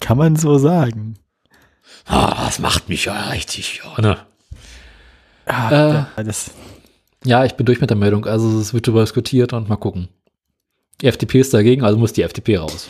Kann 0.00 0.18
man 0.18 0.36
so 0.36 0.58
sagen. 0.58 1.16
Ah, 2.06 2.46
das 2.46 2.58
macht 2.58 2.88
mich 2.88 3.04
ja 3.06 3.28
richtig, 3.30 3.82
ja, 3.84 4.00
ne? 4.00 4.26
Ah, 5.46 5.70
Äh. 5.70 5.94
ja, 5.94 6.22
das, 6.24 6.50
Ja, 7.24 7.44
ich 7.44 7.54
bin 7.54 7.66
durch 7.66 7.80
mit 7.80 7.90
der 7.90 7.96
Meldung. 7.96 8.26
Also 8.26 8.58
es 8.58 8.74
wird 8.74 8.86
darüber 8.88 9.02
diskutiert 9.02 9.52
und 9.52 9.68
mal 9.68 9.76
gucken. 9.76 10.08
Die 11.00 11.06
FDP 11.06 11.40
ist 11.40 11.54
dagegen, 11.54 11.84
also 11.84 11.98
muss 11.98 12.12
die 12.12 12.22
FDP 12.22 12.58
raus. 12.58 12.88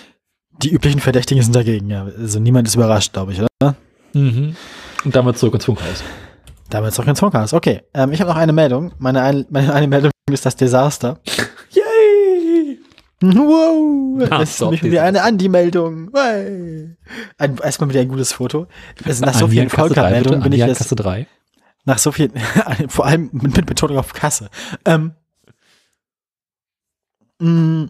die 0.62 0.70
üblichen 0.70 1.00
Verdächtigen 1.00 1.42
sind 1.42 1.54
dagegen, 1.56 1.88
ja. 1.90 2.04
Also 2.18 2.38
niemand 2.40 2.68
ist 2.68 2.74
überrascht, 2.74 3.12
glaube 3.12 3.32
ich, 3.32 3.40
oder? 3.40 3.74
Mhm. 4.12 4.54
Und 5.04 5.16
damit 5.16 5.38
zurück 5.38 5.54
ins 5.54 5.64
Funkhaus. 5.64 6.02
Damals 6.70 6.98
auch 7.00 7.06
ins 7.06 7.20
Funkhaus. 7.20 7.52
Okay, 7.52 7.82
ähm, 7.94 8.12
ich 8.12 8.20
habe 8.20 8.30
noch 8.30 8.36
eine 8.36 8.52
Meldung. 8.52 8.92
Meine, 8.98 9.22
ein, 9.22 9.46
meine 9.50 9.72
eine 9.72 9.86
Meldung 9.88 10.10
ist 10.30 10.46
das 10.46 10.56
Desaster. 10.56 11.18
Yay! 11.70 12.78
Wow, 13.22 14.22
Ah, 14.30 14.38
das 14.40 14.50
ist 14.50 14.60
nämlich 14.60 14.82
wieder 14.82 15.02
eine 15.04 15.22
Andi-Meldung. 15.22 16.10
Hey. 16.14 16.96
Ein, 17.38 17.56
erstmal 17.62 17.88
wieder 17.90 18.00
ein 18.00 18.09
gutes 18.09 18.32
Foto. 18.32 18.66
Also 19.04 19.24
nach 19.24 19.34
so 19.34 19.48
vielen 19.48 19.68
Volker-Meldungen 19.70 20.42
bin 20.42 20.52
ich 20.52 20.59
jetzt. 20.59 20.68
jetzt, 20.68 20.78
Kasse 20.78 20.96
3. 20.96 21.26
nach 21.84 21.98
so 21.98 22.12
vielen, 22.12 22.32
vor 22.88 23.06
allem 23.06 23.30
mit, 23.32 23.66
Betonung 23.66 23.98
auf 23.98 24.12
Kasse. 24.12 24.50
Ähm, 24.84 25.12
mh, 27.38 27.88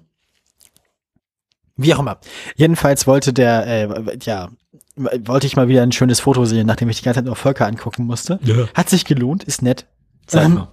Wie 1.76 1.94
auch 1.94 1.98
immer. 2.00 2.18
Jedenfalls 2.56 3.06
wollte 3.06 3.32
der, 3.32 3.66
äh, 3.66 4.18
ja, 4.22 4.50
wollte 4.96 5.46
ich 5.46 5.56
mal 5.56 5.68
wieder 5.68 5.82
ein 5.82 5.92
schönes 5.92 6.20
Foto 6.20 6.44
sehen, 6.44 6.66
nachdem 6.66 6.88
ich 6.88 6.98
die 6.98 7.04
ganze 7.04 7.18
Zeit 7.18 7.26
nur 7.26 7.36
Völker 7.36 7.66
angucken 7.66 8.04
musste. 8.06 8.38
Ja. 8.42 8.66
Hat 8.74 8.90
sich 8.90 9.04
gelohnt, 9.04 9.44
ist 9.44 9.62
nett. 9.62 9.86
Sag 10.26 10.44
Ähm, 10.44 10.54
mal. 10.54 10.68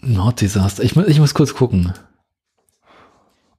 Norddesaster. 0.00 0.82
Ich, 0.82 0.96
ich 0.96 1.20
muss 1.20 1.34
kurz 1.34 1.54
gucken. 1.54 1.92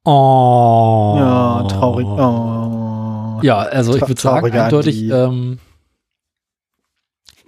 Oh. 0.04 1.16
Ja, 1.20 1.64
traurig. 1.70 2.08
Oh. 2.08 3.40
Ja, 3.44 3.60
also 3.60 3.96
ich 3.96 4.08
würde 4.08 4.20
sagen, 4.20 4.52
eindeutig 4.52 5.04
ähm, 5.10 5.60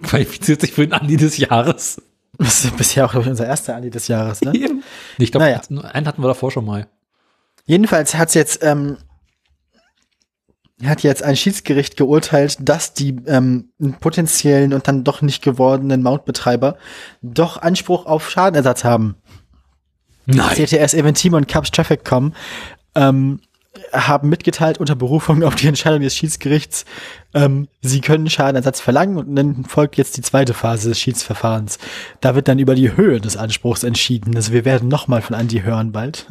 qualifiziert 0.02 0.60
sich 0.60 0.72
für 0.72 0.86
den 0.86 0.92
Andi 0.92 1.16
des 1.16 1.36
Jahres. 1.36 2.00
Das 2.38 2.64
ist 2.64 2.76
bisher 2.76 3.04
auch, 3.04 3.10
glaube 3.12 3.24
ich, 3.24 3.30
unser 3.30 3.46
erster 3.46 3.76
Andi 3.76 3.90
des 3.90 4.08
Jahres, 4.08 4.40
ne? 4.40 4.52
Nee, 4.52 4.68
Ich 5.18 5.30
glaube, 5.32 5.44
Naja. 5.46 5.60
einen 5.92 6.06
hatten 6.06 6.22
wir 6.22 6.28
davor 6.28 6.50
schon 6.50 6.64
mal. 6.64 6.86
Jedenfalls 7.66 8.14
hat's 8.14 8.34
jetzt, 8.34 8.62
ähm, 8.64 8.96
hat 10.84 11.02
jetzt 11.02 11.22
ein 11.22 11.36
Schiedsgericht 11.36 11.96
geurteilt, 11.96 12.56
dass 12.60 12.92
die 12.94 13.16
ähm, 13.26 13.70
potenziellen 14.00 14.72
und 14.72 14.88
dann 14.88 15.04
doch 15.04 15.22
nicht 15.22 15.42
gewordenen 15.42 16.02
Mautbetreiber 16.02 16.76
doch 17.22 17.60
Anspruch 17.62 18.06
auf 18.06 18.28
Schadenersatz 18.30 18.82
haben. 18.82 19.14
Nein. 20.26 20.48
CTS 20.56 20.94
Eventim 20.94 21.34
und 21.34 21.46
Cups 21.48 21.70
Traffic.com 21.70 22.32
ähm, 22.94 23.40
haben 23.92 24.28
mitgeteilt 24.28 24.78
unter 24.78 24.94
Berufung 24.94 25.42
auf 25.44 25.54
die 25.54 25.68
Entscheidung 25.68 26.00
des 26.00 26.16
Schiedsgerichts, 26.16 26.84
ähm, 27.34 27.68
sie 27.80 28.00
können 28.00 28.28
Schadenersatz 28.28 28.80
verlangen 28.80 29.16
und 29.16 29.36
dann 29.36 29.64
folgt 29.64 29.96
jetzt 29.96 30.16
die 30.16 30.22
zweite 30.22 30.54
Phase 30.54 30.88
des 30.88 30.98
Schiedsverfahrens. 30.98 31.78
Da 32.20 32.34
wird 32.34 32.48
dann 32.48 32.58
über 32.58 32.74
die 32.74 32.96
Höhe 32.96 33.20
des 33.20 33.36
Anspruchs 33.36 33.82
entschieden. 33.82 34.36
Also 34.36 34.52
wir 34.52 34.64
werden 34.64 34.88
nochmal 34.88 35.22
von 35.22 35.36
Andi 35.36 35.60
hören 35.60 35.92
bald. 35.92 36.26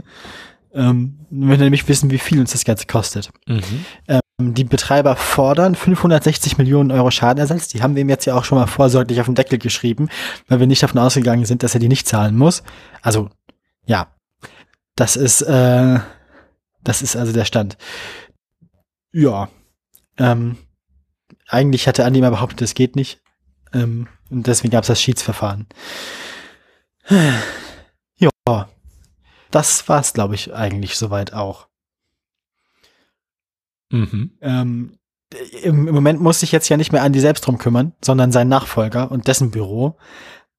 Ähm, 0.74 1.20
wenn 1.30 1.50
wir 1.50 1.58
nämlich 1.58 1.88
wissen, 1.88 2.12
wie 2.12 2.18
viel 2.18 2.40
uns 2.40 2.54
das 2.54 2.64
Ganze 2.64 2.88
kostet. 2.88 3.30
Mhm. 3.46 3.86
Ähm, 4.08 4.22
die 4.54 4.64
Betreiber 4.64 5.16
fordern 5.16 5.76
560 5.76 6.58
Millionen 6.58 6.92
Euro 6.92 7.12
Schadenersatz. 7.12 7.68
Die 7.68 7.82
haben 7.82 7.96
wir 7.96 8.02
ihm 8.02 8.10
jetzt 8.10 8.26
ja 8.26 8.36
auch 8.36 8.46
schon 8.46 8.58
mal 8.58 8.68
vorsorglich 8.68 9.20
auf 9.20 9.26
den 9.26 9.36
Deckel 9.36 9.60
geschrieben, 9.60 10.10
weil 10.48 10.60
wir 10.60 10.68
nicht 10.68 10.82
davon 10.82 11.00
ausgegangen 11.00 11.46
sind, 11.46 11.64
dass 11.64 11.74
er 11.74 11.80
die 11.80 11.90
nicht 11.90 12.08
zahlen 12.08 12.38
muss. 12.38 12.64
Also, 13.02 13.30
ja. 13.86 14.08
Das 14.96 15.16
ist, 15.16 15.42
äh, 15.42 16.00
das 16.84 17.02
ist 17.02 17.16
also 17.16 17.34
der 17.34 17.46
Stand. 17.46 17.78
Ja. 19.12 19.50
Ähm, 20.18 20.58
eigentlich 21.48 21.88
hatte 21.88 22.06
Andi 22.06 22.22
mal 22.22 22.32
behauptet, 22.32 22.62
es 22.62 22.74
geht 22.74 22.96
nicht. 22.96 23.22
Ähm, 23.74 24.08
und 24.30 24.48
deswegen 24.48 24.72
gab 24.72 24.84
es 24.84 24.88
das 24.88 25.02
Schiedsverfahren. 25.02 25.68
Ja. 28.18 28.70
Das 29.52 29.90
war's, 29.90 30.14
glaube 30.14 30.36
ich, 30.36 30.54
eigentlich 30.54 30.96
soweit 30.96 31.34
auch. 31.34 31.68
Mhm. 33.90 34.38
Ähm, 34.42 34.98
im, 35.64 35.88
Im 35.88 35.96
Moment 35.96 36.22
muss 36.22 36.40
sich 36.42 36.52
jetzt 36.52 36.70
ja 36.70 36.78
nicht 36.78 36.92
mehr 36.92 37.04
Andi 37.04 37.20
selbst 37.20 37.42
drum 37.42 37.58
kümmern, 37.58 37.94
sondern 38.04 38.32
sein 38.32 38.48
Nachfolger 38.48 39.12
und 39.12 39.28
dessen 39.28 39.52
Büro. 39.52 39.98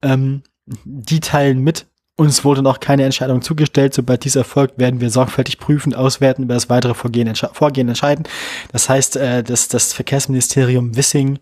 Ähm, 0.02 0.42
die 0.84 1.20
teilen 1.20 1.60
mit. 1.60 1.86
Uns 2.22 2.44
wurde 2.44 2.62
noch 2.62 2.78
keine 2.78 3.02
Entscheidung 3.02 3.42
zugestellt. 3.42 3.94
Sobald 3.94 4.22
dies 4.22 4.36
erfolgt, 4.36 4.78
werden 4.78 5.00
wir 5.00 5.10
sorgfältig 5.10 5.58
prüfen, 5.58 5.92
auswerten, 5.92 6.44
über 6.44 6.54
das 6.54 6.70
weitere 6.70 6.94
Vorgehen, 6.94 7.26
entsche 7.26 7.50
Vorgehen 7.52 7.88
entscheiden. 7.88 8.26
Das 8.70 8.88
heißt, 8.88 9.16
äh, 9.16 9.42
das, 9.42 9.66
das 9.66 9.92
Verkehrsministerium 9.92 10.96
Wissing 10.96 11.40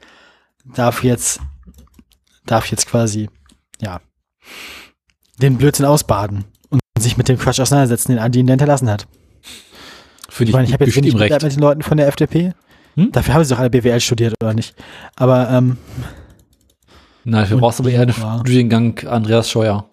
darf 0.74 1.04
jetzt, 1.04 1.40
darf 2.46 2.64
jetzt 2.70 2.86
quasi, 2.86 3.28
ja, 3.82 4.00
den 5.42 5.58
Blödsinn 5.58 5.84
ausbaden 5.84 6.46
und 6.70 6.80
sich 6.98 7.18
mit 7.18 7.28
dem 7.28 7.38
Quatsch 7.38 7.60
auseinandersetzen, 7.60 8.12
den 8.12 8.18
Andi 8.18 8.38
ihn 8.40 8.48
hinterlassen 8.48 8.88
hat. 8.88 9.06
Finde 10.30 10.48
Ich 10.48 10.54
meine, 10.54 10.66
ich 10.66 10.72
habe 10.72 10.86
jetzt 10.86 10.96
wenig 10.96 11.14
recht. 11.20 11.42
Mit 11.42 11.52
den 11.52 11.60
Leuten 11.60 11.82
von 11.82 11.98
der 11.98 12.08
FDP. 12.08 12.54
Hm? 12.94 13.12
Dafür 13.12 13.34
haben 13.34 13.44
sie 13.44 13.52
doch 13.52 13.60
alle 13.60 13.68
BWL 13.68 14.00
studiert, 14.00 14.32
oder 14.42 14.54
nicht? 14.54 14.74
Aber, 15.16 15.50
ähm, 15.50 15.76
Nein, 17.24 17.52
Und- 17.52 17.60
brauchst 17.60 17.80
aber 17.80 17.90
eher 17.90 18.00
einen 18.00 18.14
Ja. 18.18 18.36
Studiengang 18.38 18.98
Andreas 19.06 19.50
Scheuer. 19.50 19.89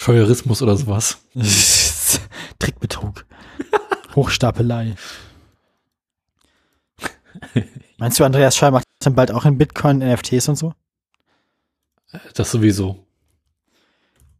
Scheuerismus 0.00 0.62
oder 0.62 0.76
sowas. 0.78 1.18
Trickbetrug. 2.58 3.26
Hochstapelei. 4.16 4.96
Meinst 7.98 8.18
du, 8.18 8.24
Andreas 8.24 8.56
Scheuer 8.56 8.70
macht 8.70 8.84
dann 9.00 9.14
bald 9.14 9.30
auch 9.30 9.44
in 9.44 9.58
Bitcoin, 9.58 9.98
NFTs 9.98 10.48
und 10.48 10.56
so? 10.56 10.72
Das 12.34 12.50
sowieso. 12.50 13.06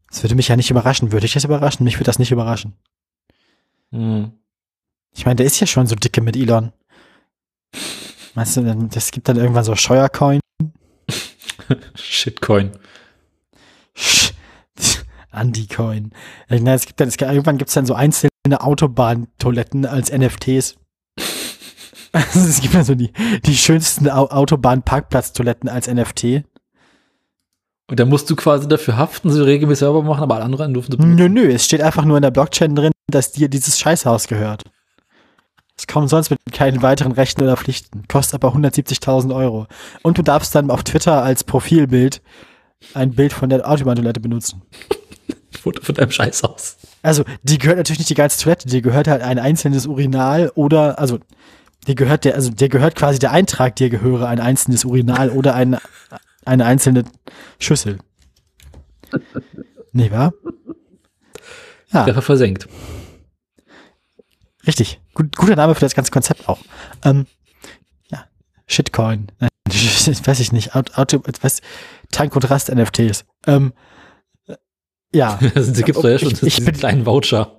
Das 0.08 0.22
würde 0.22 0.34
mich 0.34 0.48
ja 0.48 0.56
nicht 0.56 0.70
überraschen. 0.70 1.12
Würde 1.12 1.26
ich 1.26 1.34
das 1.34 1.44
überraschen? 1.44 1.84
Mich 1.84 1.96
würde 1.96 2.04
das 2.04 2.18
nicht 2.18 2.32
überraschen. 2.32 2.74
Mhm. 3.90 4.32
Ich 5.12 5.26
meine, 5.26 5.36
der 5.36 5.46
ist 5.46 5.60
ja 5.60 5.66
schon 5.66 5.86
so 5.86 5.94
dicke 5.94 6.22
mit 6.22 6.36
Elon. 6.36 6.72
Meinst 8.34 8.56
du, 8.56 8.62
das 8.90 9.10
gibt 9.10 9.28
dann 9.28 9.36
irgendwann 9.36 9.64
so 9.64 9.76
Scheuercoin? 9.76 10.40
Shitcoin. 11.94 12.72
Sch- 13.94 14.29
Andy-Coin. 15.32 16.12
Ja, 16.48 16.58
na, 16.60 16.74
Es 16.74 16.86
gibt 16.86 17.00
dann, 17.00 17.08
es, 17.08 17.16
irgendwann 17.16 17.58
gibt 17.58 17.68
es 17.68 17.74
dann 17.74 17.86
so 17.86 17.94
einzelne 17.94 18.30
Autobahntoiletten 18.58 19.86
als 19.86 20.12
NFTs. 20.12 20.76
Also 22.12 22.40
es 22.48 22.60
gibt 22.60 22.74
dann 22.74 22.84
so 22.84 22.94
die, 22.94 23.12
die 23.44 23.56
schönsten 23.56 24.08
Au 24.08 24.26
Autobahn-Parkplatz-Toiletten 24.26 25.68
als 25.68 25.88
NFT. 25.88 26.44
Und 27.88 27.98
da 27.98 28.04
musst 28.04 28.30
du 28.30 28.36
quasi 28.36 28.68
dafür 28.68 28.96
haften, 28.96 29.30
sie 29.30 29.44
regelmäßig 29.44 29.80
selber 29.80 30.02
machen, 30.02 30.22
aber 30.22 30.36
alle 30.36 30.44
anderen 30.44 30.74
dürfen 30.74 30.92
sie 30.92 30.98
Nö, 30.98 31.28
nö, 31.28 31.52
es 31.52 31.64
steht 31.64 31.82
einfach 31.82 32.04
nur 32.04 32.16
in 32.16 32.22
der 32.22 32.30
Blockchain 32.30 32.76
drin, 32.76 32.92
dass 33.08 33.32
dir 33.32 33.48
dieses 33.48 33.80
Scheißhaus 33.80 34.28
gehört. 34.28 34.62
Es 35.76 35.86
kommt 35.86 36.10
sonst 36.10 36.30
mit 36.30 36.38
keinen 36.52 36.82
weiteren 36.82 37.12
Rechten 37.12 37.42
oder 37.42 37.56
Pflichten. 37.56 38.06
Kostet 38.06 38.34
aber 38.34 38.54
170.000 38.54 39.34
Euro. 39.34 39.66
Und 40.02 40.18
du 40.18 40.22
darfst 40.22 40.54
dann 40.54 40.70
auf 40.70 40.84
Twitter 40.84 41.22
als 41.22 41.42
Profilbild 41.42 42.20
ein 42.94 43.12
Bild 43.12 43.32
von 43.32 43.48
der 43.50 43.68
Autobahntoilette 43.68 44.20
benutzen. 44.20 44.62
Foto 45.60 45.82
von 45.82 45.94
deinem 45.94 46.10
Scheißhaus. 46.10 46.78
Also, 47.02 47.24
die 47.42 47.58
gehört 47.58 47.78
natürlich 47.78 47.98
nicht 47.98 48.10
die 48.10 48.14
ganze 48.14 48.42
Toilette, 48.42 48.68
die 48.68 48.82
gehört 48.82 49.08
halt 49.08 49.22
ein 49.22 49.38
einzelnes 49.38 49.86
Urinal 49.86 50.50
oder, 50.54 50.98
also, 50.98 51.18
die 51.86 51.94
gehört 51.94 52.24
der, 52.24 52.34
also, 52.34 52.50
der 52.50 52.68
gehört 52.68 52.94
quasi 52.94 53.18
der 53.18 53.32
Eintrag, 53.32 53.76
dir 53.76 53.90
gehöre 53.90 54.28
ein 54.28 54.40
einzelnes 54.40 54.84
Urinal 54.84 55.30
oder 55.30 55.54
ein, 55.54 55.78
eine 56.44 56.64
einzelne 56.64 57.04
Schüssel. 57.58 57.98
Nicht 59.92 60.12
wahr? 60.12 60.32
Ja, 61.92 62.04
Treffer 62.04 62.22
versenkt. 62.22 62.68
richtig. 64.66 65.00
Gut, 65.14 65.36
guter 65.36 65.56
Name 65.56 65.74
für 65.74 65.80
das 65.80 65.94
ganze 65.94 66.12
Konzept 66.12 66.48
auch. 66.48 66.60
Ähm, 67.04 67.26
ja, 68.10 68.24
Shitcoin. 68.66 69.32
Nein, 69.40 69.50
weiß 69.68 70.40
ich 70.40 70.52
nicht. 70.52 70.74
Auto, 70.76 70.92
Auto 70.94 71.22
was, 72.12 72.16
Tankontrast 72.18 72.68
NFTs. 72.74 73.24
Ähm, 73.46 73.72
äh, 74.46 74.56
ja. 75.14 75.38
Das 75.54 75.72
gibt's 75.72 76.00
doch 76.02 76.08
ja 76.08 76.18
schon, 76.18 76.30
Ich- 76.32 76.42
ich 76.42 76.56
bin- 76.58 76.68
ein 76.74 76.78
kleinen 76.78 77.06
Voucher. 77.06 77.56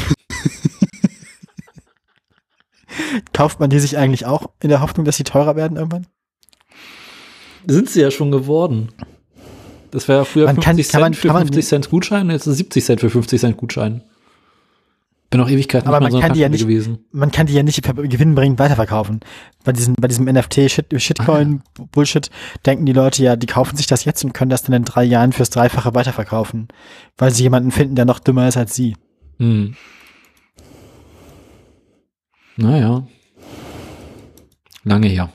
Kauft 3.33 3.61
man 3.61 3.71
die 3.71 3.79
sich 3.79 3.97
eigentlich 3.97 4.27
auch 4.27 4.51
in 4.61 4.69
der 4.69 4.81
Hoffnung, 4.81 5.05
dass 5.07 5.17
sie 5.17 5.25
teurer 5.25 5.57
werden 5.57 5.77
irgendwann? 5.77 6.07
Sind 7.67 7.89
sie 7.89 8.01
ja 8.03 8.11
schon 8.11 8.31
geworden. 8.31 8.91
Das 9.91 10.09
wäre 10.09 10.19
ja 10.21 10.25
früher 10.25 10.47
Man 10.47 10.57
50 10.61 10.89
kann- 10.89 10.93
kann 10.93 11.01
man- 11.01 11.13
Cent 11.13 11.17
für 11.21 11.29
kann 11.29 11.35
man- 11.37 11.47
50 11.47 11.67
Cent 11.67 11.91
Gutschein, 11.91 12.31
jetzt 12.31 12.43
ist 12.43 12.53
es 12.53 12.57
70 12.59 12.85
Cent 12.85 13.01
für 13.01 13.11
50 13.11 13.41
Cent 13.41 13.57
Gutschein. 13.57 14.03
Bin 15.33 15.41
auch 15.41 15.49
Ewigkeiten 15.49 15.89
Aber 15.89 15.99
man 15.99 16.13
so 16.13 16.21
kann 16.21 16.35
die 16.35 16.41
ja 16.41 16.49
nicht- 16.49 16.61
gewesen. 16.61 17.07
man 17.11 17.31
kann 17.33 17.47
die 17.47 17.55
ja 17.55 17.63
nicht 17.63 17.83
gewinnbringend 17.83 18.59
weiterverkaufen. 18.59 19.21
Bei 19.65 19.73
diesem, 19.73 19.95
bei 19.99 20.07
diesem 20.07 20.27
NFT 20.27 20.71
Shit, 20.71 20.95
Shitcoin 21.03 21.63
Bullshit 21.91 22.31
denken 22.67 22.85
die 22.87 22.93
Leute 22.93 23.23
ja, 23.23 23.35
die 23.37 23.47
kaufen 23.47 23.77
sich 23.77 23.87
das 23.87 24.05
jetzt 24.05 24.23
und 24.25 24.35
können 24.35 24.51
das 24.51 24.63
dann 24.63 24.75
in 24.75 24.85
drei 24.85 25.03
Jahren 25.05 25.33
fürs 25.33 25.49
Dreifache 25.51 25.95
weiterverkaufen, 25.95 26.69
weil 27.17 27.31
sie 27.33 27.43
jemanden 27.45 27.71
finden, 27.71 27.95
der 27.97 28.05
noch 28.05 28.19
dümmer 28.19 28.47
ist 28.47 28.57
als 28.59 28.75
sie. 28.75 28.95
Hm. 29.39 29.75
Naja. 32.57 33.07
Lange 34.85 35.09
her. 35.09 35.31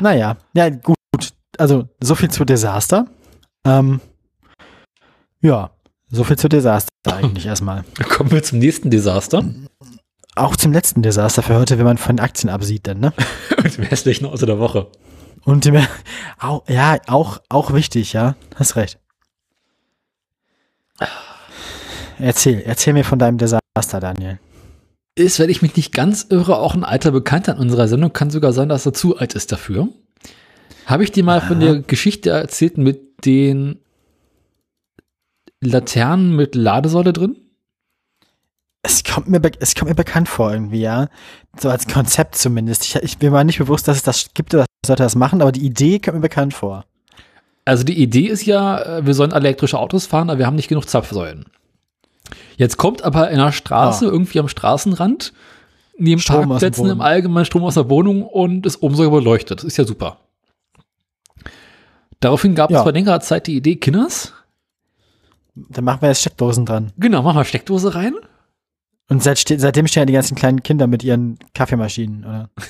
Naja, 0.00 0.36
ja, 0.54 0.68
gut. 0.70 0.96
Also, 1.58 1.88
so 2.00 2.14
viel 2.14 2.30
zu 2.30 2.44
Desaster. 2.44 3.06
Ähm, 3.64 4.00
ja, 5.40 5.70
so 6.12 6.24
viel 6.24 6.36
zu 6.36 6.48
Desaster 6.48 6.88
eigentlich 7.06 7.46
erstmal. 7.46 7.84
Kommen 8.10 8.30
wir 8.30 8.42
zum 8.42 8.58
nächsten 8.58 8.90
Desaster. 8.90 9.44
Auch 10.36 10.56
zum 10.56 10.72
letzten 10.72 11.02
Desaster 11.02 11.42
für 11.42 11.56
heute, 11.56 11.78
wenn 11.78 11.86
man 11.86 11.98
von 11.98 12.20
Aktien 12.20 12.50
absieht, 12.50 12.86
dann, 12.86 13.00
ne? 13.00 13.12
Und 13.56 13.76
dem 13.76 13.84
hässlichen 13.84 14.26
Auto 14.26 14.46
der 14.46 14.58
Woche. 14.58 14.88
Und 15.44 15.64
dem, 15.64 15.84
auch, 16.38 16.68
ja, 16.68 16.98
auch, 17.06 17.40
auch 17.48 17.72
wichtig, 17.72 18.12
ja. 18.12 18.36
Hast 18.54 18.76
recht. 18.76 18.98
Erzähl, 22.18 22.62
erzähl 22.64 22.92
mir 22.92 23.04
von 23.04 23.18
deinem 23.18 23.38
Desaster, 23.38 23.98
Daniel. 23.98 24.38
Ist, 25.14 25.38
wenn 25.38 25.50
ich 25.50 25.62
mich 25.62 25.76
nicht 25.76 25.92
ganz 25.92 26.26
irre, 26.28 26.58
auch 26.58 26.74
ein 26.74 26.84
alter 26.84 27.10
Bekannter 27.10 27.54
in 27.54 27.58
unserer 27.58 27.88
Sendung. 27.88 28.12
Kann 28.12 28.30
sogar 28.30 28.52
sein, 28.52 28.68
dass 28.68 28.86
er 28.86 28.92
zu 28.92 29.16
alt 29.16 29.34
ist 29.34 29.50
dafür. 29.50 29.88
Habe 30.86 31.04
ich 31.04 31.12
dir 31.12 31.24
mal 31.24 31.40
von 31.40 31.58
der 31.58 31.80
Geschichte 31.80 32.30
erzählt 32.30 32.76
mit 32.76 33.24
den 33.24 33.78
Laternen 35.62 36.34
mit 36.36 36.54
Ladesäule 36.54 37.12
drin? 37.12 37.36
Es 38.82 39.04
kommt, 39.04 39.28
mir, 39.28 39.40
es 39.60 39.74
kommt 39.76 39.88
mir 39.90 39.94
bekannt 39.94 40.28
vor 40.28 40.52
irgendwie, 40.52 40.80
ja. 40.80 41.08
So 41.56 41.70
als 41.70 41.86
Konzept 41.86 42.34
zumindest. 42.34 42.84
Ich, 42.84 42.96
ich 42.96 43.18
bin 43.18 43.32
mir 43.32 43.44
nicht 43.44 43.58
bewusst, 43.58 43.86
dass 43.86 43.98
es 43.98 44.02
das 44.02 44.34
gibt 44.34 44.54
oder 44.54 44.64
dass 44.82 44.88
Leute 44.90 45.02
das 45.04 45.14
machen, 45.14 45.40
aber 45.40 45.52
die 45.52 45.64
Idee 45.64 46.00
kommt 46.00 46.16
mir 46.16 46.20
bekannt 46.22 46.52
vor. 46.52 46.84
Also 47.64 47.84
die 47.84 48.02
Idee 48.02 48.26
ist 48.26 48.44
ja, 48.44 48.98
äh, 48.98 49.06
wir 49.06 49.14
sollen 49.14 49.30
elektrische 49.30 49.78
Autos 49.78 50.06
fahren, 50.06 50.30
aber 50.30 50.40
wir 50.40 50.46
haben 50.46 50.56
nicht 50.56 50.66
genug 50.68 50.88
Zapfsäulen. 50.88 51.44
Jetzt 52.56 52.76
kommt 52.76 53.02
aber 53.02 53.30
in 53.30 53.38
der 53.38 53.52
Straße, 53.52 54.04
Ah. 54.04 54.10
irgendwie 54.10 54.40
am 54.40 54.48
Straßenrand, 54.48 55.32
neben 55.96 56.20
Strom 56.20 56.48
Parkplätzen 56.48 56.88
im 56.88 57.00
Allgemeinen 57.00 57.44
Strom 57.44 57.62
aus 57.62 57.74
der 57.74 57.88
Wohnung 57.88 58.24
und 58.24 58.66
ist 58.66 58.82
oben 58.82 58.96
sogar 58.96 59.12
beleuchtet. 59.12 59.58
Das 59.60 59.64
ist 59.64 59.76
ja 59.76 59.84
super. 59.84 60.18
Daraufhin 62.20 62.54
gab 62.56 62.70
es 62.70 62.74
Ja. 62.74 62.82
vor 62.82 62.92
längerer 62.92 63.20
Zeit 63.20 63.46
die 63.46 63.56
Idee, 63.56 63.76
Kinders, 63.76 64.32
Dann 65.54 65.84
machen 65.84 66.02
wir 66.02 66.08
jetzt 66.08 66.20
Steckdosen 66.20 66.64
dran. 66.66 66.92
genau, 66.96 67.22
mach 67.22 67.34
mal 67.34 67.44
Steckdose 67.44 67.94
rein. 67.94 68.14
Und 69.08 69.22
seit, 69.22 69.38
seitdem 69.38 69.86
stehen 69.86 70.02
ja 70.02 70.06
die 70.06 70.12
ganzen 70.14 70.36
kleinen 70.36 70.62
Kinder 70.62 70.86
mit 70.86 71.04
ihren 71.04 71.38
Kaffeemaschinen, 71.54 72.24
oder? 72.24 72.50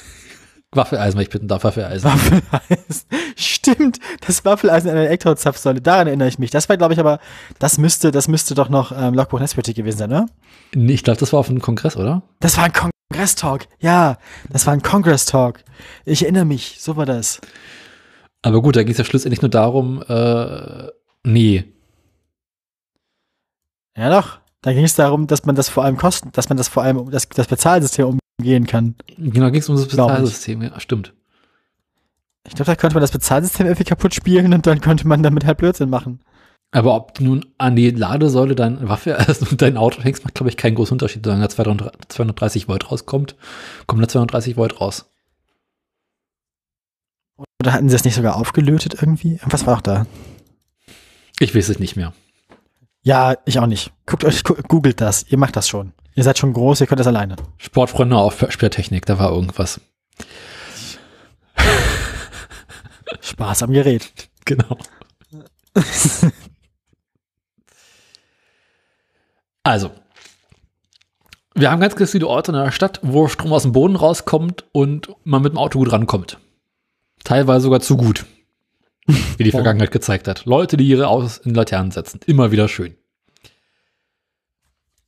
Waffeleisen, 0.74 1.16
weil 1.16 1.24
ich 1.24 1.30
bitte 1.30 1.46
da 1.46 1.62
Waffeleisen. 1.62 2.10
Waffeleisen. 2.10 3.04
Stimmt, 3.36 3.98
das 4.26 4.44
Waffeleisen 4.44 4.88
an 4.88 4.96
der 4.96 5.06
Elektrozapfsäule, 5.06 5.82
daran 5.82 6.06
erinnere 6.06 6.28
ich 6.28 6.38
mich. 6.38 6.50
Das 6.50 6.68
war, 6.68 6.78
glaube 6.78 6.94
ich, 6.94 7.00
aber, 7.00 7.20
das 7.58 7.76
müsste, 7.76 8.10
das 8.10 8.26
müsste 8.26 8.54
doch 8.54 8.70
noch 8.70 8.90
ähm, 8.90 9.12
Logbuch 9.14 9.38
Netzpolitik 9.38 9.76
gewesen 9.76 9.98
sein, 9.98 10.10
oder? 10.10 10.26
Nee, 10.74 10.94
ich 10.94 11.04
glaube, 11.04 11.20
das 11.20 11.32
war 11.32 11.40
auf 11.40 11.50
einem 11.50 11.60
Kongress, 11.60 11.96
oder? 11.96 12.22
Das 12.40 12.56
war 12.56 12.64
ein 12.64 12.72
Kongress-Talk. 12.72 13.66
Ja, 13.80 14.16
das 14.48 14.66
war 14.66 14.72
ein 14.72 14.82
Kongress-Talk. 14.82 15.60
Ich 16.06 16.22
erinnere 16.22 16.46
mich, 16.46 16.78
so 16.80 16.96
war 16.96 17.04
das. 17.04 17.40
Aber 18.40 18.62
gut, 18.62 18.74
da 18.74 18.82
ging 18.82 18.92
es 18.92 18.98
ja 18.98 19.04
schlussendlich 19.04 19.42
nur 19.42 19.50
darum, 19.50 20.02
äh, 20.08 20.88
nee. 21.22 21.64
Ja 23.96 24.10
doch. 24.10 24.38
Da 24.62 24.72
ging 24.72 24.84
es 24.84 24.94
darum, 24.94 25.26
dass 25.26 25.44
man 25.44 25.56
das 25.56 25.68
vor 25.68 25.84
allem 25.84 25.96
kosten, 25.96 26.30
dass 26.32 26.48
man 26.48 26.56
das 26.56 26.68
vor 26.68 26.82
allem 26.84 26.96
um 26.96 27.10
das, 27.10 27.28
das 27.28 27.48
Bezahlsystem 27.48 28.18
umgehen 28.38 28.66
kann. 28.66 28.94
Genau, 29.18 29.50
ging 29.50 29.60
es 29.60 29.68
um 29.68 29.76
das. 29.76 29.88
Bezahlsystem, 29.88 30.62
ja, 30.62 30.78
stimmt. 30.78 31.12
Ich 32.46 32.54
glaube, 32.54 32.70
da 32.70 32.76
konnte 32.76 32.94
man 32.94 33.00
das 33.00 33.10
Bezahlsystem 33.10 33.66
irgendwie 33.66 33.84
kaputt 33.84 34.14
spielen 34.14 34.54
und 34.54 34.66
dann 34.66 34.80
konnte 34.80 35.06
man 35.06 35.22
damit 35.22 35.44
halt 35.44 35.58
Blödsinn 35.58 35.90
machen. 35.90 36.20
Aber 36.70 36.94
ob 36.94 37.14
du 37.14 37.24
nun 37.24 37.46
an 37.58 37.76
die 37.76 37.90
Ladesäule 37.90 38.54
deine 38.54 38.88
Waffe 38.88 39.10
erst 39.10 39.42
und 39.50 39.60
dein 39.60 39.76
Auto 39.76 40.02
hängst, 40.02 40.24
macht, 40.24 40.34
glaube 40.34 40.48
ich, 40.48 40.56
keinen 40.56 40.74
großen 40.74 40.94
Unterschied. 40.94 41.24
Solange 41.24 41.42
da 41.42 41.48
230 41.48 42.08
230 42.08 42.68
Volt 42.68 42.90
rauskommt, 42.90 43.36
kommen 43.86 44.00
da 44.00 44.08
230 44.08 44.56
Volt 44.56 44.80
raus. 44.80 45.06
Oder 47.60 47.72
hatten 47.72 47.88
sie 47.88 47.94
das 47.94 48.04
nicht 48.04 48.14
sogar 48.14 48.36
aufgelötet 48.36 48.94
irgendwie? 48.94 49.38
Was 49.44 49.66
war 49.66 49.76
auch 49.76 49.82
da? 49.82 50.06
Ich 51.38 51.54
weiß 51.54 51.68
es 51.68 51.78
nicht 51.78 51.96
mehr. 51.96 52.12
Ja, 53.02 53.34
ich 53.44 53.58
auch 53.58 53.66
nicht. 53.66 53.92
Guckt 54.06 54.24
euch, 54.24 54.44
googelt 54.44 55.00
das. 55.00 55.24
Ihr 55.28 55.38
macht 55.38 55.56
das 55.56 55.68
schon. 55.68 55.92
Ihr 56.14 56.24
seid 56.24 56.38
schon 56.38 56.52
groß, 56.52 56.80
ihr 56.80 56.86
könnt 56.86 57.00
das 57.00 57.06
alleine. 57.06 57.36
Sportfreunde 57.58 58.16
auf 58.16 58.44
Sperrtechnik, 58.48 59.06
da 59.06 59.18
war 59.18 59.30
irgendwas. 59.32 59.80
Spaß 63.20 63.62
am 63.64 63.72
Gerät. 63.72 64.12
Genau. 64.44 64.76
Also, 69.64 69.92
wir 71.54 71.70
haben 71.70 71.80
ganz 71.80 72.10
viele 72.10 72.26
Orte 72.26 72.50
in 72.50 72.58
der 72.58 72.72
Stadt, 72.72 72.98
wo 73.02 73.28
Strom 73.28 73.52
aus 73.52 73.62
dem 73.62 73.72
Boden 73.72 73.94
rauskommt 73.94 74.64
und 74.72 75.14
man 75.24 75.42
mit 75.42 75.52
dem 75.52 75.58
Auto 75.58 75.78
gut 75.78 75.92
rankommt. 75.92 76.38
Teilweise 77.22 77.64
sogar 77.64 77.80
zu 77.80 77.96
gut. 77.96 78.26
Wie 79.06 79.44
die. 79.44 79.50
Vergangenheit 79.50 79.90
gezeigt 79.90 80.28
hat. 80.28 80.44
Leute, 80.44 80.76
die 80.76 80.86
ihre 80.86 81.08
Autos 81.08 81.38
in 81.38 81.54
Laternen 81.54 81.90
setzen. 81.90 82.20
Immer 82.26 82.50
wieder 82.52 82.68
schön. 82.68 82.96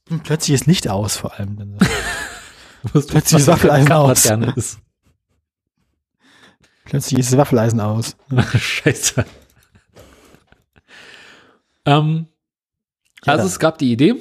Hm, 0.09 0.21
Plötzlich 0.21 0.55
ist 0.55 0.67
Licht 0.67 0.89
aus, 0.89 1.17
vor 1.17 1.35
allem. 1.39 1.79
Plötzlich 2.83 3.41
ist 3.41 3.47
Waffeleisen 3.47 3.93
aus. 3.93 4.25
Ist. 4.57 4.79
Plötzlich 6.85 7.19
ist 7.21 7.31
das 7.33 7.39
Waffeleisen 7.39 7.81
aus. 7.81 8.17
Scheiße. 8.59 9.25
Ähm, 11.87 12.27
Ja, 13.25 13.33
also 13.33 13.39
dann. 13.43 13.47
es 13.47 13.59
gab 13.59 13.79
die 13.79 13.93
Idee, 13.93 14.15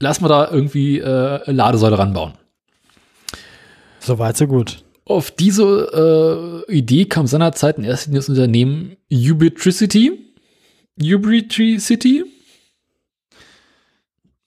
lass 0.00 0.20
mal 0.20 0.28
da 0.28 0.50
irgendwie 0.50 0.98
äh, 0.98 1.50
Ladesäule 1.50 1.98
ranbauen. 1.98 2.34
So 4.00 4.18
weit, 4.18 4.36
so 4.36 4.46
gut. 4.46 4.82
Auf 5.10 5.32
diese 5.32 6.64
äh, 6.68 6.72
Idee 6.72 7.04
kam 7.06 7.26
seinerzeit 7.26 7.78
in 7.78 7.82
erster 7.82 8.10
Linie 8.10 8.20
das 8.20 8.28
Unternehmen 8.28 8.96
Ubitricity. 9.10 10.36
Ubitricity? 11.02 12.24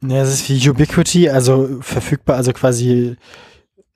Ja, 0.02 0.22
es 0.24 0.34
ist 0.34 0.50
wie 0.50 0.70
Ubiquity, 0.70 1.28
also 1.28 1.82
verfügbar, 1.82 2.38
also 2.38 2.54
quasi 2.54 3.18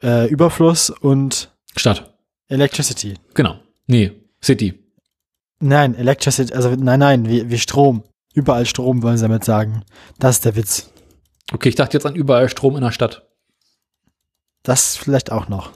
äh, 0.04 0.28
Überfluss 0.28 0.90
und 0.90 1.56
Stadt. 1.74 2.14
Electricity. 2.50 3.14
Genau. 3.34 3.62
Nee, 3.86 4.12
City. 4.44 4.74
Nein, 5.62 5.96
Electricity, 5.96 6.54
also 6.54 6.72
nein, 6.72 7.00
nein, 7.00 7.30
wie, 7.30 7.50
wie 7.50 7.60
Strom. 7.60 8.04
Überall 8.34 8.66
Strom 8.66 9.04
wollen 9.04 9.16
sie 9.16 9.24
damit 9.24 9.46
sagen. 9.46 9.86
Das 10.20 10.36
ist 10.36 10.44
der 10.44 10.58
Witz. 10.58 10.92
Okay, 11.54 11.70
ich 11.70 11.76
dachte 11.76 11.96
jetzt 11.96 12.06
an 12.06 12.16
überall 12.16 12.50
Strom 12.50 12.76
in 12.76 12.84
der 12.84 12.92
Stadt. 12.92 13.26
Das 14.64 14.98
vielleicht 14.98 15.32
auch 15.32 15.48
noch. 15.48 15.72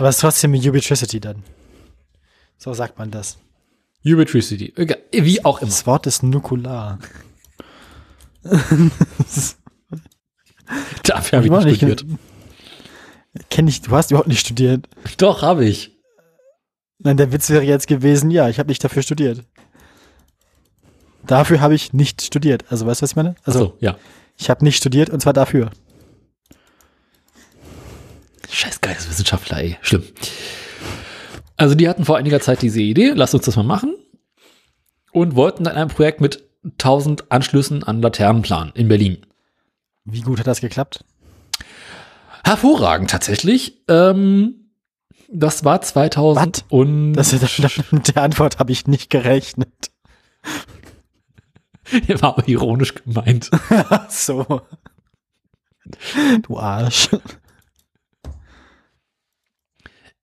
Ist 0.00 0.20
trotzdem 0.20 0.52
wie 0.52 0.68
Ubitricity 0.68 1.20
dann. 1.20 1.42
So 2.58 2.72
sagt 2.74 2.98
man 2.98 3.10
das. 3.10 3.38
Ubitricity. 4.04 4.72
Egal, 4.76 4.98
Wie 5.12 5.44
auch 5.44 5.60
immer. 5.60 5.70
Das 5.70 5.86
Wort 5.86 6.06
ist 6.06 6.22
nukular. 6.22 6.98
Dafür 11.02 11.38
habe 11.38 11.46
ich 11.46 11.52
nicht 11.64 11.76
studiert. 11.76 12.04
Kenn 13.50 13.68
ich, 13.68 13.82
du 13.82 13.90
hast 13.90 14.10
überhaupt 14.10 14.28
nicht 14.28 14.40
studiert. 14.40 14.88
Doch, 15.18 15.42
habe 15.42 15.64
ich. 15.64 15.96
Nein, 16.98 17.16
der 17.16 17.32
Witz 17.32 17.50
wäre 17.50 17.62
jetzt 17.62 17.86
gewesen, 17.86 18.30
ja, 18.30 18.48
ich 18.48 18.58
habe 18.58 18.68
nicht 18.68 18.82
dafür 18.82 19.02
studiert. 19.02 19.44
Dafür 21.26 21.60
habe 21.60 21.74
ich 21.74 21.92
nicht 21.92 22.22
studiert. 22.22 22.64
Also, 22.70 22.86
weißt 22.86 23.00
du, 23.00 23.02
was 23.02 23.10
ich 23.10 23.16
meine? 23.16 23.34
Also, 23.44 23.58
Also, 23.58 23.76
ja. 23.80 23.98
ich 24.36 24.48
habe 24.48 24.64
nicht 24.64 24.76
studiert 24.76 25.10
und 25.10 25.20
zwar 25.20 25.32
dafür. 25.32 25.70
Scheiß 28.56 28.80
Geisteswissenschaftler, 28.80 29.58
ey. 29.58 29.76
Schlimm. 29.82 30.04
Also 31.58 31.74
die 31.74 31.90
hatten 31.90 32.06
vor 32.06 32.16
einiger 32.16 32.40
Zeit 32.40 32.62
diese 32.62 32.80
Idee, 32.80 33.12
lass 33.14 33.34
uns 33.34 33.44
das 33.44 33.56
mal 33.56 33.64
machen. 33.64 33.94
Und 35.12 35.36
wollten 35.36 35.64
dann 35.64 35.76
ein 35.76 35.88
Projekt 35.88 36.22
mit 36.22 36.42
1000 36.64 37.30
Anschlüssen 37.30 37.84
an 37.84 38.00
Laternen 38.00 38.40
planen 38.40 38.72
in 38.74 38.88
Berlin. 38.88 39.26
Wie 40.06 40.22
gut 40.22 40.38
hat 40.38 40.46
das 40.46 40.62
geklappt? 40.62 41.04
Hervorragend 42.44 43.10
tatsächlich. 43.10 43.82
Ähm, 43.88 44.70
das 45.28 45.66
war 45.66 45.82
2000 45.82 46.64
und 46.70 47.12
Das, 47.12 47.38
das, 47.38 47.56
das, 47.56 47.92
mit 47.92 48.16
der 48.16 48.22
Antwort 48.22 48.58
habe 48.58 48.72
ich 48.72 48.86
nicht 48.86 49.10
gerechnet. 49.10 49.90
war 52.20 52.38
aber 52.38 52.48
ironisch 52.48 52.94
gemeint. 52.94 53.50
Ach 53.68 54.08
so. 54.08 54.62
Du 56.40 56.58
Arsch. 56.58 57.10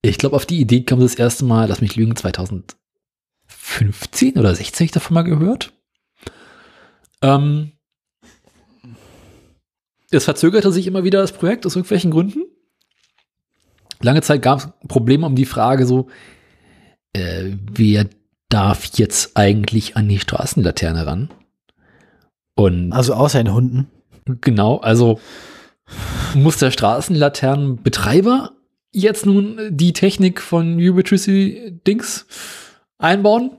Ich 0.04 0.18
glaube, 0.18 0.36
auf 0.36 0.44
die 0.44 0.60
Idee 0.60 0.82
kam 0.82 1.00
das 1.00 1.14
erste 1.14 1.46
Mal, 1.46 1.68
lass 1.68 1.80
mich 1.80 1.96
lügen, 1.96 2.14
2015 2.14 4.38
oder 4.38 4.54
16 4.54 4.74
hab 4.74 4.84
ich 4.84 4.92
davon 4.92 5.14
mal 5.14 5.22
gehört. 5.22 5.72
Ähm, 7.22 7.72
es 10.10 10.24
verzögerte 10.24 10.70
sich 10.72 10.86
immer 10.86 11.04
wieder 11.04 11.22
das 11.22 11.32
Projekt 11.32 11.64
aus 11.64 11.74
irgendwelchen 11.74 12.10
Gründen. 12.10 12.42
Lange 14.02 14.20
Zeit 14.20 14.42
gab 14.42 14.58
es 14.58 14.68
Probleme 14.88 15.24
um 15.24 15.36
die 15.36 15.46
Frage 15.46 15.86
so, 15.86 16.08
äh, 17.14 17.52
wer 17.72 18.06
darf 18.50 18.84
jetzt 18.96 19.38
eigentlich 19.38 19.96
an 19.96 20.06
die 20.06 20.20
Straßenlaterne 20.20 21.06
ran? 21.06 21.30
Und 22.54 22.92
Also 22.92 23.14
außer 23.14 23.42
den 23.42 23.54
Hunden. 23.54 23.86
Genau, 24.42 24.80
also 24.80 25.18
muss 26.34 26.58
der 26.58 26.72
Straßenlaternenbetreiber 26.72 28.53
jetzt 28.94 29.26
nun 29.26 29.58
die 29.70 29.92
Technik 29.92 30.40
von 30.40 30.76
Ubitricity 30.76 31.80
Dings 31.86 32.26
einbauen? 32.98 33.58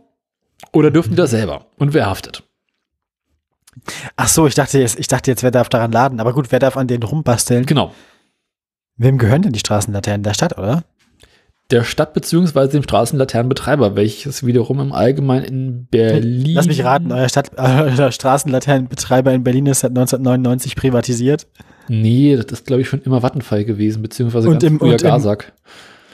Oder 0.71 0.91
dürfen 0.91 1.11
die 1.11 1.15
das 1.15 1.31
selber? 1.31 1.67
Und 1.77 1.93
wer 1.93 2.07
haftet? 2.07 2.43
Ach 4.15 4.27
so, 4.27 4.47
ich 4.47 4.55
dachte 4.55 4.79
jetzt, 4.79 4.97
ich 4.99 5.07
dachte 5.07 5.29
jetzt, 5.29 5.43
wer 5.43 5.51
darf 5.51 5.69
daran 5.69 5.91
laden? 5.91 6.19
Aber 6.19 6.33
gut, 6.33 6.51
wer 6.51 6.59
darf 6.59 6.77
an 6.77 6.87
denen 6.87 7.03
rumbasteln? 7.03 7.65
Genau. 7.65 7.93
Wem 8.97 9.17
gehören 9.17 9.41
denn 9.41 9.51
die 9.51 9.59
Straßenlaternen 9.59 10.23
der 10.23 10.33
Stadt, 10.33 10.57
oder? 10.57 10.83
Der 11.71 11.83
Stadt 11.83 12.13
beziehungsweise 12.13 12.73
dem 12.73 12.83
Straßenlaternenbetreiber, 12.83 13.95
welches 13.95 14.45
wiederum 14.45 14.79
im 14.79 14.91
Allgemeinen 14.93 15.45
in 15.45 15.85
Berlin. 15.87 16.53
Lass 16.53 16.67
mich 16.67 16.83
raten, 16.83 17.11
euer, 17.11 17.27
Stadt, 17.27 17.51
euer 17.57 18.11
Straßenlaternenbetreiber 18.11 19.33
in 19.33 19.43
Berlin 19.43 19.65
ist 19.65 19.79
seit 19.79 19.89
1999 19.91 20.75
privatisiert. 20.75 21.47
Nee, 21.87 22.35
das 22.35 22.45
ist, 22.51 22.65
glaube 22.67 22.81
ich, 22.83 22.87
schon 22.87 23.01
immer 23.01 23.23
Vattenfall 23.23 23.65
gewesen, 23.65 24.01
beziehungsweise 24.01 24.47
Und 24.47 24.53
ganz 24.61 24.63
im- 24.63 24.79
früher 24.79 24.93
und 24.93 25.01
im- 25.01 25.07
Gasak. 25.07 25.53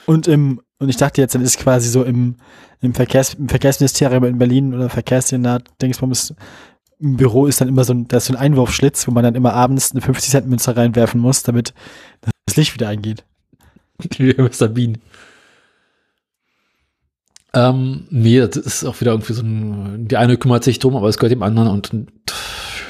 Und 0.05 0.27
im, 0.27 0.61
und 0.79 0.89
ich 0.89 0.97
dachte 0.97 1.21
jetzt, 1.21 1.35
dann 1.35 1.41
ist 1.43 1.59
quasi 1.59 1.89
so 1.89 2.03
im, 2.03 2.35
im, 2.81 2.93
Verkehrs, 2.93 3.33
im 3.35 3.49
Verkehrsministerium 3.49 4.23
in 4.23 4.37
Berlin 4.37 4.73
oder 4.73 4.89
Verkehrssenat, 4.89 5.63
Dingsbums, 5.81 6.33
im 6.99 7.17
Büro 7.17 7.45
ist 7.47 7.59
dann 7.61 7.67
immer 7.67 7.83
so 7.83 7.93
ein, 7.93 8.07
da 8.07 8.17
ist 8.17 8.25
so 8.25 8.33
ein 8.33 8.39
Einwurfschlitz, 8.39 9.07
wo 9.07 9.11
man 9.11 9.23
dann 9.23 9.35
immer 9.35 9.53
abends 9.53 9.91
eine 9.91 10.01
50 10.01 10.31
Cent 10.31 10.47
Münze 10.47 10.75
reinwerfen 10.77 11.19
muss, 11.19 11.43
damit 11.43 11.73
das 12.45 12.55
Licht 12.57 12.73
wieder 12.73 12.87
eingeht. 12.89 13.23
Wie 14.17 14.33
Mr. 14.33 14.67
Bean. 14.67 14.97
Ähm, 17.53 18.07
nee, 18.09 18.39
das 18.39 18.55
ist 18.55 18.85
auch 18.85 19.01
wieder 19.01 19.11
irgendwie 19.11 19.33
so 19.33 19.43
ein, 19.43 20.07
die 20.07 20.17
eine 20.17 20.37
kümmert 20.37 20.63
sich 20.63 20.79
drum, 20.79 20.95
aber 20.95 21.09
es 21.09 21.17
gehört 21.17 21.33
dem 21.33 21.43
anderen 21.43 21.67
und, 21.67 21.93
und 21.93 22.11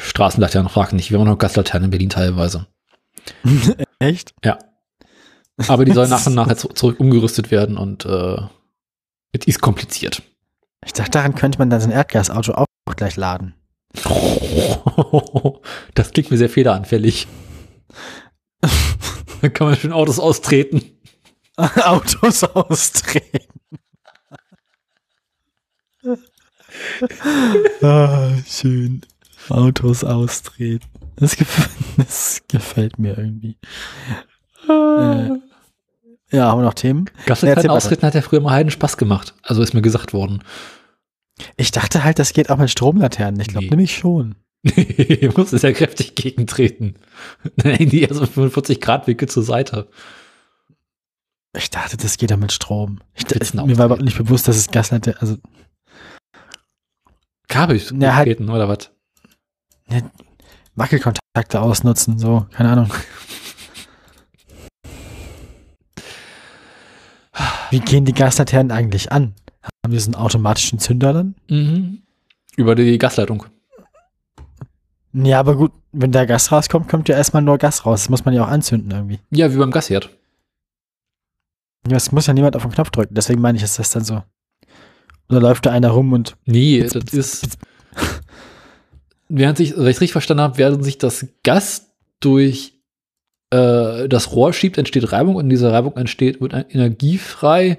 Straßenlaternen 0.04 0.70
fragen 0.70 0.98
nicht. 0.98 1.12
Wir 1.12 1.20
haben 1.20 1.28
noch 1.28 1.38
Gaslaternen 1.38 1.86
in 1.86 1.92
Berlin 1.92 2.10
teilweise. 2.10 2.68
Echt? 4.00 4.34
Ja. 4.44 4.60
Aber 5.68 5.86
die 5.86 5.94
sollen 5.94 6.10
nach 6.12 6.26
und 6.26 6.36
nach 6.36 6.48
jetzt 6.48 6.68
zurück 6.76 7.00
umgerüstet 7.00 7.50
werden 7.50 7.78
und 7.78 8.06
äh, 8.06 8.38
ist 9.34 9.62
kompliziert. 9.62 10.22
Ich 10.86 10.94
dachte, 10.94 11.12
daran 11.12 11.36
könnte 11.36 11.60
man 11.60 11.70
dann 11.70 11.82
sein 11.82 11.92
Erdgasauto 11.92 12.54
auch 12.54 12.66
gleich 12.96 13.16
laden. 13.16 13.56
Das 15.94 16.12
klingt 16.12 16.32
mir 16.32 16.38
sehr 16.38 16.50
fehleranfällig. 16.50 17.28
Dann 19.42 19.54
kann 19.54 19.68
man 19.68 19.76
schön 19.76 19.92
Autos 19.92 20.20
austreten. 20.20 20.82
Autos 21.58 22.44
austreten. 22.44 23.48
ah, 27.82 28.32
schön. 28.48 29.02
Autos 29.50 30.04
austreten. 30.04 30.86
Das, 31.16 31.36
gef 31.36 31.70
das 31.98 32.42
gefällt 32.48 33.00
mir 33.00 33.18
irgendwie. 33.18 33.58
äh, 34.68 35.30
ja, 36.32 36.46
haben 36.50 36.60
wir 36.60 36.66
noch 36.66 36.74
Themen? 36.74 37.06
Gaslaternen 37.26 37.72
austreten 37.72 38.06
hat 38.06 38.16
ja 38.16 38.22
früher 38.22 38.40
mal 38.42 38.52
heiden 38.52 38.72
Spaß 38.72 38.98
gemacht. 38.98 39.34
Also 39.44 39.62
ist 39.62 39.74
mir 39.74 39.82
gesagt 39.82 40.14
worden. 40.14 40.44
Ich 41.58 41.72
dachte 41.72 42.04
halt, 42.04 42.20
das 42.20 42.34
geht 42.34 42.50
auch 42.50 42.58
mit 42.58 42.70
Stromlaternen. 42.70 43.40
Ich 43.42 43.48
glaube 43.48 43.66
Nee. 43.66 43.72
nämlich 43.72 43.96
schon. 43.96 44.36
Nee, 44.64 45.28
muss 45.36 45.54
es 45.54 45.64
ja 45.64 45.72
kräftig 45.72 46.14
gegentreten. 46.14 46.94
Hängen 47.64 47.90
die 47.90 48.08
also 48.08 48.28
45 48.28 48.80
Grad 48.80 49.08
Winkel 49.08 49.28
zur 49.28 49.42
Seite. 49.42 49.90
Ich 51.58 51.72
dachte, 51.72 51.98
das 51.98 52.18
geht 52.18 52.32
auch 52.32 52.38
mit 52.38 52.52
Strom. 52.52 53.00
Ich, 53.16 53.24
Spitzen 53.24 53.66
mir 53.66 53.78
war 53.80 53.86
überhaupt 53.88 54.04
nicht 54.04 54.18
bewusst, 54.20 54.48
dass 54.48 54.58
es 54.58 54.70
Gaslaternen, 54.70 55.20
also 55.20 55.38
Kabel 57.52 57.82
Ja, 58.00 58.16
halt- 58.16 58.40
oder 58.40 58.68
was? 58.70 58.92
Wackelkontakte 60.76 61.62
ausnutzen, 61.62 62.18
so, 62.18 62.48
keine 62.52 62.70
Ahnung. 62.72 62.92
Wie 67.70 67.80
gehen 67.80 68.06
die 68.06 68.14
Gaslaternen 68.14 68.72
eigentlich 68.72 69.12
an? 69.12 69.34
Haben 69.64 69.92
die 69.92 70.00
so 70.00 70.08
einen 70.08 70.16
automatischen 70.16 70.80
Zünder 70.80 71.14
dann? 71.14 71.36
Mhm. 71.50 72.02
Über 72.56 72.76
die 72.76 72.98
Gasleitung. 72.98 73.46
Ja, 75.14 75.40
aber 75.40 75.56
gut, 75.56 75.72
wenn 75.92 76.12
da 76.12 76.26
Gas 76.26 76.52
rauskommt, 76.52 76.88
kommt 76.90 77.10
ja 77.10 77.16
erstmal 77.18 77.42
nur 77.42 77.58
Gas 77.58 77.86
raus. 77.86 78.02
Das 78.02 78.10
muss 78.10 78.24
man 78.26 78.34
ja 78.34 78.44
auch 78.44 78.50
anzünden 78.50 78.92
irgendwie. 78.92 79.20
Ja, 79.30 79.52
wie 79.54 79.58
beim 79.58 79.72
Gasherd. 79.72 80.10
Ja, 81.88 81.98
Es 81.98 82.12
muss 82.12 82.28
ja 82.28 82.34
niemand 82.34 82.56
auf 82.56 82.62
den 82.64 82.72
Knopf 82.72 82.92
drücken, 82.92 83.14
deswegen 83.16 83.42
meine 83.42 83.58
ich, 83.58 83.64
ist 83.64 83.80
das 83.80 83.90
dann 83.90 84.04
so. 84.04 84.24
Oder 85.30 85.40
läuft 85.40 85.66
da 85.66 85.72
einer 85.72 85.90
rum 85.90 86.14
und 86.14 86.36
Nee, 86.46 86.82
das 86.84 87.14
ist. 87.14 87.58
Während 89.30 89.58
sich, 89.58 89.72
wenn 89.72 89.84
ich 89.84 89.96
es 89.96 90.02
richtig 90.02 90.12
verstanden 90.12 90.44
habe, 90.44 90.58
während 90.58 90.84
sich 90.84 90.98
das 90.98 91.26
Gas 91.44 91.94
durch 92.20 92.74
äh, 93.52 94.10
das 94.10 94.34
Rohr 94.34 94.54
schiebt, 94.54 94.78
entsteht 94.78 95.12
Reibung 95.12 95.36
und 95.36 95.46
in 95.46 95.50
dieser 95.50 95.72
Reibung 95.72 95.96
entsteht, 95.96 96.42
wird 96.42 96.54
Energie 96.70 97.18
frei, 97.18 97.78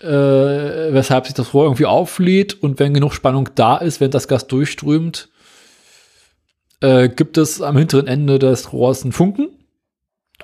äh, 0.00 0.06
weshalb 0.06 1.26
sich 1.26 1.34
das 1.34 1.52
Rohr 1.52 1.64
irgendwie 1.64 1.86
auflädt 1.86 2.62
und 2.62 2.78
wenn 2.78 2.94
genug 2.94 3.12
Spannung 3.12 3.50
da 3.54 3.76
ist, 3.76 4.00
wenn 4.00 4.10
das 4.10 4.28
Gas 4.28 4.46
durchströmt, 4.46 5.28
äh, 6.80 7.08
gibt 7.08 7.36
es 7.36 7.60
am 7.60 7.76
hinteren 7.76 8.06
Ende 8.06 8.38
des 8.38 8.72
Rohrs 8.72 9.02
einen 9.02 9.12
Funken. 9.12 9.48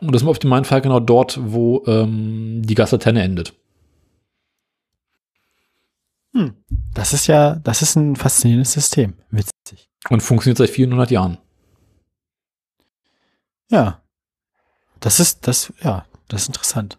Und 0.01 0.13
das 0.13 0.21
ist 0.21 0.25
im 0.25 0.29
optimalen 0.29 0.67
Fall 0.67 0.83
genau 0.83 1.01
dort, 1.01 1.39
wo 1.43 1.83
ähm, 1.87 2.61
die 2.63 2.75
Gaslaterne 2.75 3.23
endet. 3.23 3.55
Das 6.95 7.13
ist 7.13 7.27
ja, 7.27 7.57
das 7.57 7.83
ist 7.83 7.97
ein 7.97 8.17
faszinierendes 8.17 8.73
System. 8.73 9.15
Witzig. 9.31 9.89
Und 10.11 10.23
funktioniert 10.23 10.59
seit 10.59 10.71
400 10.71 11.11
Jahren. 11.11 11.39
Ja. 13.71 14.03
Das 15.01 15.21
ist, 15.21 15.47
das, 15.47 15.73
ja, 15.83 16.07
das 16.29 16.43
ist 16.43 16.49
interessant. 16.49 16.99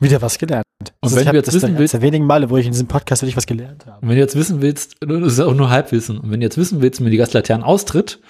Wieder 0.00 0.20
was 0.20 0.38
gelernt. 0.38 0.64
Und 0.80 0.92
Also 1.00 1.16
wenn 1.16 1.22
ich 1.24 1.30
du 1.30 1.36
jetzt 1.36 1.46
das 1.48 1.54
wissen 1.54 1.78
willst, 1.78 1.94
der 1.94 2.02
wenigen 2.02 2.26
Male, 2.26 2.50
wo 2.50 2.56
ich 2.58 2.66
in 2.66 2.72
diesem 2.72 2.86
Podcast 2.86 3.22
wirklich 3.22 3.36
was 3.36 3.46
gelernt 3.46 3.86
habe. 3.86 4.00
Und 4.02 4.08
wenn 4.08 4.16
du 4.16 4.20
jetzt 4.20 4.36
wissen 4.36 4.60
willst, 4.60 4.96
das 5.00 5.32
ist 5.32 5.38
ja 5.38 5.46
auch 5.46 5.54
nur 5.54 5.70
Halbwissen. 5.70 6.18
Und 6.18 6.30
wenn 6.30 6.40
du 6.40 6.46
jetzt 6.46 6.58
wissen 6.58 6.82
willst, 6.82 7.02
wenn 7.02 7.10
die 7.10 7.16
Gaslaterne 7.16 7.64
austritt, 7.64 8.20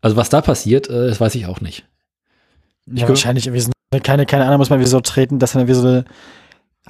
also 0.00 0.16
was 0.16 0.28
da 0.28 0.40
passiert, 0.40 0.88
äh, 0.88 1.08
das 1.08 1.20
weiß 1.20 1.34
ich 1.34 1.46
auch 1.46 1.60
nicht. 1.60 1.84
Ja, 2.86 2.94
glaub- 2.94 3.10
wahrscheinlich 3.10 3.46
irgendwie 3.46 3.62
so 3.62 3.72
eine, 3.92 4.00
keine, 4.02 4.24
keine 4.24 4.44
Ahnung, 4.46 4.58
muss 4.58 4.70
man 4.70 4.78
wie 4.80 4.86
so 4.86 5.00
treten, 5.00 5.38
dass 5.40 5.52
dann 5.52 5.66
wie 5.66 5.74
so 5.74 5.86
eine, 5.86 6.04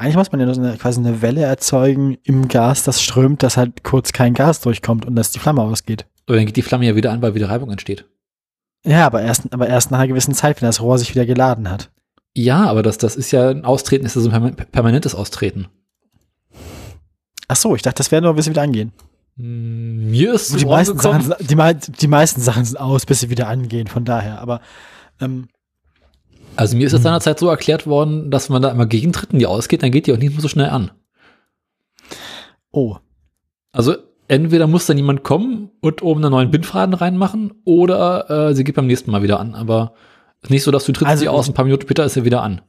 eigentlich 0.01 0.17
muss 0.17 0.33
man 0.33 0.41
ja 0.41 0.53
so 0.53 0.61
eine, 0.61 0.77
quasi 0.77 0.99
eine 1.01 1.23
Welle 1.23 1.43
erzeugen 1.43 2.19
im 2.25 2.49
Gas, 2.49 2.83
das 2.85 3.03
strömt, 3.03 3.43
dass 3.43 3.57
halt 3.57 3.85
kurz 3.85 4.13
kein 4.13 4.35
Gas 4.35 4.61
durchkommt 4.61 5.05
und 5.07 5.15
dass 5.17 5.31
die 5.33 5.39
Flamme 5.39 5.63
ausgeht. 5.63 6.07
Aber 6.27 6.37
dann 6.37 6.47
geht 6.47 6.57
die 6.57 6.63
Flamme 6.63 6.87
ja 6.87 6.97
wieder 6.97 7.13
an, 7.13 7.23
weil 7.23 7.35
wieder 7.35 7.49
Reibung 7.49 7.71
entsteht. 7.71 8.05
Ja, 8.85 9.07
aber 9.07 9.23
erst, 9.23 9.53
aber 9.53 9.69
erst 9.69 9.91
nach 9.91 9.99
einer 9.99 10.09
gewissen 10.09 10.35
Zeit, 10.35 10.61
wenn 10.61 10.67
das 10.69 10.81
Rohr 10.81 10.99
sich 10.99 11.11
wieder 11.15 11.27
geladen 11.27 11.69
hat. 11.71 11.91
Ja, 12.35 12.65
aber 12.67 12.83
das, 12.83 12.99
das 12.99 13.17
ist 13.17 13.31
ja 13.31 13.51
ein 13.51 13.65
Austreten, 13.65 14.07
ist 14.07 14.17
ja 14.17 14.23
so 14.23 14.31
ein 14.31 14.35
perma- 14.55 14.65
permanentes 14.65 15.15
Austreten. 15.15 15.67
Ach 17.49 17.57
so, 17.57 17.75
ich 17.75 17.83
dachte, 17.83 17.99
das 17.99 18.11
wäre 18.11 18.23
nur, 18.23 18.35
bis 18.35 18.45
sie 18.45 18.53
wieder 18.53 18.63
angehen. 18.63 18.93
Hm, 19.37 20.11
Mir 20.11 20.35
ist 20.35 20.59
die, 20.59 20.65
meisten 20.65 20.99
Sachen, 20.99 21.35
die, 21.41 21.57
die 21.93 22.07
meisten 22.09 22.41
Sachen 22.41 22.65
sind 22.65 22.79
aus, 22.79 23.05
bis 23.07 23.21
sie 23.21 23.31
wieder 23.31 23.49
angehen, 23.49 23.89
von 23.89 24.05
daher. 24.05 24.41
Aber 24.41 24.61
ähm, 25.21 25.49
also 26.57 26.77
mir 26.77 26.87
ist 26.87 26.93
es 26.93 27.03
seinerzeit 27.03 27.39
so 27.39 27.49
erklärt 27.49 27.87
worden, 27.87 28.31
dass 28.31 28.49
man 28.49 28.63
da 28.63 28.71
immer 28.71 28.87
gegentritt 28.87 29.33
und 29.33 29.39
die 29.39 29.47
ausgeht, 29.47 29.83
dann 29.83 29.91
geht 29.91 30.07
die 30.07 30.13
auch 30.13 30.19
nicht 30.19 30.33
mehr 30.33 30.41
so 30.41 30.49
schnell 30.49 30.69
an. 30.69 30.91
oh, 32.73 32.97
Also 33.73 33.97
entweder 34.29 34.67
muss 34.67 34.87
dann 34.87 34.97
jemand 34.97 35.25
kommen 35.25 35.71
und 35.81 36.03
oben 36.03 36.23
einen 36.23 36.33
neuen 36.33 36.51
Bindfaden 36.51 36.95
reinmachen 36.95 37.53
oder 37.65 38.51
äh, 38.51 38.55
sie 38.55 38.65
geht 38.65 38.77
beim 38.77 38.87
nächsten 38.87 39.11
Mal 39.11 39.23
wieder 39.23 39.41
an. 39.41 39.55
Aber 39.55 39.95
es 40.41 40.45
ist 40.45 40.51
nicht 40.51 40.63
so, 40.63 40.71
dass 40.71 40.85
du 40.85 40.93
trittst 40.93 41.11
Also 41.11 41.21
sie 41.21 41.29
aus, 41.29 41.49
ein 41.49 41.55
paar 41.55 41.65
Minuten 41.65 41.83
später 41.83 42.05
ist 42.05 42.15
sie 42.15 42.25
wieder 42.25 42.43
an. 42.43 42.61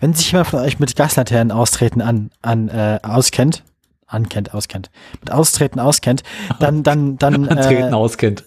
wenn 0.00 0.14
sich 0.14 0.30
jemand 0.32 0.48
von 0.48 0.60
euch 0.60 0.78
mit 0.78 0.96
Gaslaternen 0.96 1.52
austreten 1.52 2.00
an, 2.00 2.30
an 2.42 2.68
äh, 2.68 2.98
auskennt, 3.02 3.64
ankennt, 4.06 4.54
auskennt, 4.54 4.90
mit 5.20 5.30
Austreten 5.30 5.80
auskennt, 5.80 6.22
dann, 6.58 6.82
dann, 6.82 7.18
dann 7.18 7.48
Antreten 7.48 7.92
äh, 7.92 7.96
auskennt. 7.96 8.44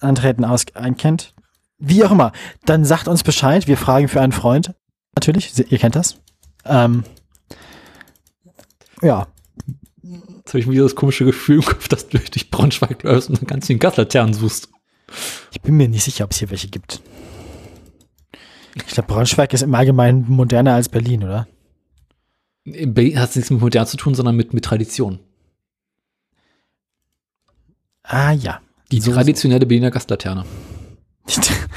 Antreten 0.00 0.44
aus 0.44 0.64
einkennt, 0.74 1.34
wie 1.78 2.04
auch 2.04 2.10
immer, 2.10 2.32
dann 2.64 2.84
sagt 2.84 3.08
uns 3.08 3.22
Bescheid. 3.22 3.66
Wir 3.66 3.76
fragen 3.76 4.08
für 4.08 4.20
einen 4.20 4.32
Freund. 4.32 4.74
Natürlich, 5.14 5.52
ihr 5.70 5.78
kennt 5.78 5.96
das. 5.96 6.18
Ähm, 6.64 7.04
ja, 9.02 9.26
Jetzt 10.02 10.54
habe 10.54 10.60
ich 10.60 10.70
wieder 10.70 10.84
das 10.84 10.94
komische 10.94 11.26
Gefühl 11.26 11.56
im 11.56 11.62
Kopf, 11.62 11.88
dass 11.88 12.08
du 12.08 12.18
durch, 12.18 12.50
Braunschweig 12.50 13.02
läufst 13.02 13.28
und 13.28 13.38
dann 13.38 13.46
ganz 13.46 13.66
vielen 13.66 13.78
Gaslaternen 13.78 14.32
suchst. 14.32 14.70
ich 15.52 15.60
bin 15.60 15.76
mir 15.76 15.88
nicht 15.88 16.04
sicher, 16.04 16.24
ob 16.24 16.30
es 16.32 16.38
hier 16.38 16.48
welche 16.50 16.68
gibt. 16.68 17.02
Ich 18.74 18.86
glaube, 18.86 19.08
Braunschweig 19.08 19.52
ist 19.52 19.60
im 19.62 19.74
Allgemeinen 19.74 20.24
moderner 20.28 20.74
als 20.74 20.88
Berlin, 20.88 21.22
oder? 21.24 21.46
In 22.64 22.94
Berlin 22.94 23.18
hat 23.18 23.28
es 23.30 23.36
nichts 23.36 23.50
mit 23.50 23.60
modern 23.60 23.86
zu 23.86 23.98
tun, 23.98 24.14
sondern 24.14 24.36
mit, 24.36 24.54
mit 24.54 24.64
Tradition. 24.64 25.18
Ah 28.02 28.32
ja. 28.32 28.60
Die 28.90 29.00
So- 29.02 29.12
traditionelle 29.12 29.66
Berliner 29.66 29.90
Gaslaterne. 29.90 30.46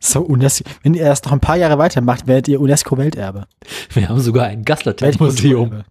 so 0.00 0.20
UNESCO. 0.22 0.64
Wenn 0.82 0.94
ihr 0.94 1.02
erst 1.02 1.26
noch 1.26 1.32
ein 1.32 1.40
paar 1.40 1.56
Jahre 1.56 1.78
weitermacht, 1.78 2.26
werdet 2.26 2.48
ihr 2.48 2.60
UNESCO-Welterbe. 2.60 3.46
Wir 3.92 4.08
haben 4.08 4.20
sogar 4.20 4.46
ein 4.46 4.64
Gaslaternenmuseum. 4.64 5.82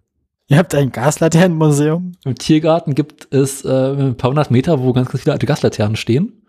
Ihr 0.48 0.58
habt 0.58 0.74
ein 0.74 0.92
Gaslaternenmuseum? 0.92 2.14
Im 2.26 2.36
Tiergarten 2.36 2.96
gibt 2.96 3.32
es 3.34 3.64
äh, 3.64 3.70
ein 3.70 4.18
paar 4.18 4.32
hundert 4.32 4.50
Meter, 4.50 4.82
wo 4.82 4.94
ganz, 4.94 5.10
ganz 5.10 5.22
viele 5.22 5.34
alte 5.34 5.46
Gaslaternen 5.46 5.96
stehen. 5.96 6.42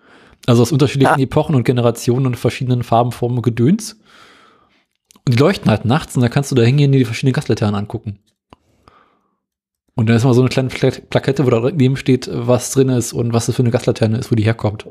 Also 0.47 0.63
aus 0.63 0.73
unterschiedlichen 0.73 1.15
Ah. 1.15 1.19
Epochen 1.23 1.55
und 1.55 1.65
Generationen 1.65 2.25
und 2.27 2.37
verschiedenen 2.39 2.83
Farben, 2.83 3.13
Formen 3.13 3.37
und 3.37 3.43
Gedöns. 3.43 4.01
Und 5.27 5.35
die 5.35 5.39
leuchten 5.39 5.71
halt 5.71 5.85
nachts 5.85 6.17
und 6.17 6.23
da 6.23 6.31
kannst 6.31 6.51
du 6.51 6.55
da 6.55 6.63
hingehen 6.63 6.89
und 6.89 6.93
dir 6.93 6.99
die 7.01 7.05
verschiedenen 7.05 7.35
Gaslaternen 7.35 7.75
angucken. 7.75 8.21
Und 9.95 10.09
dann 10.09 10.17
ist 10.17 10.25
mal 10.25 10.33
so 10.33 10.41
eine 10.41 10.49
kleine 10.49 10.71
Pla 10.71 10.91
Plakette, 11.11 11.45
wo 11.45 11.51
da 11.51 11.61
neben 11.71 11.97
steht, 11.99 12.31
was 12.33 12.71
drin 12.73 12.89
ist 12.89 13.13
und 13.13 13.35
was 13.35 13.47
das 13.47 13.57
für 13.57 13.63
eine 13.63 13.71
Gaslaterne 13.71 14.17
ist, 14.17 14.33
wo 14.33 14.35
die 14.35 14.45
herkommt. 14.45 14.87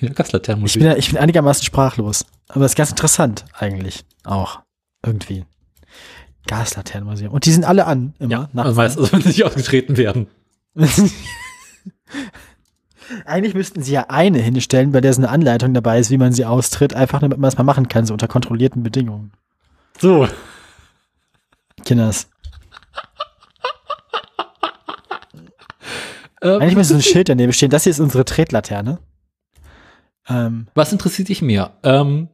Berliner 0.00 0.64
Ich 0.64 0.78
bin, 0.78 0.96
ich 0.96 1.10
bin 1.10 1.18
einigermaßen 1.18 1.64
sprachlos. 1.64 2.26
Aber 2.48 2.60
das 2.60 2.72
ist 2.72 2.76
ganz 2.76 2.90
interessant 2.90 3.44
eigentlich. 3.52 4.04
Auch. 4.24 4.60
Irgendwie. 5.04 5.44
Gaslaternenmuseum. 6.46 7.32
Und 7.32 7.44
die 7.44 7.52
sind 7.52 7.64
alle 7.64 7.86
an. 7.86 8.14
Immer. 8.18 8.30
Ja, 8.30 8.48
nachts. 8.52 8.68
also 8.68 8.80
meistens, 8.80 9.12
wenn 9.12 9.22
sie 9.22 9.28
nicht 9.28 9.44
ausgetreten 9.44 9.96
werden. 9.96 10.28
Eigentlich 13.24 13.54
müssten 13.54 13.82
sie 13.82 13.92
ja 13.92 14.06
eine 14.08 14.38
hinstellen, 14.38 14.92
bei 14.92 15.00
der 15.00 15.12
so 15.12 15.20
eine 15.20 15.28
Anleitung 15.30 15.74
dabei 15.74 15.98
ist, 15.98 16.10
wie 16.10 16.18
man 16.18 16.32
sie 16.32 16.44
austritt, 16.44 16.94
einfach 16.94 17.20
damit 17.20 17.38
man 17.38 17.48
es 17.48 17.56
mal 17.56 17.64
machen 17.64 17.88
kann, 17.88 18.04
so 18.04 18.12
unter 18.12 18.26
kontrollierten 18.26 18.82
Bedingungen. 18.82 19.32
So. 19.98 20.28
Kinders. 21.84 22.28
Ähm, 26.42 26.60
Eigentlich 26.60 26.76
müsste 26.76 26.94
so 26.94 26.98
ein 26.98 27.02
Schild 27.02 27.28
daneben 27.28 27.52
stehen. 27.52 27.70
Das 27.70 27.84
hier 27.84 27.90
ist 27.90 28.00
unsere 28.00 28.24
Tretlaterne. 28.24 28.98
Ähm, 30.28 30.66
was 30.74 30.92
interessiert 30.92 31.28
dich 31.28 31.42
mehr? 31.42 31.76
Ähm, 31.82 32.28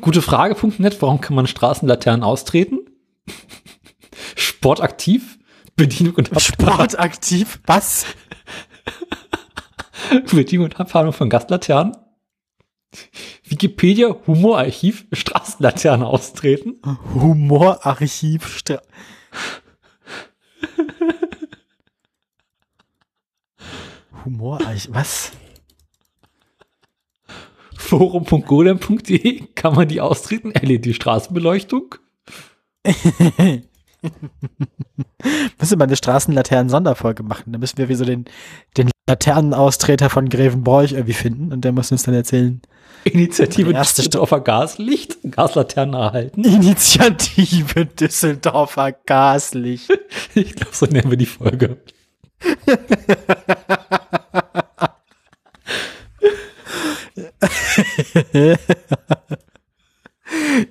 gutefrage.net, 0.00 1.02
warum 1.02 1.20
kann 1.20 1.36
man 1.36 1.46
Straßenlaternen 1.46 2.22
austreten? 2.22 2.78
Sportaktiv? 4.36 5.38
Bedienung 5.76 6.14
und 6.16 6.32
Abfahrung, 6.32 6.88
Sportaktiv. 6.88 7.60
Was? 7.66 8.06
Bedienung 10.32 10.64
und 10.66 10.80
Abfahrung 10.80 11.12
von 11.12 11.28
Gaslaternen? 11.28 11.96
Wikipedia, 13.44 14.16
Humorarchiv, 14.26 15.06
Straßenlaternen 15.12 16.06
austreten? 16.06 16.80
Humorarchiv. 17.14 18.48
Stra 18.48 18.80
Humorarchiv. 24.24 24.88
Was? 24.92 25.32
Forum.golem.de, 27.78 29.42
kann 29.54 29.74
man 29.74 29.88
die 29.88 30.00
austreten? 30.00 30.52
LED-Straßenbeleuchtung? 30.52 31.94
Müsste 35.58 35.76
man 35.76 35.88
eine 35.88 35.96
Straßenlaternen-Sonderfolge 35.96 37.22
machen. 37.22 37.52
Da 37.52 37.58
müssen 37.58 37.78
wir 37.78 37.88
wie 37.88 37.94
so 37.94 38.04
den, 38.04 38.26
den 38.76 38.90
Laternenaustreter 39.08 40.10
von 40.10 40.28
Grevenbroich 40.28 40.92
irgendwie 40.92 41.14
finden 41.14 41.52
und 41.52 41.64
der 41.64 41.72
muss 41.72 41.90
uns 41.90 42.02
dann 42.02 42.14
erzählen. 42.14 42.60
Initiative 43.04 43.72
erste 43.72 44.02
Düsseldorfer 44.02 44.40
Gaslicht, 44.40 45.18
Gaslaternen 45.30 45.94
erhalten. 45.94 46.44
Initiative 46.44 47.86
Düsseldorfer 47.86 48.92
Gaslicht. 48.92 49.90
Ich 50.34 50.54
glaube, 50.54 50.74
so 50.74 50.86
nennen 50.86 51.10
wir 51.10 51.16
die 51.16 51.26
Folge. 51.26 51.78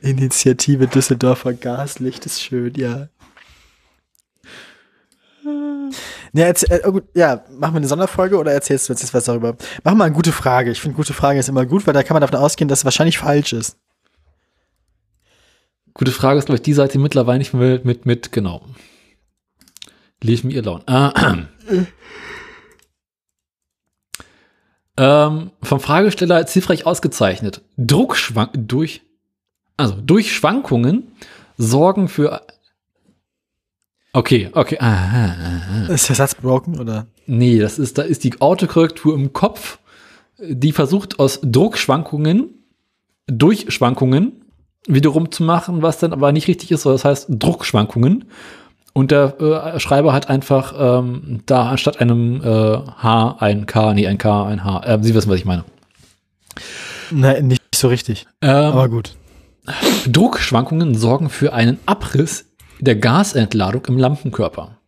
Initiative 0.02 0.88
Düsseldorfer 0.88 1.54
Gaslicht 1.54 2.26
ist 2.26 2.42
schön, 2.42 2.74
ja. 2.76 3.10
Ja, 6.34 6.46
erzähl, 6.46 6.72
äh, 6.72 6.82
oh 6.86 6.92
gut, 6.92 7.06
ja, 7.16 7.44
machen 7.50 7.74
wir 7.74 7.78
eine 7.78 7.88
Sonderfolge 7.88 8.38
oder 8.38 8.52
erzählst 8.52 8.90
du 8.90 8.94
jetzt 8.94 9.14
was 9.14 9.24
darüber? 9.26 9.56
Mach 9.84 9.96
mal 9.96 10.06
eine 10.06 10.16
gute 10.16 10.32
Frage. 10.32 10.72
Ich 10.72 10.82
finde, 10.82 10.96
gute 10.96 11.14
Frage 11.14 11.40
ist 11.40 11.50
immer 11.50 11.66
gut, 11.66 11.88
weil 11.88 11.94
da 11.94 12.04
kann 12.04 12.16
man 12.16 12.22
davon 12.22 12.38
ausgehen, 12.38 12.68
dass 12.68 12.80
es 12.80 12.86
wahrscheinlich 12.86 13.18
falsch 13.18 13.54
ist. 13.54 13.78
Gute 15.94 16.12
Frage 16.12 16.38
ist, 16.38 16.46
glaube 16.46 16.58
ich, 16.58 16.64
die 16.64 16.74
Seite 16.74 17.00
mittlerweile 17.00 17.40
nicht 17.40 17.54
mit, 17.54 17.86
mit, 17.86 18.06
mit 18.06 18.32
genau. 18.32 18.62
Leave 20.22 20.46
me 20.46 20.60
alone. 20.60 20.84
Äh, 20.86 21.84
ähm, 24.98 25.52
vom 25.62 25.80
Fragesteller 25.80 26.36
als 26.36 26.54
hilfreich 26.54 26.86
ausgezeichnet. 26.86 27.62
Druckschwank 27.78 28.52
durch, 28.54 29.02
also 29.78 29.96
durch 29.96 30.34
Schwankungen 30.36 31.12
sorgen 31.58 32.08
für. 32.08 32.42
Okay, 34.14 34.50
okay. 34.54 34.78
Aha, 34.80 35.36
aha. 35.88 35.94
Ist 35.94 36.10
der 36.10 36.16
Satz 36.16 36.36
broken 36.36 36.80
oder? 36.80 37.08
Nee, 37.28 37.60
das 37.60 37.78
ist, 37.78 37.98
da 37.98 38.02
ist 38.02 38.24
die 38.24 38.42
Autokorrektur 38.42 39.14
im 39.14 39.34
Kopf, 39.34 39.80
die 40.40 40.72
versucht 40.72 41.20
aus 41.20 41.40
Druckschwankungen 41.44 42.50
durch 43.28 43.72
Schwankungen 43.72 44.44
wiederum 44.88 45.32
zu 45.32 45.44
machen, 45.44 45.82
was 45.82 46.00
dann 46.00 46.14
aber 46.14 46.32
nicht 46.32 46.48
richtig 46.48 46.72
ist, 46.72 46.86
das 46.86 47.06
heißt 47.06 47.28
Druckschwankungen. 47.30 48.26
Und 48.98 49.12
der 49.12 49.40
äh, 49.40 49.80
Schreiber 49.80 50.12
hat 50.12 50.28
einfach 50.28 50.74
ähm, 50.76 51.44
da 51.46 51.70
anstatt 51.70 52.02
einem 52.02 52.42
äh, 52.42 52.48
H 52.48 53.36
ein 53.38 53.68
K, 53.68 53.94
nee, 53.94 54.08
ein 54.08 54.18
K, 54.18 54.48
ein 54.48 54.64
H. 54.64 54.82
Äh, 54.86 54.98
Sie 55.04 55.14
wissen, 55.14 55.30
was 55.30 55.38
ich 55.38 55.46
meine. 55.46 55.66
Nein, 57.12 57.46
nicht 57.46 57.62
so 57.76 57.90
richtig. 57.90 58.26
Ähm, 58.42 58.50
Aber 58.50 58.90
gut. 58.90 59.16
Druckschwankungen 60.08 60.96
sorgen 60.96 61.30
für 61.30 61.54
einen 61.54 61.78
Abriss 61.86 62.46
der 62.80 62.96
Gasentladung 62.96 63.86
im 63.86 64.00
Lampenkörper. 64.00 64.80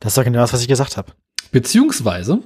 Das 0.00 0.10
ist 0.10 0.18
doch 0.18 0.24
genau 0.24 0.40
das, 0.40 0.52
was 0.52 0.62
ich 0.62 0.68
gesagt 0.68 0.96
habe. 0.96 1.12
Beziehungsweise, 1.52 2.40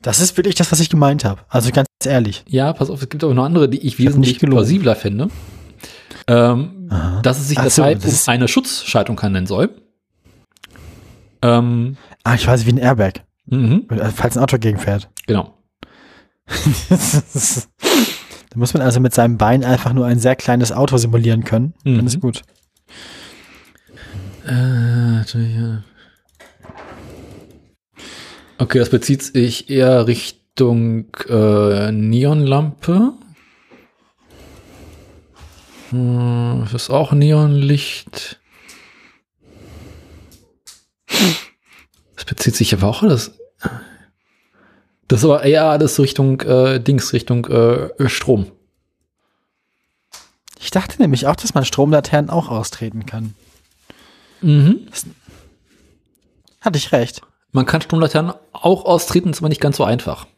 Das 0.00 0.20
ist 0.20 0.36
wirklich 0.36 0.54
das, 0.54 0.70
was 0.70 0.78
ich 0.78 0.90
gemeint 0.90 1.24
habe. 1.24 1.40
Also 1.48 1.72
ganz 1.72 1.88
ehrlich. 2.04 2.44
ja, 2.46 2.72
pass 2.72 2.88
auf, 2.88 3.02
es 3.02 3.08
gibt 3.08 3.24
auch 3.24 3.34
noch 3.34 3.46
andere, 3.46 3.68
die 3.68 3.84
ich 3.84 3.98
wesentlich 3.98 4.38
plausibler 4.38 4.94
finde. 4.94 5.26
Ähm, 6.28 6.88
dass 7.24 7.40
es 7.40 7.48
sich 7.48 7.58
Ach 7.58 7.68
so, 7.68 7.82
dabei 7.82 7.96
das 7.96 8.28
um 8.28 8.32
eine 8.32 8.46
Schutzschaltung 8.46 9.20
handeln 9.20 9.48
soll. 9.48 9.70
Ähm, 11.42 11.96
Ah, 12.24 12.34
ich 12.34 12.46
weiß, 12.46 12.66
wie 12.66 12.70
ein 12.72 12.78
Airbag. 12.78 13.24
mhm, 13.46 13.86
Äh, 13.90 14.10
Falls 14.10 14.36
ein 14.36 14.42
Auto 14.42 14.58
gegenfährt. 14.58 15.08
genau. 15.26 15.52
da 16.88 16.96
muss 18.54 18.72
man 18.72 18.82
also 18.82 19.00
mit 19.00 19.12
seinem 19.14 19.36
Bein 19.36 19.64
einfach 19.64 19.92
nur 19.92 20.06
ein 20.06 20.18
sehr 20.20 20.36
kleines 20.36 20.70
Auto 20.72 20.96
simulieren 20.96 21.42
können. 21.44 21.74
Mhm. 21.84 21.96
Dann 21.96 22.06
ist 22.06 22.20
gut. 22.20 22.42
Äh, 24.46 25.22
Okay, 28.58 28.78
das 28.78 28.90
bezieht 28.90 29.22
sich 29.22 29.68
eher 29.68 30.06
Richtung 30.06 31.06
äh, 31.28 31.90
Neonlampe. 31.92 33.12
Hm, 35.90 36.60
das 36.64 36.72
ist 36.84 36.90
auch 36.90 37.12
Neonlicht. 37.12 38.40
Das 42.46 42.52
bezieht 42.52 42.68
sich 42.68 42.74
aber 42.74 42.88
auch 42.88 43.02
alles. 43.02 43.32
Das 45.08 45.18
ist 45.18 45.24
aber 45.24 45.42
eher 45.42 45.64
alles 45.64 45.98
Richtung 45.98 46.40
äh, 46.42 46.78
Dings, 46.78 47.12
Richtung 47.12 47.44
äh, 47.46 48.08
Strom. 48.08 48.52
Ich 50.60 50.70
dachte 50.70 51.02
nämlich 51.02 51.26
auch, 51.26 51.34
dass 51.34 51.54
man 51.54 51.64
Stromlaternen 51.64 52.30
auch 52.30 52.48
austreten 52.48 53.04
kann. 53.04 53.34
Mhm. 54.42 54.86
Hatte 56.60 56.78
ich 56.78 56.92
recht. 56.92 57.22
Man 57.50 57.66
kann 57.66 57.82
Stromlaternen 57.82 58.32
auch 58.52 58.84
austreten, 58.84 59.30
ist 59.30 59.38
aber 59.38 59.48
nicht 59.48 59.60
ganz 59.60 59.78
so 59.78 59.82
einfach. 59.82 60.28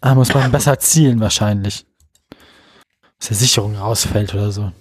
Ah, 0.00 0.14
muss 0.14 0.32
man 0.32 0.50
besser 0.50 0.78
zielen 0.78 1.20
wahrscheinlich. 1.20 1.84
Dass 3.18 3.28
der 3.28 3.36
Sicherung 3.36 3.76
rausfällt 3.76 4.32
oder 4.32 4.52
so. 4.52 4.72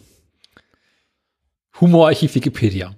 Humorarchiv 1.82 2.34
Wikipedia. 2.34 2.96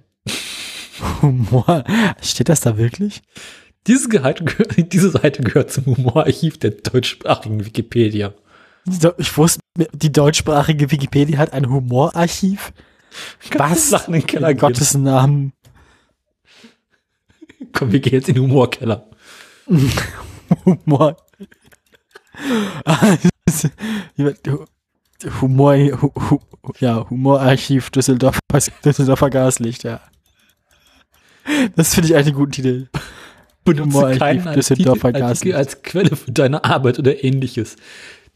Humor. 1.22 1.84
Steht 2.22 2.48
das 2.48 2.60
da 2.60 2.76
wirklich? 2.76 3.22
Diese, 3.86 4.08
Gehalt, 4.08 4.42
gehö- 4.42 4.82
diese 4.88 5.10
Seite 5.10 5.42
gehört 5.42 5.70
zum 5.72 5.86
Humorarchiv 5.86 6.58
der 6.58 6.70
deutschsprachigen 6.72 7.64
Wikipedia. 7.64 8.34
Ich 9.18 9.36
wusste, 9.36 9.60
die 9.92 10.10
deutschsprachige 10.12 10.90
Wikipedia 10.90 11.38
hat 11.38 11.52
ein 11.52 11.68
Humorarchiv. 11.68 12.72
Was? 13.56 13.90
Sachen 13.90 14.14
in 14.14 14.20
den 14.20 14.26
Keller 14.26 14.50
In. 14.50 14.58
Gottes 14.58 14.94
Namen. 14.94 15.52
Komm, 17.72 17.92
wir 17.92 18.00
gehen 18.00 18.14
jetzt 18.14 18.28
in 18.28 18.34
den 18.36 18.44
Humorkeller. 18.44 19.08
Humor. 20.64 21.16
Humor, 25.40 25.74
hu, 26.00 26.10
hu, 26.30 26.38
ja, 26.80 27.08
Humorarchiv 27.10 27.90
Düsseldorfer, 27.90 28.40
Düsseldorfer 28.84 29.28
Gaslicht, 29.30 29.84
ja. 29.84 30.00
Das 31.76 31.94
finde 31.94 32.08
ich 32.08 32.16
einen 32.16 32.34
guten 32.34 32.52
Titel. 32.52 32.88
Benutze 33.64 34.18
keinen 34.18 34.40
Artikel, 34.40 34.54
Düsseldorfer 34.54 35.14
Artikel 35.14 35.54
als 35.54 35.82
Quelle 35.82 36.16
für 36.16 36.32
deine 36.32 36.64
Arbeit 36.64 36.98
oder 36.98 37.22
ähnliches. 37.22 37.76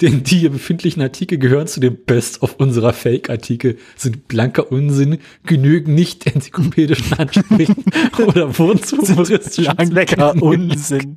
Denn 0.00 0.24
die 0.24 0.38
hier 0.38 0.50
befindlichen 0.50 1.02
Artikel 1.02 1.38
gehören 1.38 1.68
zu 1.68 1.78
dem 1.78 1.96
Best 2.04 2.42
of 2.42 2.56
unserer 2.56 2.92
Fake-Artikel, 2.92 3.78
sind 3.96 4.26
blanker 4.26 4.72
Unsinn, 4.72 5.18
genügen 5.44 5.94
nicht 5.94 6.26
enzyklopädischen 6.26 7.12
Ansprüchen 7.16 7.84
oder 8.26 8.58
wurden 8.58 8.82
zu 8.82 8.98
humoristischen 8.98 9.76
Blanker 9.76 10.34
Unsinn. 10.42 11.16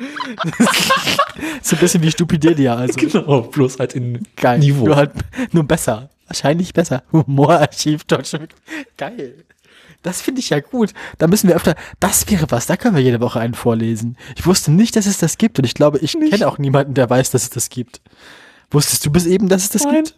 so 1.62 1.76
ein 1.76 1.80
bisschen 1.80 2.02
wie 2.02 2.10
Stupidedia, 2.10 2.74
also. 2.74 2.98
Genau, 2.98 3.42
bloß 3.42 3.78
halt 3.78 3.94
in 3.94 4.26
Geil. 4.36 4.60
Niveau. 4.60 4.86
Nur 4.86 4.96
halt, 4.96 5.12
nur 5.52 5.64
besser. 5.64 6.08
Wahrscheinlich 6.26 6.72
besser. 6.72 7.02
Humorarchiv 7.12 8.04
Deutsche. 8.04 8.48
Geil. 8.96 9.44
Das 10.02 10.22
finde 10.22 10.40
ich 10.40 10.50
ja 10.50 10.60
gut. 10.60 10.94
Da 11.18 11.26
müssen 11.26 11.48
wir 11.48 11.56
öfter, 11.56 11.74
das 11.98 12.30
wäre 12.30 12.46
was, 12.50 12.66
da 12.66 12.76
können 12.76 12.96
wir 12.96 13.02
jede 13.02 13.20
Woche 13.20 13.40
einen 13.40 13.54
vorlesen. 13.54 14.16
Ich 14.36 14.46
wusste 14.46 14.70
nicht, 14.70 14.96
dass 14.96 15.06
es 15.06 15.18
das 15.18 15.36
gibt 15.36 15.58
und 15.58 15.64
ich 15.64 15.74
glaube, 15.74 15.98
ich 15.98 16.12
kenne 16.12 16.48
auch 16.48 16.58
niemanden, 16.58 16.94
der 16.94 17.10
weiß, 17.10 17.30
dass 17.30 17.42
es 17.42 17.50
das 17.50 17.68
gibt. 17.68 18.00
Wusstest 18.70 19.04
du 19.04 19.10
bis 19.10 19.26
eben, 19.26 19.48
dass 19.48 19.64
es 19.64 19.70
das 19.70 19.84
Nein. 19.84 20.04
gibt? 20.04 20.16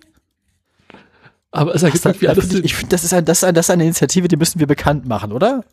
Aber 1.51 1.75
es 1.75 1.83
ergibt 1.83 2.05
Das, 2.05 2.15
irgendwie 2.15 2.29
alles 2.29 2.53
ich 2.53 2.65
ich 2.65 2.75
finde, 2.75 2.91
das, 2.91 3.05
ist 3.05 3.13
ein, 3.13 3.25
das, 3.25 3.39
ist 3.39 3.45
ein, 3.45 3.55
das 3.55 3.67
ist 3.67 3.71
eine 3.71 3.85
Initiative, 3.85 4.29
die 4.29 4.37
müssen 4.37 4.61
wir 4.61 4.67
bekannt 4.67 5.07
machen, 5.07 5.33
oder? 5.33 5.65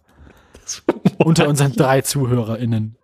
Unter 1.18 1.48
unseren 1.48 1.74
drei 1.74 2.02
ZuhörerInnen. 2.02 2.98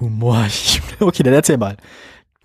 Humor. 0.00 0.46
Okay, 1.00 1.22
dann 1.22 1.34
erzähl 1.34 1.58
mal. 1.58 1.76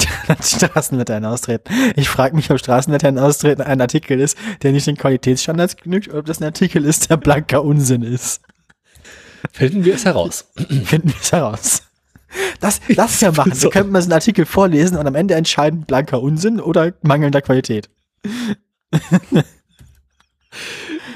Straßenlaternen 0.41 1.29
austreten. 1.29 1.73
Ich 1.95 2.09
frage 2.09 2.35
mich, 2.35 2.51
ob 2.51 2.59
Straßenlaternen 2.59 3.23
austreten 3.23 3.61
ein 3.61 3.81
Artikel 3.81 4.19
ist, 4.19 4.37
der 4.61 4.71
nicht 4.71 4.87
den 4.87 4.97
Qualitätsstandards 4.97 5.77
genügt, 5.77 6.09
oder 6.09 6.19
ob 6.19 6.25
das 6.25 6.39
ein 6.39 6.45
Artikel 6.45 6.85
ist, 6.85 7.09
der 7.09 7.17
blanker 7.17 7.63
Unsinn 7.63 8.03
ist. 8.03 8.41
Finden 9.51 9.85
wir 9.85 9.95
es 9.95 10.05
heraus. 10.05 10.51
Finden 10.85 11.09
wir 11.09 11.19
es 11.21 11.31
heraus. 11.31 11.83
Das, 12.59 12.79
das 12.95 13.13
ist 13.13 13.21
ja 13.21 13.31
machen. 13.31 13.53
So 13.53 13.69
könnten 13.69 13.91
wir 13.91 14.01
so 14.01 14.05
einen 14.05 14.13
Artikel 14.13 14.45
vorlesen 14.45 14.97
und 14.97 15.07
am 15.07 15.15
Ende 15.15 15.33
entscheiden, 15.35 15.85
blanker 15.85 16.21
Unsinn 16.21 16.59
oder 16.59 16.93
mangelnder 17.01 17.41
Qualität. 17.41 17.89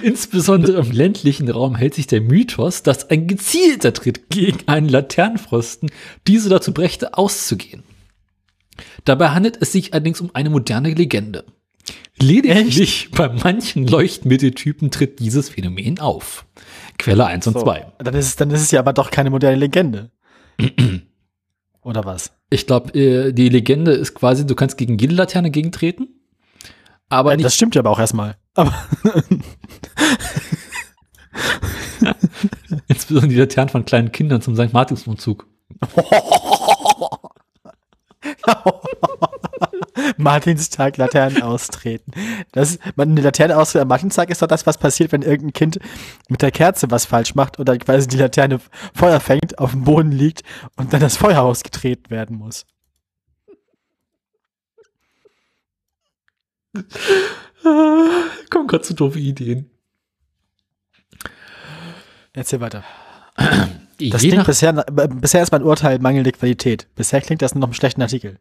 Insbesondere 0.02 0.82
im 0.82 0.92
ländlichen 0.92 1.50
Raum 1.50 1.76
hält 1.76 1.94
sich 1.94 2.08
der 2.08 2.20
Mythos, 2.22 2.84
dass 2.84 3.10
ein 3.10 3.28
gezielter 3.28 3.94
Tritt 3.94 4.30
gegen 4.30 4.68
einen 4.68 4.90
Laternenpfosten 4.90 5.92
diese 6.28 6.50
dazu 6.50 6.74
brächte, 6.74 7.18
auszugehen. 7.18 7.84
Dabei 9.06 9.30
handelt 9.30 9.58
es 9.62 9.72
sich 9.72 9.94
allerdings 9.94 10.22
um 10.22 10.32
eine 10.34 10.50
moderne 10.50 10.94
Legende. 10.94 11.46
Lediglich 12.20 13.10
bei 13.12 13.28
manchen 13.28 13.88
Leuchtmitteltypen 13.88 14.92
tritt 14.92 15.20
dieses 15.20 15.50
Phänomen 15.50 16.00
auf. 16.00 16.46
Quelle 16.98 17.26
1 17.26 17.48
und 17.48 17.54
So, 17.54 17.64
2. 17.64 17.94
Dann 18.00 18.14
ist, 18.14 18.28
es, 18.28 18.36
dann 18.36 18.52
ist 18.52 18.62
es 18.62 18.72
ja 18.72 18.80
aber 18.80 18.94
doch 18.94 19.12
keine 19.12 19.30
moderne 19.30 19.58
Legende. 19.58 20.12
Oder 21.82 22.06
was? 22.06 22.32
Ich 22.50 22.66
glaube, 22.68 22.98
äh, 22.98 23.34
die 23.34 23.50
Legende 23.50 23.92
ist 23.92 24.14
quasi, 24.14 24.46
du 24.46 24.56
kannst 24.56 24.78
gegen 24.78 24.98
jede 24.98 25.16
Laterne 25.16 25.52
gegentreten, 25.52 26.08
aber 27.10 27.32
Ja, 27.32 27.38
das 27.38 27.56
stimmt 27.56 27.76
ja 27.76 27.82
aber 27.82 27.90
auch 27.90 28.00
erstmal. 28.00 28.38
Aber 28.54 28.74
insbesondere 32.88 33.30
die 33.34 33.40
Laternen 33.40 33.70
von 33.70 33.86
kleinen 33.86 34.12
Kindern 34.12 34.42
zum 34.42 34.56
St. 34.56 34.72
Martinsumzug. 34.72 35.48
Martinstag 40.18 40.98
Laternen 40.98 41.44
austreten. 41.44 42.12
Das, 42.52 42.80
man, 42.96 43.12
eine 43.12 43.22
Laterne 43.22 43.58
austreten 43.58 43.84
am 43.84 43.88
Martinstag 43.90 44.30
ist 44.30 44.42
doch 44.42 44.48
das, 44.48 44.66
was 44.66 44.78
passiert, 44.78 45.12
wenn 45.12 45.22
irgendein 45.22 45.54
Kind 45.54 45.80
mit 46.30 46.42
der 46.42 46.52
Kerze 46.52 46.92
was 46.92 47.06
falsch 47.06 47.36
macht 47.36 47.60
oder 47.60 47.78
quasi 47.78 48.08
die 48.08 48.18
Laterne 48.18 48.60
Feuer 48.94 49.20
fängt, 49.20 49.60
auf 49.60 49.72
dem 49.72 49.84
Boden 49.84 50.12
liegt 50.12 50.44
und 50.76 50.94
dann 50.94 51.02
das 51.02 51.18
Feuer 51.18 51.42
ausgetreten 51.42 52.10
werden 52.10 52.38
muss. 52.38 52.66
Kommen 58.50 58.68
gerade 58.68 58.84
zu 58.84 58.96
doofe 58.96 59.20
Ideen. 59.20 59.70
Erzähl 62.34 62.62
weiter. 62.62 62.84
Das 64.10 64.22
Je 64.22 64.30
klingt 64.30 64.46
bisher, 64.46 64.74
bisher 64.74 65.44
ist 65.44 65.52
mein 65.52 65.64
Urteil 65.64 66.00
mangelnde 66.00 66.32
Qualität. 66.32 66.88
Bisher 66.96 67.22
klingt 67.22 67.42
das 67.42 67.56
noch 67.56 67.68
ein 67.68 67.74
schlechten 67.74 68.02
Artikel. 68.02 68.40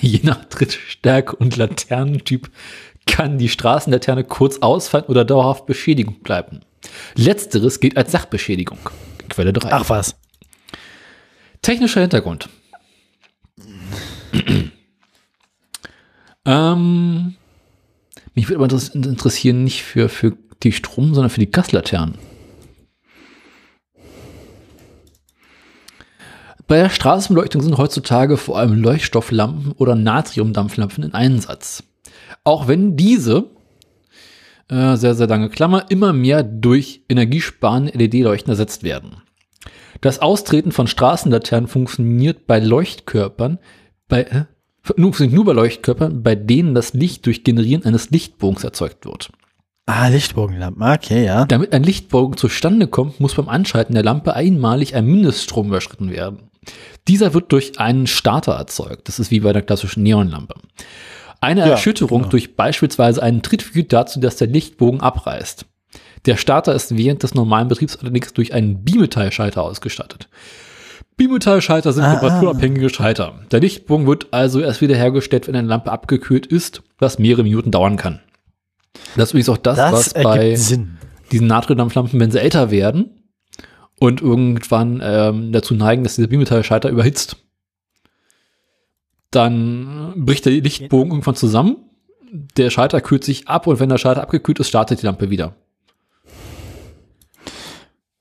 je 0.00 0.20
nach 0.22 0.44
Trittstärke 0.46 1.36
und 1.36 1.56
Laternentyp 1.56 2.50
kann 3.06 3.38
die 3.38 3.48
Straßenlaterne 3.48 4.24
kurz 4.24 4.58
ausfallen 4.58 5.06
oder 5.06 5.24
dauerhaft 5.24 5.66
Beschädigung 5.66 6.20
bleiben. 6.20 6.60
Letzteres 7.16 7.80
gilt 7.80 7.96
als 7.96 8.12
Sachbeschädigung. 8.12 8.78
Quelle 9.28 9.52
3. 9.52 9.72
Ach 9.72 9.88
was. 9.90 10.16
Technischer 11.62 12.00
Hintergrund. 12.00 12.48
ähm, 16.46 17.34
mich 18.34 18.48
würde 18.48 18.56
aber 18.64 18.66
interess- 18.66 18.94
interessieren, 18.94 19.64
nicht 19.64 19.82
für, 19.82 20.08
für 20.08 20.36
die 20.62 20.72
Strom, 20.72 21.14
sondern 21.14 21.30
für 21.30 21.40
die 21.40 21.50
Gaslaternen. 21.50 22.18
Bei 26.70 26.76
der 26.76 26.88
Straßenbeleuchtung 26.88 27.62
sind 27.62 27.78
heutzutage 27.78 28.36
vor 28.36 28.56
allem 28.56 28.80
Leuchtstofflampen 28.80 29.72
oder 29.72 29.96
Natriumdampflampen 29.96 31.02
in 31.02 31.14
Einsatz. 31.14 31.82
Auch 32.44 32.68
wenn 32.68 32.96
diese, 32.96 33.46
äh, 34.68 34.94
sehr, 34.94 35.16
sehr 35.16 35.26
lange 35.26 35.48
Klammer, 35.48 35.86
immer 35.90 36.12
mehr 36.12 36.44
durch 36.44 37.02
energiesparende 37.08 37.90
LED-Leuchten 37.98 38.50
ersetzt 38.50 38.84
werden. 38.84 39.16
Das 40.00 40.20
Austreten 40.20 40.70
von 40.70 40.86
Straßenlaternen 40.86 41.66
funktioniert 41.66 42.46
bei 42.46 42.60
Leuchtkörpern, 42.60 43.58
bei, 44.06 44.22
äh, 44.22 44.44
funktioniert 44.84 45.34
nur 45.34 45.46
bei 45.46 45.54
Leuchtkörpern, 45.54 46.22
bei 46.22 46.36
denen 46.36 46.76
das 46.76 46.92
Licht 46.92 47.26
durch 47.26 47.42
Generieren 47.42 47.84
eines 47.84 48.10
Lichtbogens 48.10 48.62
erzeugt 48.62 49.06
wird. 49.06 49.32
Ah, 49.86 50.06
Lichtbogenlampen. 50.06 50.84
Okay, 50.84 51.24
ja. 51.24 51.46
Damit 51.46 51.72
ein 51.72 51.82
Lichtbogen 51.82 52.36
zustande 52.36 52.86
kommt, 52.86 53.18
muss 53.18 53.34
beim 53.34 53.48
Anschalten 53.48 53.94
der 53.94 54.04
Lampe 54.04 54.34
einmalig 54.34 54.94
ein 54.94 55.06
Mindeststrom 55.06 55.66
überschritten 55.66 56.12
werden. 56.12 56.49
Dieser 57.08 57.34
wird 57.34 57.52
durch 57.52 57.78
einen 57.80 58.06
Starter 58.06 58.52
erzeugt. 58.52 59.08
Das 59.08 59.18
ist 59.18 59.30
wie 59.30 59.40
bei 59.40 59.52
der 59.52 59.62
klassischen 59.62 60.02
Neonlampe. 60.02 60.54
Eine 61.40 61.60
Ja, 61.62 61.66
Erschütterung 61.68 62.20
genau. 62.22 62.30
durch 62.30 62.56
beispielsweise 62.56 63.22
einen 63.22 63.42
Tritt 63.42 63.62
führt 63.62 63.92
dazu, 63.92 64.20
dass 64.20 64.36
der 64.36 64.48
Lichtbogen 64.48 65.00
abreißt. 65.00 65.64
Der 66.26 66.36
Starter 66.36 66.74
ist 66.74 66.96
während 66.96 67.22
des 67.22 67.34
normalen 67.34 67.68
Betriebs 67.68 67.96
allerdings 67.96 68.32
durch 68.34 68.52
einen 68.52 68.84
Bimetallschalter 68.84 69.62
ausgestattet. 69.62 70.28
Bimetallschalter 71.16 71.92
sind 71.92 72.04
Ah, 72.04 72.12
temperaturabhängige 72.16 72.88
Schalter. 72.90 73.40
Der 73.50 73.60
Lichtbogen 73.60 74.06
wird 74.06 74.28
also 74.32 74.60
erst 74.60 74.80
wieder 74.80 74.96
hergestellt, 74.96 75.48
wenn 75.48 75.56
eine 75.56 75.68
Lampe 75.68 75.90
abgekühlt 75.90 76.46
ist, 76.46 76.82
was 76.98 77.18
mehrere 77.18 77.42
Minuten 77.42 77.70
dauern 77.70 77.96
kann. 77.96 78.20
Das 79.16 79.28
ist 79.28 79.30
übrigens 79.32 79.48
auch 79.50 79.56
das, 79.58 79.76
Das 79.76 79.92
was 79.92 80.14
bei 80.22 80.54
Sinn. 80.56 80.98
diesen 81.32 81.46
Natriumdampflampen, 81.46 82.18
wenn 82.20 82.30
sie 82.30 82.40
älter 82.40 82.70
werden 82.70 83.19
und 84.00 84.22
irgendwann 84.22 85.00
ähm, 85.04 85.52
dazu 85.52 85.74
neigen, 85.74 86.02
dass 86.02 86.16
dieser 86.16 86.28
Bimetallschalter 86.28 86.88
überhitzt, 86.88 87.36
dann 89.30 90.14
bricht 90.16 90.46
der 90.46 90.52
Lichtbogen 90.54 91.12
irgendwann 91.12 91.36
zusammen, 91.36 91.76
der 92.56 92.70
Schalter 92.70 93.00
kühlt 93.02 93.22
sich 93.22 93.46
ab 93.46 93.66
und 93.66 93.78
wenn 93.78 93.90
der 93.90 93.98
Schalter 93.98 94.22
abgekühlt 94.22 94.58
ist, 94.58 94.68
startet 94.68 95.02
die 95.02 95.06
Lampe 95.06 95.30
wieder. 95.30 95.54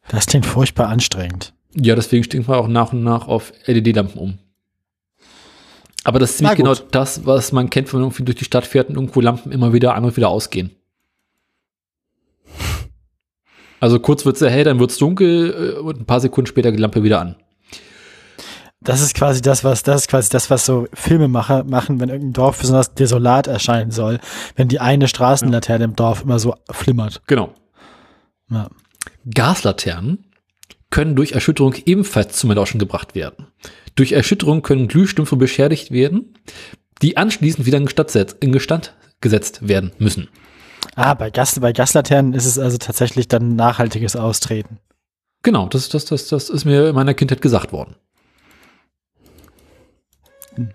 Das 0.09 0.25
klingt 0.25 0.45
furchtbar 0.45 0.89
anstrengend. 0.89 1.53
Ja, 1.73 1.95
deswegen 1.95 2.25
stinkt 2.25 2.47
man 2.47 2.57
auch 2.57 2.67
nach 2.67 2.91
und 2.91 3.03
nach 3.03 3.27
auf 3.27 3.53
LED-Lampen 3.65 4.19
um. 4.19 4.37
Aber 6.03 6.19
das 6.19 6.31
ist 6.31 6.37
ziemlich 6.37 6.57
genau 6.57 6.73
das, 6.73 7.25
was 7.25 7.51
man 7.51 7.69
kennt, 7.69 7.93
wenn 7.93 8.01
man 8.01 8.07
irgendwie 8.07 8.23
durch 8.23 8.37
die 8.37 8.45
Stadt 8.45 8.65
fährt 8.65 8.89
und 8.89 8.95
irgendwo 8.95 9.21
Lampen 9.21 9.51
immer 9.51 9.71
wieder 9.71 9.95
an 9.95 10.03
und 10.03 10.17
wieder 10.17 10.29
ausgehen. 10.29 10.71
Also 13.79 13.99
kurz 13.99 14.25
wird 14.25 14.39
es 14.39 14.49
hell, 14.49 14.63
dann 14.63 14.79
wird 14.79 14.91
es 14.91 14.97
dunkel 14.97 15.75
äh, 15.77 15.79
und 15.79 16.01
ein 16.01 16.05
paar 16.05 16.19
Sekunden 16.19 16.47
später 16.47 16.71
die 16.71 16.77
Lampe 16.77 17.03
wieder 17.03 17.21
an. 17.21 17.35
Das 18.81 19.01
ist 19.01 19.13
quasi 19.13 19.41
das, 19.41 19.63
was, 19.63 19.83
das 19.83 20.01
ist 20.01 20.07
quasi 20.07 20.29
das, 20.29 20.49
was 20.49 20.65
so 20.65 20.87
Filmemacher 20.93 21.65
machen, 21.65 21.99
wenn 21.99 22.09
irgendein 22.09 22.33
Dorf 22.33 22.59
besonders 22.59 22.93
desolat 22.93 23.47
erscheinen 23.47 23.91
soll, 23.91 24.19
wenn 24.55 24.69
die 24.69 24.79
eine 24.79 25.09
Straßenlaterne 25.09 25.83
im 25.83 25.95
Dorf 25.95 26.23
immer 26.23 26.39
so 26.39 26.55
flimmert. 26.71 27.21
Genau. 27.27 27.53
Ja. 28.49 28.69
Gaslaternen 29.33 30.25
können 30.91 31.15
durch 31.15 31.33
Erschütterung 31.33 31.75
ebenfalls 31.85 32.37
zum 32.37 32.49
Erlauschen 32.49 32.79
gebracht 32.79 33.15
werden. 33.15 33.47
Durch 33.95 34.13
Erschütterung 34.13 34.61
können 34.61 34.87
Glühstümpfe 34.87 35.35
beschädigt 35.35 35.91
werden, 35.91 36.33
die 37.01 37.17
anschließend 37.17 37.65
wieder 37.65 37.77
in 37.77 37.85
Gestand, 37.85 38.37
in 38.39 38.51
Gestand 38.51 38.95
gesetzt 39.19 39.67
werden 39.67 39.91
müssen. 39.99 40.29
Ah, 40.95 41.13
bei, 41.13 41.29
Gas, 41.29 41.59
bei 41.59 41.71
Gaslaternen 41.71 42.33
ist 42.33 42.45
es 42.45 42.59
also 42.59 42.77
tatsächlich 42.77 43.27
dann 43.27 43.55
nachhaltiges 43.55 44.15
Austreten. 44.15 44.79
Genau, 45.43 45.67
das, 45.67 45.89
das, 45.89 46.05
das, 46.05 46.27
das 46.27 46.49
ist 46.49 46.65
mir 46.65 46.89
in 46.89 46.95
meiner 46.95 47.13
Kindheit 47.13 47.41
gesagt 47.41 47.71
worden. 47.71 47.95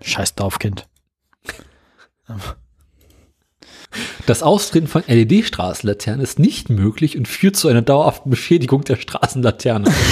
Scheiß 0.01 0.35
Dorfkind. 0.35 0.87
Das 4.25 4.41
Austreten 4.41 4.87
von 4.87 5.03
LED-Straßenlaternen 5.05 6.21
ist 6.21 6.39
nicht 6.39 6.69
möglich 6.69 7.17
und 7.17 7.27
führt 7.27 7.55
zu 7.55 7.67
einer 7.67 7.83
dauerhaften 7.83 8.29
Beschädigung 8.29 8.83
der 8.83 8.95
Straßenlaterne. 8.95 9.93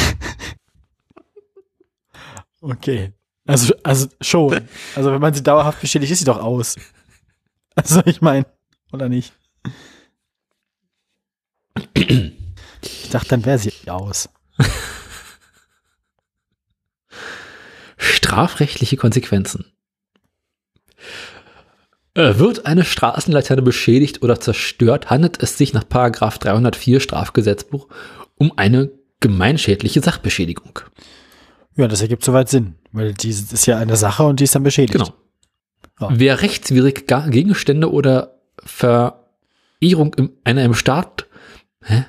Okay. 2.63 3.11
Also, 3.45 3.73
also 3.83 4.07
schon. 4.21 4.61
Also 4.95 5.11
wenn 5.11 5.19
man 5.19 5.33
sie 5.33 5.43
dauerhaft 5.43 5.81
beschädigt, 5.81 6.13
ist 6.13 6.19
sie 6.19 6.25
doch 6.25 6.39
aus. 6.39 6.75
Also 7.75 8.01
ich 8.05 8.21
meine, 8.21 8.45
oder 8.93 9.09
nicht? 9.09 9.33
Ich 11.93 13.09
dachte, 13.09 13.29
dann 13.29 13.45
wäre 13.45 13.57
sie 13.57 13.71
aus. 13.87 14.29
Strafrechtliche 17.97 18.97
Konsequenzen. 18.97 19.65
Äh, 22.15 22.37
Wird 22.37 22.65
eine 22.65 22.83
Straßenlaterne 22.83 23.61
beschädigt 23.61 24.21
oder 24.21 24.39
zerstört, 24.39 25.09
handelt 25.09 25.41
es 25.41 25.57
sich 25.57 25.73
nach 25.73 25.87
Paragraph 25.87 26.37
304 26.37 26.99
Strafgesetzbuch 26.99 27.87
um 28.35 28.57
eine 28.57 28.91
gemeinschädliche 29.19 30.01
Sachbeschädigung. 30.01 30.79
Ja, 31.75 31.87
das 31.87 32.01
ergibt 32.01 32.23
soweit 32.23 32.49
Sinn, 32.49 32.75
weil 32.91 33.13
die 33.13 33.29
ist 33.29 33.65
ja 33.65 33.77
eine 33.77 33.95
Sache 33.95 34.23
und 34.23 34.39
die 34.39 34.43
ist 34.43 34.53
dann 34.53 34.63
beschädigt. 34.63 34.93
Genau. 34.93 35.13
Ja. 35.99 36.09
Wer 36.11 36.41
rechtswidrig 36.41 37.07
Gegenstände 37.07 37.91
oder 37.91 38.39
Verehrung 38.63 40.13
in 40.15 40.29
einer 40.43 40.63
im 40.63 40.73
Staat, 40.73 41.27
Hä? 41.83 42.05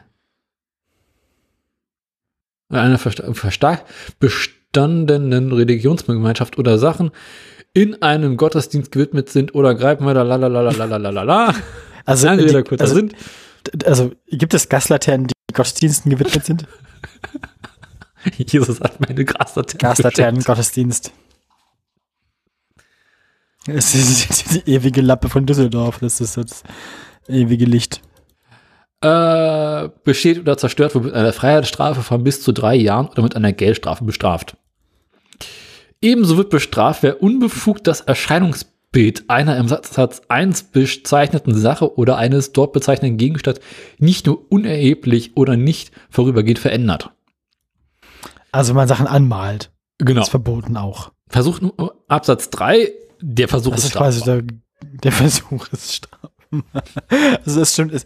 In 2.70 2.76
einer 2.76 2.98
verstark 2.98 3.84
bestandenen 4.18 5.52
Religionsgemeinschaft 5.52 6.59
oder 6.59 6.78
Sachen 6.78 7.10
in 7.74 8.01
einem 8.02 8.36
Gottesdienst 8.36 8.92
gewidmet 8.92 9.28
sind 9.28 9.55
oder 9.55 9.74
Greifmörder, 9.74 10.24
lalalalalalala. 10.24 11.55
Also, 12.06 12.26
Lange 12.26 12.44
Rede, 12.44 12.62
kurzer 12.64 12.84
also, 12.84 12.96
Sinn. 12.96 13.14
Also, 13.86 14.12
gibt 14.28 14.52
es 14.52 14.68
Gaslaternen, 14.68 15.28
die 15.28 15.55
Gottesdiensten 15.55 16.10
gewidmet 16.10 16.44
sind? 16.44 16.66
Jesus 18.36 18.78
hat 18.80 19.01
meine 19.01 19.24
Gaslaternen. 19.24 19.78
Gaslaternen, 19.78 20.44
Gottesdienst. 20.44 21.12
Es 23.66 23.94
ist 23.94 24.52
die 24.52 24.70
ewige 24.70 25.01
Lappe 25.01 25.30
von 25.30 25.46
Düsseldorf. 25.46 25.98
Das 26.01 26.20
ist 26.20 26.36
das 26.36 26.62
ewige 27.26 27.64
Licht. 27.64 28.02
Äh, 29.05 29.90
besteht 30.05 30.39
oder 30.39 30.56
zerstört 30.56 30.94
wird 30.94 31.05
mit 31.05 31.12
einer 31.14 31.32
Freiheitsstrafe 31.35 32.01
von 32.02 32.24
bis 32.24 32.40
zu 32.43 32.52
drei 32.52 32.74
Jahren 32.74 33.09
oder 33.09 33.22
mit 33.22 33.36
einer 33.36 33.52
Geldstrafe 33.52 34.05
bestraft. 34.05 34.56
Ebenso 36.01 36.36
wird 36.39 36.48
bestraft, 36.51 37.02
wer 37.02 37.22
unbefugt 37.22 37.86
das 37.86 38.01
Erscheinungsbild 38.01 39.28
einer 39.28 39.56
im 39.59 39.68
Satz 39.68 40.22
1 40.28 40.64
bezeichneten 40.64 41.55
Sache 41.55 41.97
oder 41.98 42.16
eines 42.16 42.52
dort 42.52 42.72
bezeichneten 42.72 43.18
Gegenstands 43.18 43.60
nicht 43.98 44.26
nur 44.26 44.51
unerheblich 44.51 45.36
oder 45.36 45.56
nicht 45.56 45.90
vorübergehend 46.09 46.59
verändert. 46.59 47.10
Also 48.52 48.70
wenn 48.70 48.76
man 48.76 48.89
Sachen 48.89 49.06
anmalt, 49.06 49.70
Genau. 49.98 50.22
ist 50.22 50.31
verboten 50.31 50.76
auch. 50.76 51.12
Versuch 51.28 51.60
Absatz 52.09 52.51
3, 52.51 52.90
der 53.20 53.48
Versuch 53.48 53.72
Das 53.72 53.81
ist 53.85 53.90
ist 53.90 53.97
quasi 53.97 54.20
strafbar. 54.20 54.43
der, 54.43 54.59
der 55.02 55.12
Versuch 55.12 55.68
ist 55.72 55.93
strafbar. 55.94 56.31
Also 57.44 57.59
das 57.60 57.72
stimmt. 57.72 57.93
Es 57.93 58.05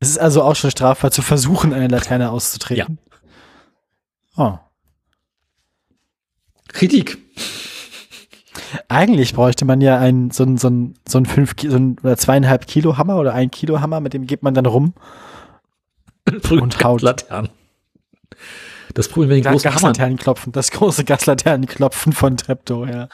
es 0.00 0.10
ist 0.10 0.18
also 0.18 0.42
auch 0.42 0.56
schon 0.56 0.70
strafbar 0.70 1.10
zu 1.10 1.22
versuchen, 1.22 1.72
eine 1.72 1.88
Laterne 1.88 2.30
auszutreten. 2.30 2.98
Oh. 4.36 4.58
Kritik. 6.68 7.18
Eigentlich 8.88 9.34
bräuchte 9.34 9.64
man 9.64 9.80
ja 9.80 9.98
einen, 9.98 10.30
so 10.30 10.44
ein, 10.44 10.58
so 10.58 10.68
ein, 10.68 10.94
so 11.08 11.18
ein 11.18 11.26
fünf, 11.26 11.54
so 11.60 11.76
ein 11.76 11.98
oder 12.02 12.16
zweieinhalb 12.16 12.66
Kilo 12.66 12.98
Hammer 12.98 13.18
oder 13.18 13.32
ein 13.32 13.50
Kilo 13.50 13.80
Hammer, 13.80 14.00
mit 14.00 14.12
dem 14.12 14.26
geht 14.26 14.42
man 14.42 14.54
dann 14.54 14.66
rum. 14.66 14.94
Und 16.50 16.82
haut. 16.82 17.02
Laternen. 17.02 17.50
Das 18.94 19.08
Problem, 19.08 19.30
wenn 19.30 19.36
die 19.36 19.42
großen 19.42 19.70
Hammer, 19.70 19.74
Gaslaternenklopfen, 19.74 20.52
das 20.52 20.70
große 20.70 21.04
Gaslaternenklopfen 21.04 22.12
von 22.12 22.36
Treptow, 22.36 22.88
ja. 22.88 23.08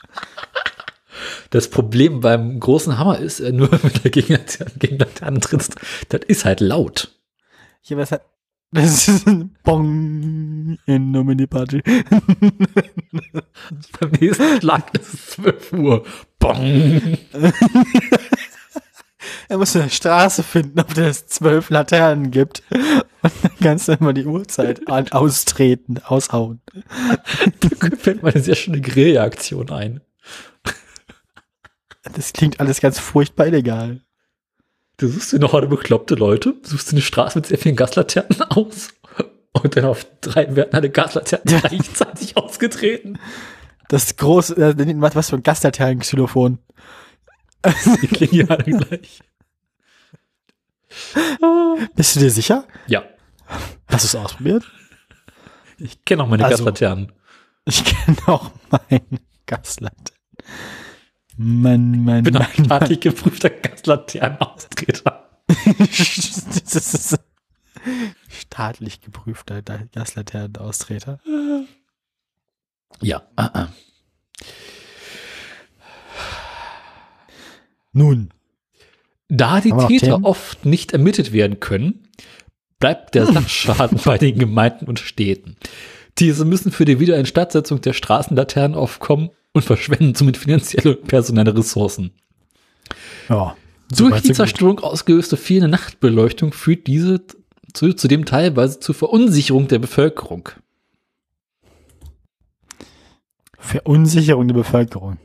Das 1.50 1.68
Problem 1.68 2.20
beim 2.20 2.58
großen 2.60 2.98
Hammer 2.98 3.18
ist, 3.18 3.40
äh, 3.40 3.52
nur 3.54 3.70
wenn 3.72 3.92
du 4.02 4.10
gegen 4.10 4.38
gegen 4.78 4.98
Laternen 4.98 5.40
trittst, 5.40 5.76
das 6.08 6.20
ist 6.26 6.44
halt 6.44 6.60
laut. 6.60 7.12
Hier 7.80 7.96
was 7.96 8.12
hat. 8.12 8.22
Das 8.74 9.06
ist 9.06 9.26
ein 9.26 9.54
Bong 9.64 10.78
in 10.86 11.10
Nomini 11.10 11.46
Party. 11.46 11.82
Beim 14.00 14.10
nächsten 14.18 14.60
Schlag 14.60 14.98
ist 14.98 15.12
es 15.12 15.26
12 15.32 15.72
Uhr. 15.74 16.06
Bong. 16.38 17.18
Er 19.48 19.58
muss 19.58 19.76
eine 19.76 19.90
Straße 19.90 20.42
finden, 20.42 20.80
auf 20.80 20.94
der 20.94 21.08
es 21.08 21.26
zwölf 21.26 21.68
Laternen 21.68 22.30
gibt. 22.30 22.62
Und 22.70 23.32
dann 23.42 23.52
kannst 23.60 23.88
du 23.88 23.92
immer 23.92 24.14
die 24.14 24.24
Uhrzeit 24.24 24.88
an, 24.88 25.12
austreten, 25.12 25.98
aushauen. 25.98 26.62
Da 27.60 27.96
fällt 27.96 28.22
mir 28.22 28.30
eine 28.30 28.42
sehr 28.42 28.54
schöne 28.54 28.80
Grillaktion 28.80 29.70
ein. 29.70 30.00
Das 32.02 32.32
klingt 32.32 32.60
alles 32.60 32.80
ganz 32.80 32.98
furchtbar 32.98 33.46
illegal. 33.46 34.00
Du 34.96 35.08
suchst 35.08 35.32
dir 35.32 35.38
noch 35.38 35.54
eine 35.54 35.66
bekloppte 35.68 36.14
Leute, 36.14 36.54
suchst 36.62 36.88
dir 36.88 36.92
eine 36.96 37.02
Straße 37.02 37.38
mit 37.38 37.46
sehr 37.46 37.58
vielen 37.58 37.76
Gaslaternen 37.76 38.42
aus 38.50 38.88
und 39.52 39.76
dann 39.76 39.84
auf 39.84 40.06
drei 40.20 40.54
werden 40.56 40.74
alle 40.74 40.90
Gaslaternen 40.90 41.60
gleichzeitig 41.60 42.36
ausgetreten. 42.36 43.18
Das 43.88 44.16
große, 44.16 44.54
äh, 44.56 44.74
was 45.14 45.30
für 45.30 45.36
ein 45.36 45.42
Gaslaternenxylophon. 45.42 46.58
Die 48.02 48.06
klingen 48.08 48.34
ja 48.34 48.46
alle 48.46 48.64
gleich. 48.78 49.20
Bist 51.94 52.16
du 52.16 52.20
dir 52.20 52.30
sicher? 52.30 52.66
Ja, 52.86 53.04
Hast 53.86 54.04
du 54.04 54.18
es 54.18 54.24
ausprobiert? 54.24 54.64
ich 55.78 56.04
kenne 56.04 56.22
auch 56.22 56.28
meine 56.28 56.44
Also- 56.44 56.58
Gaslaternen. 56.64 57.12
Ich 57.64 57.84
kenne 57.84 58.16
auch 58.26 58.50
meinen 58.70 59.20
Gaslaternen. 59.46 60.18
Mann, 61.36 62.04
Mann, 62.04 62.18
Ich 62.18 62.24
bin 62.24 62.34
Mann, 62.34 62.46
ein 62.56 62.64
staatlich 62.64 63.00
geprüfter 63.00 63.50
Gaslaternenaustreter. 63.50 65.30
das 65.46 66.94
ist 66.94 67.18
staatlich 68.28 69.00
geprüfter 69.00 69.62
Gaslaternenaustreter. 69.62 71.20
Ja, 73.00 73.22
äh, 73.36 73.60
äh. 73.60 73.66
Nun, 77.92 78.30
Da 79.28 79.60
die 79.60 79.72
Täter 79.72 80.24
oft 80.24 80.64
nicht 80.66 80.92
ermittelt 80.92 81.32
werden 81.32 81.60
können, 81.60 82.08
bleibt 82.78 83.14
der 83.14 83.26
Sachschaden 83.32 83.98
bei 84.04 84.18
den 84.18 84.38
Gemeinden 84.38 84.86
und 84.86 84.98
Städten. 84.98 85.56
Diese 86.18 86.44
müssen 86.44 86.72
für 86.72 86.84
die 86.84 87.00
Wiederinstandsetzung 87.00 87.80
der 87.80 87.94
Straßenlaternen 87.94 88.76
aufkommen 88.76 89.30
und 89.52 89.64
verschwenden 89.64 90.14
somit 90.14 90.36
finanzielle 90.36 90.96
und 90.96 91.06
personelle 91.06 91.56
Ressourcen. 91.56 92.12
ja. 93.28 93.56
Durch 93.94 94.22
die 94.22 94.28
so 94.28 94.28
gut. 94.28 94.36
Zerstörung 94.36 94.78
ausgelöste 94.80 95.36
fehlende 95.36 95.68
Nachtbeleuchtung 95.68 96.54
führt 96.54 96.86
diese 96.86 97.20
zu, 97.74 97.92
zudem 97.92 98.24
teilweise 98.24 98.80
zur 98.80 98.94
Verunsicherung 98.94 99.68
der 99.68 99.80
Bevölkerung. 99.80 100.48
Verunsicherung 103.58 104.48
der 104.48 104.54
Bevölkerung. 104.54 105.18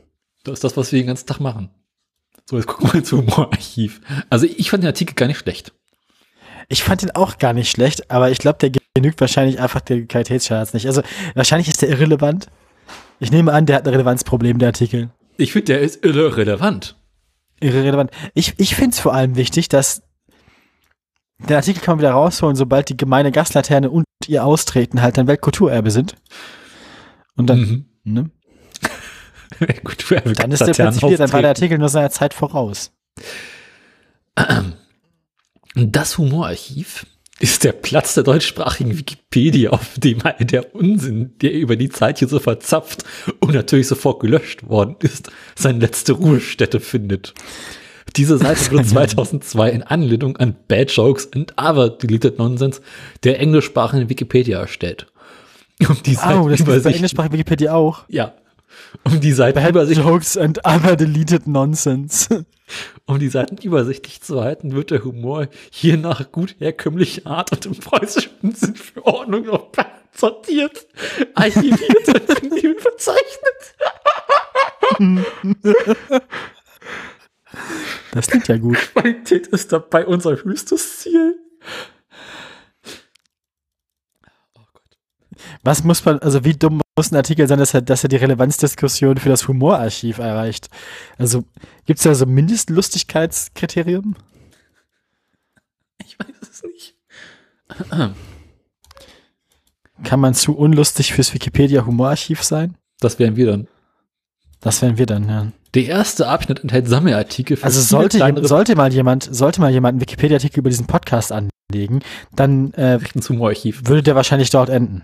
Das 0.44 0.54
ist 0.54 0.64
das, 0.64 0.76
was 0.76 0.92
wir 0.92 1.00
den 1.00 1.08
ganzen 1.08 1.26
Tag 1.26 1.40
machen. 1.40 1.70
So, 2.48 2.56
jetzt 2.56 2.66
gucken 2.66 2.88
wir 2.88 2.94
mal 3.00 3.04
zum 3.04 3.20
Humorarchiv. 3.20 4.00
Also 4.30 4.46
ich 4.46 4.70
fand 4.70 4.82
den 4.82 4.88
Artikel 4.88 5.14
gar 5.14 5.26
nicht 5.26 5.38
schlecht. 5.38 5.72
Ich 6.68 6.82
fand 6.82 7.02
den 7.02 7.10
auch 7.10 7.38
gar 7.38 7.52
nicht 7.52 7.70
schlecht, 7.70 8.10
aber 8.10 8.30
ich 8.30 8.38
glaube, 8.38 8.58
der 8.58 8.72
genügt 8.94 9.20
wahrscheinlich 9.20 9.60
einfach 9.60 9.80
der 9.80 10.06
Qualitätsstandards 10.06 10.74
nicht. 10.74 10.86
Also 10.86 11.02
wahrscheinlich 11.34 11.68
ist 11.68 11.82
der 11.82 11.88
irrelevant. 11.88 12.48
Ich 13.20 13.30
nehme 13.30 13.52
an, 13.52 13.66
der 13.66 13.76
hat 13.76 13.86
ein 13.86 13.90
Relevanzproblem, 13.90 14.58
der 14.58 14.68
Artikel. 14.68 15.10
Ich 15.36 15.52
finde, 15.52 15.66
der 15.66 15.80
ist 15.80 16.04
irrelevant. 16.04 16.96
Irrelevant. 17.60 18.10
Ich, 18.34 18.54
ich 18.58 18.74
finde 18.76 18.90
es 18.90 19.00
vor 19.00 19.14
allem 19.14 19.36
wichtig, 19.36 19.68
dass 19.68 20.02
der 21.48 21.56
Artikel 21.58 21.80
kann 21.80 21.94
man 21.96 22.00
wieder 22.00 22.12
rausholen, 22.12 22.56
sobald 22.56 22.88
die 22.88 22.96
gemeine 22.96 23.30
Gaslaterne 23.32 23.90
und 23.90 24.04
ihr 24.26 24.44
Austreten 24.44 25.02
halt 25.02 25.16
dann 25.18 25.26
Weltkulturerbe 25.26 25.90
sind. 25.90 26.14
Und 27.36 27.46
dann, 27.48 27.60
Mhm. 27.60 27.84
ne? 28.04 28.30
Will 29.60 30.34
dann 30.34 30.52
ist 30.52 30.60
der 30.60 30.72
plötzlich 30.72 31.02
wieder, 31.02 31.16
dann 31.18 31.32
war 31.32 31.40
der? 31.40 31.50
Artikel 31.50 31.78
nur 31.78 31.88
seiner 31.88 32.10
Zeit 32.10 32.34
voraus. 32.34 32.92
Das 35.74 36.18
Humorarchiv 36.18 37.06
ist 37.40 37.64
der 37.64 37.72
Platz 37.72 38.14
der 38.14 38.24
deutschsprachigen 38.24 38.98
Wikipedia, 38.98 39.70
auf 39.70 39.94
dem 39.96 40.20
der 40.40 40.74
Unsinn, 40.74 41.34
der 41.40 41.52
über 41.52 41.76
die 41.76 41.88
Zeit 41.88 42.18
hier 42.18 42.28
so 42.28 42.38
verzapft 42.40 43.04
und 43.40 43.54
natürlich 43.54 43.86
sofort 43.86 44.20
gelöscht 44.20 44.68
worden 44.68 44.96
ist, 45.00 45.30
seine 45.54 45.78
letzte 45.78 46.12
Ruhestätte 46.14 46.80
findet. 46.80 47.34
Diese 48.16 48.38
Seite 48.38 48.72
wurde 48.72 48.84
2002 48.86 49.70
in 49.70 49.82
Anlehnung 49.82 50.36
an 50.38 50.56
Bad 50.66 50.90
Jokes 50.90 51.28
and 51.32 51.52
Other 51.56 51.90
Deleted 51.90 52.38
Nonsense 52.38 52.80
der 53.22 53.38
englischsprachigen 53.38 54.08
Wikipedia 54.08 54.58
erstellt. 54.60 55.06
Um 55.88 55.96
die 56.04 56.16
Oh, 56.16 56.48
das 56.48 56.60
ist 56.60 56.66
bei 56.66 56.90
englischsprachigen 56.90 57.34
Wikipedia 57.34 57.72
auch. 57.72 58.04
ja, 58.08 58.34
um 59.04 59.20
die 59.20 59.30
Bad 59.30 59.36
Seitenübersicht 59.36 60.00
Jokes 60.00 60.36
and 60.36 60.64
other 60.64 60.96
deleted 60.96 61.46
nonsense. 61.46 62.46
Um 63.06 63.18
die 63.18 63.28
Seiten 63.28 63.56
übersichtlich 63.56 64.20
zu 64.20 64.42
halten, 64.42 64.74
wird 64.74 64.90
der 64.90 65.02
Humor 65.02 65.48
hier 65.70 65.96
nach 65.96 66.30
gut 66.30 66.56
herkömmlicher 66.58 67.26
Art 67.26 67.52
und 67.52 67.64
im 67.66 67.76
preußischen 67.76 68.54
Sinn 68.54 68.76
für 68.76 69.06
Ordnung 69.06 69.44
Plan 69.72 69.86
sortiert, 70.14 70.86
archiviert 71.34 72.08
und 72.08 72.28
verzeichnet. 72.78 73.74
Das 78.12 78.26
klingt 78.26 78.48
ja 78.48 78.58
gut. 78.58 78.76
Qualität 78.94 79.46
ist 79.46 79.72
dabei 79.72 80.06
unser 80.06 80.42
höchstes 80.42 80.98
Ziel. 80.98 81.36
Was 85.62 85.84
muss 85.84 86.04
man, 86.04 86.18
also 86.20 86.44
wie 86.44 86.54
dumm 86.54 86.80
muss 86.96 87.12
ein 87.12 87.16
Artikel 87.16 87.46
sein, 87.46 87.58
dass 87.58 87.74
er, 87.74 87.82
dass 87.82 88.02
er 88.02 88.08
die 88.08 88.16
Relevanzdiskussion 88.16 89.18
für 89.18 89.28
das 89.28 89.46
Humorarchiv 89.48 90.18
erreicht? 90.18 90.68
Also 91.16 91.44
gibt 91.86 91.98
es 91.98 92.04
da 92.04 92.14
so 92.14 92.26
Mindestlustigkeitskriterium? 92.26 94.16
Ich 96.04 96.18
weiß 96.18 96.28
es 96.42 96.62
nicht. 96.62 96.94
Kann 100.04 100.20
man 100.20 100.34
zu 100.34 100.56
unlustig 100.56 101.12
fürs 101.12 101.34
Wikipedia 101.34 101.84
Humorarchiv 101.84 102.42
sein? 102.42 102.76
Das 103.00 103.18
wären 103.18 103.36
wir 103.36 103.46
dann. 103.46 103.68
Das 104.60 104.82
wären 104.82 104.98
wir 104.98 105.06
dann, 105.06 105.28
ja. 105.28 105.52
Der 105.74 105.84
erste 105.84 106.26
Abschnitt 106.28 106.60
enthält 106.60 106.88
Sammelartikel 106.88 107.56
für 107.56 107.64
Also 107.64 107.80
sollte, 107.80 108.18
sollte 108.46 108.74
mal 108.74 108.92
jemand, 108.92 109.28
sollte 109.30 109.60
mal 109.60 109.70
jemand 109.70 109.94
einen 109.94 110.00
Wikipedia-Artikel 110.00 110.60
über 110.60 110.70
diesen 110.70 110.86
Podcast 110.86 111.30
anlegen, 111.30 112.00
dann 112.34 112.72
äh, 112.72 112.94
Nachrichten 112.94 113.22
zum 113.22 113.36
Humorarchiv. 113.36 113.82
würde 113.86 114.02
der 114.02 114.16
wahrscheinlich 114.16 114.50
dort 114.50 114.70
enden. 114.70 115.02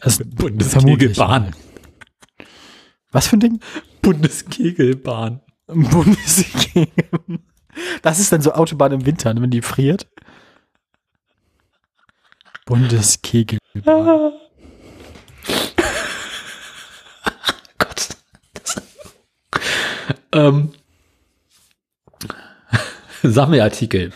Also, 0.00 0.24
Bundeskegelbahn. 0.24 1.54
Was 3.12 3.26
für 3.28 3.36
ein 3.36 3.40
Ding? 3.40 3.60
Bundeskegelbahn. 4.02 5.40
Bundesliga. 5.66 6.86
Das 8.02 8.18
ist 8.18 8.32
dann 8.32 8.42
so 8.42 8.52
Autobahn 8.52 8.92
im 8.92 9.06
Winter, 9.06 9.34
wenn 9.36 9.50
die 9.50 9.62
friert. 9.62 10.08
Bundeskegelbahn. 12.66 14.32
Gott. 17.78 18.08
Das, 18.54 18.82
ähm, 20.32 20.72
Sammelartikel. 23.22 24.12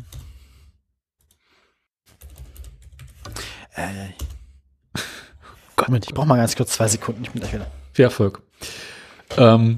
Äh, 3.75 4.09
Moment, 5.87 6.05
ich 6.07 6.13
brauche 6.13 6.27
mal 6.27 6.37
ganz 6.37 6.55
kurz 6.55 6.73
zwei 6.73 6.87
Sekunden, 6.87 7.23
ich 7.23 7.31
bin 7.31 7.41
gleich 7.41 7.53
wieder. 7.53 7.67
Viel 7.93 8.05
Erfolg. 8.05 8.41
Ähm, 9.37 9.77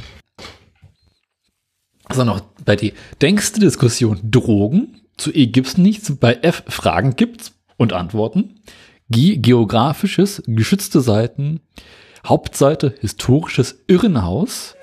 also 2.05 2.23
noch 2.23 2.41
bei 2.63 2.75
D. 2.75 2.93
Denkste 3.21 3.59
Diskussion 3.59 4.19
Drogen. 4.23 5.01
Zu 5.17 5.33
E 5.33 5.47
gibt's 5.47 5.77
nichts. 5.77 6.15
Bei 6.15 6.39
F 6.41 6.63
Fragen 6.67 7.15
gibt's 7.15 7.53
und 7.77 7.93
Antworten. 7.93 8.61
G 9.09 9.37
geografisches, 9.37 10.43
geschützte 10.47 11.01
Seiten. 11.01 11.61
Hauptseite 12.25 12.95
historisches 12.99 13.83
Irrenhaus. 13.87 14.75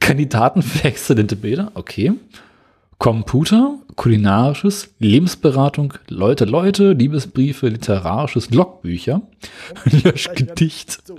Kandidaten 0.00 0.62
für 0.62 0.88
exzellente 0.88 1.36
Bilder. 1.36 1.72
Okay. 1.74 2.12
Computer, 3.04 3.80
kulinarisches, 3.96 4.94
Lebensberatung, 4.98 5.92
Leute, 6.08 6.46
Leute, 6.46 6.92
Liebesbriefe, 6.92 7.68
literarisches, 7.68 8.48
Logbücher, 8.48 9.20
Löschgedicht. 9.84 11.06
So, 11.06 11.18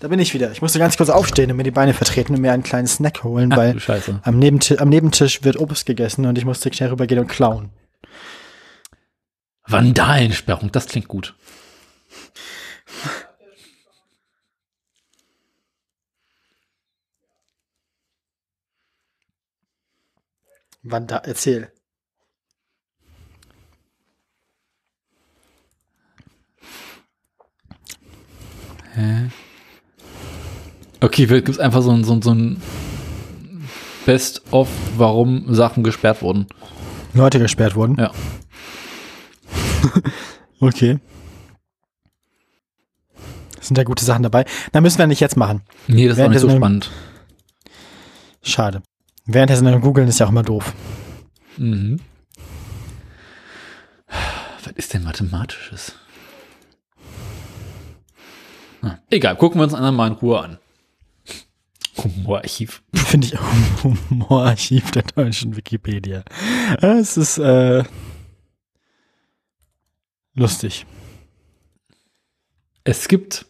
da 0.00 0.08
bin 0.08 0.18
ich 0.18 0.34
wieder. 0.34 0.50
Ich 0.50 0.60
musste 0.60 0.80
ganz 0.80 0.96
kurz 0.96 1.10
aufstehen 1.10 1.52
und 1.52 1.56
mir 1.56 1.62
die 1.62 1.70
Beine 1.70 1.94
vertreten 1.94 2.34
und 2.34 2.40
mir 2.40 2.52
einen 2.52 2.64
kleinen 2.64 2.88
Snack 2.88 3.22
holen, 3.22 3.52
Ach, 3.52 3.58
weil 3.58 3.76
am, 4.24 4.40
Nebenti 4.40 4.78
am 4.78 4.88
Nebentisch 4.88 5.44
wird 5.44 5.56
Obst 5.56 5.86
gegessen 5.86 6.26
und 6.26 6.36
ich 6.36 6.44
musste 6.44 6.74
schnell 6.74 6.88
rübergehen 6.88 7.20
und 7.20 7.28
klauen. 7.28 7.70
Vandalensperrung, 9.68 10.72
das 10.72 10.86
klingt 10.86 11.06
gut. 11.06 11.36
Wann 20.84 21.06
da? 21.06 21.16
Erzähl. 21.18 21.72
Hä? 28.92 29.30
Okay, 31.00 31.26
gibt 31.26 31.48
es 31.48 31.58
einfach 31.58 31.82
so 31.82 31.90
ein, 31.90 32.04
so, 32.04 32.20
so 32.20 32.32
ein 32.32 32.62
Best-of, 34.06 34.68
warum 34.96 35.52
Sachen 35.54 35.82
gesperrt 35.82 36.22
wurden. 36.22 36.46
Leute 37.14 37.38
gesperrt 37.38 37.74
wurden? 37.74 37.96
Ja. 37.98 38.12
Okay. 40.60 40.98
Sind 43.60 43.76
da 43.76 43.84
gute 43.84 44.02
Sachen 44.02 44.22
dabei? 44.22 44.46
Na, 44.72 44.80
müssen 44.80 44.98
wir 44.98 45.06
nicht 45.06 45.20
jetzt 45.20 45.36
machen. 45.36 45.60
Nee, 45.88 46.08
das 46.08 46.16
ist 46.16 46.24
auch 46.24 46.28
nicht 46.30 46.40
so 46.40 46.48
spannend. 46.48 46.90
Schade. 48.42 48.82
Währenddessen 49.26 49.64
dann 49.64 49.80
googeln 49.80 50.08
ist 50.08 50.20
ja 50.20 50.26
auch 50.26 50.30
immer 50.30 50.42
doof. 50.42 50.74
Mhm. 51.56 52.00
Was 54.62 54.72
ist 54.74 54.92
denn 54.92 55.04
Mathematisches? 55.04 55.94
Ah, 58.82 58.98
egal, 59.10 59.36
gucken 59.36 59.60
wir 59.60 59.64
uns 59.64 59.74
einen 59.74 59.94
mal 59.94 60.08
in 60.08 60.12
Ruhe 60.14 60.40
an. 60.40 60.58
Humorarchiv. 61.96 62.82
Finde 62.92 63.28
ich 63.28 63.38
Humorarchiv 64.10 64.90
der 64.90 65.02
deutschen 65.02 65.56
Wikipedia. 65.56 66.24
Es 66.82 67.16
ist 67.16 67.38
äh, 67.38 67.84
lustig. 70.34 70.84
Es 72.82 73.08
gibt 73.08 73.46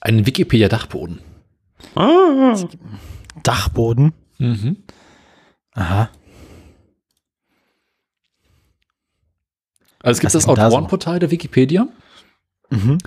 einen 0.00 0.26
Wikipedia-Dachboden. 0.26 1.20
Dachboden. 3.42 4.12
Mhm. 4.38 4.76
Aha. 5.72 6.10
Also 10.00 10.18
es 10.18 10.20
gibt 10.20 10.34
Was 10.34 10.44
das 10.44 10.46
da 10.46 10.54
so? 10.70 10.76
Autorenportal 10.76 11.18
der 11.18 11.30
Wikipedia. 11.30 11.88
Mhm. 12.70 12.98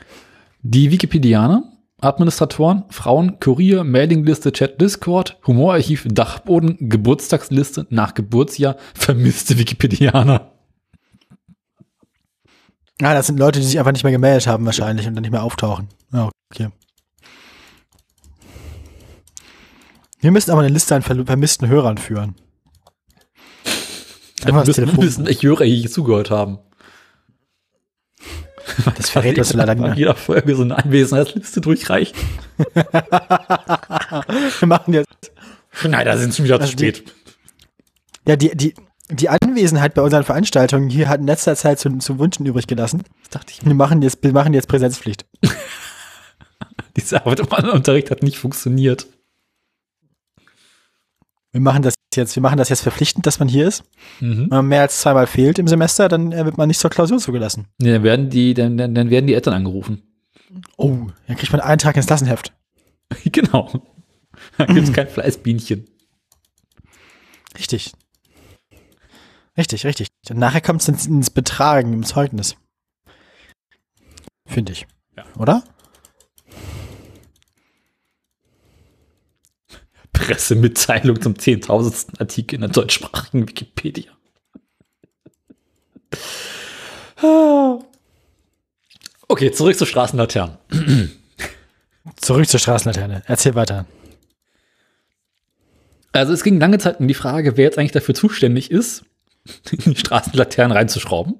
Die 0.61 0.91
Wikipedianer, 0.91 1.63
Administratoren, 1.99 2.83
Frauen, 2.89 3.39
Kurier, 3.39 3.83
Mailingliste, 3.83 4.51
Chat, 4.51 4.81
Discord, 4.81 5.37
Humorarchiv, 5.47 6.07
Dachboden, 6.09 6.77
Geburtstagsliste, 6.89 7.87
nach 7.89 8.13
Geburtsjahr, 8.13 8.75
vermisste 8.93 9.57
Wikipedianer. 9.57 10.51
Ah, 13.01 13.15
das 13.15 13.27
sind 13.27 13.39
Leute, 13.39 13.59
die 13.59 13.65
sich 13.65 13.79
einfach 13.79 13.93
nicht 13.93 14.03
mehr 14.03 14.11
gemeldet 14.11 14.45
haben 14.45 14.65
wahrscheinlich 14.65 15.07
und 15.07 15.15
dann 15.15 15.23
nicht 15.23 15.31
mehr 15.31 15.43
auftauchen. 15.43 15.87
Ja, 16.13 16.29
okay. 16.51 16.69
Wir 20.21 20.31
müssen 20.31 20.51
aber 20.51 20.61
eine 20.61 20.69
Liste 20.73 20.95
an 20.95 21.01
vermissten 21.01 21.67
Hörern 21.67 21.97
führen. 21.97 22.35
Wir 24.43 24.53
das 24.53 24.67
müssen 24.77 25.01
wissen, 25.01 25.25
welche 25.25 25.47
Hörer 25.47 25.65
hier 25.65 25.89
zugehört 25.89 26.29
haben. 26.31 26.59
Das 28.97 29.09
verrät 29.09 29.37
uns 29.37 29.53
leider 29.53 29.75
nicht. 29.75 29.97
jeder 29.97 30.15
Folge 30.15 30.55
so 30.55 30.63
eine 30.63 30.77
Anwesenheitsliste 30.77 31.61
durchreicht. 31.61 32.15
Wir 34.59 34.67
machen 34.67 34.93
jetzt. 34.93 35.31
Schneider 35.71 36.17
sind 36.17 36.33
schon 36.35 36.45
wieder 36.45 36.57
zu 36.57 36.63
Also 36.63 36.75
die- 36.77 36.89
spät. 36.95 37.13
Ja, 38.27 38.35
die, 38.35 38.55
die, 38.55 38.73
die 39.09 39.29
Anwesenheit 39.29 39.93
bei 39.95 40.01
unseren 40.01 40.23
Veranstaltungen 40.23 40.89
hier 40.89 41.09
hat 41.09 41.19
in 41.21 41.27
letzter 41.27 41.55
Zeit 41.55 41.79
zu, 41.79 41.89
zu 41.97 42.19
wünschen 42.19 42.45
übrig 42.45 42.67
gelassen. 42.67 43.03
Das 43.21 43.29
dachte 43.31 43.51
ich, 43.53 43.65
Wir 43.65 43.73
machen 43.73 44.01
jetzt, 44.01 44.23
wir 44.23 44.31
machen 44.31 44.53
jetzt 44.53 44.67
Präsenzpflicht. 44.67 45.25
diese 46.97 47.19
Arbeit 47.25 47.39
im 47.39 47.69
Unterricht 47.69 48.11
hat 48.11 48.21
nicht 48.23 48.37
funktioniert. 48.37 49.07
Wir 51.51 51.61
machen 51.61 51.81
das 51.81 51.95
jetzt, 52.15 52.35
wir 52.35 52.41
machen 52.41 52.57
das 52.57 52.69
jetzt 52.69 52.81
verpflichtend, 52.81 53.25
dass 53.25 53.39
man 53.39 53.47
hier 53.47 53.67
ist. 53.67 53.83
Mhm. 54.19 54.43
Wenn 54.43 54.49
man 54.49 54.67
mehr 54.67 54.81
als 54.81 55.01
zweimal 55.01 55.27
fehlt 55.27 55.59
im 55.59 55.67
Semester, 55.67 56.07
dann 56.07 56.31
äh, 56.31 56.45
wird 56.45 56.57
man 56.57 56.67
nicht 56.67 56.79
zur 56.79 56.89
Klausur 56.89 57.19
zugelassen. 57.19 57.67
Nee, 57.77 57.91
dann 57.91 58.03
werden 58.03 58.29
die, 58.29 58.53
dann, 58.53 58.77
dann, 58.77 58.95
dann 58.95 59.09
werden 59.09 59.27
die 59.27 59.33
Eltern 59.33 59.53
angerufen. 59.53 60.03
Oh, 60.77 61.07
dann 61.27 61.37
kriegt 61.37 61.51
man 61.51 61.61
einen 61.61 61.79
Tag 61.79 61.95
ins 61.97 62.07
Klassenheft. 62.07 62.53
genau. 63.25 63.69
Da 64.57 64.65
gibt 64.65 64.87
es 64.87 64.93
kein 64.93 65.07
Fleißbienchen. 65.07 65.87
Richtig. 67.57 67.91
Richtig, 69.57 69.85
richtig. 69.85 70.07
Und 70.29 70.39
nachher 70.39 70.61
kommt 70.61 70.81
es 70.81 70.87
ins, 70.87 71.07
ins 71.07 71.29
Betragen 71.29 71.93
im 71.93 72.03
Zeugnis. 72.03 72.55
Finde 74.45 74.71
ich. 74.71 74.87
Ja. 75.17 75.25
Oder? 75.37 75.63
Pressemitteilung 80.21 81.19
zum 81.21 81.33
10.000. 81.33 82.19
Artikel 82.19 82.55
in 82.55 82.61
der 82.61 82.69
deutschsprachigen 82.69 83.47
Wikipedia. 83.47 84.11
Okay, 89.27 89.51
zurück 89.51 89.77
zu 89.77 89.85
Straßenlaternen. 89.85 90.57
Zurück 92.17 92.47
zur 92.47 92.59
Straßenlaterne. 92.59 93.23
Erzähl 93.25 93.55
weiter. 93.55 93.85
Also 96.11 96.33
es 96.33 96.43
ging 96.43 96.59
lange 96.59 96.77
Zeit 96.77 96.99
um 96.99 97.07
die 97.07 97.13
Frage, 97.13 97.57
wer 97.57 97.65
jetzt 97.65 97.77
eigentlich 97.77 97.91
dafür 97.91 98.15
zuständig 98.15 98.69
ist, 98.69 99.05
in 99.71 99.93
die 99.93 99.99
Straßenlaternen 99.99 100.75
reinzuschrauben. 100.75 101.35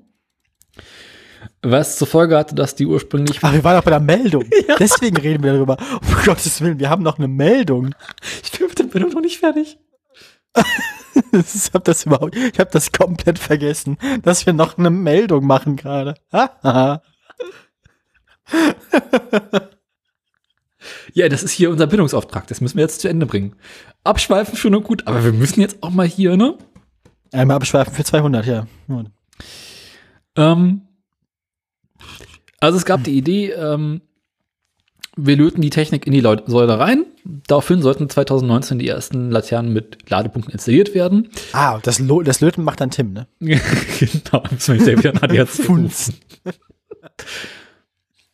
Was 1.64 1.98
zur 1.98 2.08
Folge 2.08 2.38
hatte, 2.38 2.56
dass 2.56 2.74
die 2.74 2.88
ursprünglich 2.88 3.40
Ach, 3.42 3.54
wir 3.54 3.64
waren 3.64 3.78
doch 3.78 3.84
bei 3.84 3.92
der 3.92 4.00
Meldung. 4.00 4.46
Deswegen 4.80 5.18
reden 5.18 5.44
wir 5.44 5.54
darüber. 5.54 5.78
Um 6.02 6.16
Gottes 6.26 6.60
Willen, 6.62 6.80
wir 6.80 6.90
haben 6.90 7.04
noch 7.04 7.20
eine 7.20 7.28
Meldung. 7.28 7.94
Ich 8.44 8.52
bin 8.52 8.68
mit 8.68 8.80
der 8.80 8.88
Meldung 8.88 9.12
noch 9.12 9.22
nicht 9.22 9.40
fertig. 9.40 9.78
Ich 11.34 11.74
habe 11.74 11.84
das 11.84 12.06
überhaupt, 12.06 12.38
ich 12.38 12.58
habe 12.58 12.70
das 12.72 12.94
komplett 12.94 13.38
vergessen, 13.38 13.98
dass 14.24 14.46
wir 14.46 14.54
noch 14.54 14.78
eine 14.78 14.90
Meldung 14.90 15.46
machen 15.46 15.76
gerade. 15.76 16.14
Ja, 21.14 21.30
das 21.30 21.44
ist 21.44 21.52
hier 21.52 21.70
unser 21.70 21.88
Bildungsauftrag. 21.88 22.48
Das 22.48 22.62
müssen 22.62 22.78
wir 22.78 22.84
jetzt 22.84 23.02
zu 23.02 23.10
Ende 23.10 23.26
bringen. 23.26 23.56
Abschweifen 24.06 24.56
schon 24.58 24.74
und 24.74 24.84
gut, 24.84 25.06
aber 25.06 25.24
wir 25.24 25.34
müssen 25.34 25.60
jetzt 25.62 25.84
auch 25.84 25.90
mal 25.90 26.08
hier, 26.08 26.38
ne? 26.38 26.58
Einmal 27.34 27.58
abschweifen 27.58 27.94
für 27.94 28.04
200, 28.04 28.46
ja. 28.46 28.68
Ähm, 30.38 30.82
also 32.60 32.78
es 32.78 32.86
gab 32.86 33.03
die 33.03 33.18
Idee, 33.18 33.52
ähm, 33.52 34.02
wir 35.18 35.36
löten 35.36 35.61
die 35.61 35.69
Technik 35.69 36.07
in 36.07 36.14
die 36.14 36.22
Säule 36.22 36.80
rein. 36.80 37.06
Daraufhin 37.48 37.82
sollten 37.82 38.10
2019 38.10 38.80
die 38.80 38.88
ersten 38.88 39.30
Laternen 39.30 39.73
mit 39.73 40.10
Ladepunkten 40.10 40.53
installiert 40.53 40.95
werden. 40.95 41.30
Ah, 41.52 41.80
das, 41.84 41.99
Lo 41.99 42.22
das 42.22 42.40
Löten 42.40 42.64
macht 42.64 42.80
dann 42.80 42.91
Tim, 42.91 43.14
ne? 43.14 43.28
genau, 43.40 44.44
müssen 44.49 44.86
wir 44.86 44.98
wieder 44.98 45.22
ADAC 45.22 45.69
rufen. 45.69 46.15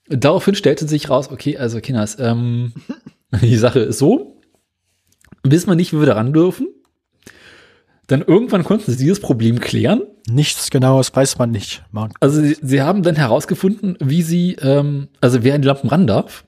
Daraufhin 0.07 0.55
stellte 0.55 0.87
sich 0.87 1.09
raus, 1.09 1.29
okay, 1.31 1.57
also 1.57 1.81
Kinders, 1.81 2.17
ähm, 2.19 2.73
die 3.41 3.57
Sache 3.57 3.79
ist 3.79 3.97
so, 3.97 4.39
wissen 5.43 5.69
wir 5.69 5.75
nicht, 5.75 5.93
wie 5.93 5.99
wir 5.99 6.05
da 6.05 6.13
ran 6.13 6.31
dürfen. 6.31 6.67
Dann 8.07 8.21
irgendwann 8.21 8.63
konnten 8.63 8.89
sie 8.89 8.97
dieses 8.97 9.19
Problem 9.19 9.59
klären. 9.59 10.01
Nichts 10.29 10.69
Genaues 10.69 11.13
weiß 11.13 11.37
man 11.37 11.51
nicht. 11.51 11.83
Man, 11.91 12.13
Also 12.21 12.41
sie, 12.41 12.57
sie 12.61 12.81
haben 12.81 13.03
dann 13.03 13.15
herausgefunden, 13.15 13.97
wie 13.99 14.23
sie, 14.23 14.53
ähm, 14.55 15.09
also 15.19 15.43
wer 15.43 15.55
an 15.55 15.61
die 15.61 15.67
Lampen 15.67 15.89
ran 15.89 16.07
darf. 16.07 16.45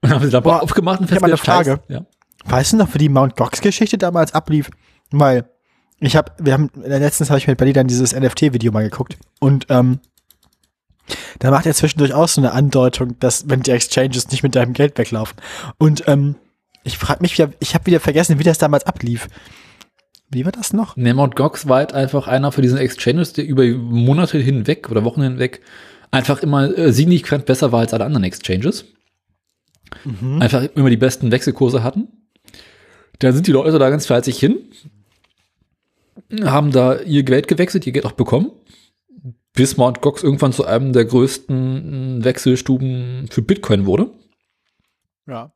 Und 0.00 0.10
haben 0.10 0.24
die 0.24 0.30
Lampe 0.30 0.48
Boah, 0.48 0.62
aufgemacht 0.62 1.00
und 1.00 1.10
ich 1.10 1.16
hab 1.16 1.24
eine 1.24 1.36
festgestellt, 1.36 1.80
Frage. 1.80 1.94
Ja. 1.94 2.06
weißt 2.44 2.72
du 2.72 2.76
noch, 2.76 2.94
wie 2.94 2.98
die 2.98 3.08
Mount 3.08 3.36
Gox-Geschichte 3.36 3.98
damals 3.98 4.32
ablief? 4.32 4.70
Weil 5.10 5.44
ich 5.98 6.16
habe, 6.16 6.32
wir 6.38 6.52
haben, 6.52 6.70
letztens 6.74 7.30
habe 7.30 7.38
ich 7.38 7.46
mit 7.46 7.58
Berlin 7.58 7.74
dann 7.74 7.86
dieses 7.88 8.14
NFT-Video 8.14 8.72
mal 8.72 8.82
geguckt 8.82 9.16
und 9.40 9.66
ähm, 9.68 10.00
da 11.38 11.50
macht 11.50 11.66
er 11.66 11.74
zwischendurch 11.74 12.14
auch 12.14 12.28
so 12.28 12.40
eine 12.40 12.52
Andeutung, 12.52 13.18
dass 13.18 13.48
wenn 13.48 13.62
die 13.62 13.72
Exchanges 13.72 14.30
nicht 14.30 14.42
mit 14.42 14.54
deinem 14.54 14.72
Geld 14.72 14.98
weglaufen. 14.98 15.36
Und 15.78 16.04
ähm, 16.06 16.36
ich 16.84 16.98
frage 16.98 17.22
mich 17.22 17.36
wieder, 17.36 17.52
ich 17.60 17.74
habe 17.74 17.86
wieder 17.86 18.00
vergessen, 18.00 18.38
wie 18.38 18.44
das 18.44 18.58
damals 18.58 18.84
ablief. 18.84 19.28
Wie 20.32 20.46
war 20.46 20.52
das 20.52 20.72
noch? 20.72 20.96
Nee, 20.96 21.12
Mt. 21.12 21.36
Gox 21.36 21.68
war 21.68 21.76
halt 21.76 21.92
einfach 21.92 22.26
einer 22.26 22.52
von 22.52 22.62
diesen 22.62 22.78
Exchanges, 22.78 23.34
der 23.34 23.44
über 23.44 23.66
Monate 23.66 24.38
hinweg 24.38 24.90
oder 24.90 25.04
Wochen 25.04 25.22
hinweg 25.22 25.60
einfach 26.10 26.42
immer 26.42 26.76
äh, 26.76 26.92
signifikant 26.92 27.44
besser 27.44 27.70
war 27.70 27.80
als 27.80 27.92
alle 27.92 28.06
anderen 28.06 28.24
Exchanges. 28.24 28.86
Einfach 30.40 30.62
immer 30.74 30.88
die 30.88 30.96
besten 30.96 31.30
Wechselkurse 31.30 31.82
hatten. 31.82 32.08
Da 33.18 33.32
sind 33.32 33.46
die 33.46 33.52
Leute 33.52 33.78
da 33.78 33.90
ganz 33.90 34.06
fleißig 34.06 34.38
hin, 34.38 34.56
haben 36.42 36.72
da 36.72 36.98
ihr 37.00 37.24
Geld 37.24 37.46
gewechselt, 37.46 37.86
ihr 37.86 37.92
Geld 37.92 38.06
auch 38.06 38.12
bekommen, 38.12 38.52
bis 39.52 39.76
Mt. 39.76 40.00
Gox 40.00 40.22
irgendwann 40.22 40.54
zu 40.54 40.64
einem 40.64 40.94
der 40.94 41.04
größten 41.04 42.20
äh, 42.20 42.24
Wechselstuben 42.24 43.28
für 43.30 43.42
Bitcoin 43.42 43.84
wurde. 43.84 44.10
Ja. 45.26 45.52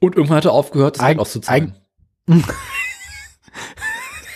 Und 0.00 0.16
irgendwann 0.16 0.36
hat 0.36 0.44
er 0.44 0.52
aufgehört, 0.52 0.98
das 0.98 1.06
Geld 1.06 1.18
auszuzahlen. 1.18 1.74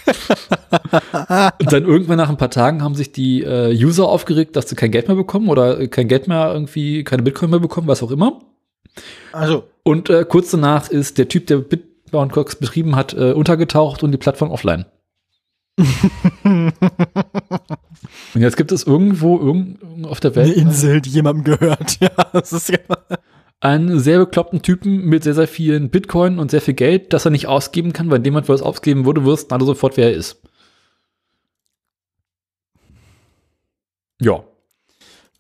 Und 0.06 1.72
dann 1.72 1.84
irgendwann 1.84 2.18
nach 2.18 2.28
ein 2.28 2.36
paar 2.36 2.50
Tagen 2.50 2.82
haben 2.82 2.94
sich 2.94 3.12
die 3.12 3.42
äh, 3.42 3.72
User 3.72 4.08
aufgeregt, 4.08 4.56
dass 4.56 4.68
sie 4.68 4.76
kein 4.76 4.90
Geld 4.90 5.08
mehr 5.08 5.16
bekommen 5.16 5.48
oder 5.48 5.80
äh, 5.80 5.88
kein 5.88 6.08
Geld 6.08 6.28
mehr 6.28 6.52
irgendwie, 6.52 7.04
keine 7.04 7.22
Bitcoin 7.22 7.50
mehr 7.50 7.60
bekommen, 7.60 7.88
was 7.88 8.02
auch 8.02 8.10
immer. 8.10 8.40
Also, 9.32 9.64
Und 9.82 10.10
äh, 10.10 10.24
kurz 10.28 10.50
danach 10.50 10.88
ist 10.88 11.18
der 11.18 11.28
Typ, 11.28 11.46
der 11.46 11.58
Bitbound 11.58 12.32
Cox 12.32 12.56
betrieben 12.56 12.96
hat, 12.96 13.12
äh, 13.14 13.32
untergetaucht 13.32 14.02
und 14.02 14.12
die 14.12 14.18
Plattform 14.18 14.50
offline. 14.50 14.86
und 16.44 16.72
jetzt 18.34 18.56
gibt 18.56 18.72
es 18.72 18.84
irgendwo 18.84 19.38
irgend 19.38 20.06
auf 20.06 20.20
der 20.20 20.30
eine 20.32 20.46
Welt 20.46 20.56
Insel, 20.56 21.02
die 21.02 21.10
jemandem 21.10 21.44
gehört. 21.44 21.98
Ja, 22.00 22.10
das 22.32 22.52
ist 22.52 22.70
ja. 22.70 22.78
Einen 23.60 23.98
sehr 24.00 24.18
bekloppten 24.18 24.62
Typen 24.62 25.04
mit 25.06 25.24
sehr, 25.24 25.34
sehr 25.34 25.48
vielen 25.48 25.90
Bitcoin 25.90 26.38
und 26.38 26.50
sehr 26.50 26.60
viel 26.60 26.74
Geld, 26.74 27.12
das 27.12 27.24
er 27.24 27.30
nicht 27.30 27.46
ausgeben 27.46 27.92
kann, 27.92 28.10
weil 28.10 28.24
wo 28.24 28.52
er 28.52 28.54
es 28.54 28.62
ausgeben 28.62 29.06
würde, 29.06 29.24
wüssten 29.24 29.52
alle 29.54 29.64
sofort, 29.64 29.96
wer 29.96 30.10
er 30.10 30.14
ist. 30.16 30.42
Ja. 34.20 34.44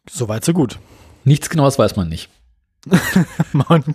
Soweit, 0.08 0.44
so 0.44 0.52
gut. 0.52 0.78
Nichts 1.24 1.50
genaues 1.50 1.78
weiß 1.78 1.96
man 1.96 2.08
nicht. 2.08 2.30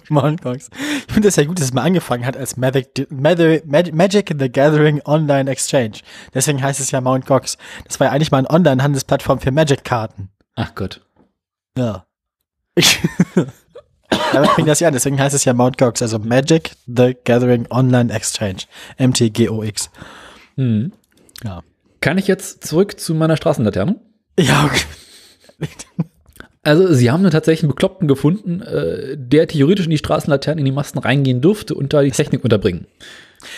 Mount, 0.10 0.42
Gox. 0.42 0.70
Ich 1.08 1.14
finde 1.14 1.30
das 1.30 1.38
ja 1.38 1.46
gut, 1.46 1.58
dass 1.58 1.66
es 1.66 1.74
mal 1.74 1.84
angefangen 1.84 2.26
hat 2.26 2.36
als 2.36 2.58
Magic, 2.58 3.08
Magic, 3.10 3.94
Magic 3.94 4.36
the 4.38 4.52
Gathering 4.52 5.02
Online 5.06 5.50
Exchange. 5.50 6.00
Deswegen 6.34 6.62
heißt 6.62 6.80
es 6.80 6.92
ja 6.92 7.00
Mount 7.00 7.26
Gox. 7.26 7.58
Das 7.86 8.00
war 8.00 8.08
ja 8.08 8.14
eigentlich 8.14 8.32
mal 8.32 8.40
eine 8.40 8.50
Online-Handelsplattform 8.50 9.40
für 9.40 9.52
Magic-Karten. 9.52 10.30
Ach 10.56 10.76
Gott. 10.76 11.06
Ja. 11.78 12.06
Ich, 12.76 13.00
damit 14.34 14.50
fing 14.52 14.66
das 14.66 14.80
ja 14.80 14.88
an. 14.88 14.94
Deswegen 14.94 15.20
heißt 15.20 15.36
es 15.36 15.46
ja 15.46 15.54
Mount 15.54 15.78
Gox. 15.78 16.02
Also 16.02 16.20
Magic 16.20 16.72
the 16.88 17.16
Gathering 17.24 17.68
Online 17.70 18.14
Exchange. 18.14 18.64
MTGOX. 18.98 19.90
Hm. 20.58 20.92
Ja. 21.44 21.64
Kann 22.02 22.18
ich 22.18 22.28
jetzt 22.28 22.66
zurück 22.66 23.00
zu 23.00 23.14
meiner 23.14 23.38
Straßenlaterne? 23.38 23.96
Ja, 24.40 24.66
okay. 24.66 24.86
Also, 26.64 26.94
sie 26.94 27.10
haben 27.10 27.24
dann 27.24 27.32
tatsächlich 27.32 27.64
einen 27.64 27.72
Bekloppten 27.72 28.08
gefunden, 28.08 28.62
äh, 28.62 29.18
der 29.18 29.48
theoretisch 29.48 29.86
in 29.86 29.90
die 29.92 29.98
Straßenlaternen 29.98 30.60
in 30.60 30.66
die 30.66 30.72
Masten 30.72 31.00
reingehen 31.00 31.42
dürfte 31.42 31.74
und 31.74 31.92
da 31.92 32.04
die 32.04 32.12
Technik 32.12 32.44
unterbringen. 32.44 32.86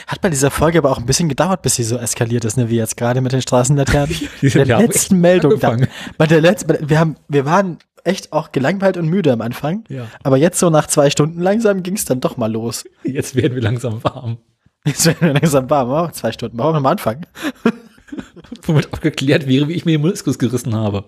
Hat 0.07 0.21
bei 0.21 0.29
dieser 0.29 0.49
Folge 0.49 0.77
aber 0.77 0.89
auch 0.89 0.99
ein 0.99 1.05
bisschen 1.05 1.27
gedauert, 1.27 1.63
bis 1.63 1.75
sie 1.75 1.83
so 1.83 1.97
eskaliert 1.97 2.45
ist, 2.45 2.55
ne, 2.55 2.69
wie 2.69 2.77
jetzt 2.77 2.95
gerade 2.95 3.19
mit 3.19 3.33
den 3.33 3.41
Straßenlaternen. 3.41 4.15
Die 4.41 4.47
Bei 4.47 4.49
sind 4.49 4.59
ja 4.59 4.65
der 4.65 4.77
auch 4.77 4.81
letzten 4.81 5.19
Meldung, 5.19 5.59
da, 5.59 5.71
angefangen. 5.71 5.93
bei 6.17 6.27
der 6.27 6.39
letzten, 6.39 6.89
wir 6.89 6.97
haben, 6.97 7.17
wir 7.27 7.43
waren 7.43 7.79
echt 8.03 8.33
auch 8.33 8.51
gelangweilt 8.51 8.97
und 8.97 9.07
müde 9.07 9.31
am 9.31 9.41
Anfang. 9.41 9.83
Ja. 9.89 10.07
Aber 10.23 10.37
jetzt 10.37 10.59
so 10.59 10.69
nach 10.69 10.87
zwei 10.87 11.09
Stunden 11.09 11.39
langsam 11.41 11.83
ging 11.83 11.95
es 11.95 12.05
dann 12.05 12.19
doch 12.19 12.37
mal 12.37 12.51
los. 12.51 12.85
Jetzt 13.03 13.35
werden 13.35 13.55
wir 13.55 13.61
langsam 13.61 14.03
warm. 14.03 14.37
Jetzt 14.85 15.05
werden 15.05 15.21
wir 15.21 15.33
langsam 15.33 15.69
warm, 15.69 15.89
oh, 15.89 16.11
zwei 16.11 16.31
Stunden. 16.31 16.57
Wir 16.57 16.79
mal 16.79 16.91
anfangen? 16.91 17.25
Womit 18.63 18.93
auch 18.93 18.99
geklärt 18.99 19.47
wäre, 19.47 19.67
wie 19.67 19.73
ich 19.73 19.85
mir 19.85 19.97
den 19.97 20.01
Meniskus 20.01 20.37
gerissen 20.37 20.75
habe. 20.75 21.05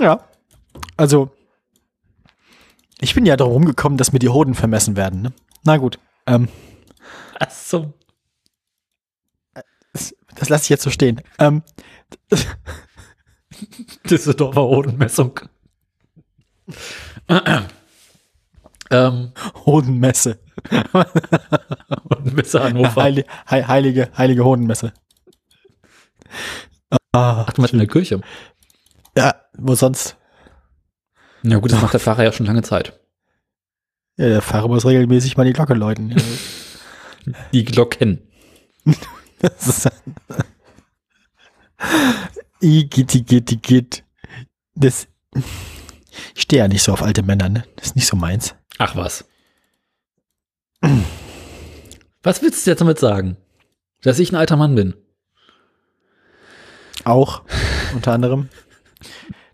Ja. 0.00 0.24
Also, 0.96 1.30
ich 3.00 3.14
bin 3.14 3.24
ja 3.24 3.36
darum 3.36 3.54
rumgekommen, 3.54 3.96
dass 3.98 4.12
mir 4.12 4.18
die 4.18 4.28
Hoden 4.28 4.54
vermessen 4.54 4.96
werden. 4.96 5.22
Ne? 5.22 5.32
Na 5.64 5.76
gut, 5.76 5.98
ähm, 6.26 6.48
Ach 7.38 7.50
so. 7.50 7.94
das 10.34 10.48
lasse 10.48 10.64
ich 10.64 10.68
jetzt 10.68 10.82
so 10.82 10.90
stehen. 10.90 11.20
Ähm, 11.38 11.62
Düsseldorfer 14.10 14.62
Hodenmessung. 14.62 15.40
ähm, 18.90 19.32
Hodenmesse. 19.66 20.38
Hodenmesse 22.10 22.62
Hannover. 22.62 23.02
Heili, 23.02 23.24
hei- 23.50 23.64
heilige, 23.64 24.10
heilige 24.16 24.44
Hodenmesse. 24.44 24.92
Ah, 27.12 27.44
Ach, 27.46 27.52
du 27.52 27.60
meinst 27.62 27.72
in 27.72 27.78
der 27.78 27.88
Kirche. 27.88 28.20
ja, 29.16 29.34
wo 29.56 29.74
sonst? 29.74 30.16
Ja 31.42 31.58
gut, 31.58 31.72
das 31.72 31.80
macht 31.80 31.92
der 31.94 32.00
Pfarrer 32.00 32.24
ja 32.24 32.32
schon 32.32 32.46
lange 32.46 32.62
Zeit. 32.62 32.98
Ja, 34.16 34.28
der 34.28 34.42
Pfarrer 34.42 34.68
muss 34.68 34.84
regelmäßig 34.84 35.36
mal 35.36 35.44
die 35.44 35.52
Glocke 35.52 35.74
läuten. 35.74 36.14
Die 37.52 37.64
Glocken. 37.64 38.26
Das 39.40 39.68
ist 39.68 39.90
Igitt, 42.60 43.14
igitt, 43.14 43.52
igitt. 43.52 44.04
Das, 44.74 45.08
ich 46.34 46.42
stehe 46.42 46.62
ja 46.62 46.68
nicht 46.68 46.82
so 46.82 46.92
auf 46.92 47.02
alte 47.02 47.22
Männer, 47.22 47.48
ne? 47.48 47.64
Das 47.76 47.86
ist 47.88 47.96
nicht 47.96 48.06
so 48.06 48.16
meins. 48.16 48.54
Ach 48.78 48.96
was. 48.96 49.24
Was 52.22 52.42
willst 52.42 52.66
du 52.66 52.70
jetzt 52.70 52.80
damit 52.80 52.98
sagen? 52.98 53.36
Dass 54.02 54.18
ich 54.18 54.30
ein 54.32 54.36
alter 54.36 54.56
Mann 54.56 54.74
bin? 54.74 54.94
Auch, 57.04 57.42
unter 57.94 58.12
anderem. 58.12 58.48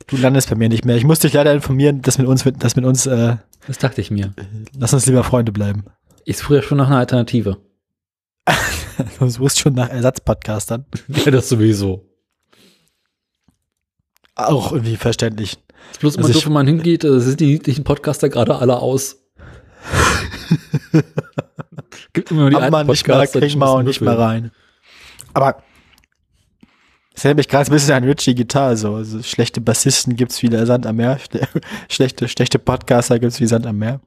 Du 0.06 0.16
landest 0.16 0.50
bei 0.50 0.56
mir 0.56 0.68
nicht 0.68 0.84
mehr. 0.84 0.96
Ich 0.96 1.04
muss 1.04 1.20
dich 1.20 1.32
leider 1.32 1.52
informieren, 1.52 2.02
dass 2.02 2.18
mit 2.18 2.26
uns, 2.26 2.44
dass 2.58 2.76
mit 2.76 2.84
uns, 2.84 3.06
äh, 3.06 3.36
Das 3.66 3.78
dachte 3.78 4.00
ich 4.00 4.10
mir. 4.10 4.34
lass 4.76 4.92
uns 4.92 5.06
lieber 5.06 5.24
Freunde 5.24 5.52
bleiben. 5.52 5.84
Ich 6.26 6.36
suche 6.38 6.56
ja 6.56 6.62
schon 6.62 6.78
nach 6.78 6.88
einer 6.88 6.98
Alternative. 6.98 7.58
Du 9.18 9.28
suchst 9.28 9.58
schon 9.58 9.74
nach 9.74 9.88
Ersatzpodcastern. 9.88 10.84
Ja, 11.08 11.32
das 11.32 11.48
sowieso. 11.48 12.08
Auch 14.36 14.70
irgendwie 14.70 14.96
verständlich. 14.96 15.58
Ist 15.92 16.00
bloß 16.00 16.16
immer 16.16 16.24
Also 16.26 16.32
so, 16.34 16.38
ich- 16.40 16.46
wenn 16.46 16.52
man 16.52 16.66
hingeht, 16.66 17.04
äh, 17.04 17.20
sind 17.20 17.40
die 17.40 17.46
niedlichen 17.46 17.84
Podcaster 17.84 18.28
gerade 18.28 18.56
alle 18.56 18.78
aus. 18.78 19.24
Gibt 22.12 22.30
immer 22.30 22.42
nur 22.42 22.50
die 22.50 22.56
wir 22.56 22.62
alten 22.62 22.86
nicht 22.90 23.06
Podcaster, 23.06 23.40
die 23.40 23.46
kriegen 23.48 23.84
nicht 23.84 24.00
mehr 24.00 24.18
rein. 24.18 24.50
Aber 25.34 25.62
es 27.14 27.24
erinnert 27.24 27.38
mich 27.38 27.48
gerade 27.48 27.70
ein 27.70 27.72
bisschen 27.72 27.92
an 27.94 28.04
Richie 28.04 28.34
Guitar. 28.34 28.76
So. 28.76 28.94
Also 28.94 29.22
schlechte 29.22 29.60
Bassisten 29.60 30.16
gibt's 30.16 30.42
wie 30.42 30.48
der 30.48 30.66
Sand 30.66 30.86
am 30.86 30.96
Meer. 30.96 31.18
Schlechte, 31.90 32.28
schlechte 32.28 32.58
Podcaster 32.58 33.18
gibt's 33.18 33.40
wie 33.40 33.46
Sand 33.46 33.66
am 33.66 33.78
Meer. 33.78 34.00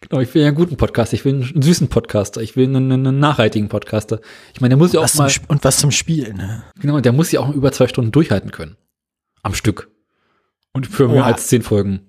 Genau, 0.00 0.20
ich 0.20 0.34
will 0.34 0.42
ja 0.42 0.48
einen 0.48 0.56
guten 0.56 0.76
Podcast, 0.76 1.12
ich 1.12 1.24
will 1.24 1.34
einen 1.52 1.62
süßen 1.62 1.88
Podcaster, 1.88 2.40
ich 2.40 2.56
will 2.56 2.66
einen, 2.66 2.90
einen 2.90 3.20
nachhaltigen 3.20 3.68
Podcaster. 3.68 4.20
Ich 4.54 4.60
meine, 4.60 4.70
der 4.70 4.78
muss 4.78 4.92
ja 4.92 5.00
auch 5.00 5.06
zum, 5.06 5.18
mal, 5.26 5.32
und 5.48 5.62
was 5.62 5.78
zum 5.78 5.92
Spielen. 5.92 6.36
Ne? 6.36 6.64
genau, 6.80 6.98
der 7.00 7.12
muss 7.12 7.30
ja 7.30 7.40
auch 7.40 7.50
über 7.54 7.70
zwei 7.70 7.86
Stunden 7.86 8.10
durchhalten 8.10 8.50
können. 8.50 8.76
Am 9.44 9.54
Stück. 9.54 9.91
Und 10.72 10.86
für 10.86 11.08
mehr 11.08 11.22
Oha. 11.22 11.26
als 11.32 11.48
zehn 11.48 11.62
Folgen. 11.62 12.08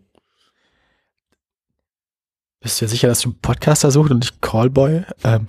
Bist 2.62 2.80
du 2.80 2.86
dir 2.86 2.90
sicher, 2.90 3.08
dass 3.10 3.20
du 3.22 3.30
einen 3.30 3.40
Podcaster 3.40 3.92
suchst 3.92 4.12
und 4.12 4.20
nicht 4.20 4.42
Callboy? 4.42 5.04
Ähm, 5.24 5.48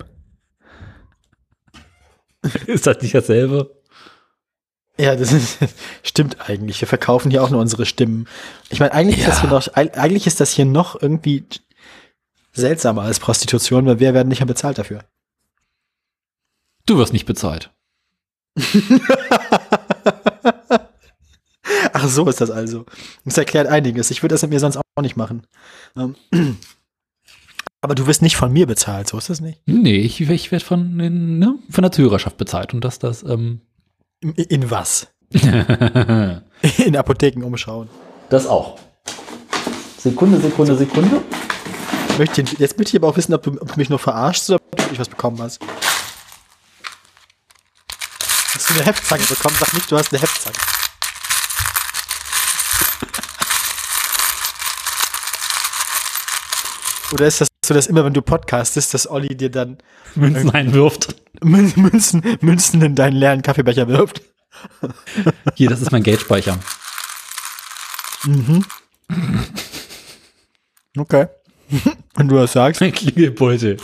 Ist 2.67 2.85
das 2.87 3.01
nicht 3.01 3.15
dasselbe? 3.15 3.71
ja, 4.97 5.15
das 5.15 5.31
ist, 5.33 5.57
stimmt 6.03 6.49
eigentlich. 6.49 6.79
Wir 6.79 6.87
verkaufen 6.87 7.29
hier 7.31 7.43
auch 7.43 7.49
nur 7.49 7.59
unsere 7.61 7.85
Stimmen. 7.85 8.27
Ich 8.69 8.79
meine, 8.79 8.93
eigentlich 8.93 9.19
ist 9.19 9.27
das 9.27 9.35
Ja. 9.37 9.41
hier 9.41 9.49
noch, 9.49 9.67
eig- 9.75 9.93
eigentlich 9.97 10.25
ist 10.27 10.39
das 10.39 10.51
hier 10.51 10.65
noch 10.65 11.01
irgendwie 11.01 11.45
seltsamer 12.53 13.01
als 13.01 13.19
Prostitution, 13.19 13.85
weil 13.85 13.99
wir 13.99 14.13
werden 14.13 14.29
nicht 14.29 14.39
mehr 14.39 14.47
bezahlt 14.47 14.77
dafür. 14.77 15.03
Du 16.85 16.97
wirst 16.97 17.11
nicht 17.13 17.25
bezahlt. 17.25 17.71
Ach, 21.97 22.09
so 22.09 22.27
ist 22.27 22.41
das 22.41 22.51
also. 22.51 22.85
Das 23.23 23.37
erklärt 23.37 23.67
einiges. 23.67 24.11
Ich 24.11 24.21
würde 24.21 24.33
das 24.33 24.41
mit 24.41 24.51
mir 24.51 24.59
sonst 24.59 24.75
auch 24.75 25.01
nicht 25.01 25.15
machen. 25.15 25.47
Ähm, 25.95 26.15
Aber 27.81 27.95
du 27.95 28.05
wirst 28.05 28.21
nicht 28.21 28.35
von 28.35 28.51
mir 28.51 28.67
bezahlt, 28.67 29.07
so 29.07 29.17
ist 29.17 29.29
das 29.29 29.39
nicht? 29.39 29.61
Nee, 29.65 29.99
ich, 29.99 30.19
ich 30.19 30.51
werde 30.51 30.65
von, 30.65 30.97
ne, 30.97 31.55
von 31.69 31.81
der 31.83 31.93
Zuhörerschaft 31.93 32.35
bezahlt 32.35 32.73
und 32.73 32.83
dass 32.83 32.99
das, 32.99 33.23
ähm, 33.23 33.61
In, 34.21 34.33
in 34.33 34.71
was? 34.71 35.07
In 35.31 36.95
Apotheken 36.97 37.43
umschauen. 37.45 37.87
das 38.29 38.45
auch. 38.45 38.77
Sekunde, 39.97 40.41
Sekunde, 40.41 40.75
Sekunde. 40.75 41.21
Möchte, 42.17 42.41
jetzt 42.41 42.77
möchte 42.77 42.97
ich 42.97 43.01
aber 43.01 43.07
auch 43.07 43.15
wissen, 43.17 43.33
ob 43.33 43.43
du, 43.43 43.51
ob 43.61 43.71
du 43.71 43.77
mich 43.79 43.89
nur 43.89 43.99
verarschst 43.99 44.49
oder 44.49 44.59
ob 44.61 44.71
du 44.75 44.83
wirklich 44.83 44.99
was 44.99 45.09
bekommen 45.09 45.41
hast. 45.41 45.61
Hast 48.53 48.69
du 48.69 48.73
eine 48.73 48.83
Heftzange 48.85 49.23
bekommen? 49.23 49.55
Sag 49.59 49.73
nicht, 49.73 49.89
du 49.91 49.97
hast 49.97 50.11
eine 50.11 50.21
Heftzange. 50.21 50.57
Oder 57.15 57.27
ist 57.27 57.39
das 57.41 57.47
so, 57.65 57.73
dass 57.73 57.87
immer, 57.87 58.03
wenn 58.03 58.13
du 58.13 58.21
podcastest, 58.21 58.93
dass 58.93 59.09
Olli 59.09 59.35
dir 59.35 59.49
dann 59.49 59.77
Münzen 60.15 60.49
einwirft. 60.51 61.15
Mün- 61.41 61.77
Münzen, 61.79 62.21
Münzen 62.41 62.81
in 62.81 62.95
deinen 62.95 63.15
leeren 63.15 63.41
Kaffeebecher 63.41 63.87
wirft? 63.87 64.21
Hier, 65.55 65.69
das 65.69 65.81
ist 65.81 65.91
mein 65.91 66.03
Geldspeicher. 66.03 66.59
Mhm. 68.25 68.65
Okay. 70.97 71.27
Wenn 72.15 72.27
du 72.27 72.35
das 72.35 72.53
sagst. 72.53 72.81
Mein 72.81 72.91
Klingelbeutel. 72.93 73.77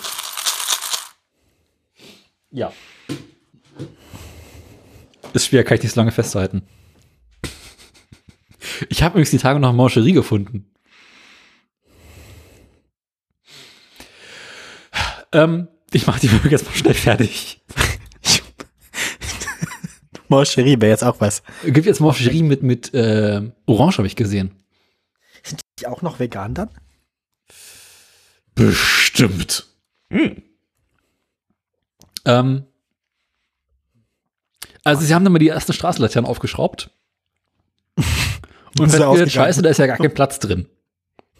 Ja. 2.51 2.71
Ist 5.33 5.47
schwer, 5.47 5.63
kann 5.63 5.77
ich 5.77 5.83
nicht 5.83 5.93
so 5.93 5.99
lange 6.01 6.11
festhalten. 6.11 6.63
Ich 8.89 9.03
habe 9.03 9.13
übrigens 9.13 9.31
die 9.31 9.37
Tage 9.37 9.59
noch 9.59 9.69
eine 9.69 9.77
Mancherie 9.77 10.11
gefunden. 10.13 10.70
Ähm, 15.33 15.67
ich 15.91 16.07
mache 16.07 16.19
die 16.19 16.27
Folge 16.27 16.49
jetzt 16.49 16.65
mal 16.65 16.75
schnell 16.75 16.93
fertig. 16.93 17.61
Mancherie 20.27 20.79
wäre 20.79 20.91
jetzt 20.91 21.03
auch 21.03 21.19
was. 21.19 21.43
Gibt 21.63 21.85
jetzt 21.85 21.99
Mancherie 21.99 22.43
mit, 22.43 22.63
mit 22.63 22.93
äh, 22.93 23.41
Orange, 23.65 23.97
habe 23.97 24.07
ich 24.07 24.15
gesehen. 24.15 24.51
Sind 25.43 25.61
die 25.79 25.87
auch 25.87 26.01
noch 26.01 26.19
vegan 26.19 26.53
dann? 26.53 26.69
Bestimmt. 28.55 29.67
Ähm, 32.25 32.65
also 34.83 35.03
sie 35.03 35.13
haben 35.13 35.23
dann 35.23 35.33
mal 35.33 35.39
die 35.39 35.49
ersten 35.49 35.73
Straßenlaternen 35.73 36.29
aufgeschraubt. 36.29 36.91
Und 38.79 38.87
Ist 38.87 38.97
ja 38.97 39.11
festgestellt, 39.11 39.31
scheiße, 39.31 39.61
da 39.61 39.69
ist 39.69 39.79
ja 39.79 39.87
gar 39.87 39.97
kein 39.97 40.13
Platz 40.13 40.39
drin. 40.39 40.67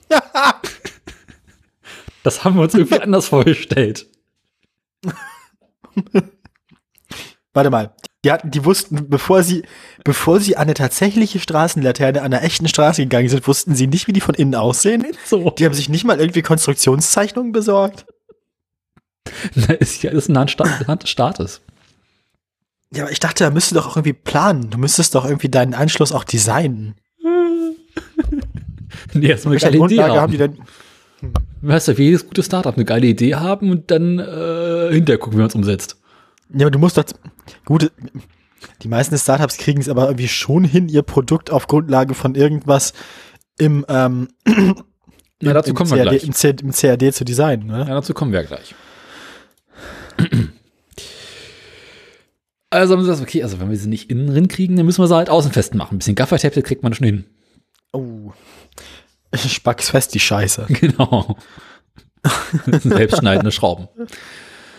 Das 2.23 2.43
haben 2.43 2.55
wir 2.55 2.63
uns 2.63 2.73
irgendwie 2.73 2.99
anders 3.01 3.27
vorgestellt. 3.27 4.07
Warte 7.53 7.69
mal. 7.69 7.93
Die, 8.23 8.31
hatten, 8.31 8.51
die 8.51 8.63
wussten, 8.65 9.09
bevor 9.09 9.41
sie, 9.41 9.63
bevor 10.03 10.39
sie 10.39 10.55
an 10.55 10.63
eine 10.63 10.75
tatsächliche 10.75 11.39
Straßenlaterne 11.39 12.19
an 12.19 12.31
einer 12.33 12.43
echten 12.43 12.67
Straße 12.67 13.01
gegangen 13.01 13.29
sind, 13.29 13.47
wussten 13.47 13.73
sie 13.73 13.87
nicht, 13.87 14.07
wie 14.07 14.13
die 14.13 14.21
von 14.21 14.35
innen 14.35 14.53
aussehen. 14.53 15.07
So. 15.25 15.49
Die 15.49 15.65
haben 15.65 15.73
sich 15.73 15.89
nicht 15.89 16.03
mal 16.03 16.19
irgendwie 16.19 16.43
Konstruktionszeichnungen 16.43 17.51
besorgt. 17.51 18.05
Da 19.55 19.73
ist 19.73 20.01
ja 20.03 20.11
alles 20.11 20.29
ein 20.29 20.37
Hand 20.37 21.03
des 21.03 21.09
Staates. 21.09 21.61
Ja, 22.93 23.03
aber 23.03 23.11
ich 23.11 23.19
dachte, 23.19 23.43
da 23.43 23.49
müsstest 23.49 23.71
du 23.71 23.75
doch 23.75 23.87
auch 23.87 23.95
irgendwie 23.95 24.13
planen. 24.13 24.69
Du 24.69 24.77
müsstest 24.77 25.15
doch 25.15 25.25
irgendwie 25.25 25.49
deinen 25.49 25.73
Anschluss 25.73 26.11
auch 26.11 26.23
designen. 26.23 26.95
Nee, 29.13 29.27
erstmal 29.27 29.53
Welche 29.53 29.77
Grundlage 29.77 30.11
haben 30.13 30.19
haben. 30.19 30.31
die 30.31 30.37
denn? 30.37 30.57
Weißt 31.61 31.87
du, 31.89 31.97
wie 31.97 32.05
jedes 32.05 32.25
gute 32.25 32.43
Startup 32.43 32.75
eine 32.75 32.85
geile 32.85 33.07
Idee 33.07 33.35
haben 33.35 33.69
und 33.71 33.91
dann 33.91 34.19
äh, 34.19 34.89
hinterher 34.91 35.19
gucken, 35.19 35.37
wie 35.37 35.41
man 35.41 35.47
es 35.47 35.55
umsetzt. 35.55 35.97
Ja, 36.53 36.61
aber 36.61 36.71
du 36.71 36.79
musst 36.79 36.97
doch, 36.97 37.05
gut, 37.65 37.91
die 38.81 38.87
meisten 38.87 39.17
Startups 39.17 39.57
kriegen 39.57 39.79
es 39.79 39.87
aber 39.87 40.05
irgendwie 40.05 40.27
schon 40.27 40.63
hin, 40.63 40.89
ihr 40.89 41.03
Produkt 41.03 41.51
auf 41.51 41.67
Grundlage 41.67 42.13
von 42.13 42.35
irgendwas 42.35 42.93
im, 43.57 43.85
ähm, 43.89 44.29
Na, 45.39 45.53
dazu 45.53 45.69
im, 45.69 45.75
kommen 45.75 45.91
wir 45.91 45.97
CAD, 45.97 46.09
gleich. 46.09 46.23
im, 46.23 46.33
C, 46.33 46.55
im 46.61 46.71
CAD 46.71 47.13
zu 47.13 47.25
designen, 47.25 47.67
ne? 47.67 47.79
Ja, 47.87 47.93
dazu 47.95 48.13
kommen 48.13 48.31
wir 48.31 48.43
gleich. 48.43 48.75
Also 52.73 52.93
haben 52.93 53.01
sie 53.01 53.09
gesagt, 53.09 53.27
okay, 53.27 53.43
also 53.43 53.59
wenn 53.59 53.69
wir 53.69 53.75
sie 53.75 53.89
nicht 53.89 54.09
innen 54.09 54.27
drin 54.27 54.47
kriegen, 54.47 54.77
dann 54.77 54.85
müssen 54.85 55.03
wir 55.03 55.07
sie 55.09 55.15
halt 55.15 55.29
außen 55.29 55.51
fest 55.51 55.75
machen. 55.75 55.95
Ein 55.95 55.97
bisschen 55.97 56.15
Gaffertape, 56.15 56.55
das 56.55 56.63
kriegt 56.63 56.83
man 56.83 56.93
schon 56.93 57.05
hin. 57.05 57.25
Oh. 57.91 58.31
Spack's 59.47 59.89
fest, 59.89 60.13
die 60.13 60.19
Scheiße. 60.19 60.67
Genau. 60.81 61.37
Selbstschneidende 62.71 63.51
Schrauben. 63.51 63.87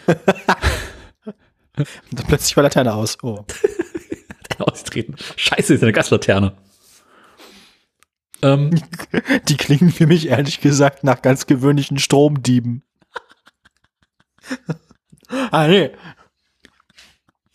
Und 0.07 0.19
dann 2.13 2.27
plötzlich 2.27 2.57
war 2.57 2.63
Laterne 2.63 2.95
aus. 2.95 3.19
Oh. 3.23 3.45
Austreten. 4.59 5.17
Scheiße, 5.37 5.75
ist 5.75 5.83
eine 5.83 5.93
Gaslaterne. 5.93 6.57
Ähm, 8.43 8.71
Die 9.49 9.57
klingen 9.57 9.91
für 9.91 10.07
mich 10.07 10.29
ehrlich 10.29 10.61
gesagt 10.61 11.03
nach 11.03 11.23
ganz 11.23 11.47
gewöhnlichen 11.47 11.99
Stromdieben. 11.99 12.85
ah, 15.51 15.67
nee. 15.67 15.91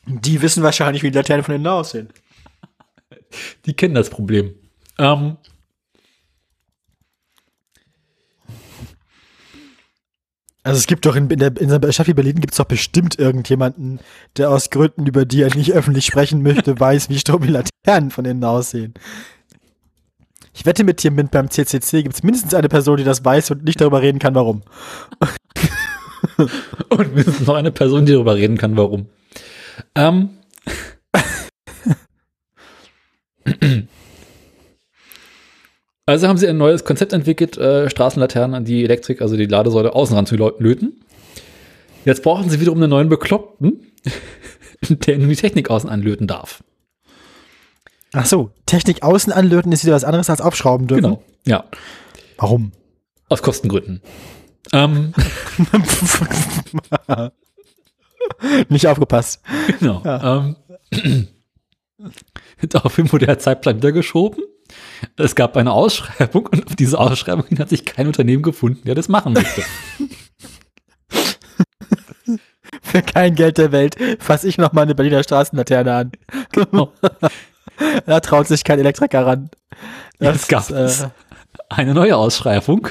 Die 0.05 0.41
wissen 0.41 0.63
wahrscheinlich, 0.63 1.03
wie 1.03 1.11
die 1.11 1.17
Laternen 1.17 1.43
von 1.45 1.55
innen 1.55 1.67
aussehen. 1.67 2.09
die 3.65 3.73
kennen 3.73 3.95
das 3.95 4.09
Problem. 4.09 4.55
Ähm, 4.97 5.37
Also 10.67 10.79
es 10.79 10.87
gibt 10.87 11.05
doch 11.05 11.15
in, 11.15 11.29
in 11.29 11.39
der, 11.39 11.55
in 11.61 11.69
der 11.69 11.91
Stadt 11.93 12.07
wie 12.07 12.13
Berlin 12.13 12.41
gibt 12.41 12.51
es 12.51 12.57
doch 12.57 12.65
bestimmt 12.65 13.17
irgendjemanden, 13.17 14.01
der 14.35 14.49
aus 14.49 14.69
Gründen, 14.69 15.05
über 15.05 15.23
die 15.23 15.41
er 15.41 15.55
nicht 15.55 15.71
öffentlich 15.71 16.05
sprechen 16.05 16.43
möchte, 16.43 16.77
weiß, 16.79 17.09
wie 17.09 17.17
Strom 17.17 17.41
die 17.43 17.47
Laternen 17.47 18.11
von 18.11 18.25
innen 18.25 18.43
aussehen. 18.43 18.93
Ich 20.53 20.65
wette 20.65 20.83
mit 20.83 21.01
dir, 21.01 21.11
mit 21.11 21.31
beim 21.31 21.49
CCC 21.49 22.03
gibt 22.03 22.15
es 22.15 22.23
mindestens 22.23 22.53
eine 22.53 22.67
Person, 22.67 22.97
die 22.97 23.05
das 23.05 23.23
weiß 23.23 23.51
und 23.51 23.63
nicht 23.63 23.79
darüber 23.79 24.01
reden 24.01 24.19
kann, 24.19 24.35
warum. 24.35 24.61
und 26.89 27.15
mindestens 27.15 27.47
noch 27.47 27.55
eine 27.55 27.71
Person, 27.71 28.05
die 28.05 28.11
darüber 28.11 28.35
reden 28.35 28.57
kann, 28.57 28.75
warum. 28.75 29.05
Ähm, 29.95 30.31
also 36.07 36.27
haben 36.27 36.37
sie 36.37 36.47
ein 36.47 36.57
neues 36.57 36.85
Konzept 36.85 37.13
entwickelt, 37.13 37.57
äh, 37.57 37.89
Straßenlaternen 37.89 38.55
an 38.55 38.65
die 38.65 38.83
Elektrik, 38.83 39.21
also 39.21 39.35
die 39.35 39.45
Ladesäule 39.45 39.93
außen 39.93 40.15
ran 40.15 40.25
zu 40.25 40.35
löten. 40.35 41.03
Jetzt 42.05 42.23
brauchen 42.23 42.49
sie 42.49 42.59
wiederum 42.61 42.79
einen 42.81 42.89
neuen 42.89 43.09
Bekloppten, 43.09 43.91
der 44.89 45.17
nun 45.17 45.29
die 45.29 45.35
Technik 45.35 45.69
außen 45.69 45.89
anlöten 45.89 46.25
darf. 46.25 46.63
Ach 48.13 48.25
so, 48.25 48.51
Technik 48.65 49.03
außen 49.03 49.33
anlöten 49.33 49.71
ist 49.73 49.83
wieder 49.83 49.95
was 49.95 50.05
anderes 50.05 50.29
als 50.29 50.39
aufschrauben 50.39 50.87
dürfen. 50.87 51.03
Genau. 51.03 51.23
Ja, 51.45 51.65
Warum? 52.37 52.71
aus 53.29 53.41
Kostengründen. 53.41 54.01
Ähm, 54.71 55.13
nicht 58.69 58.87
aufgepasst. 58.87 59.41
Genau. 59.79 60.01
Ähm, 60.05 60.55
daraufhin 62.69 63.11
wurde 63.11 63.25
der 63.25 63.39
Zeitplan 63.39 63.77
wieder 63.77 63.91
geschoben. 63.91 64.43
Es 65.15 65.35
gab 65.35 65.57
eine 65.57 65.71
Ausschreibung 65.71 66.47
und 66.47 66.67
auf 66.67 66.75
diese 66.75 66.99
Ausschreibung 66.99 67.45
hin 67.47 67.59
hat 67.59 67.69
sich 67.69 67.85
kein 67.85 68.07
Unternehmen 68.07 68.43
gefunden, 68.43 68.81
der 68.85 68.95
das 68.95 69.07
machen 69.09 69.33
möchte. 69.33 69.63
Für 72.81 73.01
kein 73.01 73.35
Geld 73.35 73.57
der 73.57 73.71
Welt 73.71 73.95
fasse 74.19 74.47
ich 74.47 74.57
noch 74.57 74.73
mal 74.73 74.83
eine 74.83 74.95
Berliner 74.95 75.23
Straßenlaterne 75.23 75.93
an. 75.93 76.11
Genau. 76.51 76.93
da 78.05 78.19
traut 78.19 78.47
sich 78.47 78.63
kein 78.63 78.79
Elektriker 78.79 79.25
ran. 79.25 79.49
Jetzt 80.19 80.49
gab 80.49 80.69
ist, 80.69 80.71
es 80.71 81.01
äh, 81.01 81.09
eine 81.69 81.93
neue 81.93 82.15
Ausschreibung. 82.15 82.87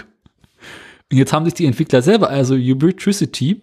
Und 1.11 1.19
jetzt 1.19 1.33
haben 1.33 1.45
sich 1.45 1.55
die 1.55 1.67
Entwickler 1.67 2.03
selber, 2.03 2.31
also 2.31 2.55
Ubitricity, 2.55 3.63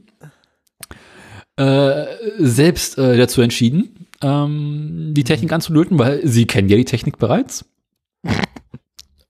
äh, 1.58 2.06
selbst 2.40 2.98
äh, 2.98 3.18
dazu 3.18 3.42
entschieden, 3.42 4.08
ähm, 4.22 5.14
die 5.14 5.24
Technik 5.24 5.52
anzulöten, 5.52 6.00
weil 6.00 6.26
sie 6.26 6.46
kennen 6.46 6.70
ja 6.70 6.78
die 6.78 6.86
Technik 6.86 7.18
bereits. 7.20 7.66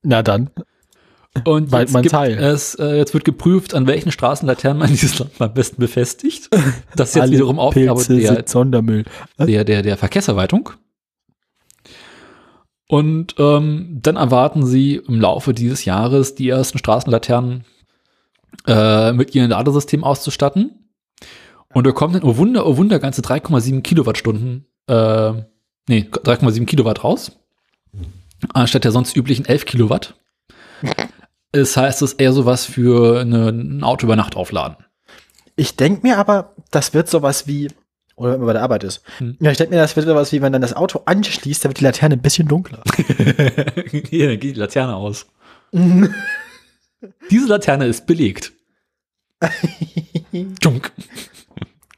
Na 0.03 0.21
dann. 0.21 0.49
Und 1.45 1.71
Weil 1.71 1.81
jetzt, 1.87 1.93
gibt 1.95 2.11
Teil. 2.11 2.37
es, 2.37 2.75
äh, 2.75 2.95
jetzt 2.97 3.13
wird 3.15 3.25
geprüft, 3.25 3.73
an 3.73 3.87
welchen 3.87 4.11
Straßenlaternen 4.11 4.77
man 4.77 4.89
dieses 4.91 5.17
Land 5.17 5.31
am 5.39 5.53
besten 5.53 5.77
befestigt. 5.77 6.49
Das 6.95 7.09
ist 7.09 7.15
jetzt 7.15 7.31
wiederum 7.31 7.57
Aufgabe 7.57 8.03
der, 8.03 8.43
Sondermüll. 8.45 9.05
der, 9.39 9.63
der, 9.63 9.81
der 9.81 9.97
Verkehrserweitung. 9.97 10.69
Und 12.87 13.35
ähm, 13.39 13.99
dann 14.03 14.17
erwarten 14.17 14.65
sie 14.65 14.97
im 14.97 15.19
Laufe 15.19 15.53
dieses 15.53 15.85
Jahres 15.85 16.35
die 16.35 16.49
ersten 16.49 16.77
Straßenlaternen 16.77 17.65
äh, 18.67 19.13
mit 19.13 19.33
ihrem 19.33 19.49
Ladesystem 19.49 20.03
auszustatten. 20.03 20.91
Und 21.73 21.87
da 21.87 21.91
kommen 21.91 22.13
dann, 22.13 22.23
oh 22.23 22.37
Wunder, 22.37 22.67
oh 22.67 22.77
Wunder, 22.77 22.99
ganze 22.99 23.21
3,7 23.21 23.81
Kilowattstunden, 23.81 24.67
äh, 24.87 25.31
nee, 25.89 26.07
3,7 26.11 26.65
Kilowatt 26.65 27.03
raus. 27.03 27.31
Anstatt 28.53 28.83
der 28.83 28.91
sonst 28.91 29.15
üblichen 29.15 29.45
11 29.45 29.65
Kilowatt. 29.65 30.15
Das 31.51 31.77
heißt, 31.77 32.01
es 32.01 32.13
ist 32.13 32.19
eher 32.19 32.33
sowas 32.33 32.65
für 32.65 33.21
eine, 33.21 33.49
ein 33.49 33.83
Auto 33.83 34.05
über 34.07 34.15
Nacht 34.15 34.35
aufladen. 34.35 34.77
Ich 35.55 35.75
denke 35.75 36.01
mir 36.05 36.17
aber, 36.17 36.53
das 36.71 36.93
wird 36.93 37.07
sowas 37.09 37.47
wie, 37.47 37.69
oder 38.15 38.33
wenn 38.33 38.39
man 38.39 38.47
bei 38.47 38.53
der 38.53 38.63
Arbeit 38.63 38.83
ist. 38.83 39.03
Hm. 39.19 39.37
Ja, 39.39 39.51
ich 39.51 39.57
denke 39.57 39.75
mir, 39.75 39.81
das 39.81 39.95
wird 39.95 40.07
sowas 40.07 40.31
wie, 40.31 40.41
wenn 40.41 40.51
dann 40.51 40.63
das 40.63 40.75
Auto 40.75 41.01
anschließt, 41.05 41.63
dann 41.63 41.69
wird 41.69 41.79
die 41.79 41.83
Laterne 41.83 42.15
ein 42.15 42.21
bisschen 42.21 42.47
dunkler. 42.47 42.81
Hier, 44.09 44.29
dann 44.29 44.39
geht 44.39 44.55
die 44.55 44.59
Laterne 44.59 44.95
aus. 44.95 45.27
Diese 47.29 47.47
Laterne 47.47 47.85
ist 47.85 48.07
belegt. 48.07 48.53
Dunk. 50.61 50.91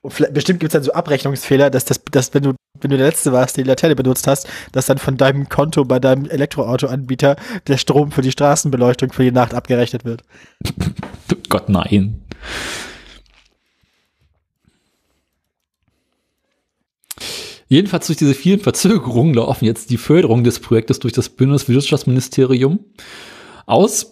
Und 0.06 0.34
bestimmt 0.34 0.60
gibt 0.60 0.70
es 0.70 0.74
dann 0.74 0.84
so 0.84 0.94
Abrechnungsfehler, 0.94 1.72
dass 1.72 1.84
das, 1.84 2.00
dass 2.12 2.32
wenn 2.36 2.44
du, 2.44 2.54
wenn 2.80 2.92
du 2.92 2.98
der 2.98 3.08
Letzte 3.08 3.32
warst, 3.32 3.58
der 3.58 3.64
die 3.64 3.70
Laterne 3.70 3.96
benutzt 3.96 4.28
hast, 4.28 4.48
dass 4.72 4.86
dann 4.86 5.00
von 5.00 5.18
deinem 5.18 5.50
Konto 5.50 5.84
bei 5.84 6.00
deinem 6.00 6.30
Elektroautoanbieter 6.30 7.38
der 7.68 7.78
Strom 7.78 8.12
für 8.12 8.22
die 8.22 8.32
Straßenbeleuchtung 8.32 9.12
für 9.12 9.24
die 9.24 9.32
Nacht 9.32 9.56
abgerechnet 9.56 10.06
wird. 10.06 10.22
Gott, 11.50 11.70
nein. 11.70 12.22
Jedenfalls 17.68 18.06
durch 18.06 18.18
diese 18.18 18.36
vielen 18.36 18.60
Verzögerungen 18.60 19.34
laufen 19.34 19.66
jetzt 19.66 19.90
die 19.90 19.98
Förderung 19.98 20.44
des 20.44 20.60
Projektes 20.60 21.00
durch 21.00 21.14
das 21.14 21.30
Bundeswirtschaftsministerium 21.30 22.80
aus. 23.66 24.12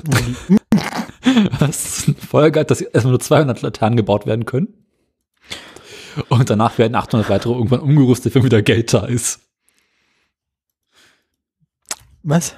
Was 1.60 2.12
Folge 2.28 2.62
hat, 2.62 2.72
dass 2.72 2.82
erstmal 2.82 3.12
nur 3.12 3.20
200 3.20 3.62
Laternen 3.62 3.96
gebaut 3.96 4.26
werden 4.26 4.46
können. 4.46 4.83
Und 6.30 6.50
danach 6.50 6.78
werden 6.78 6.96
800 6.96 7.30
weitere 7.30 7.54
irgendwann 7.54 7.80
umgerüstet, 7.82 8.36
wenn 8.36 8.44
wieder 8.44 8.62
Geld 8.62 8.94
da 8.94 9.06
ist. 9.06 9.42
Was? 12.24 12.56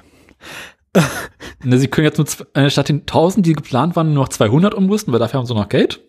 Ne, 1.62 1.78
sie 1.78 1.88
können 1.88 2.06
jetzt 2.06 2.18
nur 2.18 2.26
äh, 2.54 2.70
statt 2.70 2.88
den 2.88 3.00
1000, 3.00 3.44
die 3.44 3.52
geplant 3.52 3.96
waren, 3.96 4.12
nur 4.14 4.24
noch 4.24 4.28
200 4.28 4.74
umrüsten, 4.74 5.12
weil 5.12 5.18
dafür 5.20 5.38
haben 5.38 5.46
sie 5.46 5.54
noch 5.54 5.68
Geld. 5.68 6.00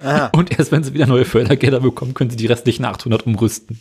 Ah, 0.00 0.26
Und 0.32 0.58
erst 0.58 0.72
wenn 0.72 0.82
sie 0.82 0.94
wieder 0.94 1.06
neue 1.06 1.24
Fördergelder 1.24 1.80
bekommen, 1.80 2.14
können 2.14 2.30
sie 2.30 2.36
die 2.36 2.46
restlichen 2.46 2.84
800 2.84 3.26
umrüsten. 3.26 3.80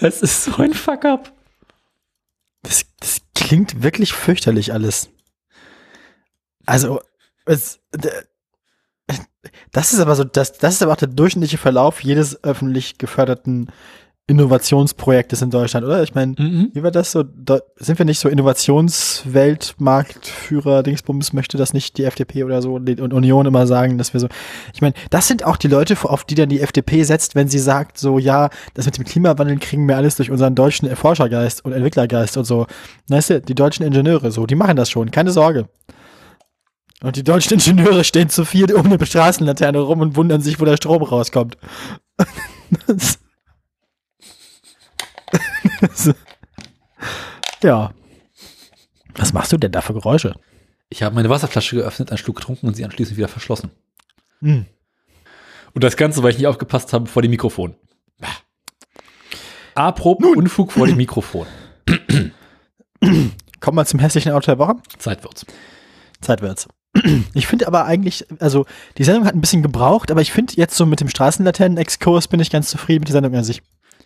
Das 0.00 0.22
ist 0.22 0.44
so 0.44 0.56
ein 0.56 0.72
Fuck-up. 0.72 1.32
das, 2.62 2.86
das 3.00 3.20
klingt 3.34 3.82
wirklich 3.82 4.12
fürchterlich 4.12 4.72
alles. 4.72 5.10
Also, 6.66 7.00
es, 7.44 7.80
das 9.74 9.92
ist 9.92 10.00
aber 10.00 10.16
so, 10.16 10.24
das, 10.24 10.52
das 10.52 10.74
ist 10.74 10.82
aber 10.82 10.92
auch 10.92 10.96
der 10.96 11.08
durchschnittliche 11.08 11.58
Verlauf 11.58 12.02
jedes 12.02 12.42
öffentlich 12.42 12.96
geförderten 12.96 13.70
Innovationsprojektes 14.26 15.42
in 15.42 15.50
Deutschland, 15.50 15.84
oder? 15.84 16.02
Ich 16.02 16.14
meine, 16.14 16.34
Mhm. 16.38 16.70
Wie 16.72 16.82
war 16.82 16.90
das 16.90 17.12
so? 17.12 17.24
Da, 17.24 17.58
sind 17.76 17.98
wir 17.98 18.06
nicht 18.06 18.20
so 18.20 18.30
Innovationsweltmarktführer, 18.30 20.82
Dingsbums, 20.82 21.34
möchte 21.34 21.58
das 21.58 21.74
nicht 21.74 21.98
die 21.98 22.04
FDP 22.04 22.42
oder 22.44 22.62
so 22.62 22.78
die- 22.78 23.02
und 23.02 23.12
Union 23.12 23.44
immer 23.44 23.66
sagen, 23.66 23.98
dass 23.98 24.14
wir 24.14 24.20
so. 24.20 24.28
Ich 24.72 24.80
meine, 24.80 24.94
das 25.10 25.28
sind 25.28 25.44
auch 25.44 25.58
die 25.58 25.68
Leute, 25.68 25.94
auf 26.04 26.24
die 26.24 26.36
dann 26.36 26.48
die 26.48 26.62
FDP 26.62 27.02
setzt, 27.02 27.34
wenn 27.34 27.48
sie 27.48 27.58
sagt, 27.58 27.98
so, 27.98 28.18
ja, 28.18 28.48
das 28.72 28.86
mit 28.86 28.96
dem 28.96 29.04
Klimawandel 29.04 29.58
kriegen 29.58 29.86
wir 29.86 29.98
alles 29.98 30.16
durch 30.16 30.30
unseren 30.30 30.54
deutschen 30.54 30.88
Forschergeist 30.96 31.62
und 31.62 31.72
Entwicklergeist 31.72 32.38
und 32.38 32.44
so. 32.44 32.66
Weißt 33.08 33.28
du, 33.28 33.42
die 33.42 33.54
deutschen 33.54 33.84
Ingenieure, 33.84 34.30
so, 34.30 34.46
die 34.46 34.54
machen 34.54 34.76
das 34.76 34.88
schon, 34.88 35.10
keine 35.10 35.32
Sorge. 35.32 35.68
Und 37.04 37.16
die 37.16 37.22
deutschen 37.22 37.54
Ingenieure 37.54 38.02
stehen 38.02 38.30
zu 38.30 38.46
viel 38.46 38.72
um 38.72 38.86
eine 38.90 39.04
Straßenlaterne 39.04 39.78
rum 39.78 40.00
und 40.00 40.16
wundern 40.16 40.40
sich, 40.40 40.58
wo 40.58 40.64
der 40.64 40.78
Strom 40.78 41.02
rauskommt. 41.02 41.58
Das- 42.86 43.18
Das- 45.80 46.14
ja. 47.62 47.92
Was 49.16 49.32
machst 49.34 49.52
du 49.52 49.58
denn 49.58 49.70
da 49.72 49.80
für 49.82 49.92
Geräusche? 49.92 50.34
Ich 50.88 51.02
habe 51.02 51.14
meine 51.14 51.28
Wasserflasche 51.28 51.76
geöffnet, 51.76 52.10
einen 52.10 52.18
Schluck 52.18 52.36
getrunken 52.36 52.66
und 52.68 52.74
sie 52.74 52.84
anschließend 52.84 53.16
wieder 53.18 53.28
verschlossen. 53.28 53.70
Hm. 54.40 54.64
Und 55.74 55.84
das 55.84 55.96
Ganze, 55.96 56.22
weil 56.22 56.30
ich 56.30 56.38
nicht 56.38 56.46
aufgepasst 56.46 56.92
habe 56.94 57.06
vor 57.06 57.20
dem 57.22 57.30
Mikrofon. 57.32 57.74
Apropos 59.74 60.36
Unfug 60.36 60.72
vor 60.72 60.86
dem 60.86 60.96
Mikrofon. 60.96 61.46
Kommen 63.00 63.76
wir 63.76 63.84
zum 63.84 63.98
hässlichen 64.00 64.32
Auto 64.32 64.46
der 64.46 64.58
Woche. 64.58 64.76
Zeit 64.98 65.22
wird's. 65.24 65.44
Zeit 66.20 66.40
wird's. 66.42 66.66
Ich 67.34 67.46
finde 67.46 67.66
aber 67.66 67.84
eigentlich, 67.84 68.24
also 68.38 68.66
die 68.98 69.04
Sendung 69.04 69.26
hat 69.26 69.34
ein 69.34 69.40
bisschen 69.40 69.62
gebraucht, 69.62 70.10
aber 70.10 70.20
ich 70.20 70.32
finde 70.32 70.54
jetzt 70.56 70.76
so 70.76 70.86
mit 70.86 71.00
dem 71.00 71.08
Straßenlaternen-Exkurs 71.08 72.28
bin 72.28 72.40
ich 72.40 72.50
ganz 72.50 72.70
zufrieden 72.70 73.00
mit 73.00 73.08
der 73.08 73.14
Sendung 73.14 73.34
an 73.34 73.44
sich. 73.44 73.62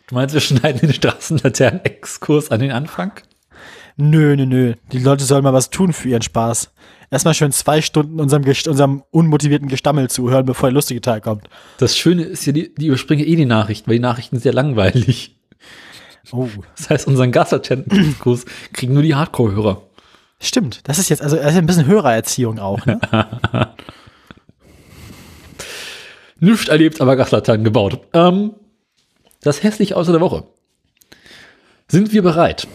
Du 0.09 0.15
meinst, 0.15 0.35
wir 0.35 0.41
schneiden 0.41 0.81
den 0.81 0.95
Straßenlaternen-Exkurs 0.95 2.51
an 2.51 2.61
den 2.61 2.73
Anfang? 2.73 3.13
Nö, 3.97 4.37
nö, 4.37 4.47
nö. 4.47 4.75
Die 4.93 5.01
Leute 5.01 5.25
sollen 5.25 5.43
mal 5.43 5.53
was 5.53 5.71
tun 5.71 5.93
für 5.93 6.09
ihren 6.09 6.23
Spaß. 6.23 6.71
Erstmal 7.11 7.35
schön 7.35 7.53
zwei 7.53 7.83
Stunden 7.83 8.21
unserem, 8.21 8.45
unserem 8.45 9.03
unmotivierten 9.11 9.69
Gestammel 9.69 10.09
zuhören, 10.09 10.47
bevor 10.47 10.69
der 10.69 10.75
lustige 10.75 11.01
Teil 11.01 11.21
kommt. 11.21 11.49
Das 11.79 11.97
Schöne 11.97 12.23
ist 12.23 12.47
ja, 12.47 12.53
die, 12.53 12.75
die 12.75 12.87
überspringen 12.87 13.27
eh 13.27 13.35
die 13.35 13.45
Nachrichten, 13.45 13.89
weil 13.89 13.97
die 13.97 14.03
Nachrichten 14.03 14.37
sind 14.37 14.43
sehr 14.43 14.53
langweilig. 14.53 15.37
Oh. 16.31 16.49
Das 16.77 16.91
heißt, 16.91 17.07
unseren 17.07 17.33
Gastattenten-Exkurs 17.33 18.45
kriegen 18.73 18.93
nur 18.93 19.03
die 19.03 19.15
Hardcore-Hörer. 19.15 19.88
Stimmt. 20.41 20.89
Das 20.89 20.99
ist 20.99 21.09
jetzt 21.09 21.23
also 21.23 21.37
das 21.37 21.53
ist 21.53 21.57
ein 21.59 21.67
bisschen 21.67 21.87
Hörererziehung 21.87 22.59
auch, 22.59 22.85
ne? 22.87 23.01
Nicht 26.41 26.69
erlebt, 26.69 27.01
aber 27.01 27.17
Gaslaternen 27.17 27.65
gebaut. 27.65 28.01
Ähm, 28.13 28.55
das 29.43 29.63
hässliche 29.63 29.97
Auto 29.97 30.13
der 30.13 30.21
Woche. 30.21 30.45
Sind 31.89 32.13
wir 32.13 32.23
bereit? 32.23 32.69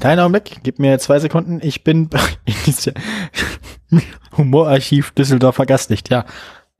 Kleiner 0.00 0.22
Augenblick, 0.22 0.60
gib 0.62 0.78
mir 0.78 0.98
zwei 0.98 1.18
Sekunden. 1.20 1.60
Ich 1.62 1.84
bin 1.84 2.10
Humorarchiv 4.36 5.12
Düsseldorfer 5.12 5.66
Gastlicht, 5.66 6.10
ja. 6.10 6.24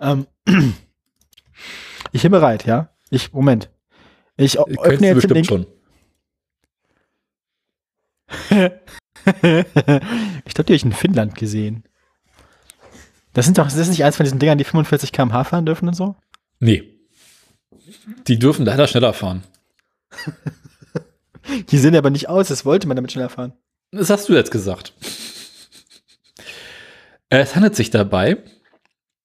Ähm, 0.01 0.27
ich 2.13 2.23
bin 2.23 2.33
bereit, 2.33 2.67
ja. 2.67 2.91
Ich, 3.11 3.33
Moment. 3.33 3.71
Ich 4.37 4.57
Kennst 4.57 4.81
öffne 4.81 5.09
du 5.09 5.15
jetzt 5.15 5.23
den 5.23 5.35
Link. 5.35 5.47
schon. 5.47 5.67
Ich 8.29 8.65
glaube, 9.25 9.65
die 10.45 10.61
habe 10.61 10.75
ich 10.75 10.85
in 10.85 10.93
Finnland 10.93 11.35
gesehen. 11.35 11.85
Das 13.33 13.45
sind 13.45 13.59
doch, 13.59 13.65
das 13.65 13.77
ist 13.77 13.89
nicht 13.89 14.05
eins 14.05 14.17
von 14.17 14.25
diesen 14.25 14.39
Dingern, 14.39 14.59
die 14.59 14.65
45 14.65 15.13
km/h 15.13 15.45
fahren 15.45 15.67
dürfen 15.67 15.89
und 15.89 15.95
so? 15.95 16.17
Nee. 16.59 16.99
Die 18.27 18.39
dürfen 18.39 18.65
leider 18.65 18.87
schneller 18.87 19.13
fahren. 19.13 19.45
Die 21.69 21.79
sehen 21.79 21.95
aber 21.95 22.11
nicht 22.11 22.29
aus, 22.29 22.49
das 22.49 22.65
wollte 22.65 22.89
man 22.89 22.97
damit 22.97 23.13
schneller 23.13 23.29
fahren. 23.29 23.53
Das 23.93 24.11
hast 24.11 24.29
du 24.29 24.35
jetzt 24.35 24.51
gesagt. 24.51 24.93
Es 27.29 27.55
handelt 27.55 27.77
sich 27.77 27.91
dabei 27.91 28.43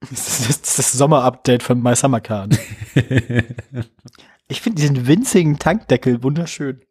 Das 0.09 0.49
ist 0.49 0.67
das, 0.67 0.75
das 0.77 0.91
Sommerupdate 0.93 1.63
von 1.63 1.81
My 1.81 1.95
Summer 1.95 2.21
Car. 2.21 2.47
ne? 2.47 2.57
ich 4.47 4.61
finde 4.61 4.81
diesen 4.81 5.07
winzigen 5.07 5.59
Tankdeckel 5.59 6.23
wunderschön. 6.23 6.81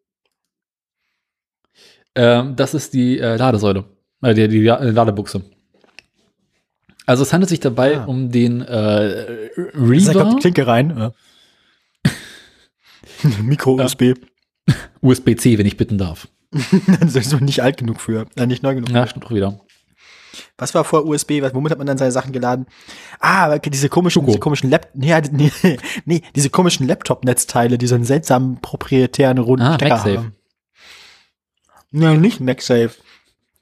Ähm, 2.14 2.56
das 2.56 2.74
ist 2.74 2.92
die 2.94 3.18
äh, 3.18 3.36
Ladesäule, 3.36 3.84
äh, 4.22 4.34
die, 4.34 4.48
die 4.48 4.62
La- 4.62 4.82
Ladebuchse. 4.82 5.42
Also 7.06 7.22
es 7.22 7.32
handelt 7.32 7.48
sich 7.48 7.60
dabei 7.60 7.98
Ah. 7.98 8.04
um 8.04 8.30
den 8.30 8.60
äh, 8.62 9.48
Reaver 9.74 10.36
Klinke 10.38 10.66
rein. 10.66 10.96
Ja. 10.96 11.12
Micro-USB. 13.42 14.14
USB-C, 15.00 15.58
wenn 15.58 15.66
ich 15.66 15.76
bitten 15.76 15.98
darf. 15.98 16.28
Das 17.00 17.14
ist 17.14 17.30
so 17.30 17.36
nicht 17.36 17.62
alt 17.62 17.76
genug 17.76 18.00
für. 18.00 18.26
Äh, 18.36 18.46
nicht 18.46 18.62
neu 18.62 18.74
genug. 18.74 18.90
Ja, 18.90 19.06
stimmt 19.06 19.26
auch 19.26 19.30
wieder. 19.30 19.60
Was 20.58 20.74
war 20.74 20.84
vor 20.84 21.06
USB? 21.06 21.42
Was, 21.42 21.54
womit 21.54 21.70
hat 21.72 21.78
man 21.78 21.86
dann 21.86 21.98
seine 21.98 22.12
Sachen 22.12 22.32
geladen? 22.32 22.66
Ah, 23.20 23.58
diese 23.58 23.88
komischen, 23.88 24.24
diese 24.26 24.38
komischen 24.38 24.70
Lap 24.70 24.88
nee, 24.94 25.14
nee, 25.32 25.50
nee, 26.04 26.22
diese 26.34 26.50
komischen 26.50 26.86
Laptop-Netzteile, 26.86 27.78
die 27.78 27.86
so 27.86 27.94
einen 27.94 28.04
seltsamen 28.04 28.60
proprietären 28.60 29.38
runden 29.38 29.64
Ah, 29.64 29.74
Stecker 29.74 29.94
MagSafe. 29.96 30.18
haben. 30.18 30.34
Ja, 31.92 32.14
nicht 32.14 32.40
MagSafe. 32.40 32.92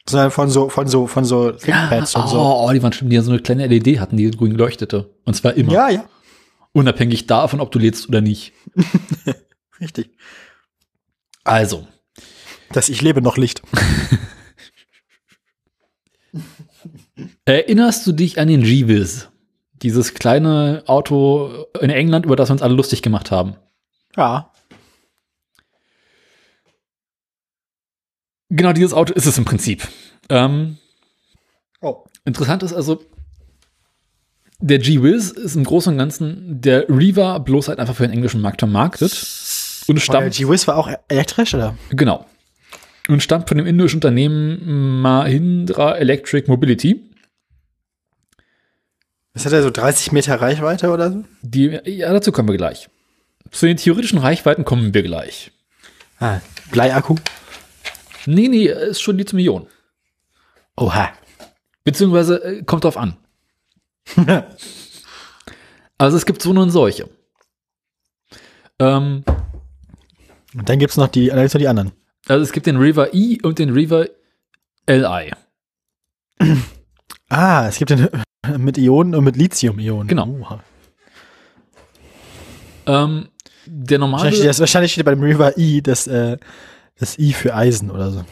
Sondern 0.08 0.30
von 0.30 0.48
so, 0.48 0.68
von 0.70 0.88
so, 0.88 1.06
von 1.06 1.24
so 1.24 1.52
ThinkPads 1.52 2.16
oh, 2.16 2.20
und 2.20 2.28
so. 2.28 2.40
oh, 2.40 2.72
die 2.72 2.82
waren 2.82 2.92
stimmt, 2.92 3.12
die 3.12 3.16
ja 3.16 3.22
so 3.22 3.30
eine 3.30 3.40
kleine 3.40 3.66
LED 3.66 4.00
hatten, 4.00 4.16
die 4.16 4.30
grün 4.30 4.52
leuchtete. 4.52 5.10
Und 5.24 5.34
zwar 5.34 5.54
immer. 5.54 5.72
Ja, 5.72 5.90
ja, 5.90 6.08
Unabhängig 6.72 7.26
davon, 7.26 7.60
ob 7.60 7.70
du 7.72 7.78
lädst 7.78 8.08
oder 8.08 8.20
nicht. 8.20 8.52
richtig. 9.80 10.10
Also, 11.44 11.86
Das 12.72 12.88
Ich 12.88 13.02
lebe 13.02 13.22
noch 13.22 13.36
Licht. 13.36 13.62
Erinnerst 17.44 18.06
du 18.06 18.12
dich 18.12 18.38
an 18.38 18.48
den 18.48 18.62
G-Wiz? 18.62 19.28
Dieses 19.82 20.14
kleine 20.14 20.82
Auto 20.86 21.66
in 21.80 21.90
England, 21.90 22.26
über 22.26 22.36
das 22.36 22.48
wir 22.48 22.52
uns 22.52 22.62
alle 22.62 22.74
lustig 22.74 23.02
gemacht 23.02 23.30
haben. 23.30 23.56
Ja. 24.16 24.52
Genau 28.50 28.72
dieses 28.72 28.92
Auto 28.94 29.12
ist 29.14 29.26
es 29.26 29.36
im 29.38 29.44
Prinzip. 29.44 29.86
Ähm, 30.28 30.78
Oh. 31.80 32.04
interessant 32.24 32.62
ist 32.64 32.72
also, 32.72 33.00
der 34.60 34.78
G-Wiz 34.78 35.30
ist 35.30 35.54
im 35.54 35.62
Großen 35.64 35.92
und 35.92 35.98
Ganzen 35.98 36.60
der 36.60 36.88
Reaver 36.88 37.38
bloß 37.40 37.68
halt 37.68 37.78
einfach 37.78 37.94
für 37.94 38.02
den 38.02 38.12
englischen 38.12 38.40
Markt 38.40 38.60
vermarktet. 38.60 39.12
Und 39.86 39.90
Und 39.90 39.96
der 39.96 40.00
stammt, 40.02 40.34
G-Wiz 40.34 40.66
war 40.66 40.76
auch 40.76 40.90
elektrisch, 41.08 41.54
oder? 41.54 41.76
genau. 41.90 42.26
Und 43.08 43.22
stammt 43.22 43.48
von 43.48 43.56
dem 43.56 43.66
indischen 43.66 43.98
Unternehmen 43.98 45.00
Mahindra 45.00 45.96
Electric 45.96 46.48
Mobility. 46.48 47.04
Was 49.34 49.46
hat 49.46 49.52
er 49.52 49.62
so 49.62 49.70
30 49.70 50.12
Meter 50.12 50.40
Reichweite 50.40 50.90
oder 50.90 51.12
so? 51.12 51.24
Die, 51.42 51.78
ja, 51.84 52.12
dazu 52.12 52.32
kommen 52.32 52.48
wir 52.48 52.56
gleich. 52.56 52.88
Zu 53.50 53.66
den 53.66 53.76
theoretischen 53.76 54.18
Reichweiten 54.18 54.64
kommen 54.64 54.92
wir 54.92 55.02
gleich. 55.02 55.52
Ah, 56.18 56.40
Bleiakku. 56.70 57.14
Nee, 58.28 58.48
nee, 58.48 58.66
ist 58.66 59.00
schon 59.00 59.16
Lithium-Ionen. 59.16 59.68
Oha. 60.76 61.10
Beziehungsweise 61.82 62.44
äh, 62.44 62.62
kommt 62.62 62.84
drauf 62.84 62.96
an. 62.96 63.16
Also 66.00 66.16
es 66.16 66.24
gibt 66.26 66.40
so 66.40 66.50
und 66.50 66.70
solche. 66.70 67.08
Ähm, 68.78 69.24
Und 70.54 70.68
dann 70.68 70.78
gibt's 70.78 70.96
noch 70.96 71.08
die, 71.08 71.26
dann 71.26 71.40
gibt's 71.40 71.54
noch 71.54 71.60
die 71.60 71.66
anderen. 71.66 71.90
also 72.28 72.40
es 72.44 72.52
gibt 72.52 72.66
den 72.66 72.76
River 72.76 73.12
E 73.12 73.38
und 73.42 73.58
den 73.58 73.70
River 73.70 74.06
Li. 74.86 75.32
Ah, 77.28 77.66
es 77.66 77.78
gibt 77.78 77.90
den 77.90 78.08
mit 78.58 78.78
Ionen 78.78 79.16
und 79.16 79.24
mit 79.24 79.36
Lithium-Ionen. 79.36 80.06
Genau. 80.06 80.28
Oha. 80.28 80.62
Ähm, 82.86 83.28
der 83.66 83.98
normale. 83.98 84.22
Wahrscheinlich, 84.22 84.46
das, 84.46 84.60
wahrscheinlich 84.60 84.92
steht 84.92 85.04
bei 85.04 85.14
dem 85.14 85.24
River 85.24 85.58
I 85.58 85.82
das, 85.82 86.06
äh, 86.06 86.38
das 86.98 87.18
I 87.18 87.32
für 87.32 87.54
Eisen 87.54 87.90
oder 87.90 88.10
so. 88.10 88.24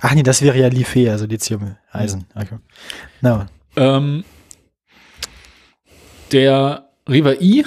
Ach 0.00 0.14
nee, 0.14 0.22
das 0.22 0.42
wäre 0.42 0.58
ja 0.58 0.68
Life, 0.68 1.10
also 1.10 1.26
Lithium, 1.26 1.76
Eisen. 1.92 2.26
Okay. 2.34 2.58
No. 3.20 3.46
Ähm, 3.76 4.24
der 6.32 6.88
River 7.08 7.40
I 7.40 7.64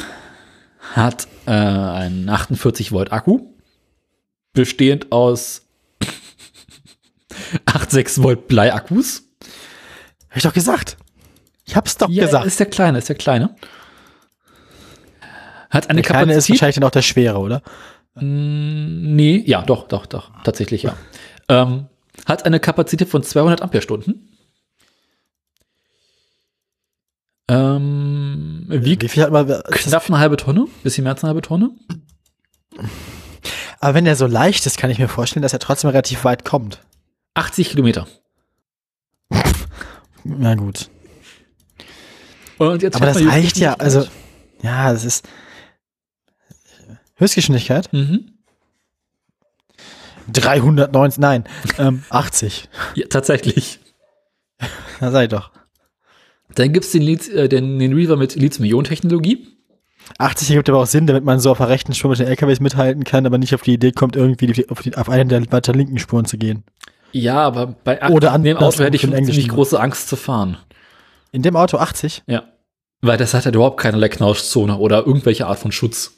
hat 0.93 1.27
äh, 1.45 1.51
einen 1.51 2.27
48 2.29 2.91
Volt 2.91 3.11
Akku, 3.11 3.39
bestehend 4.53 5.11
aus 5.11 5.61
8,6 7.65 8.21
Volt 8.23 8.47
Bleiakkus. 8.47 9.23
Hab 10.29 10.37
ich 10.37 10.43
doch 10.43 10.53
gesagt. 10.53 10.97
Ich 11.65 11.75
hab's 11.75 11.97
doch 11.97 12.09
Ja, 12.09 12.25
gesagt. 12.25 12.45
ist 12.45 12.59
der 12.59 12.65
kleine, 12.67 12.97
ist 12.97 13.09
der 13.09 13.15
kleine. 13.15 13.55
Hat 15.69 15.89
eine 15.89 16.01
Der 16.01 16.11
kleine 16.11 16.33
ist 16.33 16.35
Kapazität. 16.35 16.49
wahrscheinlich 16.55 16.75
dann 16.75 16.83
auch 16.83 16.91
der 16.91 17.01
schwere, 17.01 17.39
oder? 17.39 17.61
Mm, 18.15 19.15
nee, 19.15 19.43
ja, 19.45 19.61
doch, 19.63 19.87
doch, 19.87 20.05
doch, 20.05 20.31
tatsächlich 20.43 20.83
ja. 20.83 20.95
Ähm, 21.49 21.87
hat 22.25 22.45
eine 22.45 22.59
Kapazität 22.59 23.09
von 23.09 23.23
200 23.23 23.61
Ampere-Stunden. 23.61 24.29
Ähm, 27.49 28.65
wiegt 28.69 29.03
Wie 29.03 29.09
viel 29.09 29.23
hat 29.23 29.31
man? 29.31 29.47
knapp 29.47 30.07
eine 30.07 30.19
halbe 30.19 30.37
Tonne, 30.37 30.67
bisschen 30.83 31.03
mehr 31.03 31.13
als 31.13 31.23
eine 31.23 31.29
halbe 31.29 31.41
Tonne. 31.41 31.71
Aber 33.79 33.93
wenn 33.95 34.05
der 34.05 34.15
so 34.15 34.27
leicht 34.27 34.65
ist, 34.65 34.77
kann 34.77 34.89
ich 34.89 34.99
mir 34.99 35.09
vorstellen, 35.09 35.43
dass 35.43 35.53
er 35.53 35.59
trotzdem 35.59 35.89
relativ 35.89 36.23
weit 36.23 36.45
kommt. 36.45 36.79
80 37.33 37.71
Kilometer. 37.71 38.07
Na 40.23 40.55
gut. 40.55 40.89
Und 42.57 42.81
jetzt 42.81 42.95
Aber 42.95 43.07
das 43.07 43.25
reicht 43.25 43.57
ja, 43.57 43.73
also, 43.73 44.05
ja, 44.61 44.93
das 44.93 45.03
ist 45.03 45.27
Höchstgeschwindigkeit? 47.15 47.91
Mhm. 47.93 48.29
390, 50.31 51.19
nein, 51.19 51.43
ähm, 51.77 52.03
80. 52.09 52.69
Ja, 52.95 53.07
tatsächlich. 53.07 53.79
Na 55.01 55.11
sei 55.11 55.27
doch. 55.27 55.51
Dann 56.55 56.71
gibt's 56.71 56.91
den, 56.91 57.01
Lithium- 57.01 57.35
äh, 57.37 57.49
den, 57.49 57.79
den 57.79 57.93
Reaver 57.93 58.15
mit 58.15 58.35
Lithium-Ionen-Technologie. 58.35 59.47
80 60.19 60.49
ergibt 60.51 60.69
aber 60.69 60.79
auch 60.79 60.85
Sinn, 60.85 61.07
damit 61.07 61.23
man 61.23 61.39
so 61.39 61.51
auf 61.51 61.57
der 61.57 61.69
rechten 61.69 61.93
Spur 61.93 62.09
mit 62.11 62.19
den 62.19 62.27
LKWs 62.27 62.59
mithalten 62.59 63.03
kann, 63.03 63.25
aber 63.25 63.37
nicht 63.37 63.55
auf 63.55 63.61
die 63.61 63.73
Idee 63.73 63.91
kommt, 63.91 64.15
irgendwie 64.15 64.47
die, 64.47 64.69
auf, 64.69 64.81
die, 64.81 64.95
auf 64.95 65.09
einen 65.09 65.29
der 65.29 65.51
weiter 65.51 65.73
linken 65.73 65.97
Spuren 65.97 66.25
zu 66.25 66.37
gehen. 66.37 66.63
Ja, 67.11 67.41
aber 67.41 67.67
bei 67.67 68.01
Oder 68.09 68.31
an 68.33 68.43
dem 68.43 68.57
Auto 68.57 68.83
hätte 68.83 68.95
ich 68.95 69.01
schon 69.01 69.11
den 69.11 69.25
ziemlich 69.25 69.47
große 69.49 69.79
Angst 69.79 70.09
zu 70.09 70.15
fahren. 70.15 70.57
In 71.31 71.41
dem 71.41 71.55
Auto 71.55 71.77
80? 71.77 72.23
Ja. 72.27 72.43
Weil 73.01 73.17
das 73.17 73.33
hat 73.33 73.45
halt 73.45 73.55
überhaupt 73.55 73.79
keinerlei 73.79 74.09
Knauschzone 74.09 74.77
oder 74.77 75.05
irgendwelche 75.05 75.47
Art 75.47 75.59
von 75.59 75.71
Schutz. 75.71 76.13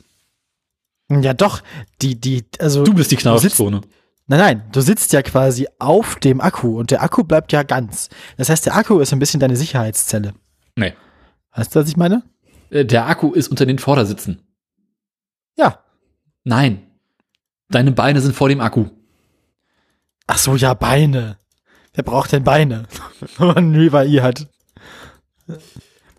Ja, 1.10 1.34
doch. 1.34 1.62
Die, 2.02 2.20
die, 2.20 2.46
also. 2.60 2.84
Du 2.84 2.94
bist 2.94 3.12
die 3.12 3.16
Knauschzone. 3.16 3.82
Nein, 4.28 4.40
nein, 4.40 4.64
du 4.72 4.82
sitzt 4.82 5.14
ja 5.14 5.22
quasi 5.22 5.68
auf 5.78 6.16
dem 6.16 6.42
Akku 6.42 6.80
und 6.80 6.90
der 6.90 7.04
Akku 7.04 7.24
bleibt 7.24 7.52
ja 7.52 7.62
ganz. 7.62 8.10
Das 8.38 8.50
heißt, 8.50 8.66
der 8.66 8.76
Akku 8.76 9.00
ist 9.00 9.14
ein 9.14 9.20
bisschen 9.20 9.40
deine 9.40 9.56
Sicherheitszelle. 9.56 10.34
Nee. 10.76 10.94
Weißt 11.54 11.76
du, 11.76 11.80
was 11.80 11.88
ich 11.88 11.96
meine? 11.96 12.24
Äh, 12.72 12.86
Der 12.86 13.06
Akku 13.06 13.34
ist 13.34 13.50
unter 13.50 13.68
den 13.68 13.78
Vordersitzen. 13.78 14.42
Ja. 15.58 15.84
Nein. 16.44 16.88
Deine 17.70 17.92
Beine 17.92 18.20
sind 18.20 18.36
vor 18.36 18.50
dem 18.50 18.62
Akku. 18.62 18.88
Ach 20.26 20.40
so, 20.40 20.56
ja, 20.56 20.74
Beine. 20.74 21.38
Wer 21.94 22.04
braucht 22.04 22.32
denn 22.32 22.44
Beine? 22.44 22.88
Wenn 23.38 23.48
man 23.48 23.76
Riva 23.76 24.04
I 24.04 24.22
hat. 24.22 24.48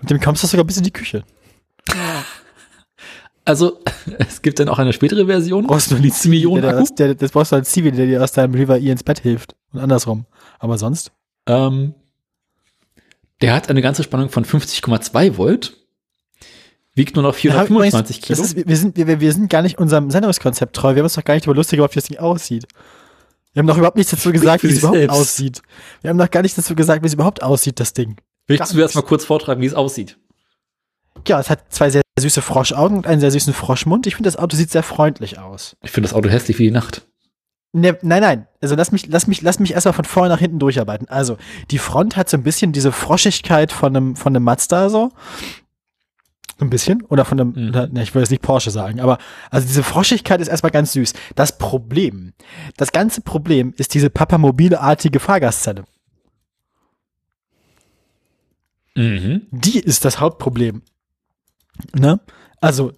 Mit 0.00 0.10
dem 0.10 0.20
kommst 0.20 0.44
du 0.44 0.46
sogar 0.46 0.64
bis 0.64 0.76
in 0.78 0.84
die 0.84 0.92
Küche. 0.92 1.24
Also, 3.46 3.80
es 4.18 4.42
gibt 4.42 4.58
dann 4.58 4.68
auch 4.68 4.78
eine 4.78 4.92
spätere 4.92 5.24
Version. 5.26 5.66
Brauchst 5.66 5.90
du 5.90 5.96
einen 5.96 6.12
Zivi, 6.12 6.42
der, 6.42 6.72
das, 6.72 6.94
der, 6.94 7.14
das 7.14 7.30
brauchst 7.30 7.52
du 7.52 7.56
als 7.56 7.70
Zivi, 7.70 7.90
der 7.92 8.06
dir 8.06 8.22
aus 8.22 8.32
deinem 8.32 8.52
Riva 8.54 8.76
I 8.76 8.90
ins 8.90 9.02
Bett 9.04 9.20
hilft. 9.20 9.56
Und 9.72 9.80
andersrum. 9.80 10.26
Aber 10.58 10.76
sonst? 10.76 11.12
Ähm, 11.46 11.94
der 13.40 13.54
hat 13.54 13.70
eine 13.70 13.80
ganze 13.82 14.02
Spannung 14.02 14.28
von 14.28 14.44
50,2 14.44 15.36
Volt. 15.38 15.76
Wiegt 16.94 17.14
nur 17.14 17.22
noch 17.22 17.34
Ja, 17.34 17.52
425 17.64 18.16
übrigens, 18.16 18.28
das 18.28 18.36
Kilo. 18.54 18.62
ist, 18.62 18.68
wir, 18.68 18.76
sind, 18.76 18.96
wir, 18.96 19.20
wir 19.20 19.32
sind 19.32 19.50
gar 19.50 19.62
nicht 19.62 19.78
unserem 19.78 20.10
Sendungskonzept 20.10 20.74
treu. 20.74 20.94
Wir 20.94 21.00
haben 21.00 21.04
uns 21.04 21.14
doch 21.14 21.24
gar 21.24 21.34
nicht 21.34 21.46
darüber 21.46 21.56
lustig 21.58 21.76
gemacht, 21.76 21.92
wie 21.94 22.00
das 22.00 22.08
Ding 22.08 22.18
aussieht. 22.18 22.66
Wir 23.52 23.60
haben 23.60 23.66
doch 23.66 23.76
überhaupt 23.76 23.96
nichts 23.96 24.10
dazu 24.10 24.32
gesagt, 24.32 24.64
wie 24.64 24.68
es 24.68 24.78
überhaupt 24.78 24.98
selbst. 24.98 25.14
aussieht. 25.16 25.62
Wir 26.02 26.10
haben 26.10 26.18
doch 26.18 26.30
gar 26.30 26.42
nichts 26.42 26.56
dazu 26.56 26.74
gesagt, 26.74 27.02
wie 27.02 27.06
es 27.06 27.14
überhaupt 27.14 27.42
aussieht, 27.42 27.78
das 27.80 27.92
Ding. 27.92 28.16
Willst 28.46 28.72
du 28.72 28.80
erst 28.80 28.94
mal 28.94 29.02
kurz 29.02 29.24
vortragen, 29.24 29.60
wie 29.60 29.66
es 29.66 29.74
aussieht? 29.74 30.18
Ja, 31.28 31.38
es 31.40 31.50
hat 31.50 31.72
zwei 31.72 31.90
sehr 31.90 32.02
süße 32.18 32.42
Froschaugen 32.42 32.96
und 32.96 33.06
einen 33.06 33.20
sehr 33.20 33.30
süßen 33.30 33.52
Froschmund. 33.52 34.06
Ich 34.06 34.14
finde, 34.16 34.28
das 34.28 34.36
Auto 34.36 34.56
sieht 34.56 34.70
sehr 34.70 34.82
freundlich 34.82 35.38
aus. 35.38 35.76
Ich 35.82 35.90
finde 35.90 36.08
das 36.08 36.14
Auto 36.14 36.28
hässlich 36.28 36.58
wie 36.58 36.64
die 36.64 36.70
Nacht. 36.70 37.06
Ne, 37.72 37.98
nein, 38.00 38.22
nein. 38.22 38.46
Also 38.62 38.74
lass 38.74 38.90
mich, 38.90 39.06
lass 39.06 39.26
mich, 39.26 39.42
lass 39.42 39.58
mich 39.58 39.72
erstmal 39.72 39.92
von 39.92 40.06
vorne 40.06 40.30
nach 40.30 40.38
hinten 40.38 40.58
durcharbeiten. 40.58 41.08
Also, 41.08 41.36
die 41.70 41.78
Front 41.78 42.16
hat 42.16 42.30
so 42.30 42.36
ein 42.38 42.42
bisschen 42.42 42.72
diese 42.72 42.90
Froschigkeit 42.90 43.70
von 43.70 43.94
einem, 43.94 44.16
von 44.16 44.34
einem 44.34 44.44
Mazda 44.44 44.88
so. 44.88 45.10
So 46.58 46.64
ein 46.64 46.70
bisschen. 46.70 47.02
Oder 47.02 47.26
von 47.26 47.38
einem, 47.38 47.52
Mhm. 47.54 47.68
oder, 47.68 47.86
ne, 47.88 48.02
ich 48.02 48.14
will 48.14 48.22
jetzt 48.22 48.30
nicht 48.30 48.40
Porsche 48.42 48.70
sagen, 48.70 48.98
aber 49.00 49.18
also 49.50 49.66
diese 49.66 49.82
Froschigkeit 49.82 50.40
ist 50.40 50.48
erstmal 50.48 50.72
ganz 50.72 50.92
süß. 50.92 51.12
Das 51.34 51.58
Problem, 51.58 52.32
das 52.78 52.92
ganze 52.92 53.20
Problem 53.20 53.74
ist 53.76 53.92
diese 53.92 54.08
Papamobile-artige 54.08 55.20
Fahrgastzelle. 55.20 55.84
Mhm. 58.94 59.42
Die 59.50 59.80
ist 59.80 60.06
das 60.06 60.18
Hauptproblem. 60.18 60.80
Ne? 61.94 62.20
Also, 62.60 62.92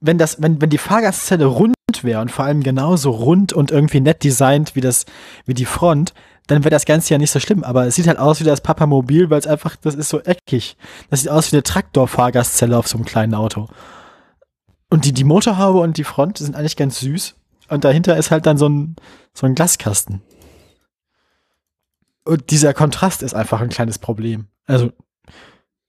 wenn 0.00 0.18
das, 0.18 0.40
wenn, 0.42 0.60
wenn 0.60 0.70
die 0.70 0.78
Fahrgastzelle 0.78 1.46
rund 1.46 1.74
wäre 2.02 2.20
und 2.20 2.30
vor 2.30 2.44
allem 2.44 2.62
genauso 2.62 3.10
rund 3.10 3.52
und 3.52 3.70
irgendwie 3.70 4.00
nett 4.00 4.24
designt 4.24 4.74
wie 4.74 4.80
das, 4.80 5.06
wie 5.44 5.54
die 5.54 5.66
Front, 5.66 6.14
dann 6.46 6.64
wäre 6.64 6.70
das 6.70 6.84
Ganze 6.84 7.14
ja 7.14 7.18
nicht 7.18 7.30
so 7.30 7.40
schlimm. 7.40 7.62
Aber 7.62 7.86
es 7.86 7.94
sieht 7.94 8.08
halt 8.08 8.18
aus 8.18 8.40
wie 8.40 8.44
das 8.44 8.60
Papamobil, 8.60 9.30
weil 9.30 9.38
es 9.38 9.46
einfach, 9.46 9.76
das 9.76 9.94
ist 9.94 10.08
so 10.08 10.20
eckig. 10.20 10.76
Das 11.10 11.20
sieht 11.20 11.30
aus 11.30 11.52
wie 11.52 11.56
eine 11.56 11.62
Traktor-Fahrgastzelle 11.62 12.76
auf 12.76 12.88
so 12.88 12.96
einem 12.98 13.04
kleinen 13.04 13.34
Auto. 13.34 13.68
Und 14.88 15.04
die, 15.04 15.12
die 15.12 15.24
Motorhaube 15.24 15.78
und 15.80 15.96
die 15.96 16.04
Front 16.04 16.38
sind 16.38 16.56
eigentlich 16.56 16.76
ganz 16.76 16.98
süß. 17.00 17.36
Und 17.68 17.84
dahinter 17.84 18.16
ist 18.16 18.32
halt 18.32 18.46
dann 18.46 18.58
so 18.58 18.68
ein, 18.68 18.96
so 19.32 19.46
ein 19.46 19.54
Glaskasten. 19.54 20.22
Und 22.24 22.50
dieser 22.50 22.74
Kontrast 22.74 23.22
ist 23.22 23.34
einfach 23.34 23.60
ein 23.60 23.68
kleines 23.68 23.98
Problem. 23.98 24.48
Also, 24.66 24.90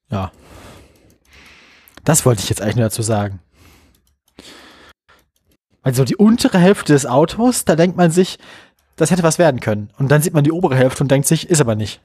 ja. 0.09 0.31
Das 2.03 2.25
wollte 2.25 2.41
ich 2.41 2.49
jetzt 2.49 2.61
eigentlich 2.61 2.75
nur 2.77 2.85
dazu 2.85 3.01
sagen. 3.01 3.39
Also 5.83 6.03
die 6.03 6.15
untere 6.15 6.59
Hälfte 6.59 6.93
des 6.93 7.05
Autos, 7.05 7.65
da 7.65 7.75
denkt 7.75 7.97
man 7.97 8.11
sich, 8.11 8.37
das 8.95 9.09
hätte 9.09 9.23
was 9.23 9.39
werden 9.39 9.59
können. 9.59 9.91
Und 9.97 10.09
dann 10.09 10.21
sieht 10.21 10.33
man 10.33 10.43
die 10.43 10.51
obere 10.51 10.75
Hälfte 10.75 11.03
und 11.03 11.09
denkt 11.09 11.27
sich, 11.27 11.49
ist 11.49 11.61
aber 11.61 11.75
nicht. 11.75 12.01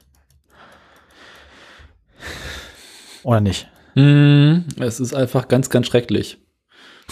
Oder 3.23 3.41
nicht? 3.41 3.69
Mhm. 3.95 4.65
Es 4.79 4.99
ist 4.99 5.13
einfach 5.13 5.47
ganz, 5.47 5.69
ganz 5.69 5.87
schrecklich. 5.87 6.39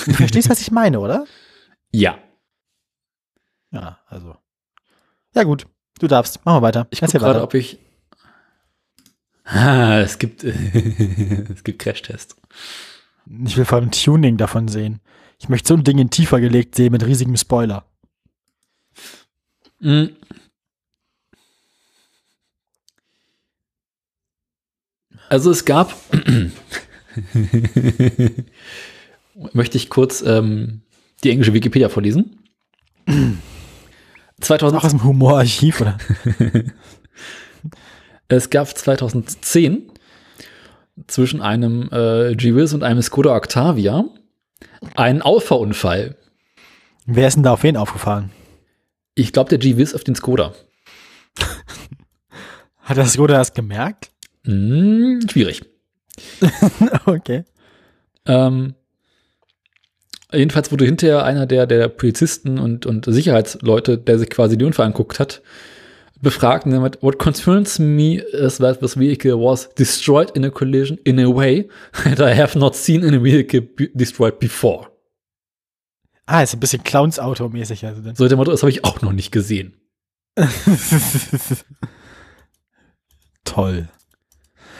Du 0.05 0.13
verstehst, 0.13 0.49
was 0.49 0.61
ich 0.61 0.71
meine, 0.71 0.99
oder? 0.99 1.25
Ja. 1.91 2.17
Ja, 3.71 3.99
also. 4.07 4.35
Ja 5.33 5.43
gut, 5.43 5.65
du 5.99 6.07
darfst. 6.07 6.43
Machen 6.43 6.57
wir 6.57 6.61
weiter. 6.61 6.87
Ich 6.89 6.99
gucke 6.99 7.17
gerade, 7.19 7.41
ob 7.41 7.53
ich 7.53 7.79
Ah, 9.45 9.99
es 9.99 10.17
gibt, 10.17 10.43
es 10.43 11.63
gibt 11.63 11.79
Crashtest. 11.79 12.35
Ich 13.45 13.55
will 13.57 13.65
vor 13.65 13.77
allem 13.79 13.91
Tuning 13.91 14.37
davon 14.37 14.67
sehen. 14.67 14.99
Ich 15.39 15.49
möchte 15.49 15.67
so 15.69 15.75
ein 15.75 15.83
Ding 15.83 15.99
in 15.99 16.09
tiefer 16.09 16.39
gelegt 16.41 16.75
sehen 16.75 16.91
mit 16.91 17.05
riesigem 17.05 17.37
Spoiler. 17.37 17.85
Mhm. 19.79 20.15
Also 25.29 25.51
es 25.51 25.65
gab, 25.65 25.93
möchte 29.53 29.77
ich 29.77 29.89
kurz 29.89 30.21
ähm, 30.21 30.81
die 31.23 31.31
englische 31.31 31.53
Wikipedia 31.53 31.89
vorlesen. 31.89 32.43
2000, 34.39 34.79
Auch 34.79 34.85
aus 34.85 34.91
dem 34.91 35.03
Humorarchiv, 35.03 35.81
oder? 35.81 35.97
es 38.27 38.49
gab 38.49 38.75
2010 38.75 39.91
zwischen 41.07 41.41
einem 41.41 41.89
äh, 41.91 42.35
G-Wiz 42.35 42.73
und 42.73 42.83
einem 42.83 43.01
Skoda 43.01 43.35
Octavia 43.35 44.05
einen 44.95 45.21
Auffahrunfall. 45.21 46.15
Wer 47.05 47.27
ist 47.27 47.35
denn 47.35 47.43
da 47.43 47.53
auf 47.53 47.63
wen 47.63 47.77
aufgefahren? 47.77 48.31
Ich 49.13 49.31
glaube, 49.31 49.49
der 49.49 49.59
G-Wiz 49.59 49.93
auf 49.93 50.03
den 50.03 50.15
Skoda. 50.15 50.53
Hat 52.81 52.97
das 52.97 53.13
Skoda 53.13 53.35
das 53.35 53.53
gemerkt? 53.53 54.11
Hm, 54.45 55.21
schwierig. 55.29 55.63
okay. 57.05 57.43
Ähm, 58.25 58.75
jedenfalls 60.31 60.71
wurde 60.71 60.85
hinterher 60.85 61.23
einer 61.25 61.45
der, 61.45 61.67
der 61.67 61.87
Polizisten 61.89 62.57
und, 62.59 62.85
und 62.85 63.05
Sicherheitsleute, 63.05 63.97
der 63.97 64.19
sich 64.19 64.29
quasi 64.29 64.57
die 64.57 64.65
Unfall 64.65 64.87
anguckt 64.87 65.19
hat, 65.19 65.41
befragt 66.21 66.65
damit, 66.65 67.01
what 67.01 67.17
concerns 67.19 67.79
me 67.79 68.15
is 68.33 68.57
that 68.57 68.79
this 68.79 68.95
vehicle 68.97 69.39
was 69.39 69.69
destroyed 69.75 70.31
in 70.35 70.43
a 70.45 70.49
collision 70.51 70.97
in 71.03 71.19
a 71.19 71.27
way 71.27 71.67
that 72.03 72.19
I 72.19 72.35
have 72.35 72.57
not 72.57 72.75
seen 72.75 73.03
in 73.03 73.13
a 73.13 73.21
vehicle 73.23 73.61
be 73.61 73.89
destroyed 73.93 74.39
before. 74.39 74.87
Ah, 76.25 76.41
ist 76.41 76.53
ein 76.55 76.59
bisschen 76.59 76.83
Clowns-Auto-mäßig. 76.83 77.85
Also 77.85 78.01
dann. 78.01 78.15
So 78.15 78.27
der 78.27 78.37
Motto, 78.37 78.51
das 78.51 78.63
habe 78.63 78.71
ich 78.71 78.83
auch 78.83 79.01
noch 79.01 79.11
nicht 79.11 79.31
gesehen. 79.31 79.75
Toll. 83.43 83.87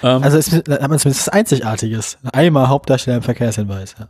Ähm, 0.04 0.24
Also 0.24 0.38
ist, 0.38 0.52
hat 0.52 0.68
man 0.68 1.00
zumindest 1.00 1.28
was 1.28 1.30
Einzigartiges. 1.30 2.18
Einmal 2.34 2.68
Hauptdarsteller 2.68 3.18
im 3.18 3.24
Verkehrshinweis, 3.24 3.96
ja. 4.00 4.10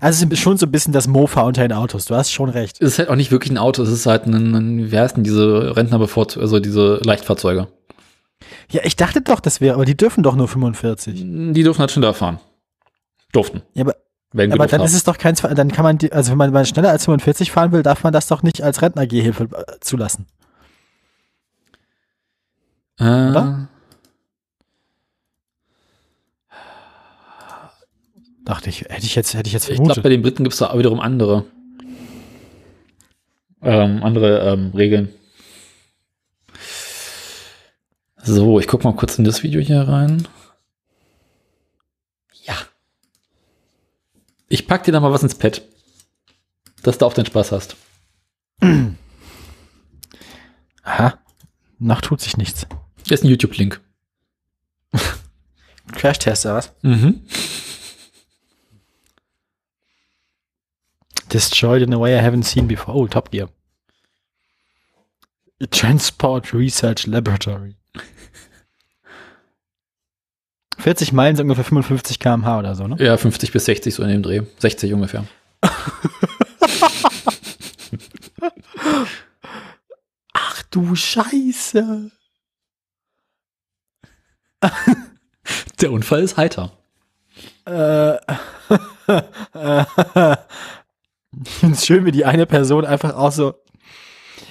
Also 0.00 0.24
es 0.24 0.32
ist 0.32 0.38
schon 0.38 0.56
so 0.56 0.66
ein 0.66 0.72
bisschen 0.72 0.92
das 0.92 1.06
Mofa 1.06 1.42
unter 1.42 1.62
den 1.62 1.72
Autos. 1.72 2.06
Du 2.06 2.14
hast 2.14 2.30
schon 2.30 2.48
recht. 2.48 2.80
es 2.80 2.92
ist 2.92 2.98
halt 2.98 3.08
auch 3.08 3.16
nicht 3.16 3.30
wirklich 3.30 3.50
ein 3.50 3.58
Auto, 3.58 3.82
es 3.82 3.90
ist 3.90 4.06
halt 4.06 4.26
ein, 4.26 4.54
ein 4.54 4.90
wie 4.90 4.98
heißen 4.98 5.22
diese 5.22 5.76
Rentner 5.76 5.98
bevor, 5.98 6.26
also 6.38 6.60
diese 6.60 7.00
Leichtfahrzeuge. 7.04 7.68
Ja, 8.70 8.82
ich 8.84 8.96
dachte 8.96 9.20
doch, 9.20 9.40
das 9.40 9.60
wäre, 9.60 9.74
aber 9.74 9.84
die 9.84 9.96
dürfen 9.96 10.22
doch 10.22 10.36
nur 10.36 10.48
45. 10.48 11.14
Die 11.14 11.62
dürfen 11.62 11.80
halt 11.80 11.90
schneller 11.90 12.14
fahren. 12.14 12.40
Durften. 13.32 13.62
Ja, 13.74 13.82
aber, 13.82 13.94
aber 14.32 14.66
dann 14.66 14.80
haben. 14.80 14.86
ist 14.86 14.94
es 14.94 15.04
doch 15.04 15.18
kein, 15.18 15.34
dann 15.34 15.70
kann 15.70 15.84
man, 15.84 15.98
die, 15.98 16.12
also 16.12 16.30
wenn 16.30 16.38
man, 16.38 16.48
wenn 16.48 16.54
man 16.54 16.66
schneller 16.66 16.90
als 16.90 17.04
45 17.04 17.50
fahren 17.50 17.72
will, 17.72 17.82
darf 17.82 18.02
man 18.04 18.12
das 18.12 18.26
doch 18.26 18.42
nicht 18.42 18.62
als 18.62 18.82
Rentnergehhilfe 18.82 19.44
äh, 19.44 19.80
zulassen. 19.80 20.26
Äh, 22.98 23.04
oder? 23.04 23.68
Dachte 28.44 28.68
ich, 28.68 28.82
hätte 28.82 29.06
ich 29.06 29.14
jetzt, 29.14 29.34
hätte 29.34 29.46
ich 29.46 29.52
jetzt 29.54 29.64
Ich 29.64 29.76
glaube, 29.76 29.84
vermutet. 29.86 30.02
bei 30.02 30.08
den 30.10 30.22
Briten 30.22 30.44
gibt 30.44 30.52
es 30.52 30.58
da 30.58 30.70
auch 30.70 30.78
wiederum 30.78 31.00
andere, 31.00 31.46
ähm, 33.62 34.02
andere 34.02 34.40
ähm, 34.52 34.70
Regeln. 34.74 35.08
So, 38.22 38.58
ich 38.60 38.66
gucke 38.68 38.84
mal 38.84 38.94
kurz 38.96 39.18
in 39.18 39.24
das 39.24 39.42
Video 39.42 39.60
hier 39.60 39.80
rein. 39.82 40.26
Ja. 42.44 42.54
Ich 44.48 44.66
pack 44.66 44.84
dir 44.84 44.92
da 44.92 45.00
mal 45.00 45.12
was 45.12 45.22
ins 45.22 45.34
Pad, 45.34 45.62
dass 46.82 46.98
du 46.98 47.06
auch 47.06 47.14
den 47.14 47.26
Spaß 47.26 47.52
hast. 47.52 47.76
Aha. 50.82 51.18
Noch 51.78 52.00
tut 52.02 52.20
sich 52.20 52.36
nichts. 52.36 52.66
Hier 53.06 53.14
ist 53.14 53.24
ein 53.24 53.28
YouTube-Link. 53.28 53.80
Crash-Tester, 55.92 56.54
was? 56.54 56.72
Mhm. 56.82 57.22
Destroyed 61.34 61.82
in 61.82 61.92
a 61.92 61.98
way 61.98 62.16
I 62.16 62.22
haven't 62.22 62.44
seen 62.44 62.68
before. 62.68 62.94
Oh, 62.94 63.08
Top 63.08 63.32
Gear. 63.32 63.48
Transport 65.72 66.54
Research 66.54 67.08
Laboratory. 67.08 67.74
40 70.78 71.12
Meilen 71.12 71.34
sind 71.34 71.46
ungefähr 71.46 71.64
55 71.64 72.20
km/h 72.20 72.60
oder 72.60 72.76
so, 72.76 72.86
ne? 72.86 72.94
Ja, 73.00 73.16
50 73.16 73.50
bis 73.50 73.64
60 73.64 73.92
so 73.92 74.04
in 74.04 74.10
dem 74.10 74.22
Dreh. 74.22 74.42
60 74.58 74.92
ungefähr. 74.92 75.24
Ach 80.32 80.62
du 80.70 80.94
Scheiße. 80.94 82.12
Der 85.80 85.90
Unfall 85.90 86.22
ist 86.22 86.36
heiter. 86.36 86.70
Äh, 87.64 88.18
ich 91.44 91.50
finde 91.50 91.74
es 91.74 91.86
schön, 91.86 92.04
wie 92.04 92.12
die 92.12 92.24
eine 92.24 92.46
Person 92.46 92.84
einfach 92.84 93.14
auch 93.14 93.32
so. 93.32 93.54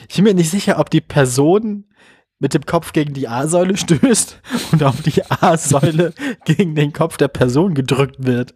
Ich 0.10 0.16
bin 0.16 0.26
mir 0.26 0.34
nicht 0.34 0.50
sicher, 0.50 0.80
ob 0.80 0.90
die 0.90 1.02
Person 1.02 1.86
mit 2.40 2.54
dem 2.54 2.66
Kopf 2.66 2.94
gegen 2.94 3.14
die 3.14 3.28
A-Säule 3.28 3.78
stößt 3.78 4.42
und 4.72 4.84
ob 4.84 5.02
die 5.04 5.24
A-Säule 5.26 6.14
gegen 6.46 6.76
den 6.76 6.94
Kopf 6.94 7.18
der 7.18 7.30
Person 7.30 7.74
gedrückt 7.74 8.26
wird. 8.26 8.54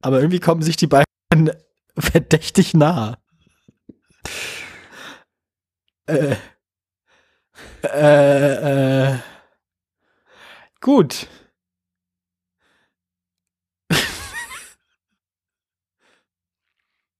Aber 0.00 0.18
irgendwie 0.18 0.40
kommen 0.40 0.62
sich 0.62 0.76
die 0.76 0.86
beiden 0.86 1.50
verdächtig 1.96 2.74
nah. 2.74 3.18
Äh, 6.06 6.36
äh, 7.82 9.12
äh, 9.12 9.18
gut. 10.80 11.26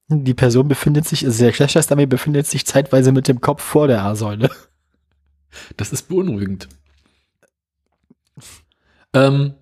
Die 0.09 0.35
Person 0.35 0.68
befindet 0.68 1.06
sich, 1.06 1.24
also 1.24 1.44
der 1.44 1.52
Crash-Test-Dummy 1.52 2.06
befindet 2.06 2.47
sich 2.47 2.64
zeitweise 2.66 3.12
mit 3.12 3.28
dem 3.28 3.40
Kopf 3.40 3.62
vor 3.62 3.89
der 3.89 4.02
A-Säule. 4.02 4.51
Das 5.76 5.93
ist 5.93 6.09
beunruhigend. 6.09 6.68
Ähm, 9.12 9.55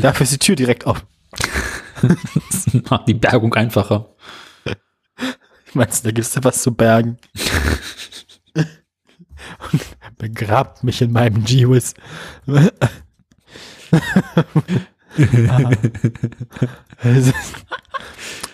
Dafür 0.00 0.24
ist 0.24 0.32
die 0.32 0.38
Tür 0.38 0.56
direkt 0.56 0.86
auf. 0.86 1.04
das 2.00 2.72
macht 2.90 3.06
die 3.08 3.14
Bergung 3.14 3.54
einfacher. 3.54 4.14
Meinst 5.74 6.04
du, 6.04 6.08
da 6.08 6.12
gibt's 6.12 6.32
da 6.32 6.42
was 6.44 6.62
zu 6.62 6.74
bergen? 6.74 7.18
Und 9.72 9.82
begrabt 10.16 10.82
mich 10.84 11.02
in 11.02 11.12
meinem 11.12 11.44
G-Wiz. 11.44 11.94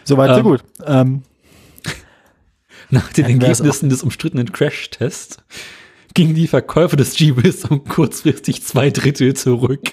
Soweit, 0.05 0.31
so 0.31 0.37
Ähm. 0.37 0.43
gut. 0.43 0.65
Ähm, 0.87 1.23
Nach 2.91 3.13
den 3.13 3.25
Ergebnissen 3.25 3.89
des 3.89 4.03
umstrittenen 4.03 4.53
Crash-Tests 4.53 5.39
gingen 6.13 6.35
die 6.35 6.47
Verkäufe 6.47 6.97
des 6.97 7.15
G-Wiz 7.17 7.65
um 7.65 7.85
kurzfristig 7.85 8.63
zwei 8.63 8.91
Drittel 8.91 9.35
zurück. 9.35 9.93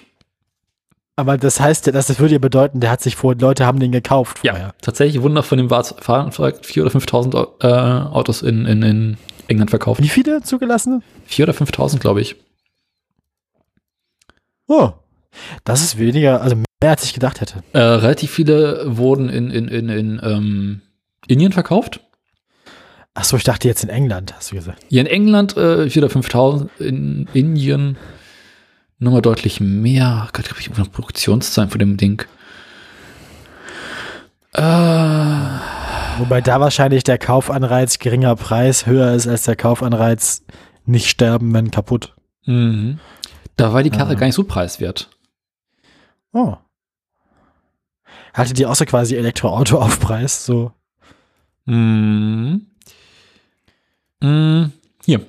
aber 1.15 1.37
das 1.37 1.59
heißt 1.59 1.87
ja, 1.87 1.91
das 1.93 2.19
würde 2.19 2.33
ja 2.33 2.39
bedeuten, 2.39 2.79
der 2.79 2.91
hat 2.91 3.01
sich 3.01 3.15
vor, 3.15 3.35
Leute 3.35 3.65
haben 3.65 3.79
den 3.79 3.91
gekauft 3.91 4.39
Ja, 4.43 4.51
vorher. 4.53 4.75
tatsächlich 4.81 5.21
wurden 5.21 5.37
auch 5.37 5.45
von 5.45 5.57
dem 5.57 5.69
Fahrzeug 5.69 6.59
4.000 6.63 6.81
oder 6.81 6.91
5.000 6.91 7.63
äh, 7.63 8.07
Autos 8.13 8.41
in, 8.43 8.65
in, 8.65 8.83
in 8.83 9.17
England 9.47 9.69
verkauft. 9.71 10.01
Wie 10.01 10.09
viele 10.09 10.41
zugelassene? 10.43 11.01
4.000 11.29 11.43
oder 11.43 11.53
5.000, 11.53 11.99
glaube 11.99 12.21
ich. 12.21 12.35
Oh, 14.67 14.91
das 15.63 15.81
ist 15.81 15.97
weniger, 15.97 16.41
also 16.41 16.55
mehr 16.55 16.91
als 16.91 17.03
ich 17.03 17.13
gedacht 17.13 17.41
hätte. 17.41 17.63
Äh, 17.73 17.79
relativ 17.79 18.31
viele 18.31 18.97
wurden 18.97 19.29
in, 19.29 19.49
in, 19.51 19.67
in, 19.67 19.89
in 19.89 20.19
ähm, 20.23 20.81
Indien 21.27 21.51
verkauft. 21.51 21.99
Achso, 23.13 23.35
ich 23.37 23.43
dachte 23.43 23.67
jetzt 23.67 23.83
in 23.83 23.89
England, 23.89 24.33
hast 24.35 24.51
du 24.51 24.55
gesagt. 24.55 24.83
Hier 24.89 25.01
in 25.01 25.07
England 25.07 25.57
äh, 25.57 25.83
4.000 25.85 25.97
oder 25.97 26.07
5.000, 26.07 26.69
in 26.79 27.27
Indien 27.33 27.97
nochmal 28.99 29.21
deutlich 29.21 29.59
mehr. 29.59 30.29
Gott, 30.33 30.49
habe 30.49 30.59
ich 30.59 30.67
irgendwo 30.67 30.83
noch 30.83 30.91
Produktionszahlen 30.91 31.69
von 31.69 31.79
dem 31.79 31.97
Ding. 31.97 32.23
Äh, 34.53 34.61
Wobei 36.17 36.41
da 36.41 36.59
wahrscheinlich 36.59 37.03
der 37.03 37.17
Kaufanreiz 37.17 37.99
geringer 37.99 38.35
Preis 38.35 38.85
höher 38.85 39.13
ist 39.13 39.27
als 39.27 39.43
der 39.43 39.55
Kaufanreiz 39.55 40.43
nicht 40.85 41.09
sterben, 41.09 41.53
wenn 41.53 41.71
kaputt. 41.71 42.13
mhm. 42.45 42.99
Da 43.57 43.73
war 43.73 43.83
die 43.83 43.89
Karre 43.91 44.11
Ah. 44.11 44.15
gar 44.15 44.25
nicht 44.25 44.35
so 44.35 44.43
preiswert. 44.43 45.09
Oh. 46.33 46.57
Hatte 48.33 48.53
die 48.53 48.65
auch 48.65 48.75
so 48.75 48.85
quasi 48.85 49.15
Elektroauto 49.15 49.79
auf 49.79 49.99
Preis, 49.99 50.45
so 50.45 50.71
Mm. 51.65 52.67
Mm. 54.21 54.71
Hier. 55.05 55.25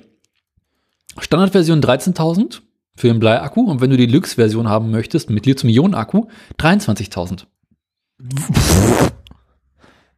Standardversion 1.17 1.81
13.000 1.81 2.61
für 2.95 3.07
den 3.07 3.19
Bleiakku 3.19 3.69
und 3.69 3.81
wenn 3.81 3.89
du 3.89 3.97
die 3.97 4.07
Deluxe-Version 4.07 4.67
haben 4.67 4.91
möchtest 4.91 5.29
mit 5.29 5.45
Lithium-Ionen-Akku 5.45 6.27
23.000. 6.59 7.45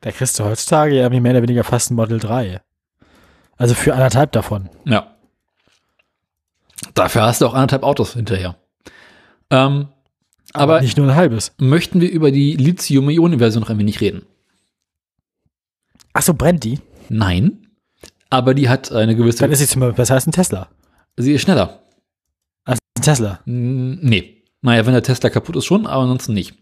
Da 0.01 0.11
kriegst 0.11 0.39
du 0.39 0.43
heutzutage 0.45 0.95
ja 0.95 1.09
mehr 1.09 1.31
oder 1.31 1.41
weniger 1.41 1.63
fast 1.63 1.91
ein 1.91 1.95
Model 1.95 2.19
3. 2.19 2.61
Also 3.57 3.73
für 3.73 3.93
anderthalb 3.93 4.31
davon. 4.31 4.69
Ja. 4.85 5.15
Dafür 6.93 7.23
hast 7.23 7.41
du 7.41 7.47
auch 7.47 7.53
anderthalb 7.53 7.83
Autos 7.83 8.13
hinterher. 8.13 8.55
Ähm, 9.49 9.87
aber, 10.55 10.81
nicht 10.81 10.97
nur 10.97 11.07
ein 11.07 11.15
halbes. 11.15 11.53
möchten 11.57 12.01
wir 12.01 12.11
über 12.11 12.31
die 12.31 12.55
Lithium-Ionen-Version 12.55 13.61
noch 13.61 13.69
ein 13.69 13.79
wenig 13.79 14.01
reden? 14.01 14.23
Ach 16.13 16.21
so, 16.21 16.33
brennt 16.33 16.63
die? 16.63 16.79
Nein. 17.09 17.67
Aber 18.29 18.53
die 18.53 18.69
hat 18.69 18.91
eine 18.91 19.15
gewisse. 19.15 19.39
Dann 19.39 19.51
ist 19.51 19.59
sie 19.59 19.67
zum 19.67 19.81
Beispiel 19.81 19.97
besser 19.97 20.15
als 20.15 20.27
ein 20.27 20.31
Tesla. 20.31 20.69
sie 21.17 21.33
ist 21.33 21.41
schneller. 21.41 21.81
Als 22.63 22.79
ein 22.97 23.03
Tesla. 23.03 23.39
Nee. 23.45 24.43
Naja, 24.61 24.85
wenn 24.85 24.93
der 24.93 25.03
Tesla 25.03 25.29
kaputt 25.29 25.55
ist 25.55 25.65
schon, 25.65 25.85
aber 25.85 26.03
ansonsten 26.03 26.33
nicht. 26.33 26.55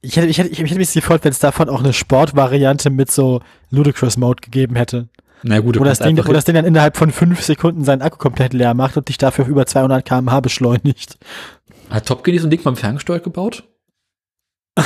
Ich 0.00 0.16
hätte, 0.16 0.28
ich 0.28 0.38
hätte, 0.38 0.50
ich 0.50 0.58
hätte 0.58 0.76
mich 0.76 0.92
gefreut, 0.92 1.24
wenn 1.24 1.32
es 1.32 1.38
davon 1.38 1.68
auch 1.68 1.80
eine 1.80 1.92
Sportvariante 1.92 2.90
mit 2.90 3.10
so 3.10 3.40
Ludicrous 3.70 4.16
Mode 4.16 4.42
gegeben 4.42 4.76
hätte. 4.76 5.08
Na 5.42 5.60
gut, 5.60 5.78
Wo 5.78 5.84
das, 5.84 5.98
Ding, 5.98 6.16
wo 6.16 6.32
das 6.32 6.44
Ding 6.44 6.54
dann 6.54 6.64
innerhalb 6.64 6.96
von 6.96 7.10
fünf 7.10 7.42
Sekunden 7.42 7.84
seinen 7.84 8.00
Akku 8.00 8.16
komplett 8.16 8.54
leer 8.54 8.72
macht 8.72 8.96
und 8.96 9.08
dich 9.08 9.18
dafür 9.18 9.44
auf 9.44 9.50
über 9.50 9.66
200 9.66 10.04
km/h 10.04 10.40
beschleunigt. 10.40 11.18
Hat 11.90 12.06
Top 12.06 12.24
Gear 12.24 12.32
nicht 12.32 12.42
so 12.42 12.46
ein 12.48 12.50
Ding 12.50 12.62
beim 12.62 12.76
Ferngesteuert 12.76 13.24
gebaut? 13.24 13.64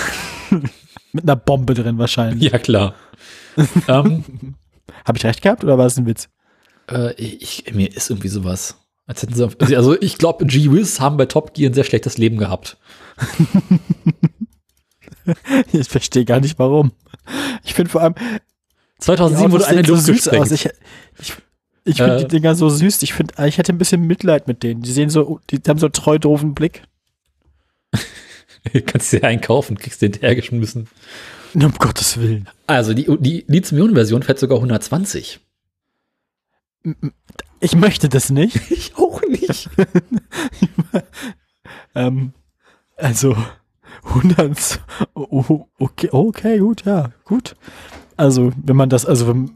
Mit 1.12 1.24
einer 1.24 1.36
Bombe 1.36 1.74
drin 1.74 1.98
wahrscheinlich. 1.98 2.50
Ja, 2.52 2.58
klar. 2.58 2.94
ähm, 3.88 4.24
Habe 5.04 5.18
ich 5.18 5.24
recht 5.24 5.42
gehabt 5.42 5.64
oder 5.64 5.78
war 5.78 5.86
es 5.86 5.96
ein 5.98 6.06
Witz? 6.06 6.28
äh, 6.90 7.12
ich, 7.14 7.72
mir 7.74 7.94
ist 7.94 8.10
irgendwie 8.10 8.28
sowas. 8.28 8.76
Als 9.06 9.22
hätten 9.22 9.34
sie, 9.34 9.44
auf- 9.44 9.56
also 9.60 9.98
ich 10.00 10.18
glaube, 10.18 10.44
G-Wiz 10.46 11.00
haben 11.00 11.16
bei 11.16 11.26
Top 11.26 11.54
Gear 11.54 11.70
ein 11.70 11.74
sehr 11.74 11.84
schlechtes 11.84 12.18
Leben 12.18 12.36
gehabt. 12.38 12.76
Ich 15.72 15.88
verstehe 15.88 16.24
gar 16.24 16.40
nicht 16.40 16.58
warum. 16.58 16.92
Ich 17.62 17.74
finde 17.74 17.90
vor 17.90 18.00
allem, 18.00 18.14
die 18.14 19.00
2007 19.04 19.52
wurde 19.52 19.64
Autos 19.64 19.76
eine 19.76 19.84
so 19.86 19.92
Luft 19.92 20.08
aus. 20.08 20.48
gesprengt. 20.48 20.52
Ich, 20.52 20.68
ich, 21.20 21.34
ich 21.88 21.96
finde 21.98 22.16
Äh. 22.16 22.18
die 22.20 22.28
Dinger 22.28 22.54
so 22.54 22.68
süß. 22.68 23.02
Ich 23.02 23.12
finde, 23.14 23.34
ich 23.46 23.58
hätte 23.58 23.72
ein 23.72 23.78
bisschen 23.78 24.06
Mitleid 24.06 24.46
mit 24.46 24.62
denen. 24.62 24.82
Die 24.82 24.92
sehen 24.92 25.10
so, 25.10 25.40
die 25.50 25.60
haben 25.68 25.78
so 25.78 25.86
einen 25.86 25.92
treu 25.92 26.18
doofen 26.18 26.54
Blick. 26.54 26.82
Du 28.72 28.80
kannst 28.86 29.10
sie 29.10 29.22
einkaufen, 29.22 29.78
kriegst 29.78 30.02
den 30.02 30.12
hinterhergeschmissen. 30.12 30.88
Um 31.54 31.72
Gottes 31.78 32.18
Willen. 32.18 32.48
Also 32.66 32.92
die, 32.94 33.06
die 33.20 33.44
Lithium-Ionen-Version 33.48 34.22
fährt 34.22 34.38
sogar 34.38 34.58
120. 34.58 35.40
Ich 37.60 37.74
möchte 37.74 38.08
das 38.08 38.30
nicht. 38.30 38.60
Ich 38.70 38.96
auch 38.96 39.20
nicht. 39.22 39.68
Ähm, 41.94 42.32
also 42.96 43.36
100. 44.04 44.80
Oh, 45.14 45.66
okay, 45.78 46.08
okay, 46.12 46.58
gut, 46.58 46.84
ja, 46.84 47.10
gut. 47.24 47.56
Also, 48.16 48.52
wenn 48.56 48.76
man 48.76 48.88
das, 48.90 49.04
also 49.06 49.26
wenn- 49.28 49.50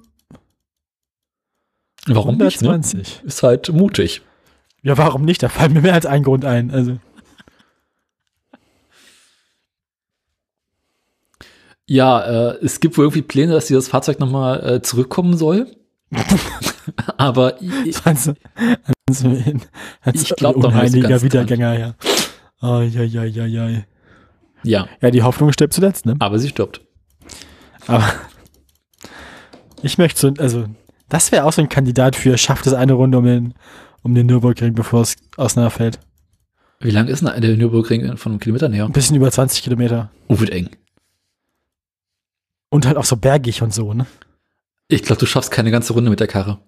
Warum 2.07 2.37
nicht? 2.37 2.63
Ne? 2.63 2.69
120. 2.69 3.23
Ist 3.25 3.43
halt 3.43 3.69
mutig. 3.73 4.23
Ja, 4.83 4.99
warum 4.99 5.25
nicht? 5.25 5.43
Da 5.43 5.49
fallen 5.49 5.73
mir 5.73 5.83
mehr 5.83 5.95
als 5.95 6.07
ein 6.07 6.23
Grund 6.23 6.45
ein. 6.45 6.71
Also, 6.71 6.99
Ja, 11.87 12.53
äh, 12.53 12.65
es 12.65 12.81
gibt 12.81 12.97
wohl 12.97 13.05
irgendwie 13.05 13.23
Pläne, 13.23 13.53
dass 13.53 13.67
dieses 13.67 13.89
Fahrzeug 13.89 14.19
nochmal 14.19 14.77
äh, 14.77 14.83
zurückkommen 14.83 15.37
soll. 15.37 15.67
Aber 17.19 17.61
ich, 17.61 17.97
also, 18.05 18.35
also, 19.09 19.37
als 20.01 20.23
Ich 20.23 20.37
glaub 20.37 20.61
doch 20.61 20.73
nicht 20.73 21.01
ganz 21.03 21.23
Wiedergänger, 21.23 21.79
ja. 21.79 21.95
Oh, 22.61 22.81
ja, 22.81 23.03
ja, 23.03 23.25
ja, 23.25 23.47
ja. 23.47 23.69
ja, 24.63 24.89
Ja, 25.01 25.11
die 25.11 25.23
Hoffnung 25.23 25.53
stirbt 25.53 25.75
zuletzt, 25.75 26.07
ne? 26.07 26.17
aber 26.19 26.39
sie 26.39 26.49
stirbt. 26.49 26.81
Aber 27.87 28.11
ich 29.83 29.99
möchte 29.99 30.21
so, 30.21 30.33
also, 30.39 30.67
das 31.13 31.31
wäre 31.31 31.45
auch 31.45 31.53
so 31.53 31.61
ein 31.61 31.69
Kandidat 31.69 32.17
für, 32.17 32.39
schafft 32.39 32.67
es 32.67 32.73
eine 32.73 32.95
Runde 32.95 33.19
um 33.19 33.25
den, 33.25 33.55
um 34.03 34.15
den 34.15 34.27
Nürburgring, 34.27 34.75
bevor 34.75 35.03
es 35.03 35.17
auseinanderfällt. 35.37 36.01
Wie 36.81 36.91
lang 36.91 37.07
ist 37.09 37.23
denn 37.23 37.41
der 37.41 37.57
Nürburgring 37.57 38.17
von 38.17 38.39
Kilometern 38.41 38.73
her? 38.73 38.87
Ein 38.87 38.93
bisschen 38.93 39.17
über 39.17 39.31
20 39.31 39.63
Kilometer. 39.63 40.11
Oh, 40.29 40.41
wird 40.41 40.51
eng. 40.51 40.71
Und 42.71 42.87
halt 42.87 42.97
auch 42.97 43.05
so 43.05 43.17
bergig 43.17 43.61
und 43.63 43.75
so, 43.75 43.93
ne? 43.93 44.07
Ich 44.89 45.03
glaube, 45.03 45.21
du 45.21 45.27
schaffst 45.27 45.51
keine 45.51 45.71
ganze 45.71 45.93
Runde 45.93 46.11
mit 46.11 46.21
der 46.21 46.27
Karre. 46.27 46.59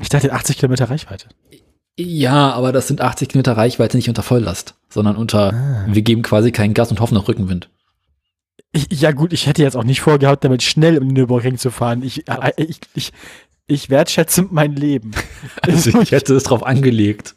Ich 0.00 0.08
dachte 0.08 0.32
80 0.32 0.58
Kilometer 0.58 0.90
Reichweite. 0.90 1.28
Ja, 1.96 2.52
aber 2.52 2.72
das 2.72 2.88
sind 2.88 3.00
80 3.00 3.28
Kilometer 3.28 3.56
Reichweite 3.56 3.96
nicht 3.96 4.08
unter 4.08 4.22
Volllast, 4.22 4.74
sondern 4.88 5.16
unter, 5.16 5.52
Ah. 5.52 5.86
wir 5.88 6.02
geben 6.02 6.22
quasi 6.22 6.50
kein 6.50 6.74
Gas 6.74 6.90
und 6.90 7.00
hoffen 7.00 7.16
auf 7.16 7.28
Rückenwind. 7.28 7.70
Ich, 8.72 8.88
ja 9.00 9.12
gut, 9.12 9.32
ich 9.34 9.46
hätte 9.46 9.62
jetzt 9.62 9.76
auch 9.76 9.84
nicht 9.84 10.00
vorgehabt, 10.00 10.44
damit 10.44 10.62
schnell 10.62 10.96
um 10.98 11.08
den 11.08 11.14
Nürburgring 11.14 11.58
zu 11.58 11.70
fahren. 11.70 12.02
Ich, 12.02 12.26
äh, 12.28 12.52
ich, 12.56 12.80
ich, 12.94 13.12
ich 13.66 13.90
wertschätze 13.90 14.46
mein 14.50 14.74
Leben. 14.74 15.10
Also 15.62 16.00
ich 16.00 16.10
hätte 16.12 16.34
es 16.34 16.44
drauf 16.44 16.64
angelegt. 16.64 17.34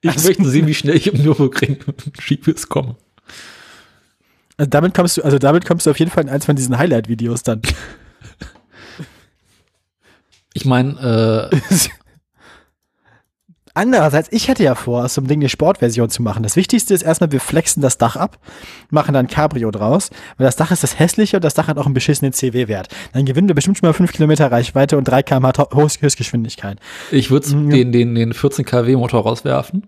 Ich 0.00 0.10
Also- 0.10 0.28
möchte 0.28 0.48
sehen, 0.48 0.66
wie 0.68 0.74
schnell 0.74 0.96
ich 0.96 1.08
im 1.12 1.20
Nürburgring 1.22 1.78
Schiebes 2.20 2.68
komme. 2.68 2.96
Also 4.56 4.70
damit 4.70 4.94
kommst 4.94 5.16
du, 5.16 5.22
also 5.22 5.38
damit 5.38 5.64
kommst 5.66 5.86
du 5.86 5.90
auf 5.90 5.98
jeden 5.98 6.10
Fall 6.10 6.24
in 6.24 6.30
eins 6.30 6.46
von 6.46 6.54
diesen 6.56 6.78
Highlight-Videos 6.78 7.42
dann. 7.42 7.62
Ich 10.54 10.64
meine, 10.64 11.50
äh, 11.52 11.56
Andererseits, 13.78 14.28
ich 14.32 14.48
hätte 14.48 14.64
ja 14.64 14.74
vor, 14.74 15.04
aus 15.04 15.14
so 15.14 15.20
einem 15.20 15.28
Ding 15.28 15.38
eine 15.38 15.48
Sportversion 15.48 16.10
zu 16.10 16.20
machen. 16.20 16.42
Das 16.42 16.56
Wichtigste 16.56 16.92
ist 16.94 17.02
erstmal, 17.02 17.30
wir 17.30 17.38
flexen 17.38 17.80
das 17.80 17.96
Dach 17.96 18.16
ab, 18.16 18.38
machen 18.90 19.14
dann 19.14 19.28
Cabrio 19.28 19.70
draus, 19.70 20.10
weil 20.36 20.46
das 20.46 20.56
Dach 20.56 20.72
ist 20.72 20.82
das 20.82 20.98
hässliche 20.98 21.36
und 21.36 21.44
das 21.44 21.54
Dach 21.54 21.68
hat 21.68 21.78
auch 21.78 21.84
einen 21.84 21.94
beschissenen 21.94 22.32
CW-Wert. 22.32 22.88
Dann 23.12 23.24
gewinnen 23.24 23.46
wir 23.46 23.54
bestimmt 23.54 23.78
schon 23.78 23.88
mal 23.88 23.92
5 23.92 24.12
Kilometer 24.12 24.50
Reichweite 24.50 24.98
und 24.98 25.04
3 25.04 25.22
km 25.22 25.46
Höchstgeschwindigkeit. 25.72 26.80
ich 27.12 27.30
würde 27.30 27.54
Mhm. 27.54 27.70
den, 27.70 27.92
den, 27.92 28.14
den 28.16 28.32
14 28.32 28.64
kW 28.64 28.96
Motor 28.96 29.22
rauswerfen 29.22 29.86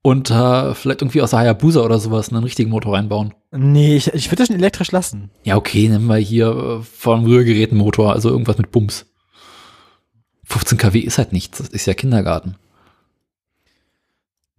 und 0.00 0.30
äh, 0.30 0.74
vielleicht 0.74 1.02
irgendwie 1.02 1.20
aus 1.20 1.30
der 1.30 1.40
Hayabusa 1.40 1.82
oder 1.82 1.98
sowas 1.98 2.30
einen 2.30 2.42
richtigen 2.42 2.70
Motor 2.70 2.94
reinbauen. 2.94 3.34
Nee, 3.52 3.96
ich, 3.96 4.14
ich 4.14 4.28
würde 4.30 4.36
das 4.36 4.46
schon 4.46 4.56
elektrisch 4.56 4.92
lassen. 4.92 5.30
Ja, 5.44 5.56
okay, 5.56 5.88
nehmen 5.90 6.06
wir 6.06 6.16
hier 6.16 6.80
äh, 6.80 6.82
vom 6.82 7.26
Rührgerätenmotor, 7.26 8.14
also 8.14 8.30
irgendwas 8.30 8.56
mit 8.56 8.70
Bums. 8.70 9.04
15 10.44 10.78
kW 10.78 11.00
ist 11.00 11.18
halt 11.18 11.34
nichts, 11.34 11.58
das 11.58 11.68
ist 11.68 11.84
ja 11.86 11.92
Kindergarten. 11.92 12.56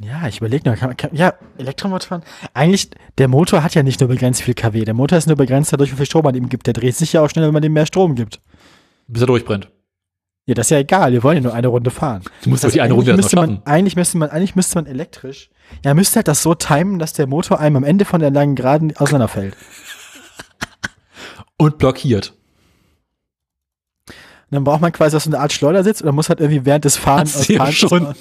Ja, 0.01 0.27
ich 0.27 0.37
überlege 0.37 0.69
noch. 0.69 0.77
Kann, 0.77 0.95
kann, 0.95 1.13
ja, 1.13 1.33
Elektromotoren. 1.57 2.23
Eigentlich, 2.53 2.89
der 3.17 3.27
Motor 3.27 3.63
hat 3.63 3.75
ja 3.75 3.83
nicht 3.83 3.99
nur 3.99 4.07
begrenzt 4.07 4.41
viel 4.41 4.53
kW. 4.53 4.85
Der 4.85 4.93
Motor 4.93 5.17
ist 5.17 5.27
nur 5.27 5.35
begrenzt 5.35 5.73
dadurch, 5.73 5.91
wie 5.91 5.97
viel 5.97 6.05
Strom 6.05 6.23
man 6.23 6.35
ihm 6.35 6.47
gibt. 6.47 6.67
Der 6.67 6.73
dreht 6.73 6.95
sich 6.95 7.11
ja 7.13 7.21
auch 7.21 7.29
schneller, 7.29 7.47
wenn 7.47 7.53
man 7.53 7.61
dem 7.61 7.73
mehr 7.73 7.85
Strom 7.85 8.15
gibt. 8.15 8.39
Bis 9.07 9.21
er 9.21 9.27
durchbrennt. 9.27 9.69
Ja, 10.45 10.55
das 10.55 10.67
ist 10.67 10.71
ja 10.71 10.79
egal. 10.79 11.11
Wir 11.11 11.21
wollen 11.21 11.37
ja 11.37 11.43
nur 11.43 11.53
eine 11.53 11.67
Runde 11.67 11.91
fahren. 11.91 12.23
Du 12.43 12.49
musst 12.49 12.63
Das 12.63 12.73
die 12.73 12.81
eine 12.81 12.93
Runde 12.93 13.13
müsste 13.13 13.35
man, 13.35 13.61
eigentlich 13.65 13.95
müsste 13.95 14.17
man, 14.17 14.29
eigentlich 14.29 14.55
müsste 14.55 14.75
man 14.75 14.85
elektrisch. 14.87 15.49
Ja, 15.83 15.93
müsste 15.93 16.15
halt 16.15 16.27
das 16.27 16.41
so 16.41 16.55
timen, 16.55 16.97
dass 16.97 17.13
der 17.13 17.27
Motor 17.27 17.59
einem 17.59 17.75
am 17.75 17.83
Ende 17.83 18.05
von 18.05 18.19
der 18.21 18.31
langen 18.31 18.55
Geraden 18.55 18.95
auseinanderfällt. 18.97 19.55
Und 21.57 21.77
blockiert. 21.77 22.33
Und 24.07 24.15
dann 24.55 24.63
braucht 24.63 24.81
man 24.81 24.91
quasi 24.91 25.15
auch 25.17 25.21
so 25.21 25.29
eine 25.29 25.39
Art 25.39 25.53
Schleudersitz 25.53 26.01
oder 26.01 26.13
muss 26.13 26.29
halt 26.29 26.39
irgendwie 26.39 26.65
während 26.65 26.85
des 26.85 26.95
Fahrens 26.97 27.45
Fahrens- 27.45 27.75
schon. 27.75 28.15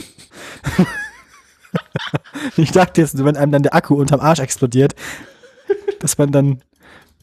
Ich 2.56 2.70
dachte 2.72 3.00
jetzt, 3.00 3.22
wenn 3.24 3.36
einem 3.36 3.52
dann 3.52 3.62
der 3.62 3.74
Akku 3.74 3.94
unterm 3.94 4.20
Arsch 4.20 4.38
explodiert, 4.40 4.94
dass 6.00 6.18
man 6.18 6.32
dann, 6.32 6.62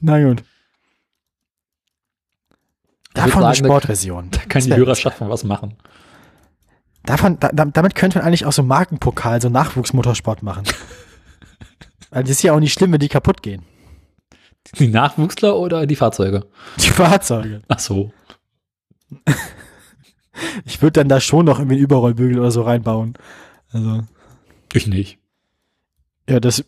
na 0.02 0.22
gut. 0.24 0.44
Davon 3.14 3.44
eine 3.44 3.56
sagen, 3.56 3.64
da- 3.64 3.70
Sportversion. 3.74 4.32
Da 4.32 4.40
kann 4.48 4.64
die 4.64 4.76
Hörerschaft 4.76 5.22
mal 5.22 5.30
was 5.30 5.44
machen. 5.44 5.76
Davon, 7.04 7.40
da, 7.40 7.50
da- 7.50 7.66
damit 7.66 7.96
könnte 7.96 8.18
man 8.18 8.28
eigentlich 8.28 8.46
auch 8.46 8.52
so 8.52 8.64
Markenpokal, 8.64 9.42
so 9.42 9.50
Nachwuchsmotorsport 9.50 10.44
machen. 10.44 10.64
Weil 12.10 12.24
das 12.24 12.32
ist 12.32 12.44
ja 12.44 12.54
auch 12.54 12.60
nicht 12.60 12.74
schlimm, 12.74 12.92
wenn 12.92 13.00
die 13.00 13.08
kaputt 13.10 13.42
gehen. 13.42 13.64
Die 14.80 14.88
Nachwuchsler 14.88 15.56
oder 15.58 15.86
die 15.86 15.96
Fahrzeuge? 15.96 16.48
Die 16.78 16.90
Fahrzeuge. 16.90 17.62
Ach 17.68 17.80
so. 17.80 18.12
Ich 20.66 20.82
würde 20.82 20.92
dann 21.00 21.08
da 21.08 21.22
schon 21.22 21.46
noch 21.46 21.60
irgendwie 21.60 21.76
einen 21.76 21.84
Überrollbügel 21.86 22.40
oder 22.40 22.52
so 22.52 22.64
reinbauen. 22.64 23.14
Also, 23.72 24.02
Ich 24.76 24.88
nicht. 24.88 25.20
ja, 26.30 26.40
das. 26.42 26.64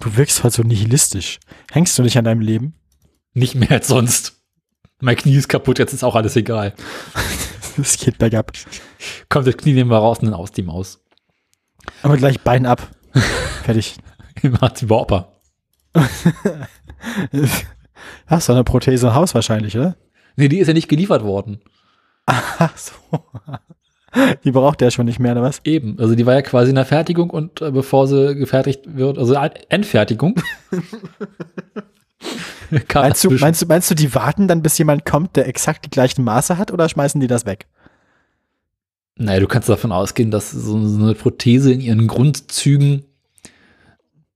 Du 0.00 0.16
wirkst 0.16 0.42
halt 0.42 0.54
so 0.54 0.62
nihilistisch. 0.62 1.38
Hängst 1.70 1.98
du 1.98 2.02
nicht 2.02 2.16
an 2.16 2.24
deinem 2.24 2.40
Leben? 2.40 2.74
Nicht 3.34 3.54
mehr 3.54 3.70
als 3.70 3.88
sonst. 3.88 4.40
Mein 5.00 5.16
Knie 5.16 5.36
ist 5.36 5.48
kaputt, 5.48 5.78
jetzt 5.78 5.92
ist 5.92 6.02
auch 6.02 6.14
alles 6.14 6.36
egal. 6.36 6.74
Das 7.76 7.98
geht 7.98 8.16
bergab. 8.18 8.52
Kommt 9.28 9.46
das 9.46 9.56
Knie 9.58 9.74
nehmen 9.74 9.90
wir 9.90 9.98
raus 9.98 10.18
und 10.20 10.26
dann 10.26 10.34
aus 10.34 10.52
die 10.52 10.62
Maus. 10.62 11.04
Aber 12.02 12.16
gleich 12.16 12.40
Bein 12.40 12.64
ab. 12.66 12.90
Fertig. 13.64 13.96
Macht 14.42 14.80
die 14.80 14.86
Opa. 14.86 15.40
Hast 18.26 18.48
du 18.48 18.52
eine 18.52 18.64
Prothese 18.64 19.08
im 19.08 19.14
Haus 19.14 19.34
wahrscheinlich, 19.34 19.76
oder? 19.76 19.96
Nee, 20.36 20.48
die 20.48 20.58
ist 20.58 20.68
ja 20.68 20.74
nicht 20.74 20.88
geliefert 20.88 21.22
worden. 21.22 21.60
Ach 22.26 22.76
so. 22.76 22.92
Die 24.44 24.50
braucht 24.50 24.80
der 24.80 24.90
schon 24.90 25.06
nicht 25.06 25.18
mehr, 25.20 25.32
oder 25.32 25.42
was? 25.42 25.60
Eben. 25.64 25.98
Also 25.98 26.14
die 26.14 26.26
war 26.26 26.34
ja 26.34 26.42
quasi 26.42 26.70
in 26.70 26.74
der 26.74 26.84
Fertigung 26.84 27.30
und 27.30 27.62
äh, 27.62 27.70
bevor 27.70 28.08
sie 28.08 28.34
gefertigt 28.34 28.96
wird, 28.96 29.18
also 29.18 29.34
Endfertigung. 29.68 30.34
Meinst 32.94 33.24
du, 33.24 33.30
meinst, 33.30 33.62
du, 33.62 33.66
meinst 33.66 33.90
du, 33.90 33.94
die 33.94 34.14
warten 34.14 34.46
dann, 34.46 34.62
bis 34.62 34.78
jemand 34.78 35.04
kommt, 35.04 35.34
der 35.34 35.48
exakt 35.48 35.86
die 35.86 35.90
gleichen 35.90 36.22
Maße 36.22 36.56
hat, 36.56 36.70
oder 36.70 36.88
schmeißen 36.88 37.20
die 37.20 37.26
das 37.26 37.44
weg? 37.44 37.66
Naja, 39.16 39.40
du 39.40 39.48
kannst 39.48 39.68
davon 39.68 39.90
ausgehen, 39.90 40.30
dass 40.30 40.50
so 40.50 40.86
so 40.86 41.02
eine 41.02 41.14
Prothese 41.14 41.72
in 41.72 41.80
ihren 41.80 42.06
Grundzügen 42.06 43.04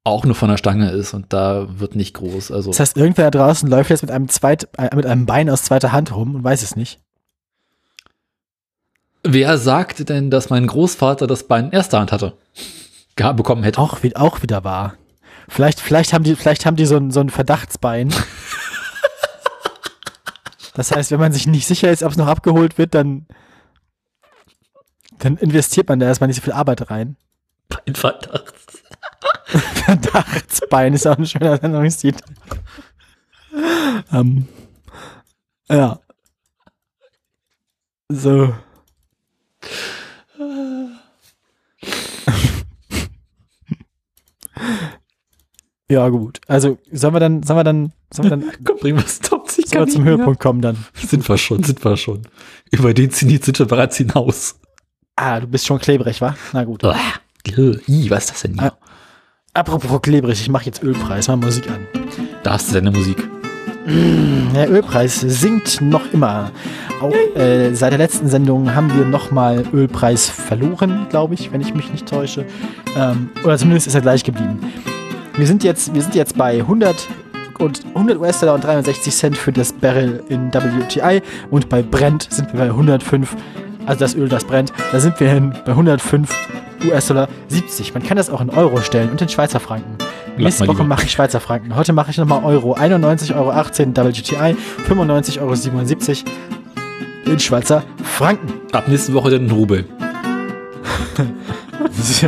auch 0.03 0.25
nur 0.27 0.35
von 0.35 0.51
der 0.51 0.59
Stange 0.59 0.91
ist 0.91 1.15
und 1.15 1.33
da 1.33 1.67
wird 1.79 1.95
nicht 1.95 2.15
groß. 2.15 2.51
Also 2.51 2.71
Das 2.71 2.81
heißt, 2.81 2.97
irgendwer 2.97 3.31
da 3.31 3.39
draußen 3.39 3.69
läuft 3.69 3.91
jetzt 3.91 4.03
mit 4.03 4.11
einem, 4.11 4.29
zweit, 4.29 4.69
äh, 4.77 4.95
mit 4.95 5.07
einem 5.07 5.25
Bein 5.27 5.49
aus 5.49 5.63
zweiter 5.63 5.93
Hand 5.93 6.15
rum 6.15 6.35
und 6.35 6.45
weiß 6.45 6.63
es 6.63 6.77
nicht. 6.77 7.01
Wer 9.25 9.59
sagt 9.59 10.09
denn, 10.09 10.31
dass 10.31 10.51
mein 10.51 10.67
Großvater 10.67 11.27
das 11.27 11.49
Bein 11.49 11.67
in 11.67 11.73
erster 11.73 11.99
Hand 11.99 12.13
hatte? 12.13 12.37
Bekommen 13.17 13.63
hätte. 13.63 13.81
Auch, 13.81 13.99
auch 14.15 14.43
wieder 14.43 14.65
wahr. 14.65 14.95
Vielleicht, 15.49 15.81
vielleicht 15.81 16.13
haben 16.13 16.25
die, 16.25 16.37
vielleicht 16.37 16.67
haben 16.67 16.77
die 16.77 16.87
so 16.87 16.97
ein, 16.97 17.11
so 17.11 17.21
ein 17.21 17.31
Verdachtsbein. 17.31 18.13
Das 20.75 20.91
heißt, 20.91 21.13
wenn 21.13 21.21
man 21.21 21.33
sich 21.33 21.47
nicht 21.47 21.67
sicher 21.67 21.91
ist, 21.91 22.03
ob 22.03 22.11
es 22.11 22.17
noch 22.19 22.27
abgeholt 22.27 22.79
wird, 22.79 22.95
dann, 22.95 23.27
dann 25.19 25.37
investiert 25.37 25.89
man 25.89 26.01
da 26.01 26.07
erstmal 26.07 26.27
nicht 26.27 26.37
so 26.37 26.43
viel 26.43 26.53
Arbeit 26.53 26.91
rein. 26.91 27.17
Ein 27.87 27.95
Verdacht. 27.95 28.55
Verdachtsbein 29.85 30.95
ist 30.95 31.07
auch 31.07 31.17
ein 31.17 31.27
schöner 31.27 31.59
Sendungstitel. 31.59 32.25
ähm, 34.13 34.49
ja. 35.69 36.01
So. 38.09 38.53
ja, 45.89 46.09
gut. 46.09 46.41
Also, 46.47 46.79
sollen 46.91 47.15
wir 47.15 47.21
dann, 47.21 47.43
sollen 47.43 47.59
wir 47.59 47.65
dann, 47.65 47.93
sollen 48.13 48.31
wir 48.31 48.37
dann, 48.37 48.53
Komm, 48.65 48.77
bring 48.79 48.97
was 48.97 49.21
Top. 49.21 49.49
Ich 49.57 49.69
sollen 49.69 49.87
wir 49.87 49.93
zum 49.93 50.05
Höhepunkt 50.05 50.41
kommen 50.41 50.61
dann? 50.61 50.77
Sind 50.95 51.29
wir 51.29 51.39
schon, 51.39 51.63
sind 51.63 51.85
wir 51.85 51.97
schon. 51.97 52.23
Über 52.71 52.95
den 52.95 53.11
Zenit 53.11 53.45
sind 53.45 53.59
wir 53.59 53.67
bereits 53.67 53.97
hinaus. 53.97 54.57
Ah, 55.17 55.41
du 55.41 55.47
bist 55.47 55.67
schon 55.67 55.79
klebrig, 55.79 56.21
wa? 56.21 56.37
Na 56.53 56.65
gut. 56.65 56.83
Ih, 57.89 58.11
was 58.11 58.25
ist 58.25 58.31
das 58.33 58.43
denn 58.43 58.55
hier? 58.55 58.73
Ah. 58.73 58.79
Apropos 59.53 60.03
klebrig, 60.03 60.41
ich 60.41 60.49
mache 60.49 60.67
jetzt 60.67 60.83
Ölpreis, 60.83 61.29
mal 61.29 61.37
Musik 61.37 61.71
an. 61.71 61.87
Da 62.43 62.55
hast 62.55 62.71
du 62.71 62.75
deine 62.75 62.91
Musik. 62.91 63.34
Der 64.55 64.71
Ölpreis 64.71 65.21
sinkt 65.21 65.81
noch 65.81 66.13
immer. 66.13 66.51
Auch 67.01 67.15
äh, 67.37 67.75
seit 67.75 67.93
der 67.93 67.99
letzten 67.99 68.29
Sendung 68.29 68.75
haben 68.75 68.95
wir 68.97 69.05
nochmal 69.05 69.65
Ölpreis 69.73 70.29
verloren, 70.29 71.07
glaube 71.11 71.35
ich, 71.35 71.53
wenn 71.53 71.61
ich 71.61 71.75
mich 71.75 71.91
nicht 71.91 72.09
täusche. 72.09 72.47
Ähm, 72.97 73.31
oder 73.45 73.59
zumindest 73.59 73.89
ist 73.89 73.95
er 73.95 74.01
gleich 74.01 74.25
geblieben. 74.25 74.59
Wir 75.37 75.47
sind 75.47 75.65
jetzt, 75.65 75.93
wir 75.93 76.01
sind 76.01 76.15
jetzt 76.15 76.39
bei 76.39 76.61
100 76.61 77.09
und 77.59 77.83
100 77.95 78.19
US-Dollar 78.19 78.55
und 78.55 78.65
63 78.65 79.15
Cent 79.15 79.37
für 79.37 79.53
das 79.53 79.73
Barrel 79.73 80.23
in 80.29 80.53
WTI 80.53 81.21
und 81.51 81.69
bei 81.69 81.83
Brent 81.83 82.29
sind 82.31 82.53
wir 82.53 82.61
bei 82.61 82.67
105, 82.67 83.37
also 83.87 84.01
das 84.01 84.15
Öl, 84.15 84.29
das 84.29 84.45
brennt, 84.45 84.73
da 84.93 85.01
sind 85.01 85.19
wir 85.21 85.29
hin 85.29 85.55
bei 85.65 85.73
105 85.73 86.31
US-Dollar 86.87 87.29
70. 87.49 87.95
Man 87.95 88.03
kann 88.03 88.17
das 88.17 88.31
auch 88.31 88.41
in 88.41 88.51
Euro 88.51 88.81
stellen 88.81 89.11
und 89.11 89.21
in 89.21 89.29
Schweizer 89.29 89.61
Franken. 89.61 89.97
Nächste 90.37 90.67
Woche 90.67 90.85
mache 90.85 91.05
ich 91.05 91.13
Schweizer 91.13 91.41
Franken. 91.41 91.77
Heute 91.77 91.93
mache 91.93 92.11
ich 92.11 92.19
nochmal 92.19 92.43
Euro. 92.45 92.75
91,18 92.75 93.37
Euro 93.37 93.55
WTI, 94.11 94.57
95,77 94.89 95.39
Euro 95.41 97.33
in 97.33 97.39
Schweizer 97.39 97.85
Franken. 98.03 98.53
Ab 98.73 98.89
nächste 98.89 99.15
Woche 99.15 99.31
dann 99.31 99.51
Rubel. 99.51 99.85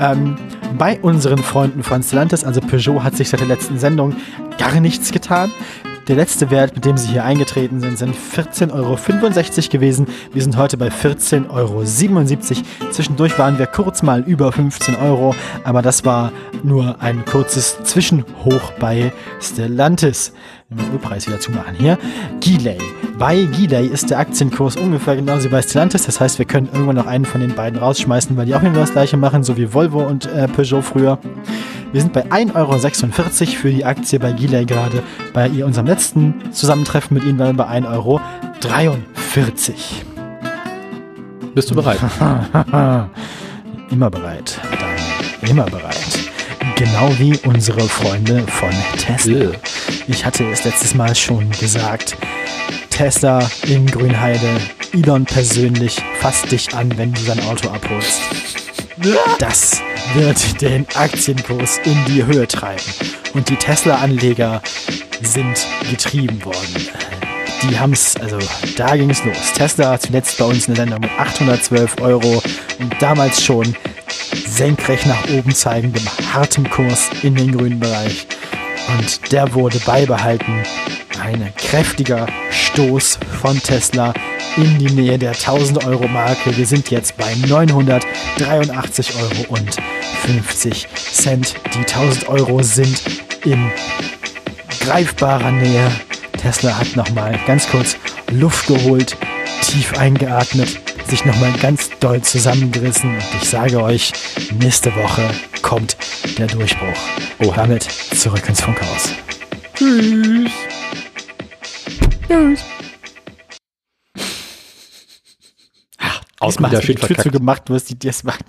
ähm, 0.00 0.36
bei 0.78 1.00
unseren 1.00 1.38
Freunden 1.38 1.82
von 1.82 2.02
Stellantis, 2.02 2.44
also 2.44 2.60
Peugeot, 2.60 3.02
hat 3.02 3.16
sich 3.16 3.28
seit 3.28 3.40
der 3.40 3.48
letzten 3.48 3.78
Sendung 3.78 4.14
gar 4.58 4.80
nichts 4.80 5.10
getan. 5.10 5.50
Der 6.08 6.16
letzte 6.16 6.50
Wert, 6.50 6.74
mit 6.74 6.84
dem 6.84 6.96
sie 6.96 7.08
hier 7.08 7.24
eingetreten 7.24 7.80
sind, 7.80 7.98
sind 7.98 8.16
14,65 8.16 8.72
Euro 8.72 9.68
gewesen. 9.70 10.06
Wir 10.32 10.42
sind 10.42 10.56
heute 10.56 10.76
bei 10.76 10.88
14,77 10.88 11.50
Euro. 11.50 11.84
Zwischendurch 12.90 13.38
waren 13.38 13.58
wir 13.58 13.66
kurz 13.66 14.02
mal 14.02 14.20
über 14.20 14.50
15 14.50 14.96
Euro, 14.96 15.34
aber 15.62 15.82
das 15.82 16.04
war 16.04 16.32
nur 16.62 17.00
ein 17.00 17.24
kurzes 17.24 17.82
Zwischenhoch 17.84 18.72
bei 18.80 19.12
Stellantis. 19.40 20.32
Den 20.70 20.92
Ölpreis 20.92 21.26
wieder 21.26 21.40
zumachen 21.40 21.74
hier. 21.74 21.98
Gilei. 22.38 22.78
Bei 23.18 23.42
Gilei 23.42 23.86
ist 23.86 24.08
der 24.08 24.20
Aktienkurs 24.20 24.76
ungefähr 24.76 25.16
genauso 25.16 25.46
wie 25.46 25.48
bei 25.48 25.62
Stellantis. 25.62 26.04
Das 26.04 26.20
heißt, 26.20 26.38
wir 26.38 26.46
können 26.46 26.68
irgendwann 26.72 26.94
noch 26.94 27.06
einen 27.06 27.24
von 27.24 27.40
den 27.40 27.56
beiden 27.56 27.80
rausschmeißen, 27.80 28.36
weil 28.36 28.46
die 28.46 28.54
auch 28.54 28.62
immer 28.62 28.78
das 28.78 28.92
gleiche 28.92 29.16
machen, 29.16 29.42
so 29.42 29.56
wie 29.56 29.74
Volvo 29.74 30.00
und 30.00 30.26
äh, 30.26 30.46
Peugeot 30.46 30.82
früher. 30.82 31.18
Wir 31.90 32.00
sind 32.00 32.12
bei 32.12 32.24
1,46 32.26 32.54
Euro 32.54 33.50
für 33.56 33.70
die 33.70 33.84
Aktie 33.84 34.20
bei 34.20 34.30
Gilei 34.30 34.62
gerade. 34.62 35.02
Bei 35.32 35.48
ihr, 35.48 35.66
unserem 35.66 35.88
letzten 35.88 36.52
Zusammentreffen 36.52 37.16
mit 37.16 37.24
ihnen 37.24 37.40
waren 37.40 37.56
wir 37.56 37.64
bei 37.64 37.80
1,43 37.80 37.88
Euro. 37.92 38.20
Bist 41.52 41.68
du 41.68 41.74
bereit? 41.74 41.98
Immer 43.90 44.08
bereit. 44.08 44.60
Dann 44.70 45.50
immer 45.50 45.64
bereit. 45.64 46.19
Genau 46.80 47.12
wie 47.18 47.36
unsere 47.44 47.86
Freunde 47.86 48.42
von 48.46 48.70
Tesla. 48.96 49.50
Ich 50.08 50.24
hatte 50.24 50.50
es 50.50 50.64
letztes 50.64 50.94
Mal 50.94 51.14
schon 51.14 51.50
gesagt. 51.50 52.16
Tesla 52.88 53.46
in 53.66 53.84
Grünheide. 53.84 54.48
Elon 54.94 55.26
persönlich 55.26 56.00
fasst 56.20 56.50
dich 56.50 56.74
an, 56.74 56.90
wenn 56.96 57.12
du 57.12 57.20
sein 57.20 57.38
Auto 57.40 57.68
abholst. 57.68 58.22
Das 59.38 59.82
wird 60.14 60.62
den 60.62 60.86
Aktienkurs 60.94 61.80
in 61.84 62.02
die 62.06 62.24
Höhe 62.24 62.48
treiben. 62.48 62.82
Und 63.34 63.50
die 63.50 63.56
Tesla-Anleger 63.56 64.62
sind 65.20 65.66
getrieben 65.90 66.42
worden. 66.46 66.88
Die 67.62 67.78
haben's, 67.78 68.16
also 68.16 68.38
da 68.78 68.96
ging 68.96 69.10
es 69.10 69.22
los. 69.22 69.52
Tesla 69.54 70.00
zuletzt 70.00 70.38
bei 70.38 70.46
uns 70.46 70.66
in 70.66 70.72
der 70.72 70.84
Sendung 70.84 71.00
mit 71.02 71.10
812 71.10 72.00
Euro 72.00 72.42
und 72.78 73.02
damals 73.02 73.44
schon 73.44 73.76
senkrecht 74.60 75.06
nach 75.06 75.26
oben 75.30 75.54
zeigendem 75.54 76.02
hartem 76.34 76.68
Kurs 76.68 77.08
in 77.22 77.34
den 77.34 77.56
grünen 77.56 77.80
Bereich. 77.80 78.26
Und 78.88 79.32
der 79.32 79.54
wurde 79.54 79.78
beibehalten. 79.78 80.52
Ein 81.18 81.50
kräftiger 81.56 82.26
Stoß 82.50 83.18
von 83.40 83.58
Tesla 83.62 84.12
in 84.58 84.78
die 84.78 84.90
Nähe 84.90 85.18
der 85.18 85.30
1000 85.30 85.86
Euro 85.86 86.06
Marke. 86.08 86.54
Wir 86.58 86.66
sind 86.66 86.90
jetzt 86.90 87.16
bei 87.16 87.34
983 87.48 89.14
Euro 89.16 89.46
und 89.48 89.78
50 90.26 90.88
Cent. 91.10 91.54
Die 91.72 91.78
1000 91.78 92.28
Euro 92.28 92.62
sind 92.62 93.00
in 93.46 93.72
greifbarer 94.80 95.52
Nähe. 95.52 95.90
Tesla 96.36 96.76
hat 96.76 96.96
nochmal 96.96 97.40
ganz 97.46 97.66
kurz 97.66 97.96
Luft 98.30 98.66
geholt, 98.66 99.16
tief 99.62 99.96
eingeatmet, 99.96 100.89
sich 101.10 101.24
nochmal 101.24 101.52
ganz 101.54 101.90
doll 101.98 102.22
zusammengerissen 102.22 103.14
und 103.14 103.24
ich 103.42 103.48
sage 103.48 103.82
euch, 103.82 104.12
nächste 104.60 104.94
Woche 104.94 105.28
kommt 105.60 105.96
der 106.38 106.46
Durchbruch. 106.46 106.96
Oha. 107.40 107.56
Damit 107.56 107.82
zurück 107.82 108.48
ins 108.48 108.60
Funkhaus. 108.60 109.10
Tschüss. 109.74 110.52
Tschüss. 112.28 112.64
Du 116.40 116.80
schön 116.80 116.94
die 116.94 117.00
Tür 117.00 117.06
verkackt. 117.06 117.22
zugemacht, 117.22 117.68
du 117.68 117.74
hast 117.74 117.90
die 117.90 117.98
das 117.98 118.22
machen. 118.22 118.44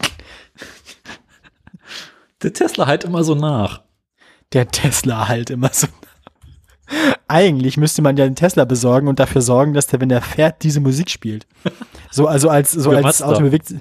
Der 2.43 2.53
Tesla 2.53 2.85
halt 2.85 3.03
immer 3.03 3.23
so 3.23 3.35
nach. 3.35 3.81
Der 4.53 4.67
Tesla 4.67 5.27
halt 5.27 5.49
immer 5.49 5.69
so. 5.73 5.87
Eigentlich 7.27 7.77
müsste 7.77 8.01
man 8.01 8.17
ja 8.17 8.25
den 8.25 8.35
Tesla 8.35 8.65
besorgen 8.65 9.07
und 9.07 9.19
dafür 9.19 9.41
sorgen, 9.41 9.73
dass 9.73 9.87
der, 9.87 10.01
wenn 10.01 10.09
er 10.09 10.21
fährt, 10.21 10.63
diese 10.63 10.79
Musik 10.79 11.09
spielt. 11.09 11.47
So, 12.11 12.27
also 12.27 12.49
als, 12.49 12.71
so 12.71 12.91
Für 12.91 13.03
als. 13.03 13.21
Auto 13.21 13.41
bewegt. 13.41 13.73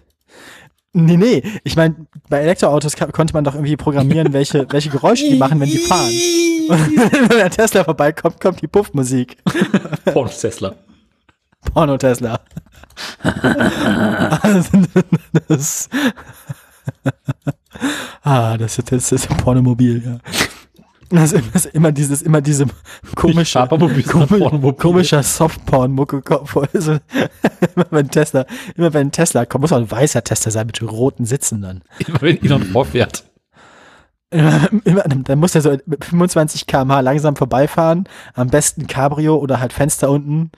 Nee, 0.92 1.16
nee. 1.16 1.42
Ich 1.64 1.76
meine, 1.76 1.94
bei 2.28 2.40
Elektroautos 2.40 2.96
konnte 2.96 3.34
man 3.34 3.44
doch 3.44 3.54
irgendwie 3.54 3.76
programmieren, 3.76 4.32
welche, 4.32 4.66
welche 4.70 4.90
Geräusche 4.90 5.28
die 5.28 5.36
machen, 5.36 5.60
wenn 5.60 5.68
die 5.68 5.78
fahren. 5.78 6.12
Und 6.68 6.96
wenn 7.30 7.38
der 7.38 7.50
Tesla 7.50 7.84
vorbeikommt, 7.84 8.40
kommt 8.40 8.60
die 8.60 8.68
Puffmusik. 8.68 9.36
Pornos 10.04 10.40
Tesla. 10.40 10.74
Porno 11.72 11.96
Tesla. 11.98 12.40
das, 15.48 15.88
ah, 18.22 18.58
das 18.58 18.78
ist, 18.78 18.92
das 18.92 19.12
ist 19.12 19.30
ein 19.30 19.36
Pornomobil, 19.36 20.02
ja. 20.04 20.18
Das 21.12 21.32
ist 21.32 21.66
immer, 21.66 21.74
immer 21.74 21.92
dieses, 21.92 22.22
immer 22.22 22.40
diese 22.40 22.66
komische, 23.16 23.58
Papamobil, 23.58 24.04
sondern 24.04 24.28
komisch, 24.28 24.42
Pornomobil. 24.42 24.78
komischer 24.80 25.22
Softporn-Mucke 25.22 26.22
kommt. 26.22 26.50
Also, 26.72 26.98
immer 27.74 27.86
wenn 27.90 28.08
Tesla, 28.10 28.46
immer 28.76 28.94
wenn 28.94 29.10
Tesla 29.10 29.44
kommt, 29.44 29.62
muss 29.62 29.72
auch 29.72 29.78
ein 29.78 29.90
weißer 29.90 30.22
Tesla 30.22 30.52
sein 30.52 30.66
mit 30.66 30.80
roten 30.82 31.24
Sitzen 31.24 31.62
dann. 31.62 31.82
Immer 32.06 32.22
wenn 32.22 32.42
Elon 32.44 32.62
vorfährt. 32.62 33.24
Immer, 34.30 35.02
dann 35.02 35.38
muss 35.40 35.56
er 35.56 35.60
so 35.62 35.76
mit 35.86 36.04
25 36.04 36.68
km/h 36.68 37.00
langsam 37.00 37.34
vorbeifahren. 37.34 38.08
Am 38.34 38.46
besten 38.46 38.86
Cabrio 38.86 39.36
oder 39.36 39.58
halt 39.58 39.72
Fenster 39.72 40.08
unten. 40.10 40.52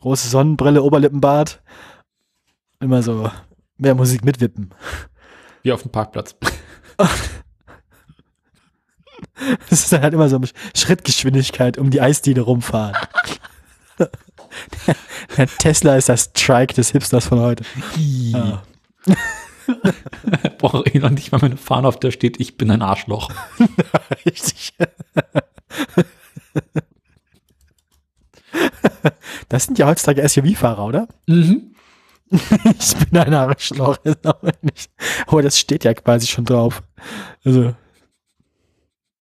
Große 0.00 0.28
Sonnenbrille, 0.28 0.82
Oberlippenbart. 0.82 1.60
Immer 2.80 3.02
so 3.02 3.30
mehr 3.76 3.94
Musik 3.94 4.24
mitwippen. 4.24 4.70
Wie 5.62 5.72
auf 5.72 5.82
dem 5.82 5.90
Parkplatz. 5.90 6.36
Das 9.70 9.80
ist 9.80 9.92
dann 9.92 10.02
halt 10.02 10.14
immer 10.14 10.28
so 10.28 10.36
eine 10.36 10.48
Schrittgeschwindigkeit 10.76 11.78
um 11.78 11.90
die 11.90 12.00
Eisdiele 12.00 12.40
rumfahren. 12.42 12.96
Der 15.36 15.46
Tesla 15.46 15.96
ist 15.96 16.08
das 16.08 16.32
Trike 16.32 16.74
des 16.74 16.90
Hipsters 16.90 17.26
von 17.26 17.40
heute. 17.40 17.64
Ja. 17.96 18.62
Brauche 20.58 20.84
ich 20.86 20.94
noch 20.94 21.10
nicht 21.10 21.30
mal 21.30 21.40
meine 21.40 21.56
Fahne, 21.56 21.86
auf 21.88 22.00
der 22.00 22.10
steht, 22.10 22.40
ich 22.40 22.56
bin 22.56 22.70
ein 22.70 22.82
Arschloch. 22.82 23.30
Richtig. 24.26 24.72
Das 29.48 29.64
sind 29.64 29.78
ja 29.78 29.86
heutzutage 29.86 30.26
SUV-Fahrer, 30.26 30.84
oder? 30.84 31.08
Mhm. 31.26 31.74
Ich 32.30 32.96
bin 32.96 33.18
ein 33.20 33.34
Arschloch. 33.34 33.98
Aber 35.26 35.42
das 35.42 35.58
steht 35.58 35.84
ja 35.84 35.94
quasi 35.94 36.26
schon 36.26 36.44
drauf. 36.44 36.82
Also, 37.44 37.74